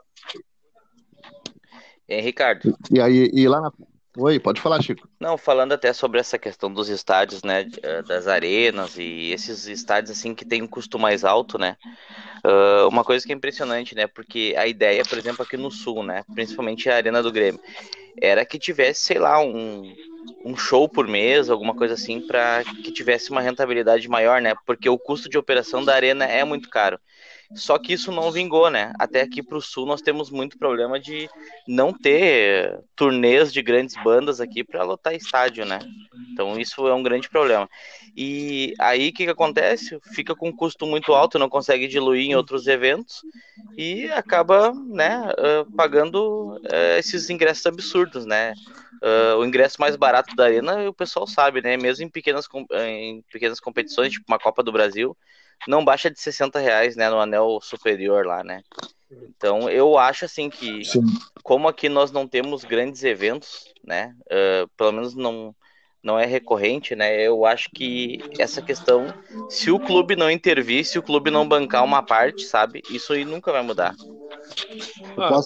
Aí, 2.09 2.21
Ricardo? 2.21 2.75
E 2.91 2.99
aí, 2.99 3.29
e 3.33 3.47
lá 3.47 3.61
na. 3.61 3.71
Oi, 4.17 4.39
pode 4.39 4.59
falar, 4.59 4.81
Chico. 4.81 5.07
Não, 5.19 5.37
falando 5.37 5.71
até 5.71 5.93
sobre 5.93 6.19
essa 6.19 6.37
questão 6.37 6.73
dos 6.73 6.89
estádios, 6.89 7.43
né, 7.43 7.67
eh, 7.81 8.01
das 8.01 8.27
arenas 8.27 8.97
e 8.97 9.31
esses 9.31 9.67
estádios 9.67 10.17
assim 10.17 10.33
que 10.33 10.43
tem 10.43 10.61
um 10.63 10.67
custo 10.67 10.97
mais 10.97 11.23
alto, 11.23 11.57
né? 11.57 11.77
ah, 12.43 12.87
uma 12.87 13.03
coisa 13.03 13.25
que 13.25 13.31
é 13.31 13.35
impressionante, 13.35 13.95
né? 13.95 14.07
Porque 14.07 14.55
a 14.57 14.67
ideia, 14.67 15.03
por 15.03 15.17
exemplo, 15.17 15.43
aqui 15.43 15.57
no 15.57 15.71
sul, 15.71 16.03
né, 16.03 16.23
principalmente 16.33 16.89
a 16.89 16.95
Arena 16.95 17.21
do 17.21 17.31
Grêmio, 17.31 17.61
era 18.21 18.45
que 18.45 18.59
tivesse, 18.59 19.01
sei 19.01 19.19
lá, 19.19 19.39
um, 19.41 19.95
um 20.43 20.55
show 20.57 20.89
por 20.89 21.07
mês, 21.07 21.49
alguma 21.49 21.75
coisa 21.75 21.93
assim, 21.93 22.19
para 22.19 22.63
que 22.63 22.91
tivesse 22.91 23.31
uma 23.31 23.41
rentabilidade 23.41 24.07
maior, 24.09 24.41
né? 24.41 24.53
Porque 24.65 24.89
o 24.89 24.97
custo 24.97 25.29
de 25.29 25.37
operação 25.37 25.83
da 25.83 25.95
arena 25.95 26.25
é 26.25 26.43
muito 26.43 26.69
caro. 26.69 26.99
Só 27.55 27.79
que 27.79 27.93
isso 27.93 28.11
não 28.11 28.31
vingou, 28.31 28.69
né? 28.69 28.93
Até 28.99 29.21
aqui 29.21 29.41
para 29.41 29.57
o 29.57 29.61
sul 29.61 29.85
nós 29.85 30.01
temos 30.01 30.29
muito 30.29 30.57
problema 30.57 30.99
de 30.99 31.27
não 31.67 31.91
ter 31.91 32.79
turnês 32.95 33.51
de 33.51 33.61
grandes 33.61 33.95
bandas 34.03 34.39
aqui 34.39 34.63
para 34.63 34.83
lotar 34.83 35.15
estádio, 35.15 35.65
né? 35.65 35.79
Então 36.31 36.59
isso 36.59 36.87
é 36.87 36.93
um 36.93 37.01
grande 37.01 37.27
problema. 37.27 37.67
E 38.15 38.73
aí 38.79 39.09
o 39.09 39.13
que, 39.13 39.25
que 39.25 39.31
acontece? 39.31 39.99
Fica 40.13 40.35
com 40.35 40.49
um 40.49 40.55
custo 40.55 40.85
muito 40.85 41.13
alto, 41.13 41.39
não 41.39 41.49
consegue 41.49 41.87
diluir 41.87 42.29
em 42.29 42.35
outros 42.35 42.67
eventos 42.67 43.21
e 43.77 44.07
acaba, 44.11 44.71
né, 44.73 45.23
pagando 45.75 46.59
esses 46.97 47.29
ingressos 47.29 47.65
absurdos, 47.65 48.25
né? 48.25 48.53
O 49.37 49.45
ingresso 49.45 49.77
mais 49.79 49.95
barato 49.95 50.35
da 50.35 50.45
arena, 50.45 50.87
o 50.89 50.93
pessoal 50.93 51.25
sabe, 51.25 51.61
né? 51.61 51.77
Mesmo 51.77 52.05
em 52.05 52.09
pequenas, 52.09 52.47
em 52.71 53.23
pequenas 53.31 53.59
competições, 53.59 54.13
tipo 54.13 54.25
uma 54.27 54.39
Copa 54.39 54.61
do 54.61 54.71
Brasil, 54.71 55.17
não 55.67 55.83
baixa 55.83 56.09
de 56.09 56.19
60 56.19 56.59
reais, 56.59 56.95
né? 56.95 57.09
No 57.09 57.19
anel 57.19 57.59
superior 57.61 58.25
lá, 58.25 58.43
né? 58.43 58.61
Então 59.11 59.69
eu 59.69 59.97
acho 59.97 60.25
assim 60.25 60.49
que 60.49 60.85
Sim. 60.85 61.01
como 61.43 61.67
aqui 61.67 61.89
nós 61.89 62.11
não 62.11 62.27
temos 62.27 62.63
grandes 62.63 63.03
eventos, 63.03 63.65
né? 63.83 64.15
ah, 64.31 64.67
pelo 64.77 64.91
menos 64.91 65.15
não 65.15 65.55
não 66.01 66.17
é 66.17 66.25
recorrente, 66.25 66.95
né? 66.95 67.21
Eu 67.21 67.45
acho 67.45 67.69
que 67.71 68.19
essa 68.39 68.61
questão, 68.61 69.07
se 69.49 69.69
o 69.69 69.77
clube 69.77 70.15
não 70.15 70.31
intervir, 70.31 70.85
se 70.85 70.97
o 70.97 71.03
clube 71.03 71.29
não 71.29 71.47
bancar 71.47 71.83
uma 71.83 72.01
parte, 72.01 72.45
sabe? 72.45 72.81
Isso 72.89 73.11
aí 73.11 73.25
nunca 73.25 73.51
vai 73.51 73.61
mudar. 73.61 73.93
Ah, 75.17 75.41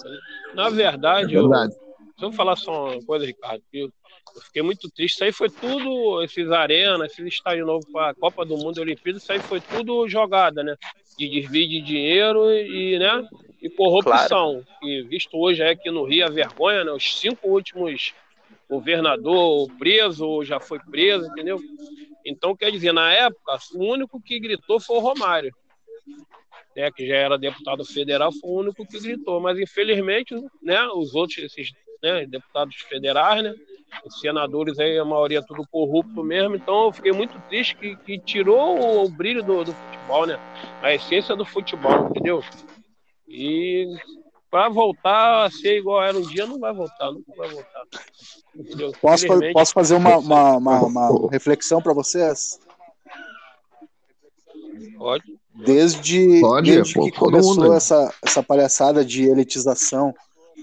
na 0.54 0.68
É 0.68 0.70
verdade, 0.70 1.34
eu, 1.34 1.48
verdade. 1.48 1.74
Deixa 2.16 2.26
eu 2.26 2.32
falar 2.32 2.54
só 2.54 2.92
uma 2.92 3.02
coisa, 3.02 3.26
Ricardo. 3.26 3.62
Eu, 3.72 3.90
eu 4.34 4.42
fiquei 4.42 4.62
muito 4.62 4.90
triste. 4.90 5.14
Isso 5.14 5.24
aí 5.24 5.32
foi 5.32 5.48
tudo, 5.48 6.22
esses 6.22 6.50
arenas, 6.50 7.12
esses 7.12 7.26
estádios 7.26 7.66
novos 7.66 7.84
para 7.90 8.10
a 8.10 8.14
Copa 8.14 8.44
do 8.44 8.56
Mundo 8.56 8.78
e 8.78 8.80
Olimpíada, 8.80 9.18
isso 9.18 9.32
aí 9.32 9.38
foi 9.38 9.60
tudo 9.60 10.08
jogada, 10.08 10.62
né? 10.62 10.76
De 11.16 11.28
desvio 11.28 11.68
de 11.68 11.80
dinheiro 11.80 12.50
e, 12.50 12.98
né? 12.98 13.26
E 13.62 13.70
corrupção. 13.70 14.64
E 14.82 15.02
visto 15.02 15.36
hoje 15.38 15.62
é 15.62 15.70
aqui 15.70 15.90
no 15.90 16.04
Rio 16.04 16.26
a 16.26 16.30
vergonha, 16.30 16.84
né? 16.84 16.92
Os 16.92 17.18
cinco 17.18 17.48
últimos 17.48 18.12
governador 18.68 19.70
preso 19.78 20.26
ou 20.26 20.44
já 20.44 20.58
foi 20.58 20.78
preso, 20.80 21.26
entendeu? 21.26 21.60
Então, 22.24 22.56
quer 22.56 22.70
dizer, 22.70 22.92
na 22.92 23.12
época, 23.12 23.58
o 23.74 23.84
único 23.84 24.20
que 24.20 24.40
gritou 24.40 24.80
foi 24.80 24.96
o 24.96 25.00
Romário. 25.00 25.54
Né, 26.76 26.90
que 26.90 27.06
já 27.06 27.14
era 27.14 27.38
deputado 27.38 27.84
federal, 27.84 28.32
foi 28.32 28.50
o 28.50 28.58
único 28.58 28.84
que 28.84 28.98
gritou. 28.98 29.40
Mas, 29.40 29.60
infelizmente, 29.60 30.34
né, 30.60 30.84
os 30.88 31.14
outros, 31.14 31.38
esses 31.38 31.72
né, 32.02 32.26
deputados 32.26 32.74
federais, 32.76 33.44
né, 33.44 33.54
os 34.04 34.20
senadores 34.20 34.78
aí, 34.78 34.98
a 34.98 35.04
maioria 35.04 35.42
tudo 35.42 35.66
corrupto 35.70 36.22
mesmo, 36.22 36.56
então 36.56 36.86
eu 36.86 36.92
fiquei 36.92 37.12
muito 37.12 37.38
triste 37.48 37.76
que, 37.76 37.96
que 37.96 38.18
tirou 38.18 38.78
o, 38.78 39.04
o 39.04 39.08
brilho 39.08 39.42
do, 39.42 39.64
do 39.64 39.72
futebol, 39.72 40.26
né, 40.26 40.38
a 40.82 40.94
essência 40.94 41.36
do 41.36 41.44
futebol, 41.44 42.08
entendeu? 42.08 42.42
E 43.28 43.86
para 44.50 44.68
voltar 44.68 45.44
a 45.44 45.50
ser 45.50 45.78
igual 45.78 46.02
era 46.02 46.16
um 46.16 46.22
dia, 46.22 46.46
não 46.46 46.60
vai 46.60 46.72
voltar, 46.72 47.10
nunca 47.10 47.32
vai 47.36 47.48
voltar. 47.48 47.82
Entendeu? 48.54 48.92
Posso, 49.00 49.26
posso 49.52 49.72
fazer 49.72 49.96
uma, 49.96 50.18
uma, 50.18 50.56
uma, 50.56 50.80
uma 50.82 51.30
reflexão 51.30 51.82
para 51.82 51.92
vocês? 51.92 52.60
Pode. 54.96 55.24
Desde, 55.54 56.40
Pode, 56.40 56.70
desde 56.70 56.94
pô, 56.94 57.04
que 57.04 57.12
começou 57.12 57.64
mundo. 57.64 57.72
essa, 57.74 58.12
essa 58.22 58.42
palhaçada 58.42 59.04
de 59.04 59.24
elitização, 59.24 60.14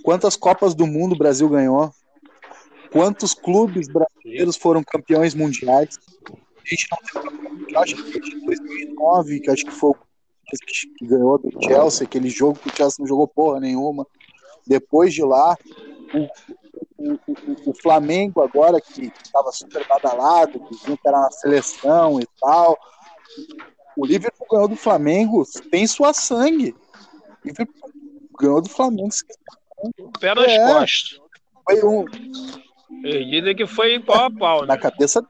quantas 0.04 0.36
Copas 0.36 0.74
do 0.74 0.86
Mundo 0.86 1.14
o 1.14 1.18
Brasil 1.18 1.48
ganhou? 1.50 1.94
Quantos 2.92 3.34
clubes 3.34 3.88
brasileiros 3.88 4.58
foram 4.58 4.84
campeões 4.84 5.34
mundiais? 5.34 5.98
A 6.30 6.70
gente 6.70 6.88
não 6.92 6.98
tem 7.32 7.78
acho 7.78 7.96
que 7.96 8.12
foi 8.12 8.22
em 8.38 8.46
2009, 8.46 9.40
que 9.40 9.50
acho 9.50 9.64
que 9.66 9.72
foi 9.72 9.92
o 9.92 9.96
que 10.98 11.06
ganhou 11.06 11.38
do 11.38 11.50
Chelsea, 11.64 12.06
aquele 12.06 12.30
jogo 12.30 12.60
que 12.60 12.68
o 12.68 12.76
Chelsea 12.76 12.98
não 13.00 13.08
jogou 13.08 13.28
porra 13.28 13.60
nenhuma. 13.62 14.06
Depois 14.68 15.14
de 15.14 15.24
lá, 15.24 15.58
o, 16.14 16.24
o, 16.98 17.14
o- 17.14 17.70
o 17.72 17.74
Flamengo 17.82 18.42
agora, 18.42 18.80
que 18.82 19.12
estava 19.24 19.52
super 19.54 19.88
badalado, 19.88 20.60
que 20.60 20.98
era 21.06 21.22
na 21.22 21.32
seleção 21.32 22.20
e 22.20 22.28
tal. 22.40 22.78
O 23.98 24.06
Liverpool 24.06 24.48
ganhou 24.52 24.68
do 24.68 24.76
Flamengo, 24.76 25.44
tem 25.72 25.88
sua 25.88 26.14
sangue. 26.14 26.76
O 27.44 27.48
Liverpool 27.48 27.90
ganhou 28.40 28.62
do 28.62 28.70
Flamengo. 28.70 29.10
Pé 30.20 30.36
nas 30.36 30.48
É. 30.52 30.68
costas. 30.68 31.20
Foi 31.64 31.86
um, 31.86 32.06
dizem 33.02 33.56
que 33.56 33.66
foi 33.66 34.00
pau 34.00 34.26
a 34.26 34.32
pau, 34.32 34.66
na 34.66 34.76
né? 34.76 34.82
cabeça 34.82 35.26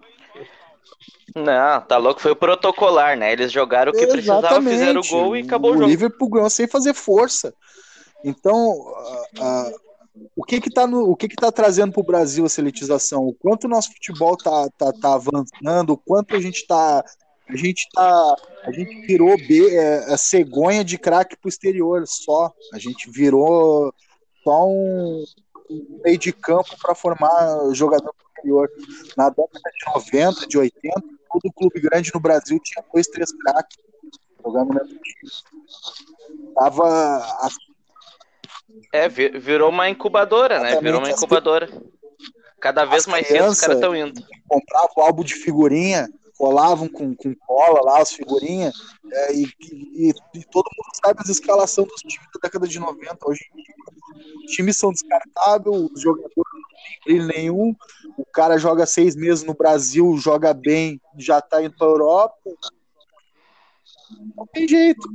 Não, 1.35 1.81
tá 1.81 1.97
louco, 1.97 2.21
foi 2.21 2.31
o 2.31 2.35
protocolar, 2.35 3.17
né? 3.17 3.31
Eles 3.31 3.51
jogaram 3.51 3.91
o 3.91 3.95
que 3.95 4.05
precisavam, 4.07 4.61
fizeram 4.63 5.01
o 5.01 5.07
gol 5.07 5.37
e 5.37 5.41
acabou 5.41 5.71
o 5.71 5.73
o 5.73 5.77
jogo. 5.77 5.89
Liverpool 5.89 6.29
ganhou 6.29 6.49
sem 6.49 6.67
fazer 6.67 6.93
força. 6.93 7.53
Então, 8.23 8.93
ah, 8.95 9.25
ah, 9.39 9.71
o 10.35 10.43
que 10.43 10.59
que 10.59 10.69
tá 10.69 10.85
no, 10.85 11.09
o 11.09 11.15
que 11.15 11.27
que 11.27 11.35
tá 11.35 11.51
trazendo 11.51 11.93
para 11.93 12.01
o 12.01 12.05
Brasil 12.05 12.45
essa 12.45 12.61
elitização? 12.61 13.25
O 13.25 13.33
quanto 13.33 13.65
o 13.65 13.69
nosso 13.69 13.91
futebol 13.93 14.35
tá, 14.37 14.69
tá, 14.77 14.91
tá 14.91 15.13
avançando? 15.13 15.93
O 15.93 15.97
quanto 15.97 16.35
a 16.35 16.39
gente 16.39 16.65
tá 16.67 17.03
a 17.47 17.55
gente 17.55 17.87
tá 17.93 18.35
a 18.63 18.71
gente 18.71 19.05
virou 19.05 19.35
B, 19.37 19.75
é, 19.75 20.13
é 20.13 20.17
cegonha 20.17 20.83
de 20.83 20.97
craque 20.97 21.35
pro 21.35 21.49
exterior 21.49 22.03
só. 22.05 22.51
A 22.73 22.79
gente 22.79 23.09
virou 23.09 23.93
só 24.43 24.67
um 24.67 25.23
meio 26.03 26.17
de 26.17 26.31
campo 26.33 26.75
para 26.81 26.93
formar 26.95 27.73
jogador 27.73 28.13
exterior. 28.35 28.69
Na 29.17 29.29
década 29.29 29.49
de 29.77 29.93
90, 29.93 30.47
de 30.47 30.57
80, 30.57 31.01
todo 31.31 31.53
clube 31.55 31.79
grande 31.79 32.11
no 32.13 32.19
Brasil 32.19 32.59
tinha 32.63 32.83
dois, 32.93 33.07
três 33.07 33.31
craques 33.31 33.77
jogando 34.43 34.73
no 34.73 34.79
time. 34.79 35.31
Tava 36.55 36.85
a 37.17 37.49
É, 38.93 39.07
vi- 39.07 39.29
virou 39.37 39.69
uma 39.69 39.89
incubadora, 39.89 40.59
né? 40.59 40.79
Virou 40.81 40.99
uma 40.99 41.09
incubadora. 41.11 41.69
Cada 42.59 42.85
vez 42.85 43.07
mais 43.07 43.27
cedo 43.27 43.49
os 43.49 43.59
caras 43.59 43.77
estão 43.77 43.95
indo. 43.95 44.21
comprava 44.47 44.89
o 44.97 45.01
álbum 45.01 45.23
de 45.23 45.33
figurinha, 45.33 46.07
colavam 46.41 46.87
com, 46.87 47.15
com 47.15 47.35
cola 47.35 47.81
lá 47.83 48.01
as 48.01 48.11
figurinhas, 48.13 48.73
é, 49.11 49.35
e, 49.35 49.43
e- 49.61 50.13
e 50.33 50.43
todo 50.45 50.65
mundo 50.75 50.89
sabe 51.05 51.19
as 51.21 51.29
escalações 51.29 51.87
dos 51.87 52.01
times 52.01 52.27
da 52.33 52.39
década 52.41 52.67
de 52.67 52.79
90. 52.79 53.29
Hoje 53.29 53.45
os 54.43 54.51
times 54.51 54.75
são 54.75 54.91
descartáveis, 54.91 55.91
os 55.93 56.01
jogadores 56.01 56.33
não 57.07 57.27
nenhum, 57.27 57.75
o 58.17 58.25
cara 58.25 58.57
joga 58.57 58.87
seis 58.87 59.15
meses 59.15 59.43
no 59.43 59.53
Brasil, 59.53 60.17
joga 60.17 60.51
bem, 60.51 60.99
já 61.15 61.39
tá 61.39 61.61
indo 61.61 61.75
pra 61.77 61.85
Europa. 61.85 62.35
Não 64.35 64.47
tem 64.47 64.67
jeito. 64.67 65.07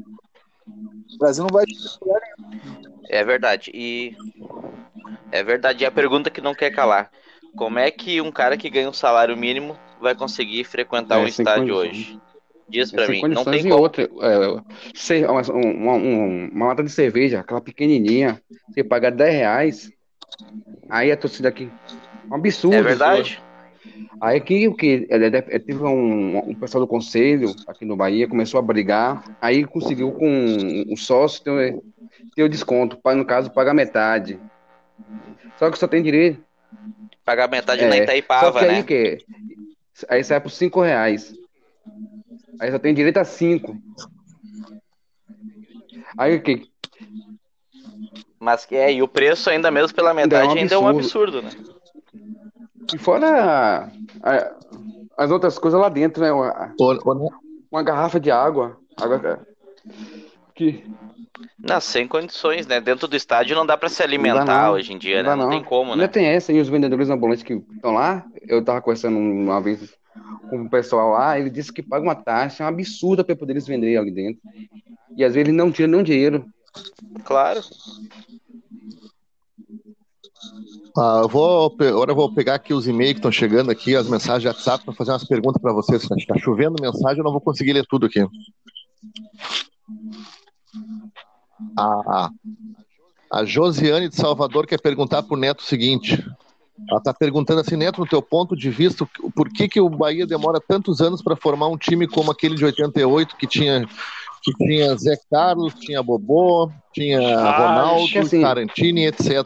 O 1.13 1.19
Brasil 1.19 1.43
não 1.43 1.51
vai. 1.53 1.65
É 3.09 3.25
verdade. 3.25 3.73
E 3.75 4.17
é 5.33 5.43
verdade. 5.43 5.83
E 5.83 5.87
a 5.87 5.91
pergunta 5.91 6.31
que 6.31 6.41
não 6.41 6.55
quer 6.55 6.71
calar: 6.71 7.11
como 7.57 7.81
é 7.81 7.91
que 7.91 8.21
um 8.21 8.31
cara 8.31 8.57
que 8.57 8.71
ganha 8.71 8.89
um 8.89 8.93
salário 8.93 9.37
mínimo 9.37 9.77
vai 10.01 10.15
conseguir 10.15 10.65
frequentar 10.65 11.19
É, 11.19 11.23
um 11.23 11.27
estádio 11.27 11.75
condições. 11.75 11.91
hoje? 11.91 12.21
Diz 12.69 12.91
pra 12.91 13.07
Sem 13.07 13.23
mim. 13.23 13.29
Não 13.35 13.45
tem 13.45 13.63
como. 13.63 13.77
outra. 13.77 14.03
É, 14.05 15.27
uma, 15.29 15.41
uma, 15.53 15.93
um- 15.95 16.49
uma 16.53 16.67
lata 16.67 16.83
de 16.83 16.91
cerveja, 16.91 17.41
aquela 17.41 17.61
pequenininha, 17.61 18.41
você 18.69 18.83
paga 18.83 19.11
10 19.11 19.35
reais, 19.35 19.93
aí 20.89 21.13
a 21.13 21.17
torcida 21.17 21.49
aqui. 21.49 21.71
Um 22.29 22.35
absurdo. 22.35 22.75
É 22.77 22.83
verdade? 22.83 23.41
Aí 24.21 24.37
aqui 24.37 24.67
o 24.67 24.75
que? 24.75 25.07
É, 25.09 25.17
é, 25.17 25.27
é, 25.27 25.59
Teve 25.61 25.83
um, 25.85 26.39
um 26.51 26.55
pessoal 26.55 26.83
do 26.85 26.89
conselho 26.89 27.55
aqui 27.69 27.85
no 27.85 27.97
Bahia, 27.97 28.27
começou 28.27 28.59
a 28.59 28.63
brigar, 28.63 29.23
aí 29.41 29.65
conseguiu 29.65 30.11
com 30.11 30.85
o 30.91 30.97
sócio 30.97 31.45
ter, 31.45 31.79
ter 32.35 32.43
o 32.43 32.49
desconto, 32.49 32.99
no 33.15 33.25
caso, 33.25 33.53
paga 33.53 33.73
metade. 33.73 34.41
Só 35.59 35.71
que 35.71 35.79
só 35.79 35.87
tem 35.87 36.03
direito. 36.03 36.45
Pagar 37.25 37.49
metade 37.49 37.83
É, 37.83 37.89
na 37.89 37.97
Só 37.97 38.03
Itaipava, 38.03 38.59
que 38.61 38.65
aí 38.65 38.73
né? 38.73 38.83
que 38.83 39.19
aí 40.09 40.23
sai 40.25 40.41
por 40.41 40.51
5 40.51 40.81
reais. 40.83 41.33
Aí 42.61 42.71
só 42.71 42.79
tem 42.79 42.95
direito 42.95 43.19
a 43.19 43.25
5. 43.25 43.77
Aí 46.19 46.37
o 46.37 46.43
que? 46.43 46.69
Mas 48.39 48.65
que 48.67 48.75
é, 48.77 48.93
e 48.93 49.03
o 49.03 49.09
preço 49.09 49.49
ainda 49.51 49.71
mesmo 49.71 49.95
pela 49.95 50.11
Ainda 50.11 50.21
é 50.21 50.27
um 50.27 50.49
metade 50.49 50.59
ainda 50.59 50.75
é 50.75 50.79
um 50.79 50.89
absurdo, 50.89 51.43
né? 51.43 51.51
E 52.95 52.99
fora 52.99 53.91
a- 54.23 54.57
as 55.17 55.31
outras 55.31 55.59
coisas 55.59 55.81
lá 55.81 55.89
dentro, 55.89 56.23
né? 56.23 56.31
Uma, 56.33 56.75
uma 57.71 57.83
garrafa 57.83 58.21
de 58.21 58.31
água. 58.31 58.79
água 58.97 59.47
que 60.55 60.85
Não, 61.59 61.81
sem 61.81 62.07
condições, 62.07 62.67
né? 62.67 62.81
Dentro 62.81 63.07
do 63.07 63.17
estádio 63.17 63.55
não 63.57 63.67
dá 63.67 63.77
pra 63.77 63.89
se 63.89 64.01
Não 64.01 64.07
alimentar 64.07 64.67
não. 64.67 64.73
hoje 64.73 64.93
em 64.93 64.99
dia, 64.99 65.23
Não 65.23 65.31
né? 65.31 65.37
Não 65.37 65.45
não. 65.45 65.51
tem 65.51 65.63
como, 65.65 65.93
Ainda 65.93 66.05
né? 66.05 66.09
tem 66.09 66.27
essa, 66.27 66.53
e 66.53 66.61
os 66.61 66.69
vendedores 66.69 67.11
ambulantes 67.11 67.43
que 67.43 67.55
estão 67.55 67.93
lá, 67.93 68.25
eu 68.43 68.65
tava 68.65 68.81
conversando 68.81 69.19
uma 69.19 69.61
vez 69.61 69.95
com 70.49 70.63
o 70.63 70.71
pessoal 70.71 71.11
lá, 71.13 71.39
ele 71.39 71.51
disse 71.51 71.73
que 71.73 71.83
paga 71.83 72.03
uma 72.05 72.15
taxa 72.15 72.67
absurda 72.67 73.23
para 73.25 73.37
poder 73.37 73.53
eles 73.55 73.67
venderem 73.67 73.97
ali 73.97 74.11
dentro. 74.11 74.41
E 75.17 75.25
às 75.25 75.35
vezes 75.35 75.49
ele 75.49 75.57
não 75.57 75.71
tira 75.71 75.89
nenhum 75.89 76.03
dinheiro. 76.03 76.47
Claro. 77.25 77.61
Ah, 80.97 81.21
eu 81.23 81.29
vou, 81.29 81.75
agora 81.79 82.11
eu 82.13 82.17
vou 82.17 82.33
pegar 82.33 82.55
aqui 82.55 82.73
os 82.73 82.87
e-mails 82.87 83.13
que 83.15 83.19
estão 83.19 83.33
chegando 83.33 83.71
aqui, 83.71 83.95
as 83.95 84.09
mensagens 84.09 84.43
de 84.43 84.49
WhatsApp, 84.49 84.85
para 84.85 84.95
fazer 84.95 85.11
umas 85.11 85.25
perguntas 85.25 85.61
para 85.61 85.73
vocês. 85.73 86.03
Está 86.03 86.39
chovendo 86.39 86.77
mensagem, 86.81 87.19
eu 87.19 87.25
não 87.25 87.33
vou 87.33 87.41
conseguir 87.41 87.73
ler 87.75 87.85
tudo 87.87 88.07
aqui. 88.07 88.25
A, 91.77 92.31
a 93.33 93.45
Josiane 93.45 94.09
de 94.09 94.17
Salvador 94.17 94.67
quer 94.67 94.81
perguntar 94.81 95.23
para 95.23 95.35
o 95.35 95.39
Neto 95.41 95.61
o 95.61 95.65
seguinte. 95.65 96.25
Ela 96.89 96.99
está 96.99 97.15
perguntando 97.15 97.61
assim, 97.61 97.77
Neto, 97.77 98.01
no 98.01 98.07
teu 98.07 98.21
ponto 98.21 98.55
de 98.55 98.69
vista, 98.71 99.09
por 99.35 99.49
que, 99.49 99.67
que 99.67 99.81
o 99.81 99.89
Bahia 99.89 100.27
demora 100.27 100.61
tantos 100.61 101.01
anos 101.01 101.23
para 101.23 101.35
formar 101.35 101.69
um 101.69 101.77
time 101.77 102.07
como 102.07 102.31
aquele 102.31 102.55
de 102.55 102.65
88, 102.67 103.37
que 103.37 103.47
tinha, 103.47 103.87
que 104.43 104.53
tinha 104.59 104.95
Zé 104.97 105.17
Carlos, 105.31 105.73
tinha 105.75 106.03
Bobô, 106.03 106.71
tinha 106.93 107.19
Ah, 107.19 107.59
Ronaldo, 107.59 108.19
assim- 108.19 108.43
Tarantini, 108.43 109.07
etc. 109.07 109.43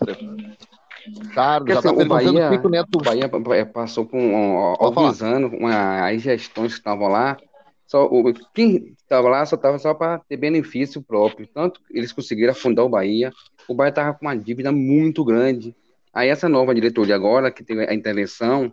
Carlos, 1.34 1.72
já 1.72 1.78
está 1.78 1.88
assim, 1.88 1.88
o 1.88 1.96
perguntando 1.96 2.08
Bahia, 2.08 2.46
o 2.46 2.50
que, 2.50 2.58
que 2.58 2.66
o 2.66 2.70
Neto 2.70 2.88
o 2.98 3.02
Bahia 3.02 3.30
eh, 3.60 3.64
passou 3.64 4.04
por 4.04 4.16
um, 4.18 4.74
Pode 4.76 4.84
alguns 4.84 5.22
anos, 5.22 5.52
uma, 5.52 6.08
as 6.08 6.20
gestões 6.20 6.72
que 6.72 6.78
estavam 6.78 7.08
lá, 7.08 7.36
só, 7.90 8.08
quem 8.54 8.94
estava 8.96 9.28
lá 9.28 9.44
só 9.44 9.56
estava 9.56 9.76
só 9.76 9.92
para 9.92 10.20
ter 10.20 10.36
benefício 10.36 11.02
próprio. 11.02 11.48
Tanto 11.48 11.80
eles 11.90 12.12
conseguiram 12.12 12.52
afundar 12.52 12.84
o 12.84 12.88
Bahia. 12.88 13.32
O 13.66 13.74
Bahia 13.74 13.88
estava 13.88 14.14
com 14.14 14.26
uma 14.26 14.36
dívida 14.36 14.70
muito 14.70 15.24
grande. 15.24 15.74
Aí 16.14 16.28
essa 16.28 16.48
nova 16.48 16.72
diretoria 16.72 17.16
agora, 17.16 17.50
que 17.50 17.64
teve 17.64 17.84
a 17.84 17.92
intervenção 17.92 18.72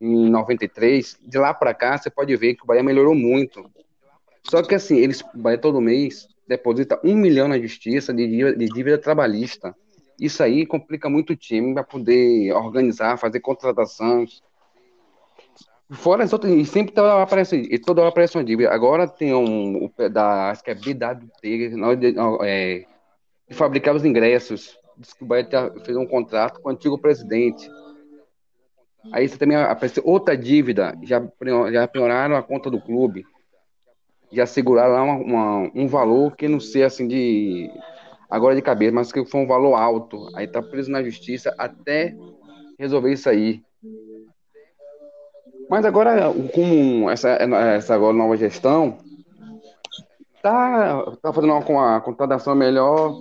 em 0.00 0.30
93, 0.30 1.18
de 1.20 1.36
lá 1.36 1.52
para 1.52 1.74
cá 1.74 1.98
você 1.98 2.08
pode 2.08 2.34
ver 2.36 2.54
que 2.54 2.62
o 2.62 2.66
Bahia 2.66 2.82
melhorou 2.82 3.14
muito. 3.14 3.70
Só 4.48 4.62
que 4.62 4.74
assim, 4.74 4.96
eles, 4.96 5.20
o 5.20 5.38
Bahia 5.38 5.58
todo 5.58 5.78
mês 5.78 6.26
deposita 6.46 6.98
um 7.04 7.14
milhão 7.14 7.48
na 7.48 7.58
justiça 7.58 8.14
de 8.14 8.26
dívida, 8.26 8.56
de 8.56 8.64
dívida 8.64 8.96
trabalhista. 8.96 9.76
Isso 10.18 10.42
aí 10.42 10.64
complica 10.64 11.10
muito 11.10 11.34
o 11.34 11.36
time 11.36 11.74
para 11.74 11.84
poder 11.84 12.50
organizar, 12.54 13.18
fazer 13.18 13.40
contratações. 13.40 14.40
Fora 15.90 16.22
as 16.22 16.32
outras, 16.32 16.52
e 16.52 16.64
sempre 16.66 16.92
toda 16.92 17.22
aparece, 17.22 17.56
e 17.56 17.78
toda 17.78 18.02
hora 18.02 18.10
aparece 18.10 18.36
uma 18.36 18.44
dívida. 18.44 18.70
Agora 18.70 19.08
tem 19.08 19.32
um, 19.34 19.88
pé 19.88 20.08
da, 20.08 20.50
acho 20.50 20.62
que 20.62 20.70
é 20.70 20.74
BWT, 20.74 21.96
de, 21.96 22.14
é, 22.42 22.84
de 23.48 23.54
fabricar 23.54 23.94
os 23.96 24.04
ingressos. 24.04 24.76
Diz 24.98 25.14
que 25.14 25.24
o 25.24 25.26
Bahia 25.26 25.48
fez 25.84 25.96
um 25.96 26.06
contrato 26.06 26.60
com 26.60 26.68
o 26.68 26.72
antigo 26.72 26.98
presidente. 26.98 27.70
Aí 29.12 29.26
você 29.26 29.38
também 29.38 29.56
aparece 29.56 30.02
outra 30.04 30.36
dívida, 30.36 30.94
já, 31.02 31.22
já 31.72 31.88
pioraram 31.88 32.36
a 32.36 32.42
conta 32.42 32.70
do 32.70 32.80
clube. 32.80 33.24
Já 34.30 34.44
seguraram 34.44 34.92
lá 34.92 35.02
uma, 35.02 35.14
uma- 35.14 35.70
um 35.74 35.86
valor 35.86 36.36
que 36.36 36.46
não 36.48 36.60
sei 36.60 36.84
assim 36.84 37.08
de 37.08 37.70
agora 38.28 38.54
de 38.54 38.60
cabeça, 38.60 38.92
mas 38.92 39.10
que 39.10 39.24
foi 39.24 39.40
um 39.40 39.46
valor 39.46 39.74
alto. 39.74 40.28
Aí 40.34 40.46
tá 40.46 40.60
preso 40.60 40.90
na 40.90 41.02
justiça 41.02 41.54
até 41.56 42.14
resolver 42.78 43.12
isso 43.12 43.28
aí. 43.30 43.62
Mas 45.68 45.84
agora, 45.84 46.32
com 46.54 47.10
essa, 47.10 47.28
essa 47.30 47.94
agora 47.94 48.16
nova 48.16 48.36
gestão, 48.36 48.98
tá, 50.42 51.04
tá 51.22 51.32
fazendo 51.32 51.52
uma, 51.52 51.64
uma 51.68 52.00
contratação 52.00 52.54
melhor, 52.54 53.14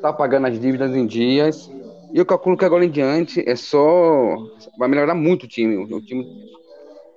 tá 0.00 0.12
pagando 0.12 0.48
as 0.48 0.58
dívidas 0.58 0.94
em 0.94 1.06
dias. 1.06 1.68
E 2.12 2.18
eu 2.18 2.26
calculo 2.26 2.56
que 2.56 2.64
agora 2.64 2.84
em 2.84 2.90
diante 2.90 3.42
é 3.48 3.54
só. 3.54 4.36
Vai 4.78 4.88
melhorar 4.88 5.14
muito 5.14 5.44
o 5.44 5.48
time. 5.48 5.76
O 5.76 6.00
time 6.00 6.24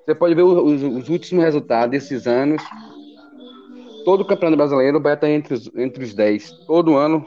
você 0.05 0.15
pode 0.15 0.35
ver 0.35 0.43
os, 0.43 0.83
os 0.83 1.09
últimos 1.09 1.43
resultados 1.43 1.91
desses 1.91 2.27
anos. 2.27 2.61
todo 4.03 4.25
campeonato 4.25 4.57
brasileiro, 4.57 4.97
o 4.97 4.99
Bahia 4.99 5.17
tá 5.17 5.29
entre 5.29 5.53
os, 5.53 5.67
entre 5.75 6.03
os 6.03 6.13
10. 6.13 6.51
Todo 6.65 6.97
ano. 6.97 7.25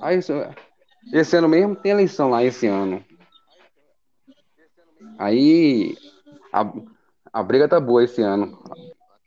Aí, 0.00 0.18
isso- 0.18 0.32
esse 1.12 1.36
ano 1.36 1.48
mesmo 1.48 1.76
tem 1.76 1.92
eleição 1.92 2.30
lá, 2.30 2.44
esse 2.44 2.66
ano. 2.66 3.04
Aí 5.18 5.96
a, 6.52 6.72
a 7.32 7.42
briga 7.42 7.68
tá 7.68 7.78
boa 7.78 8.02
esse 8.02 8.22
ano. 8.22 8.58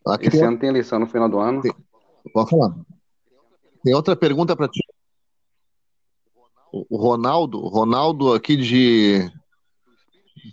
Aqui 0.07 0.27
Esse 0.27 0.37
tem, 0.37 0.47
ano 0.47 0.59
tem 0.59 0.69
eleição 0.69 0.99
no 0.99 1.07
final 1.07 1.29
do 1.29 1.39
ano. 1.39 1.61
pode 2.33 2.49
falar. 2.49 2.75
Tem 3.83 3.93
outra 3.93 4.15
pergunta 4.15 4.55
para 4.55 4.67
ti. 4.67 4.81
O 6.71 6.97
Ronaldo, 6.97 7.59
Ronaldo 7.59 8.33
aqui 8.33 8.57
de 8.57 9.31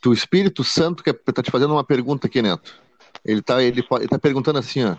do 0.03 0.13
Espírito 0.13 0.63
Santo 0.63 1.03
que 1.03 1.13
tá 1.13 1.43
te 1.43 1.51
fazendo 1.51 1.73
uma 1.73 1.83
pergunta 1.83 2.27
aqui, 2.27 2.43
Neto. 2.43 2.79
Ele 3.25 3.43
tá, 3.43 3.63
ele, 3.63 3.83
ele 3.93 4.09
tá 4.09 4.19
perguntando 4.19 4.59
assim, 4.59 4.85
ó. 4.85 4.97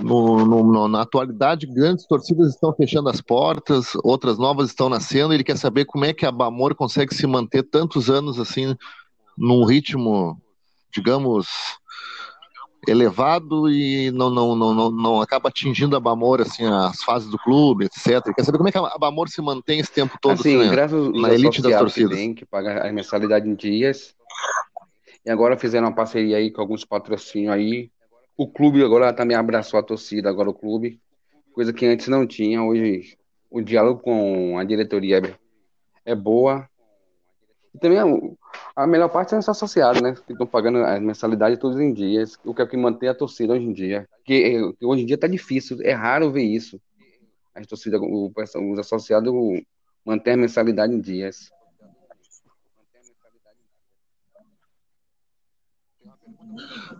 No, 0.00 0.44
no- 0.44 0.88
na 0.88 1.02
atualidade, 1.02 1.66
grandes 1.66 2.06
torcidas 2.06 2.50
estão 2.54 2.72
fechando 2.74 3.08
as 3.08 3.20
portas, 3.20 3.94
outras 4.02 4.38
novas 4.38 4.68
estão 4.68 4.88
nascendo. 4.88 5.32
Ele 5.32 5.44
quer 5.44 5.56
saber 5.56 5.84
como 5.84 6.04
é 6.04 6.12
que 6.12 6.26
a 6.26 6.32
Bamor 6.32 6.74
consegue 6.74 7.14
se 7.14 7.26
manter 7.26 7.62
tantos 7.62 8.10
anos 8.10 8.38
assim, 8.38 8.74
num 9.38 9.64
ritmo, 9.64 10.40
digamos, 10.92 11.46
elevado 12.86 13.68
e 13.70 14.10
não, 14.12 14.30
não, 14.30 14.54
não, 14.54 14.74
não, 14.74 14.90
não 14.90 15.20
acaba 15.20 15.48
atingindo 15.48 15.96
a 15.96 16.00
Bamor, 16.00 16.40
assim, 16.40 16.64
as 16.64 17.02
fases 17.02 17.28
do 17.30 17.38
clube, 17.38 17.86
etc. 17.86 18.22
Ele 18.26 18.34
quer 18.34 18.44
saber 18.44 18.58
como 18.58 18.68
é 18.68 18.72
que 18.72 18.78
a 18.78 18.98
Bamor 18.98 19.28
se 19.28 19.40
mantém 19.42 19.80
esse 19.80 19.92
tempo 19.92 20.16
todo 20.20 20.32
Assim, 20.32 20.56
assim, 20.56 20.66
né? 20.66 20.70
graças 20.70 21.12
na 21.12 21.32
elite 21.32 21.62
torcidas. 21.62 22.16
tem, 22.16 22.34
que 22.34 22.44
paga 22.46 22.88
a 22.88 22.92
mensalidade 22.92 23.48
em 23.48 23.54
dias. 23.54 24.14
E 25.24 25.30
agora 25.30 25.56
fizeram 25.58 25.88
uma 25.88 25.94
parceria 25.94 26.36
aí 26.36 26.50
com 26.52 26.60
alguns 26.60 26.84
patrocínios 26.84 27.52
aí. 27.52 27.90
O 28.36 28.46
clube 28.46 28.82
agora 28.84 29.12
também 29.12 29.36
abraçou 29.36 29.78
a 29.80 29.82
torcida, 29.82 30.28
agora 30.28 30.50
o 30.50 30.54
clube. 30.54 31.00
Coisa 31.52 31.72
que 31.72 31.86
antes 31.86 32.08
não 32.08 32.26
tinha. 32.26 32.62
Hoje 32.62 33.16
o 33.50 33.62
diálogo 33.62 34.00
com 34.00 34.58
a 34.58 34.64
diretoria 34.64 35.18
é, 35.18 36.12
é 36.12 36.14
boa. 36.14 36.68
E 37.74 37.78
também 37.78 38.02
o- 38.02 38.36
a 38.74 38.86
melhor 38.86 39.08
parte 39.08 39.30
são 39.30 39.38
os 39.38 39.48
associados, 39.48 40.02
né? 40.02 40.14
Que 40.26 40.32
estão 40.32 40.46
pagando 40.46 40.78
as 40.78 41.00
mensalidades 41.00 41.58
todos 41.58 41.80
em 41.80 41.92
dias. 41.92 42.38
O 42.44 42.54
que 42.54 42.60
é 42.62 42.66
que 42.66 42.76
mantém 42.76 43.08
a 43.08 43.14
torcida 43.14 43.54
hoje 43.54 43.64
em 43.64 43.72
dia. 43.72 44.06
Porque 44.18 44.34
eh, 44.34 44.72
que 44.78 44.84
hoje 44.84 45.02
em 45.02 45.06
dia 45.06 45.16
tá 45.18 45.26
difícil, 45.26 45.78
é 45.82 45.92
raro 45.92 46.30
ver 46.30 46.42
isso. 46.42 46.80
As 47.54 47.66
torcidas, 47.66 48.00
o- 48.02 48.30
os 48.70 48.78
associados 48.78 49.32
mantêm 50.04 50.34
a 50.34 50.36
mensalidade 50.36 50.92
em 50.92 51.00
dias. 51.00 51.50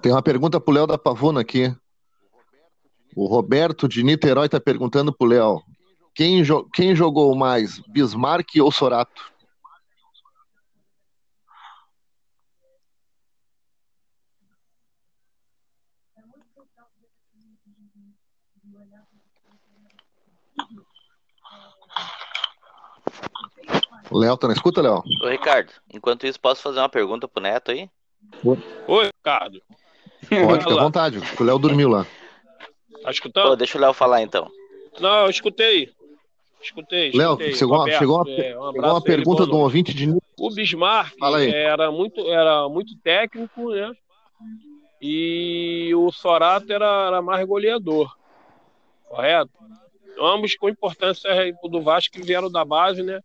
Tem 0.02 0.12
uma 0.12 0.22
pergunta 0.22 0.60
pro 0.60 0.72
Léo 0.74 0.86
da 0.86 0.98
Pavuna 0.98 1.40
aqui. 1.40 1.74
O 3.14 3.26
Roberto 3.26 3.88
de 3.88 4.02
Niterói 4.02 4.48
tá 4.48 4.60
perguntando 4.60 5.12
pro 5.12 5.26
Léo. 5.26 5.62
Quem, 6.14 6.42
jo- 6.42 6.68
quem 6.72 6.94
jogou 6.94 7.34
mais, 7.34 7.78
Bismarck 7.88 8.48
ou 8.60 8.70
Sorato? 8.70 9.22
Léo, 24.10 24.36
tá 24.36 24.46
na 24.46 24.54
escuta, 24.54 24.80
Léo? 24.80 25.02
Ô, 25.22 25.28
Ricardo, 25.28 25.72
enquanto 25.92 26.26
isso, 26.26 26.40
posso 26.40 26.62
fazer 26.62 26.78
uma 26.78 26.88
pergunta 26.88 27.26
pro 27.26 27.42
Neto 27.42 27.70
aí? 27.70 27.90
Oi, 28.44 29.06
Ricardo. 29.06 29.60
Pode, 30.28 30.62
fica 30.62 30.74
à 30.74 30.82
vontade. 30.82 31.18
O 31.38 31.44
Léo 31.44 31.58
dormiu 31.58 31.88
lá. 31.88 32.04
Tá 32.04 32.08
Pô, 33.04 33.10
escutando? 33.10 33.56
deixa 33.56 33.78
o 33.78 33.80
Léo 33.80 33.92
falar 33.92 34.22
então. 34.22 34.50
Não, 35.00 35.24
eu 35.24 35.30
escutei. 35.30 35.90
Escutei, 36.62 37.12
Léo, 37.12 37.38
chegou, 37.54 37.74
uma- 37.76 37.84
Roberto, 37.84 37.98
chegou, 37.98 38.16
uma, 38.16 38.30
é, 38.30 38.58
um 38.58 38.72
chegou 38.72 38.90
uma 38.90 38.96
ele, 38.96 39.04
pergunta 39.04 39.46
de 39.46 39.52
um 39.52 39.58
ouvinte 39.58 39.94
de 39.94 40.10
O 40.38 40.50
Bismarck 40.50 41.14
Fala 41.18 41.38
aí. 41.38 41.50
era 41.50 41.92
muito, 41.92 42.20
era 42.28 42.68
muito 42.68 42.96
técnico, 43.04 43.70
né? 43.70 43.92
E 45.00 45.92
o 45.94 46.10
Sorato 46.10 46.72
era, 46.72 47.06
era 47.06 47.22
mais 47.22 47.46
goleador, 47.46 48.10
correto? 49.08 49.50
Ambos 50.20 50.56
com 50.56 50.68
importância 50.68 51.30
do 51.62 51.82
Vasco 51.82 52.14
que 52.14 52.22
vieram 52.22 52.50
da 52.50 52.64
base, 52.64 53.02
né? 53.02 53.20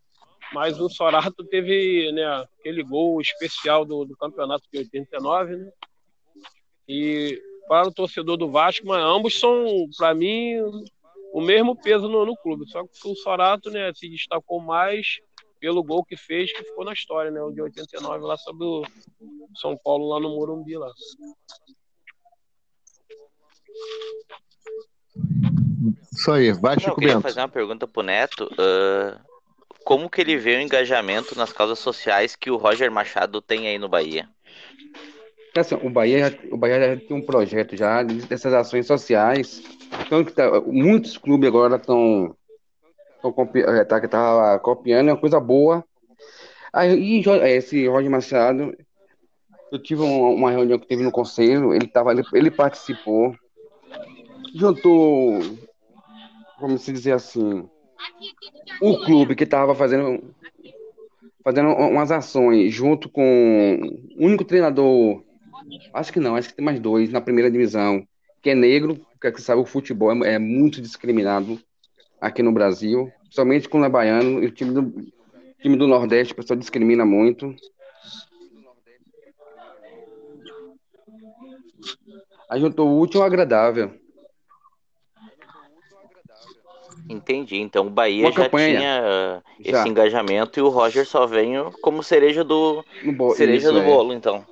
Mas 0.53 0.79
o 0.79 0.89
Sorato 0.89 1.43
teve 1.45 2.11
né, 2.11 2.25
aquele 2.59 2.83
gol 2.83 3.21
especial 3.21 3.85
do, 3.85 4.05
do 4.05 4.17
campeonato 4.17 4.65
de 4.71 4.79
89, 4.79 5.55
né? 5.55 5.71
E 6.87 7.41
para 7.67 7.87
o 7.87 7.93
torcedor 7.93 8.35
do 8.35 8.51
Vasco, 8.51 8.85
mas 8.85 9.01
ambos 9.01 9.39
são, 9.39 9.65
para 9.97 10.13
mim, 10.13 10.57
o 11.31 11.39
mesmo 11.39 11.73
peso 11.73 12.09
no, 12.09 12.25
no 12.25 12.35
clube. 12.35 12.69
Só 12.69 12.83
que 12.83 13.07
o 13.07 13.15
Sorato 13.15 13.69
né, 13.71 13.93
se 13.93 14.09
destacou 14.09 14.59
mais 14.59 15.21
pelo 15.57 15.83
gol 15.83 16.03
que 16.03 16.17
fez, 16.17 16.51
que 16.51 16.63
ficou 16.63 16.83
na 16.83 16.91
história, 16.91 17.31
né? 17.31 17.41
O 17.41 17.51
de 17.51 17.61
89 17.61 18.25
lá 18.25 18.35
sobre 18.35 18.65
o 18.65 18.83
São 19.55 19.77
Paulo, 19.77 20.09
lá 20.09 20.19
no 20.19 20.35
Morumbi 20.35 20.75
lá. 20.75 20.91
Isso 26.11 26.31
aí, 26.31 26.51
vai, 26.51 26.75
Não, 26.75 26.89
eu 26.89 26.95
queria 26.95 27.13
Bento. 27.13 27.21
fazer 27.21 27.39
uma 27.39 27.47
pergunta 27.47 27.87
pro 27.87 28.03
Neto. 28.03 28.49
ah, 28.57 29.21
como 29.83 30.09
que 30.09 30.21
ele 30.21 30.37
vê 30.37 30.57
o 30.57 30.61
engajamento 30.61 31.37
nas 31.37 31.51
causas 31.51 31.79
sociais 31.79 32.35
que 32.35 32.51
o 32.51 32.57
Roger 32.57 32.91
Machado 32.91 33.41
tem 33.41 33.67
aí 33.67 33.77
no 33.77 33.89
Bahia? 33.89 34.27
Assim, 35.55 35.75
o 35.75 35.89
Bahia, 35.89 36.29
já- 36.29 36.37
o 36.49 36.57
Bahia 36.57 36.97
tem 36.97 37.17
um 37.17 37.25
projeto 37.25 37.75
já 37.75 38.03
dessas 38.03 38.53
ações 38.53 38.87
sociais. 38.87 39.61
Então, 40.05 40.23
tá- 40.23 40.61
muitos 40.61 41.17
clubes 41.17 41.47
agora 41.49 41.75
estão 41.75 42.35
eh, 43.55 43.85
tá, 43.85 44.07
tá 44.07 44.59
copiando, 44.59 45.09
é 45.09 45.13
uma 45.13 45.19
coisa 45.19 45.39
boa. 45.39 45.83
Aí, 46.73 47.21
eh, 47.25 47.55
esse 47.57 47.85
Roger 47.87 48.09
Machado, 48.09 48.73
eu 49.71 49.79
tive 49.79 50.01
uma, 50.01 50.51
reunião 50.51 50.79
que 50.79 50.87
teve 50.87 51.03
no 51.03 51.11
conselho, 51.11 51.73
ele, 51.73 51.87
tava, 51.87 52.11
ele, 52.11 52.23
ele 52.33 52.51
participou, 52.51 53.35
juntou, 54.55 55.39
vamos 56.59 56.81
se 56.81 56.91
dizer 56.93 57.13
assim, 57.13 57.69
o 58.81 58.97
clube 59.05 59.35
que 59.35 59.43
estava 59.43 59.75
fazendo, 59.75 60.33
fazendo 61.43 61.69
umas 61.69 62.11
ações 62.11 62.73
junto 62.73 63.09
com 63.09 63.79
o 64.17 64.25
único 64.25 64.43
treinador 64.43 65.23
Acho 65.93 66.11
que 66.11 66.19
não, 66.19 66.35
acho 66.35 66.49
que 66.49 66.55
tem 66.55 66.65
mais 66.65 66.79
dois 66.79 67.11
na 67.11 67.21
primeira 67.21 67.51
divisão, 67.51 68.05
que 68.41 68.49
é 68.49 68.55
negro, 68.55 68.99
porque 69.13 69.31
você 69.31 69.43
sabe, 69.43 69.61
o 69.61 69.65
futebol 69.65 70.11
é, 70.23 70.33
é 70.33 70.39
muito 70.39 70.81
discriminado 70.81 71.59
aqui 72.19 72.41
no 72.41 72.51
Brasil, 72.51 73.11
somente 73.29 73.69
quando 73.69 73.85
é 73.85 73.89
baiano, 73.89 74.43
e 74.43 74.47
o 74.47 74.51
time 74.51 74.73
do, 74.73 75.11
time 75.61 75.77
do 75.77 75.87
Nordeste, 75.87 76.33
o 76.33 76.35
pessoal 76.35 76.57
discrimina 76.57 77.05
muito. 77.05 77.55
Aí 82.49 82.59
juntou 82.59 82.89
o 82.89 82.99
útil 82.99 83.23
agradável. 83.23 84.00
Entendi. 87.09 87.57
Então 87.57 87.87
o 87.87 87.89
Bahia 87.89 88.25
Uma 88.25 88.31
já 88.31 88.43
campanha. 88.43 88.77
tinha 88.79 89.01
ah, 89.03 89.41
Já. 89.59 89.79
esse 89.79 89.89
engajamento 89.89 90.59
e 90.59 90.61
o 90.61 90.69
Roger 90.69 91.05
só 91.05 91.25
veio 91.25 91.71
como 91.81 92.01
cereja 92.03 92.43
do 92.43 92.83
bo- 93.15 93.35
cereja 93.35 93.69
isso, 93.69 93.73
do 93.73 93.79
é. 93.79 93.85
bolo, 93.85 94.13
então. 94.13 94.45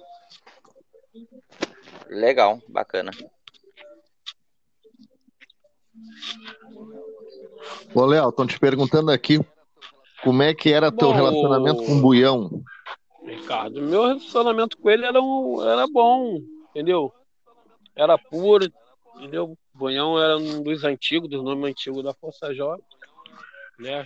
Legal, 2.10 2.60
bacana. 2.68 3.12
Ô, 7.94 8.06
Léo, 8.06 8.30
estão 8.30 8.46
te 8.48 8.60
perguntando 8.60 9.12
aqui 9.12 9.40
como 10.24 10.42
é 10.44 10.54
que 10.54 10.72
era 10.72 10.92
teu 10.92 11.10
Bom, 11.10 11.14
relacionamento 11.16 11.84
com 11.84 11.98
o 11.98 12.02
Buião. 12.02 12.50
Ricardo, 13.26 13.82
meu 13.82 14.08
relacionamento 14.08 14.78
com 14.78 14.90
ele 14.90 15.06
era, 15.06 15.22
um, 15.22 15.64
era 15.64 15.86
bom, 15.88 16.40
entendeu? 16.72 17.14
Era 17.96 18.18
puro, 18.18 18.66
entendeu? 19.18 19.58
Bonhão 19.80 20.20
era 20.22 20.38
um 20.38 20.62
dos 20.62 20.84
antigos, 20.84 21.30
dos 21.30 21.42
nomes 21.42 21.72
antigos 21.72 22.04
da 22.04 22.14
Força 22.14 22.54
Jovem, 22.54 22.84
né? 23.80 24.06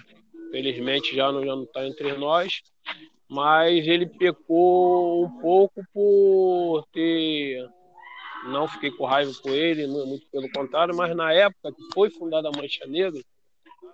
Felizmente 0.51 1.15
já 1.15 1.31
não, 1.31 1.43
já 1.43 1.55
não 1.55 1.65
tá 1.65 1.85
entre 1.87 2.13
nós, 2.15 2.61
mas 3.27 3.85
ele 3.87 4.05
pecou 4.05 5.25
um 5.25 5.41
pouco 5.41 5.83
por 5.91 6.85
ter. 6.93 7.67
Não 8.45 8.67
fiquei 8.67 8.91
com 8.91 9.05
raiva 9.05 9.31
com 9.41 9.49
ele, 9.49 9.87
mu- 9.87 10.05
muito 10.05 10.27
pelo 10.29 10.47
contrário, 10.51 10.95
mas 10.95 11.15
na 11.15 11.33
época 11.33 11.71
que 11.71 11.81
foi 11.93 12.09
fundada 12.11 12.49
a 12.49 12.51
Mancha 12.51 12.85
Negra, 12.85 13.19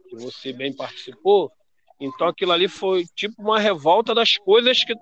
que 0.09 0.15
você 0.17 0.51
bem 0.51 0.75
participou, 0.75 1.49
então 1.99 2.27
aquilo 2.27 2.51
ali 2.51 2.67
foi 2.67 3.05
tipo 3.15 3.41
uma 3.41 3.59
revolta 3.59 4.13
das 4.13 4.37
coisas 4.37 4.83
que. 4.83 4.93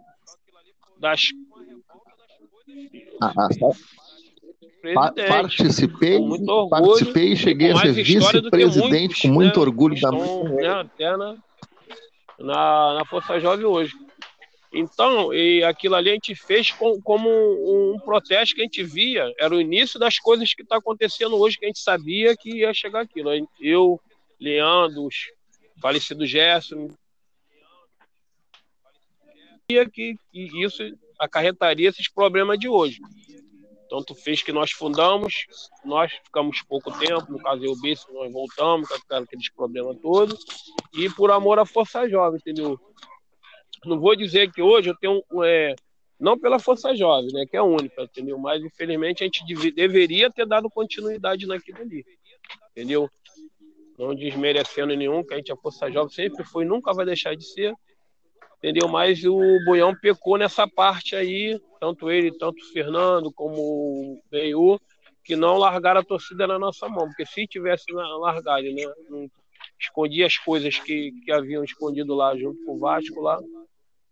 das 0.99 1.22
Ah, 3.22 3.34
ah, 3.36 3.49
pa- 3.60 4.07
presidentes. 4.82 5.28
participei, 5.28 6.18
orgulho 6.18 6.70
participei 6.70 7.34
e 7.34 7.38
cheguei 7.38 7.72
a 7.72 7.78
ser 7.78 7.91
vice-presidente 7.91 9.22
com 9.22 9.34
muito 9.34 9.60
né, 9.60 9.66
orgulho 9.66 9.99
da 9.99 10.10
estão, 10.10 10.44
né, 10.44 10.68
até 10.68 11.18
na, 11.18 11.36
na, 12.40 13.06
Força 13.06 13.40
Jovem 13.40 13.66
hoje. 13.66 13.94
Então, 14.74 15.34
e 15.34 15.64
aquilo 15.64 15.95
ali 15.95 16.10
a 16.10 16.14
gente 16.14 16.36
fez 16.36 16.72
com, 16.72 17.02
como 17.02 17.30
um, 17.30 17.95
um, 17.95 17.99
protesto 17.99 18.54
que 18.54 18.62
a 18.62 18.64
gente 18.66 18.84
via, 18.84 19.32
era 19.40 19.56
o 19.56 19.62
início 19.62 19.99
das 19.99 20.20
coisas 20.20 20.54
que 20.54 20.62
está 20.62 20.78
acontecendo 20.78 21.38
hoje, 21.38 21.58
que 21.58 21.66
a 21.66 21.70
gente 21.70 21.80
sabia 21.80 22.36
que 22.36 22.58
ia 22.58 22.74
chegar 22.74 23.02
aquilo. 23.02 23.30
Eu, 23.60 23.99
Leandro, 24.40 25.08
falecido 25.82 26.26
Gerson, 26.26 26.90
que, 29.68 30.18
que 30.32 30.64
isso 30.64 30.84
acarretaria 31.20 31.90
esses 31.90 32.10
problemas 32.10 32.60
de 32.60 32.70
hoje. 32.70 32.99
Tanto 33.90 34.14
fez 34.14 34.42
que 34.44 34.52
nós 34.52 34.72
fundamos, 34.72 35.46
nós 35.84 36.12
ficamos 36.12 36.62
pouco 36.62 36.92
tempo, 37.00 37.32
no 37.32 37.40
caso 37.40 37.64
eu 37.64 37.74
e 37.74 37.96
nós 38.14 38.32
voltamos, 38.32 38.90
com 38.90 39.16
aqueles 39.16 39.50
problemas 39.50 39.98
todos, 40.02 40.44
e 40.94 41.10
por 41.10 41.32
amor 41.32 41.60
à 41.60 41.66
Força 41.66 42.08
Jovem, 42.10 42.40
entendeu? 42.40 42.80
Não 43.86 44.00
vou 44.00 44.16
dizer 44.16 44.52
que 44.52 44.62
hoje 44.62 44.90
eu 44.90 44.96
tenho, 44.98 45.24
é, 45.44 45.76
não 46.20 46.38
pela 46.38 46.60
Força 46.60 46.96
Jovem, 46.96 47.32
né, 47.32 47.46
que 47.46 47.56
é 47.56 47.62
única, 47.62 48.04
entendeu? 48.04 48.38
Mas 48.38 48.64
infelizmente 48.64 49.24
a 49.24 49.26
gente 49.26 49.46
dev 49.46 49.72
deveria 49.74 50.32
ter 50.32 50.46
dado 50.46 50.70
continuidade 50.70 51.46
naquilo 51.46 51.80
ali, 51.80 52.06
entendeu? 52.72 53.10
Não 53.98 54.14
desmerecendo 54.14 54.96
nenhum, 54.96 55.24
que 55.24 55.34
a 55.34 55.38
gente, 55.38 55.52
a 55.52 55.56
Força 55.56 55.92
Jovem 55.92 56.14
sempre 56.14 56.44
foi, 56.44 56.66
nunca 56.66 56.94
vai 56.94 57.06
deixar 57.06 57.36
de 57.36 57.46
ser, 57.46 57.74
entendeu? 58.58 58.88
Mas 58.88 59.24
o 59.24 59.40
Boião 59.66 59.96
pecou 59.96 60.38
nessa 60.38 60.68
parte 60.68 61.16
aí, 61.16 61.60
tanto 61.80 62.10
ele, 62.10 62.36
tanto 62.38 62.62
o 62.62 62.74
Fernando, 62.74 63.32
como 63.32 63.56
o 63.56 64.22
Beiú, 64.30 64.80
que 65.24 65.36
não 65.36 65.58
largaram 65.58 66.00
a 66.00 66.06
torcida 66.06 66.48
na 66.48 66.58
nossa 66.58 66.88
mão, 66.88 67.08
porque 67.08 67.26
se 67.26 67.48
tivesse 67.48 67.92
largado, 67.92 68.64
né, 68.74 68.84
escondia 69.80 70.26
as 70.26 70.38
coisas 70.38 70.80
que, 70.80 71.12
que 71.24 71.32
haviam 71.32 71.64
escondido 71.64 72.16
lá 72.16 72.36
junto 72.36 72.64
com 72.66 72.76
o 72.76 72.80
Vasco 72.80 73.22
lá, 73.22 73.40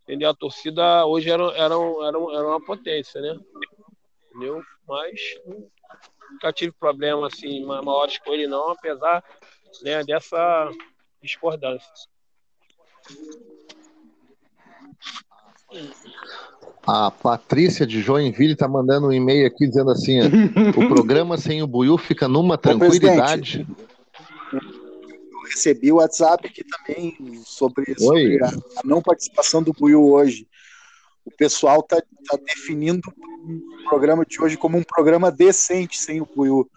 entendeu? 0.03 0.29
A 0.29 0.35
torcida 0.35 1.05
hoje 1.05 1.29
era, 1.29 1.43
era, 1.53 1.73
era, 1.75 2.17
era 2.17 2.47
uma 2.47 2.63
potência, 2.63 3.21
né? 3.21 3.39
Entendeu? 4.29 4.61
Mas 4.87 5.19
nunca 6.29 6.53
tive 6.53 6.73
problema 6.73 7.27
assim 7.27 7.63
maiores 7.63 8.17
com 8.19 8.33
ele 8.33 8.47
não, 8.47 8.71
apesar 8.71 9.23
né, 9.81 10.03
dessa 10.03 10.69
discordância. 11.21 11.89
A 16.87 17.09
Patrícia 17.09 17.85
de 17.85 17.99
Joinville 17.99 18.53
está 18.53 18.67
mandando 18.67 19.07
um 19.07 19.11
e-mail 19.11 19.47
aqui 19.47 19.67
dizendo 19.67 19.89
assim: 19.89 20.19
o 20.77 20.87
programa 20.87 21.37
sem 21.37 21.63
o 21.63 21.67
Buiu 21.67 21.97
fica 21.97 22.27
numa 22.27 22.57
tranquilidade. 22.57 23.65
Eu 24.53 25.49
recebi 25.49 25.91
o 25.91 25.95
WhatsApp 25.95 26.47
aqui 26.47 26.63
também 26.63 27.41
sobre, 27.43 27.95
sobre 27.97 28.43
a, 28.43 28.49
a, 28.49 28.81
não 28.83 29.01
participação 29.01 29.63
do 29.63 29.73
Buiu 29.73 30.03
hoje. 30.11 30.47
O 31.25 31.31
pessoal 31.31 31.79
está 31.79 31.97
tá 31.97 32.37
definindo 32.45 33.09
o 33.09 33.89
programa 33.89 34.23
de 34.23 34.39
hoje 34.39 34.55
como 34.55 34.77
um 34.77 34.83
programa 34.83 35.31
decente 35.31 35.97
sem 35.97 36.21
o 36.21 36.27
Buiu. 36.35 36.69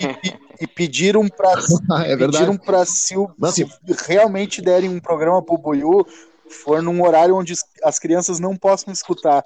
E, 0.00 0.64
e, 0.64 0.66
pediram 0.66 1.28
para 1.28 1.54
é 2.06 2.16
pediram 2.16 2.56
para 2.56 2.84
se, 2.84 3.14
se, 3.52 3.66
realmente 4.06 4.62
derem 4.62 4.88
um 4.88 5.00
programa 5.00 5.42
para 5.42 5.54
o 5.54 5.58
Buiu 5.58 6.06
for 6.50 6.82
num 6.82 7.02
horário 7.02 7.36
onde 7.36 7.54
as 7.82 7.98
crianças 7.98 8.40
não 8.40 8.56
possam 8.56 8.92
escutar. 8.92 9.42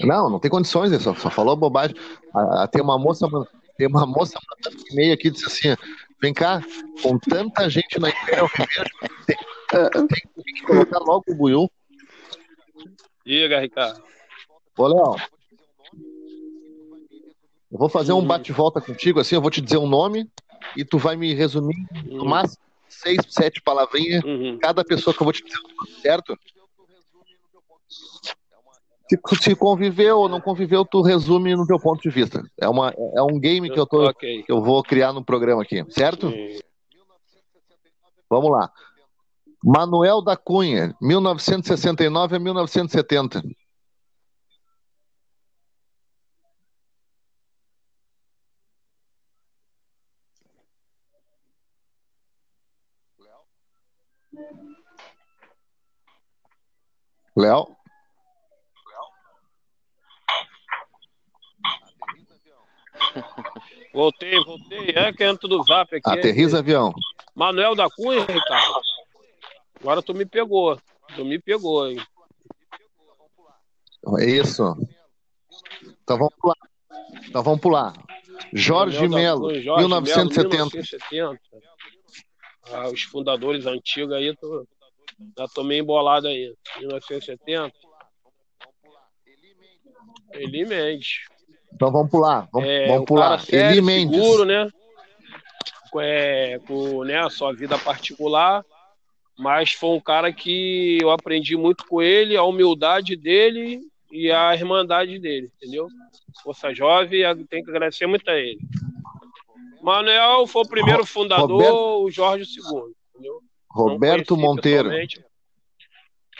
Não, 0.00 0.30
não 0.30 0.38
tem 0.38 0.50
condições, 0.50 0.90
só, 1.02 1.14
só 1.14 1.30
falou 1.30 1.56
bobagem. 1.56 1.96
Ah, 2.34 2.68
tem 2.68 2.82
uma 2.82 2.98
moça, 2.98 3.26
tem 3.76 3.86
uma 3.86 4.06
moça 4.06 4.38
mandando 4.48 4.82
e-mail 4.90 5.14
aqui 5.14 5.30
disse 5.30 5.46
assim: 5.46 5.82
vem 6.20 6.32
cá, 6.32 6.62
com 7.02 7.18
tanta 7.18 7.68
gente 7.68 7.98
na 7.98 8.10
Imperial 8.10 8.48
tem, 9.26 9.36
tem 9.68 10.54
que 10.54 10.62
colocar 10.66 10.98
logo 10.98 11.24
o 11.28 11.34
Buiu. 11.34 11.70
Diga, 13.24 13.60
Ricardo. 13.60 14.02
Ô, 14.76 14.86
Léo. 14.86 15.16
Eu 17.70 17.78
vou 17.78 17.88
fazer 17.88 18.12
um 18.12 18.24
bate-volta 18.24 18.80
contigo, 18.80 19.18
assim, 19.18 19.34
eu 19.34 19.42
vou 19.42 19.50
te 19.50 19.60
dizer 19.60 19.76
um 19.76 19.88
nome, 19.88 20.30
e 20.76 20.84
tu 20.84 20.98
vai 20.98 21.16
me 21.16 21.34
resumir 21.34 21.86
no 22.04 22.22
uhum. 22.22 22.28
máximo 22.28 22.66
seis, 22.88 23.18
sete 23.28 23.60
palavrinhas, 23.60 24.24
uhum. 24.24 24.58
cada 24.60 24.84
pessoa 24.84 25.14
que 25.14 25.20
eu 25.20 25.24
vou 25.24 25.32
te 25.32 25.44
dizer, 25.44 25.58
certo? 26.02 26.38
Se, 29.08 29.18
se 29.40 29.54
conviveu 29.54 30.18
ou 30.18 30.28
não 30.28 30.40
conviveu, 30.40 30.84
tu 30.84 31.00
resume 31.00 31.54
no 31.54 31.66
teu 31.66 31.78
ponto 31.78 32.02
de 32.02 32.10
vista. 32.10 32.42
É, 32.60 32.68
uma, 32.68 32.92
é 33.14 33.22
um 33.22 33.38
game 33.38 33.70
que 33.70 33.78
eu, 33.78 33.86
tô, 33.86 34.08
okay. 34.08 34.42
que 34.42 34.50
eu 34.50 34.62
vou 34.62 34.82
criar 34.82 35.12
no 35.12 35.24
programa 35.24 35.62
aqui, 35.62 35.84
certo? 35.90 36.30
Sim. 36.30 36.58
Vamos 38.28 38.50
lá. 38.50 38.70
Manuel 39.62 40.22
da 40.22 40.36
Cunha, 40.36 40.94
1969 41.00 42.36
a 42.36 42.38
1970. 42.38 43.42
Léo? 57.36 57.76
Voltei, 63.92 64.42
voltei. 64.44 64.90
É 64.90 65.12
que 65.12 65.24
entra 65.24 65.48
do 65.48 65.62
zap 65.62 65.94
aqui. 65.94 66.10
Aterriza, 66.10 66.58
avião. 66.58 66.92
Manuel 67.34 67.74
da 67.74 67.88
Cunha, 67.90 68.20
Ricardo. 68.20 68.80
Agora 69.80 70.02
tu 70.02 70.14
me 70.14 70.26
pegou. 70.26 70.78
Tu 71.14 71.24
me 71.24 71.38
pegou, 71.38 71.88
hein? 71.88 71.98
Isso. 74.20 74.76
Então 76.02 76.18
vamos 76.18 76.34
pular. 76.38 76.56
Então 77.28 77.42
vamos 77.42 77.60
pular. 77.60 77.92
Jorge 78.52 79.08
Melo, 79.08 79.48
1970. 79.48 80.64
1970. 80.64 81.40
Ah, 82.72 82.88
os 82.88 83.02
fundadores 83.02 83.66
antigos 83.66 84.12
aí, 84.12 84.34
tô, 84.36 84.66
já 85.36 85.48
tô 85.48 85.62
meio 85.62 85.82
embolado 85.82 86.28
aí. 86.28 86.54
1970. 86.78 87.72
Eli 90.32 90.64
Mendes. 90.64 91.20
Então 91.72 91.90
vamos 91.90 92.10
pular. 92.10 92.48
Vamos, 92.52 92.68
é, 92.68 92.86
vamos 92.88 93.06
pular. 93.06 93.38
Sério, 93.40 93.72
Eli 93.72 93.82
Mendes. 93.82 94.20
Seguro, 94.20 94.44
né? 94.44 94.68
É, 95.98 96.60
com 96.66 97.04
né, 97.04 97.18
a 97.18 97.30
sua 97.30 97.54
vida 97.54 97.78
particular. 97.78 98.64
Mas 99.38 99.72
foi 99.72 99.90
um 99.90 100.00
cara 100.00 100.32
que 100.32 100.98
eu 101.00 101.10
aprendi 101.10 101.56
muito 101.56 101.86
com 101.86 102.00
ele, 102.00 102.36
a 102.36 102.42
humildade 102.42 103.16
dele 103.16 103.80
e 104.10 104.30
a 104.30 104.54
irmandade 104.54 105.18
dele, 105.18 105.50
entendeu? 105.56 105.88
Força 106.42 106.72
Jovem, 106.72 107.22
tem 107.46 107.62
que 107.62 107.70
agradecer 107.70 108.06
muito 108.06 108.28
a 108.30 108.34
ele. 108.34 108.58
Manuel 109.82 110.46
foi 110.46 110.62
o 110.62 110.68
primeiro 110.68 111.04
fundador, 111.04 111.48
Roberto... 111.48 112.04
o 112.04 112.10
Jorge 112.10 112.44
o 112.44 112.46
segundo, 112.46 112.96
entendeu? 113.10 113.42
Roberto 113.76 114.36
Monteiro. 114.36 114.90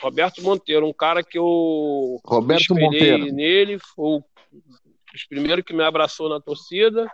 Roberto 0.01 0.41
Monteiro, 0.41 0.87
um 0.87 0.93
cara 0.93 1.23
que 1.23 1.37
eu 1.37 2.19
Roberto 2.25 2.73
Monteiro. 2.75 3.31
nele, 3.31 3.79
foi 3.79 4.21
os 5.13 5.23
primeiros 5.25 5.63
que 5.63 5.73
me 5.73 5.83
abraçou 5.83 6.29
na 6.29 6.39
torcida, 6.39 7.09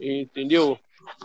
entendeu? 0.00 0.78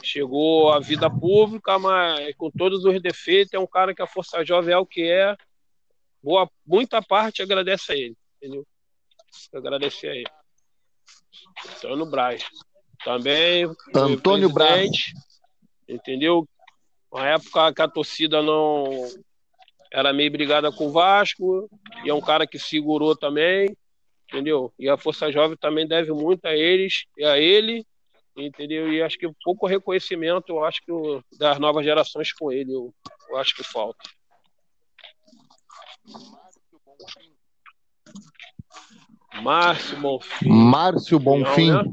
Chegou 0.04 0.72
à 0.72 0.80
vida 0.80 1.10
pública, 1.10 1.80
mas 1.80 2.36
com 2.36 2.52
todos 2.52 2.84
os 2.84 3.02
defeitos, 3.02 3.54
é 3.54 3.60
um 3.60 3.68
cara 3.68 3.96
que 3.96 4.02
a 4.02 4.08
Força 4.08 4.44
Jovem 4.44 4.74
é 4.74 4.78
o 4.78 4.86
que 4.86 5.10
é. 5.10 5.36
Boa, 6.22 6.50
muita 6.66 7.02
parte 7.02 7.42
agradece 7.42 7.94
a 7.94 7.96
ele, 7.96 8.16
entendeu? 8.38 8.66
Agradecer 9.54 10.10
a 10.10 10.16
ele. 10.16 10.30
Antônio 11.78 12.06
Braz. 12.06 12.44
Também. 13.04 13.66
Antônio 13.96 14.50
Braz. 14.50 14.90
Entendeu? 15.88 16.48
Uma 17.12 17.28
época 17.28 17.74
que 17.74 17.82
a 17.82 17.88
torcida 17.88 18.42
não 18.42 19.08
era 19.92 20.14
meio 20.14 20.32
brigada 20.32 20.72
com 20.72 20.88
o 20.88 20.92
Vasco, 20.92 21.70
e 22.04 22.10
é 22.10 22.14
um 22.14 22.22
cara 22.22 22.46
que 22.46 22.60
segurou 22.60 23.16
também, 23.16 23.76
entendeu? 24.28 24.72
E 24.78 24.88
a 24.88 24.98
Força 24.98 25.32
Jovem 25.32 25.58
também 25.58 25.88
deve 25.88 26.12
muito 26.12 26.46
a 26.46 26.56
eles 26.56 27.06
e 27.18 27.26
a 27.26 27.38
ele, 27.40 27.84
entendeu? 28.38 28.92
E 28.92 29.02
acho 29.02 29.18
que 29.18 29.30
pouco 29.44 29.66
reconhecimento, 29.66 30.50
eu 30.50 30.64
acho 30.64 30.82
que 30.86 30.92
das 31.38 31.58
novas 31.60 31.84
gerações 31.84 32.32
com 32.32 32.52
ele, 32.52 32.72
eu, 32.72 32.94
eu 33.30 33.38
acho 33.38 33.56
que 33.56 33.64
falta. 33.64 34.08
Márcio 39.42 40.00
Bonfim. 40.00 40.50
Márcio 40.50 41.20
Bonfim. 41.20 41.72
Não, 41.72 41.84
né? 41.84 41.92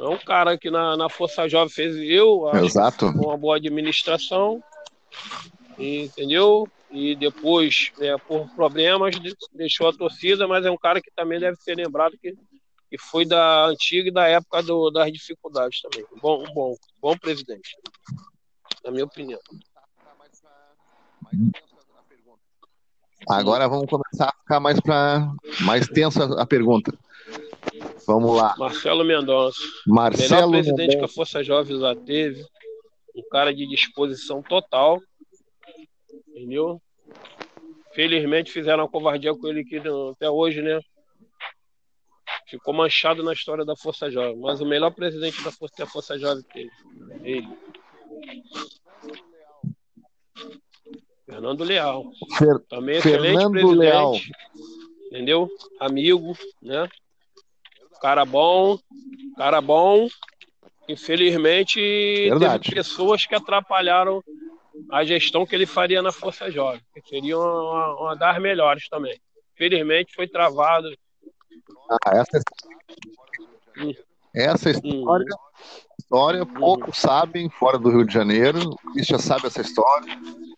É 0.00 0.08
um 0.08 0.18
cara 0.18 0.56
que 0.56 0.70
na, 0.70 0.96
na 0.96 1.08
Força 1.08 1.48
Jovem 1.48 1.72
fez 1.72 1.96
eu, 1.96 2.50
Exato. 2.64 3.06
uma 3.06 3.36
boa 3.36 3.56
administração, 3.56 4.62
entendeu? 5.78 6.66
E 6.90 7.14
depois, 7.14 7.92
é, 8.00 8.16
por 8.16 8.48
problemas, 8.54 9.14
deixou 9.52 9.88
a 9.88 9.92
torcida, 9.92 10.48
mas 10.48 10.64
é 10.64 10.70
um 10.70 10.78
cara 10.78 11.00
que 11.00 11.10
também 11.14 11.38
deve 11.38 11.56
ser 11.56 11.76
lembrado 11.76 12.16
que 12.20 12.34
e 12.90 12.98
foi 12.98 13.24
da 13.24 13.66
antiga 13.66 14.08
e 14.08 14.12
da 14.12 14.26
época 14.26 14.62
do, 14.62 14.90
das 14.90 15.12
dificuldades 15.12 15.80
também. 15.80 16.04
Bom, 16.20 16.42
um 16.42 16.52
bom, 16.52 16.74
bom 17.00 17.16
presidente, 17.16 17.76
na 18.84 18.90
minha 18.90 19.04
opinião. 19.04 19.38
Agora 23.28 23.68
vamos 23.68 23.88
começar 23.88 24.28
a 24.28 24.40
ficar 24.40 24.58
mais 24.58 24.80
para 24.80 25.30
mais 25.60 25.86
tensa 25.86 26.24
a 26.40 26.46
pergunta. 26.46 26.92
Vamos 28.06 28.36
lá. 28.36 28.54
Marcelo 28.58 29.04
Mendonça. 29.04 29.58
Marcelo 29.86 30.50
Melhor 30.50 30.50
presidente 30.50 30.90
que 30.90 30.94
a 30.96 31.00
Mendonça. 31.00 31.14
Força 31.14 31.42
Jovem 31.44 31.78
já 31.78 31.94
teve. 31.94 32.44
Um 33.14 33.22
cara 33.30 33.54
de 33.54 33.66
disposição 33.68 34.42
total. 34.42 35.00
Entendeu? 36.28 36.80
Felizmente 37.92 38.52
fizeram 38.52 38.84
uma 38.84 38.88
covardia 38.90 39.34
com 39.34 39.48
ele 39.48 39.60
aqui 39.60 39.80
no- 39.80 40.10
até 40.10 40.30
hoje, 40.30 40.62
né? 40.62 40.80
Ficou 42.48 42.72
manchado 42.72 43.22
na 43.22 43.32
história 43.32 43.64
da 43.64 43.76
Força 43.76 44.10
Jovem. 44.10 44.36
Mas 44.40 44.60
o 44.60 44.66
melhor 44.66 44.90
presidente 44.92 45.42
da 45.42 45.50
Força, 45.52 45.74
que 45.76 45.82
a 45.82 45.86
Força 45.86 46.18
Jovem 46.18 46.42
teve. 46.52 46.70
Ele. 47.22 47.48
Fernando 51.26 51.64
Leal. 51.64 52.04
Fer- 52.38 52.58
Também 52.68 52.96
excelente 52.96 53.26
Fernando 53.32 53.52
presidente. 53.52 53.78
Leal. 53.78 54.14
Entendeu? 55.06 55.48
Amigo, 55.78 56.36
né? 56.62 56.88
Cara 58.00 58.24
bom, 58.24 58.78
cara 59.36 59.60
bom. 59.60 60.08
Infelizmente, 60.88 61.80
Verdade. 62.28 62.64
teve 62.64 62.74
pessoas 62.76 63.26
que 63.26 63.34
atrapalharam 63.34 64.22
a 64.90 65.04
gestão 65.04 65.46
que 65.46 65.54
ele 65.54 65.66
faria 65.66 66.02
na 66.02 66.10
Força 66.10 66.50
Jovem, 66.50 66.80
que 66.94 67.00
seria 67.08 67.38
uma, 67.38 67.94
uma 68.00 68.16
das 68.16 68.40
melhores 68.40 68.88
também. 68.88 69.16
Infelizmente, 69.54 70.14
foi 70.14 70.26
travado. 70.26 70.88
Ah, 72.04 72.16
essa, 72.18 72.40
Hum. 73.78 73.92
essa 74.34 74.70
história, 74.70 75.26
história 75.98 76.46
poucos 76.46 76.98
sabem 76.98 77.48
fora 77.48 77.78
do 77.78 77.88
Rio 77.90 78.04
de 78.06 78.12
Janeiro. 78.12 78.58
O 78.70 78.92
Christian 78.92 79.18
sabe 79.18 79.46
essa 79.46 79.60
história. 79.60 80.06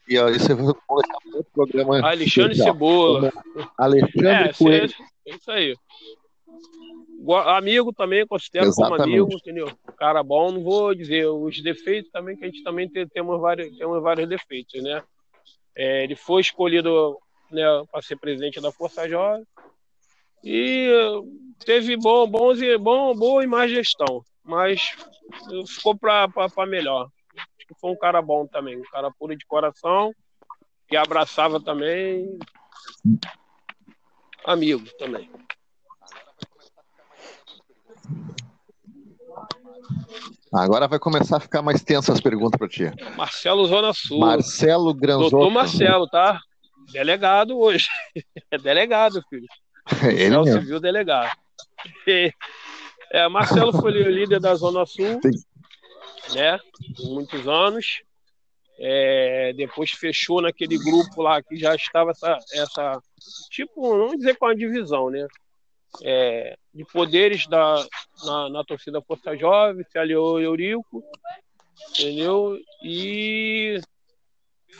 E 0.09 0.15
eu 0.15 0.25
vou 0.25 0.33
deixar 0.33 0.57
para 0.87 1.37
outro 1.37 1.53
programa. 1.53 2.01
Alexandre. 2.09 2.55
Cebola. 2.57 3.33
Alexandre 3.79 4.27
É, 4.29 4.53
Coelho. 4.53 4.89
cê- 4.89 4.97
é 5.27 5.35
isso 5.37 5.51
aí. 5.51 5.77
Amigo 7.47 7.93
também, 7.93 8.27
considero 8.27 8.73
como 8.75 8.95
Exatamente. 8.95 9.21
amigo, 9.21 9.39
entendeu? 9.39 9.71
Cara 9.97 10.23
bom, 10.23 10.51
não 10.51 10.63
vou 10.63 10.95
dizer 10.95 11.27
os 11.27 11.63
defeitos 11.63 12.11
também, 12.11 12.37
que 12.37 12.45
a 12.45 12.49
gente 12.49 12.63
também 12.63 12.89
tem, 12.89 13.07
temos, 13.07 13.41
vários, 13.41 13.77
temos 13.77 14.03
vários 14.03 14.29
defeitos, 14.29 14.83
né? 14.83 15.03
É, 15.77 16.05
ele 16.05 16.17
foi 16.17 16.41
escolhido 16.41 17.17
né, 17.51 17.63
para 17.91 18.03
ser 18.03 18.17
presidente 18.17 18.61
da 18.61 18.73
Força 18.73 19.09
Jovem 19.09 19.45
e 20.43 20.89
eh, 20.91 21.65
teve 21.65 21.97
bom, 21.97 22.27
bons, 22.27 22.61
e- 22.61 22.77
bom, 22.77 23.15
boa 23.15 23.45
e 23.45 23.47
má 23.47 23.67
gestão, 23.69 24.25
mas 24.43 24.83
ficou 25.67 25.97
para 25.97 26.29
melhor. 26.67 27.09
Acho 27.37 27.67
que 27.69 27.75
foi 27.81 27.91
um 27.91 27.97
cara 27.97 28.21
bom 28.21 28.47
também, 28.47 28.77
um 28.77 28.91
cara 28.91 29.11
puro 29.17 29.37
de 29.37 29.47
coração, 29.47 30.13
que 30.89 30.97
abraçava 30.97 31.61
também 31.63 32.39
amigo 34.45 34.85
também. 34.99 35.31
Agora 40.53 40.87
vai 40.87 40.99
começar 40.99 41.39
a 41.39 41.41
ficar 41.41 41.63
mais 41.63 41.83
tensa 41.83 42.13
as 42.13 42.21
perguntas 42.21 42.59
para 42.59 42.69
ti. 42.69 42.85
Marcelo 43.17 43.65
Zona 43.67 43.93
Sul. 43.95 44.19
Marcelo 44.19 44.93
Granzotto. 44.93 45.31
Doutor 45.31 45.51
Marcelo, 45.51 46.07
tá? 46.09 46.41
Delegado 46.93 47.59
hoje. 47.59 47.87
É 48.51 48.59
delegado, 48.59 49.23
filho. 49.31 49.47
Ele 50.05 50.35
É 50.35 50.39
o 50.39 50.45
mesmo. 50.45 50.61
civil 50.61 50.81
delegado. 50.81 51.31
É, 53.15 53.29
Marcelo 53.29 53.73
foi 53.75 53.93
o 53.93 54.11
líder 54.11 54.41
da 54.41 54.55
Zona 54.55 54.87
Sul, 54.87 55.21
né? 56.35 56.59
Por 56.97 57.11
muitos 57.13 57.47
anos. 57.47 58.01
É, 58.79 59.53
depois 59.55 59.91
fechou 59.91 60.41
naquele 60.41 60.79
grupo 60.79 61.21
lá 61.21 61.43
que 61.43 61.57
já 61.57 61.75
estava 61.75 62.13
essa, 62.13 62.39
essa 62.55 62.99
tipo, 63.51 63.95
não 63.95 64.17
dizer 64.17 64.39
com 64.39 64.47
a 64.47 64.55
divisão, 64.55 65.11
né? 65.11 65.27
É, 66.03 66.57
de 66.73 66.85
poderes 66.87 67.47
da, 67.47 67.87
na, 68.25 68.49
na 68.49 68.65
torcida 68.65 69.03
Força 69.03 69.37
Jovem, 69.37 69.85
se 69.85 69.99
aliou 69.99 70.31
ao 70.31 70.41
Eurico, 70.41 71.05
entendeu? 71.91 72.59
E 72.83 73.79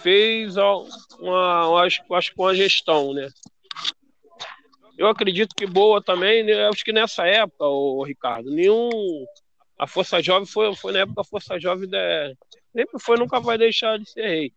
fez 0.03 0.57
uma, 0.57 1.83
acho, 1.83 2.03
acho 2.15 2.33
que 2.33 2.41
uma 2.41 2.55
gestão, 2.55 3.13
né? 3.13 3.29
Eu 4.97 5.09
acredito 5.09 5.55
que 5.55 5.67
boa 5.67 6.03
também, 6.03 6.43
né? 6.45 6.69
acho 6.69 6.85
que 6.85 6.93
nessa 6.93 7.27
época, 7.27 7.65
o 7.67 8.03
Ricardo, 8.05 8.51
nenhum. 8.51 8.91
A 9.79 9.87
Força 9.87 10.23
Jovem 10.23 10.47
foi, 10.47 10.75
foi 10.77 10.93
na 10.93 11.01
época 11.01 11.23
a 11.23 11.25
Força 11.25 11.59
Jovem 11.59 11.89
de- 11.89 12.37
sempre 12.73 13.01
foi, 13.01 13.17
nunca 13.17 13.41
vai 13.41 13.59
deixar 13.59 13.99
de 13.99 14.09
ser 14.09 14.27
rei. 14.29 14.53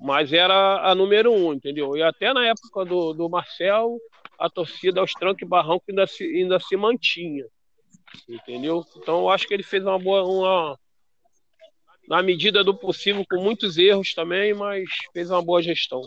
Mas 0.00 0.32
era 0.32 0.88
a 0.90 0.94
número 0.94 1.32
um, 1.32 1.52
entendeu? 1.52 1.96
E 1.96 2.02
até 2.02 2.32
na 2.32 2.46
época 2.46 2.84
do, 2.84 3.12
do 3.12 3.28
Marcel, 3.28 3.98
a 4.44 4.50
torcida 4.50 5.00
aos 5.00 5.12
trancos 5.12 5.42
e 5.42 5.46
barranco 5.46 5.84
ainda 5.88 6.06
se, 6.06 6.24
ainda 6.24 6.60
se 6.60 6.76
mantinha. 6.76 7.46
Entendeu? 8.28 8.84
Então 8.96 9.20
eu 9.20 9.30
acho 9.30 9.46
que 9.46 9.54
ele 9.54 9.62
fez 9.62 9.82
uma 9.82 9.98
boa. 9.98 10.24
Uma, 10.24 10.78
na 12.06 12.22
medida 12.22 12.62
do 12.62 12.74
possível, 12.74 13.24
com 13.28 13.42
muitos 13.42 13.78
erros 13.78 14.12
também, 14.12 14.52
mas 14.52 14.84
fez 15.12 15.30
uma 15.30 15.42
boa 15.42 15.62
gestão. 15.62 16.02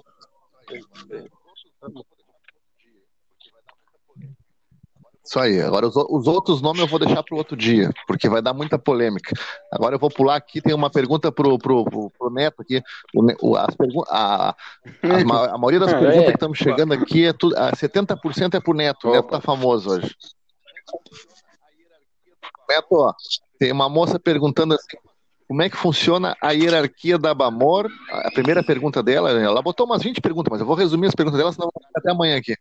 Isso 5.27 5.39
aí. 5.39 5.61
Agora, 5.61 5.87
os, 5.87 5.95
o- 5.95 6.07
os 6.09 6.25
outros 6.25 6.61
nomes 6.61 6.79
eu 6.81 6.87
vou 6.87 6.97
deixar 6.99 7.21
para 7.21 7.35
o 7.35 7.37
outro 7.37 7.57
dia, 7.57 7.91
porque 8.07 8.29
vai 8.29 8.41
dar 8.41 8.53
muita 8.53 8.79
polêmica. 8.79 9.33
Agora 9.73 9.95
eu 9.95 9.99
vou 9.99 10.09
pular 10.09 10.37
aqui, 10.37 10.61
tem 10.61 10.73
uma 10.73 10.89
pergunta 10.89 11.29
pro, 11.31 11.57
pro, 11.59 11.83
pro, 11.83 12.09
pro 12.17 12.29
Neto 12.29 12.61
aqui. 12.61 12.81
O, 13.13 13.49
o- 13.49 13.57
as 13.57 13.75
pergun 13.75 14.03
a, 14.07 14.55
as 15.03 15.21
a 15.51 15.57
maioria 15.57 15.79
das 15.81 15.91
É. 15.93 15.99
perguntas 15.99 16.25
que 16.27 16.31
estamos 16.31 16.57
chegando 16.57 16.93
aqui, 16.93 17.25
é 17.25 17.33
tudo, 17.33 17.57
a 17.57 17.71
70% 17.75 18.53
é 18.55 18.59
pro 18.61 18.73
Neto. 18.73 19.09
O 19.09 19.11
Neto 19.11 19.27
tá 19.29 19.41
famoso 19.41 19.89
hoje. 19.89 20.15
Neto, 22.69 22.87
ó, 22.93 23.13
tem 23.59 23.71
uma 23.71 23.89
moça 23.89 24.19
perguntando 24.19 24.73
assim, 24.75 24.97
como 25.47 25.61
é 25.61 25.69
que 25.69 25.77
funciona 25.77 26.35
a 26.41 26.51
hierarquia 26.51 27.17
da 27.17 27.33
Bamor? 27.33 27.89
A 28.11 28.31
primeira 28.31 28.61
pergunta 28.63 29.01
dela, 29.01 29.31
ela 29.31 29.61
botou 29.61 29.85
umas 29.85 30.03
20 30.03 30.19
perguntas, 30.21 30.51
mas 30.51 30.59
eu 30.61 30.67
vou 30.67 30.75
resumir 30.75 31.07
as 31.07 31.15
perguntas 31.15 31.37
dela, 31.37 31.51
senão 31.53 31.69
vou 31.73 31.81
ficar 31.85 31.99
até 31.99 32.11
amanhã 32.11 32.37
aqui. 32.37 32.55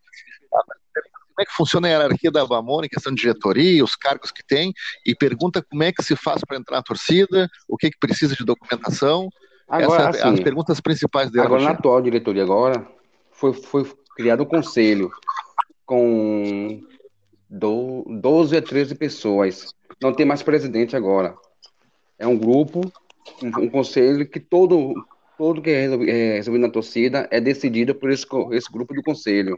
Como 1.37 1.43
é 1.43 1.45
que 1.45 1.55
funciona 1.55 1.87
a 1.87 1.91
hierarquia 1.91 2.31
da 2.31 2.43
Bamor 2.47 2.83
em 2.83 2.89
questão 2.89 3.13
de 3.13 3.21
diretoria, 3.21 3.83
os 3.83 3.95
cargos 3.95 4.31
que 4.31 4.43
tem, 4.43 4.73
e 5.05 5.13
pergunta 5.13 5.63
como 5.69 5.83
é 5.83 5.91
que 5.91 6.01
se 6.01 6.15
faz 6.15 6.41
para 6.43 6.57
entrar 6.57 6.77
na 6.77 6.81
torcida, 6.81 7.47
o 7.67 7.77
que, 7.77 7.91
que 7.91 7.99
precisa 7.99 8.35
de 8.35 8.43
documentação. 8.43 9.29
Agora, 9.67 10.09
Essas 10.09 10.21
assim, 10.23 10.33
as 10.33 10.39
perguntas 10.39 10.81
principais 10.81 11.29
dela. 11.29 11.45
Agora, 11.45 11.61
na 11.61 11.71
atual 11.71 12.01
diretoria 12.01 12.41
agora, 12.41 12.87
foi, 13.29 13.53
foi 13.53 13.87
criado 14.15 14.41
um 14.41 14.45
conselho 14.47 15.11
com 15.85 16.81
do, 17.47 18.03
12 18.19 18.57
a 18.57 18.61
13 18.61 18.95
pessoas. 18.95 19.75
Não 20.01 20.13
tem 20.13 20.25
mais 20.25 20.41
presidente 20.41 20.95
agora. 20.95 21.35
É 22.17 22.25
um 22.25 22.35
grupo, 22.35 22.81
um, 23.43 23.65
um 23.65 23.69
conselho 23.69 24.27
que 24.27 24.39
todo, 24.39 25.05
todo 25.37 25.61
que 25.61 25.69
é 25.69 25.83
é 25.83 26.33
resolvido 26.37 26.63
na 26.63 26.71
torcida 26.71 27.27
é 27.29 27.39
decidido 27.39 27.93
por 27.93 28.09
esse, 28.09 28.25
esse 28.53 28.71
grupo 28.71 28.95
do 28.95 29.03
conselho. 29.03 29.55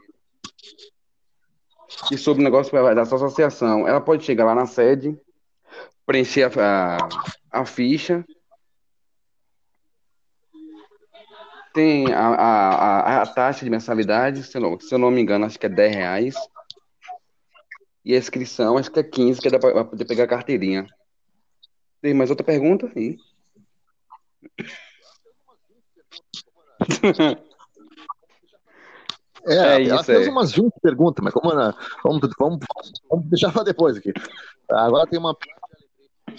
E 2.10 2.16
sobre 2.16 2.40
o 2.40 2.44
negócio 2.44 2.72
da 2.94 3.04
sua 3.04 3.16
associação, 3.16 3.86
ela 3.86 4.00
pode 4.00 4.24
chegar 4.24 4.44
lá 4.44 4.54
na 4.54 4.66
sede, 4.66 5.18
preencher 6.06 6.44
a, 6.58 6.96
a, 6.96 7.60
a 7.60 7.64
ficha, 7.64 8.24
Tem 11.72 12.12
a, 12.12 12.28
a, 12.30 13.22
a, 13.22 13.26
taxa 13.26 13.64
de 13.64 13.70
mensalidade, 13.70 14.42
se 14.42 14.56
eu, 14.56 14.60
não, 14.60 14.80
se 14.80 14.92
eu 14.92 14.98
não 14.98 15.10
me 15.10 15.20
engano, 15.20 15.46
acho 15.46 15.58
que 15.58 15.66
é 15.66 15.68
10 15.68 15.94
reais. 15.94 16.34
E 18.04 18.14
a 18.14 18.18
inscrição, 18.18 18.76
acho 18.76 18.90
que 18.90 18.98
é 18.98 19.04
15, 19.04 19.40
que 19.40 19.48
é 19.48 19.58
para 19.58 19.84
poder 19.84 20.04
pegar 20.04 20.24
a 20.24 20.28
carteirinha. 20.28 20.84
Tem 22.00 22.12
mais 22.12 22.30
outra 22.30 22.44
pergunta? 22.44 22.90
Aí. 22.96 23.16
É, 29.50 29.82
É 29.82 29.88
ela 29.88 30.04
fez 30.04 30.26
aí. 30.26 30.28
umas 30.28 30.52
20 30.52 30.72
perguntas, 30.82 31.22
mas 31.24 31.32
como 31.34 31.52
na- 31.54 31.74
vamos, 32.04 32.20
vamos, 32.38 32.58
vamos 33.10 33.26
deixar 33.26 33.52
para 33.52 33.64
depois 33.64 33.96
aqui. 33.96 34.12
Agora 34.70 35.06
tem 35.06 35.18
uma, 35.18 35.36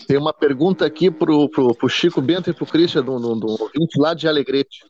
tem 0.07 0.17
uma 0.17 0.33
pergunta 0.33 0.85
aqui 0.85 1.11
pro, 1.11 1.49
pro, 1.49 1.75
pro 1.75 1.89
Chico 1.89 2.21
Bento 2.21 2.49
e 2.49 2.53
pro 2.53 2.65
Christian, 2.65 3.03
do, 3.03 3.19
do, 3.19 3.35
do 3.35 3.61
ouvinte 3.63 3.99
lá 3.99 4.13
de 4.13 4.27
Alegrete. 4.27 4.85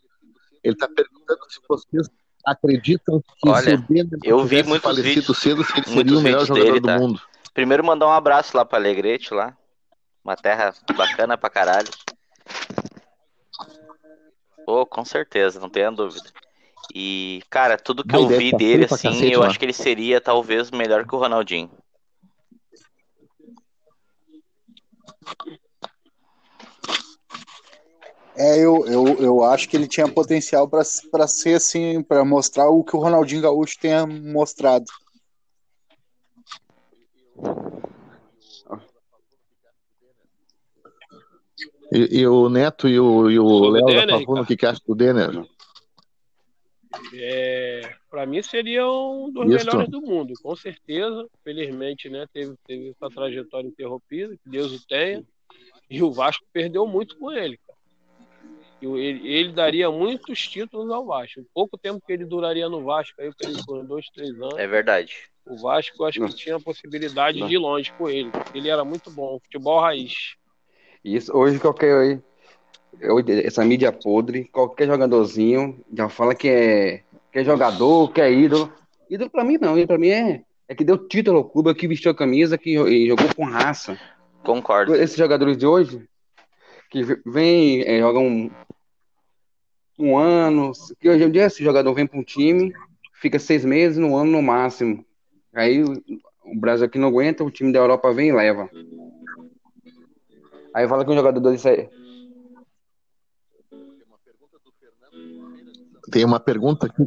Ele 0.63 0.75
está 0.75 0.87
perguntando 0.87 1.39
se 1.49 1.59
vocês 1.67 2.07
acreditam 2.45 3.21
que 3.41 3.49
Olha, 3.49 3.61
se 3.61 3.73
o 3.73 3.81
Bento 3.89 4.17
eu 4.23 4.43
vi 4.45 4.61
muitos 4.63 4.83
falecido 4.89 5.15
vídeos- 5.33 5.37
cedo, 5.39 5.63
se 5.63 5.77
ele 5.77 5.87
seria 5.87 6.17
o 6.17 6.21
melhor 6.21 6.45
jogador 6.45 6.65
dele, 6.65 6.79
do 6.79 6.87
tá? 6.87 6.97
mundo. 6.99 7.21
Primeiro 7.53 7.83
mandar 7.83 8.07
um 8.07 8.11
abraço 8.11 8.55
lá 8.55 8.63
pra 8.63 8.77
Alegrete 8.77 9.33
lá. 9.33 9.57
Uma 10.23 10.35
terra 10.35 10.73
bacana 10.95 11.35
pra 11.37 11.49
caralho. 11.49 11.89
Pô, 14.65 14.85
com 14.85 15.03
certeza, 15.03 15.59
não 15.59 15.69
tenha 15.69 15.91
dúvida. 15.91 16.29
E, 16.93 17.41
cara, 17.49 17.77
tudo 17.77 18.03
que 18.03 18.15
eu 18.15 18.27
vi 18.27 18.51
tá 18.51 18.57
dele, 18.57 18.85
assim, 18.85 19.09
cacete, 19.09 19.31
eu 19.31 19.39
mano. 19.39 19.49
acho 19.49 19.59
que 19.59 19.65
ele 19.65 19.73
seria 19.73 20.19
talvez 20.19 20.71
melhor 20.71 21.07
que 21.07 21.15
o 21.15 21.19
Ronaldinho. 21.19 21.71
É, 28.35 28.57
eu, 28.57 28.85
eu, 28.87 29.05
eu 29.19 29.43
acho 29.43 29.69
que 29.69 29.77
ele 29.77 29.87
tinha 29.87 30.07
potencial 30.07 30.67
para 30.67 31.27
ser 31.27 31.55
assim, 31.55 32.01
para 32.01 32.25
mostrar 32.25 32.69
o 32.69 32.83
que 32.83 32.95
o 32.95 32.99
Ronaldinho 32.99 33.41
Gaúcho 33.41 33.77
tenha 33.79 34.05
mostrado. 34.05 34.85
E, 41.91 42.21
e 42.21 42.27
o 42.27 42.49
Neto 42.49 42.87
e 42.87 42.97
o, 42.99 43.29
e 43.29 43.37
o 43.37 43.69
Léo 43.69 44.07
da 44.07 44.07
Pavuna, 44.07 44.41
o 44.41 44.45
que, 44.45 44.55
que 44.55 44.65
acha 44.65 44.81
do 44.87 44.95
Denner? 44.95 45.45
É, 47.13 47.95
para 48.09 48.25
mim 48.25 48.41
seria 48.41 48.85
um 48.87 49.31
dos 49.31 49.45
Isso. 49.45 49.65
melhores 49.65 49.89
do 49.89 50.01
mundo, 50.01 50.33
com 50.41 50.55
certeza. 50.55 51.27
Felizmente, 51.43 52.09
né, 52.09 52.25
teve, 52.33 52.55
teve 52.65 52.89
essa 52.89 53.09
trajetória 53.13 53.67
interrompida, 53.67 54.35
que 54.35 54.49
Deus 54.49 54.73
o 54.73 54.87
tenha. 54.87 55.23
E 55.89 56.01
o 56.01 56.11
Vasco 56.11 56.45
perdeu 56.53 56.85
muito 56.87 57.17
com 57.17 57.31
ele. 57.31 57.57
Cara. 57.57 57.81
Ele, 58.81 59.27
ele, 59.27 59.51
daria 59.51 59.91
muitos 59.91 60.47
títulos 60.47 60.89
ao 60.89 61.05
Vasco. 61.05 61.41
O 61.41 61.45
pouco 61.53 61.77
tempo 61.77 62.01
que 62.05 62.11
ele 62.11 62.25
duraria 62.25 62.67
no 62.67 62.83
Vasco, 62.83 63.21
aí 63.21 63.29
por 63.65 63.85
dois, 63.85 64.07
três 64.07 64.31
anos. 64.41 64.57
É 64.57 64.65
verdade. 64.65 65.29
O 65.45 65.55
Vasco, 65.57 66.01
eu 66.01 66.07
acho 66.07 66.25
que 66.25 66.35
tinha 66.35 66.55
a 66.55 66.59
possibilidade 66.59 67.39
Não. 67.39 67.47
de 67.47 67.55
ir 67.55 67.57
longe 67.57 67.91
com 67.93 68.09
ele. 68.09 68.31
Ele 68.55 68.69
era 68.69 68.83
muito 68.83 69.11
bom, 69.11 69.39
futebol 69.39 69.79
raiz. 69.79 70.35
Isso, 71.03 71.35
hoje 71.35 71.59
qualquer 71.59 72.23
essa 73.43 73.63
mídia 73.63 73.91
podre, 73.91 74.45
qualquer 74.45 74.87
jogadorzinho 74.87 75.79
já 75.93 76.09
fala 76.09 76.35
que 76.35 76.47
é, 76.47 77.01
que 77.31 77.39
é 77.39 77.43
jogador, 77.43 78.11
que 78.11 78.21
é 78.21 78.31
ídolo. 78.31 78.71
Ídolo 79.09 79.29
pra 79.29 79.43
mim 79.43 79.57
não, 79.59 79.73
ídolo 79.77 79.87
pra 79.87 79.97
mim 79.97 80.09
é, 80.09 80.43
é 80.67 80.75
que 80.75 80.83
deu 80.83 80.97
título 80.97 81.37
ao 81.37 81.45
clube, 81.45 81.73
que 81.73 81.87
vestiu 81.87 82.11
a 82.11 82.15
camisa, 82.15 82.57
que 82.57 82.75
jogou 83.07 83.35
com 83.35 83.45
raça. 83.45 83.97
Concordo. 84.43 84.95
Esses 84.95 85.17
jogadores 85.17 85.57
de 85.57 85.65
hoje, 85.65 86.03
que 86.89 87.03
vem, 87.25 87.81
é, 87.83 87.99
jogam 87.99 88.25
um, 88.27 88.51
um 89.97 90.17
ano, 90.17 90.71
que 90.99 91.09
hoje 91.09 91.23
em 91.23 91.31
dia 91.31 91.45
esse 91.45 91.63
jogador 91.63 91.93
vem 91.93 92.07
para 92.07 92.19
um 92.19 92.23
time, 92.23 92.73
fica 93.13 93.39
seis 93.39 93.63
meses, 93.63 93.97
no 93.97 94.15
ano 94.15 94.31
no 94.31 94.41
máximo. 94.41 95.05
Aí 95.53 95.83
o 95.83 96.59
Brasil 96.59 96.85
aqui 96.85 96.97
não 96.97 97.09
aguenta, 97.09 97.43
o 97.43 97.51
time 97.51 97.71
da 97.71 97.79
Europa 97.79 98.13
vem 98.13 98.29
e 98.29 98.33
leva. 98.33 98.69
Aí 100.73 100.87
fala 100.87 101.03
que 101.03 101.11
um 101.11 101.15
jogador 101.15 101.39
desse 101.39 101.89
Tem 106.11 106.25
uma 106.25 106.39
pergunta 106.39 106.87
aqui. 106.87 107.03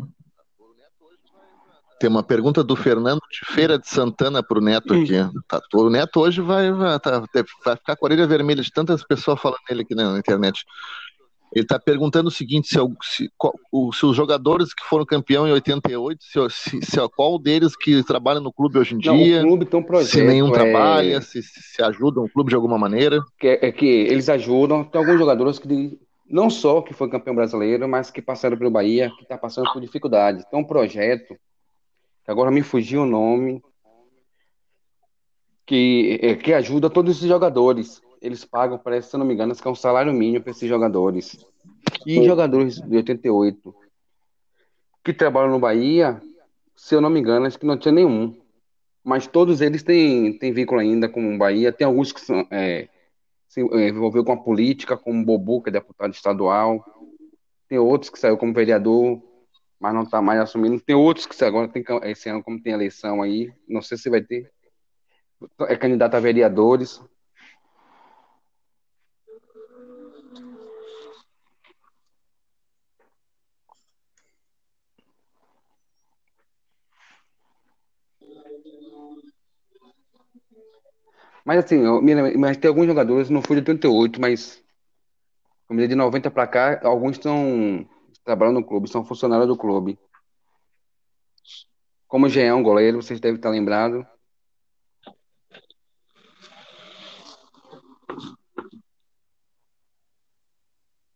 Tem 2.00 2.10
uma 2.10 2.22
pergunta 2.22 2.64
do 2.64 2.74
Fernando 2.74 3.20
de 3.30 3.54
Feira 3.54 3.78
de 3.78 3.88
Santana 3.88 4.42
para 4.42 4.58
o 4.58 4.60
Neto 4.60 4.94
aqui. 4.94 5.12
Tá, 5.46 5.60
o 5.74 5.88
Neto 5.88 6.20
hoje 6.20 6.40
vai, 6.40 6.72
vai, 6.72 6.98
tá, 6.98 7.20
vai 7.64 7.76
ficar 7.76 7.96
com 7.96 8.04
a 8.04 8.08
orelha 8.08 8.26
vermelha 8.26 8.62
de 8.62 8.72
tantas 8.72 9.04
pessoas 9.04 9.40
falando 9.40 9.60
nele 9.68 9.82
aqui 9.82 9.94
na 9.94 10.18
internet. 10.18 10.64
Ele 11.54 11.64
está 11.64 11.78
perguntando 11.78 12.28
o 12.28 12.32
seguinte: 12.32 12.68
se, 12.68 12.78
se, 13.02 13.30
se, 13.30 14.06
os 14.06 14.16
jogadores 14.16 14.74
que 14.74 14.84
foram 14.84 15.06
campeão 15.06 15.46
em 15.46 15.52
88, 15.52 16.24
se, 16.24 16.50
se, 16.50 16.82
se 16.82 17.08
qual 17.14 17.38
deles 17.38 17.76
que 17.76 18.02
trabalha 18.02 18.40
no 18.40 18.52
clube 18.52 18.78
hoje 18.78 18.96
em 18.96 18.98
dia? 18.98 19.12
Não, 19.12 19.44
o 19.44 19.48
clube 19.48 19.64
tem 19.64 19.78
um 19.78 19.82
projeto. 19.84 20.10
Se 20.10 20.22
nenhum 20.22 20.48
é... 20.48 20.52
trabalha, 20.52 21.20
se, 21.20 21.40
se 21.42 21.82
ajudam 21.82 22.24
o 22.24 22.28
clube 22.28 22.50
de 22.50 22.56
alguma 22.56 22.76
maneira? 22.76 23.22
É, 23.40 23.68
é 23.68 23.72
que 23.72 23.86
eles 23.86 24.28
ajudam. 24.28 24.82
Tem 24.82 25.00
alguns 25.00 25.18
jogadores 25.18 25.60
que 25.60 25.96
não 26.26 26.48
só 26.48 26.80
que 26.80 26.94
foi 26.94 27.08
campeão 27.10 27.34
brasileiro, 27.34 27.88
mas 27.88 28.10
que 28.10 28.22
passaram 28.22 28.56
pelo 28.56 28.70
Bahia, 28.70 29.10
que 29.16 29.22
está 29.22 29.36
passando 29.36 29.72
por 29.72 29.80
dificuldade. 29.80 30.48
Tem 30.50 30.58
um 30.58 30.64
projeto, 30.64 31.36
que 32.24 32.30
agora 32.30 32.50
me 32.50 32.62
fugiu 32.62 33.02
o 33.02 33.06
nome, 33.06 33.62
que, 35.66 36.18
é, 36.22 36.34
que 36.34 36.52
ajuda 36.52 36.90
todos 36.90 37.16
esses 37.16 37.28
jogadores 37.28 38.02
eles 38.24 38.42
pagam, 38.42 38.78
parece, 38.78 39.10
se 39.10 39.16
eu 39.16 39.18
não 39.18 39.26
me 39.26 39.34
engano, 39.34 39.54
que 39.54 39.68
é 39.68 39.70
um 39.70 39.74
salário 39.74 40.10
mínimo 40.10 40.42
para 40.42 40.52
esses 40.52 40.66
jogadores. 40.66 41.46
E 42.06 42.24
jogadores 42.24 42.80
de 42.80 42.96
88 42.96 43.74
que 45.04 45.12
trabalham 45.12 45.50
no 45.50 45.58
Bahia, 45.58 46.22
se 46.74 46.94
eu 46.94 47.02
não 47.02 47.10
me 47.10 47.20
engano, 47.20 47.44
acho 47.44 47.58
que 47.58 47.66
não 47.66 47.76
tinha 47.76 47.92
nenhum. 47.92 48.34
Mas 49.04 49.26
todos 49.26 49.60
eles 49.60 49.82
têm, 49.82 50.38
têm 50.38 50.54
vínculo 50.54 50.80
ainda 50.80 51.06
com 51.06 51.34
o 51.34 51.36
Bahia. 51.36 51.70
Tem 51.70 51.86
alguns 51.86 52.12
que 52.12 52.20
são, 52.22 52.46
é, 52.50 52.88
se 53.54 53.60
envolveu 53.60 54.24
com 54.24 54.32
a 54.32 54.36
política, 54.36 54.96
como 54.96 55.24
Bobu, 55.24 55.62
que 55.62 55.68
é 55.68 55.72
deputado 55.72 56.12
estadual. 56.12 56.84
Tem 57.68 57.78
outros 57.78 58.10
que 58.10 58.18
saiu 58.18 58.36
como 58.36 58.52
vereador, 58.52 59.22
mas 59.78 59.94
não 59.94 60.02
está 60.02 60.20
mais 60.20 60.40
assumindo. 60.40 60.80
Tem 60.80 60.96
outros 60.96 61.24
que 61.24 61.44
agora 61.44 61.68
tem 61.68 61.84
esse 62.02 62.28
ano, 62.28 62.42
como 62.42 62.60
tem 62.60 62.72
eleição 62.72 63.22
aí, 63.22 63.52
não 63.68 63.80
sei 63.80 63.96
se 63.96 64.10
vai 64.10 64.20
ter. 64.20 64.50
É 65.60 65.76
candidato 65.76 66.16
a 66.16 66.20
vereadores. 66.20 67.00
Mas 81.44 81.64
assim, 81.64 81.84
eu, 81.84 82.00
mas 82.38 82.56
tem 82.56 82.68
alguns 82.68 82.86
jogadores, 82.86 83.28
não 83.28 83.42
foi 83.42 83.56
de 83.56 83.60
88, 83.70 84.20
mas 84.20 84.62
de 85.70 85.94
90 85.94 86.30
para 86.30 86.46
cá, 86.46 86.80
alguns 86.82 87.16
estão 87.16 87.86
trabalhando 88.24 88.60
no 88.60 88.66
clube, 88.66 88.88
são 88.88 89.04
funcionários 89.04 89.48
do 89.48 89.56
clube. 89.56 89.98
Como 92.08 92.26
o 92.26 92.28
Jean, 92.28 92.62
goleiro, 92.62 93.02
vocês 93.02 93.20
devem 93.20 93.36
estar 93.36 93.50
lembrados. 93.50 94.06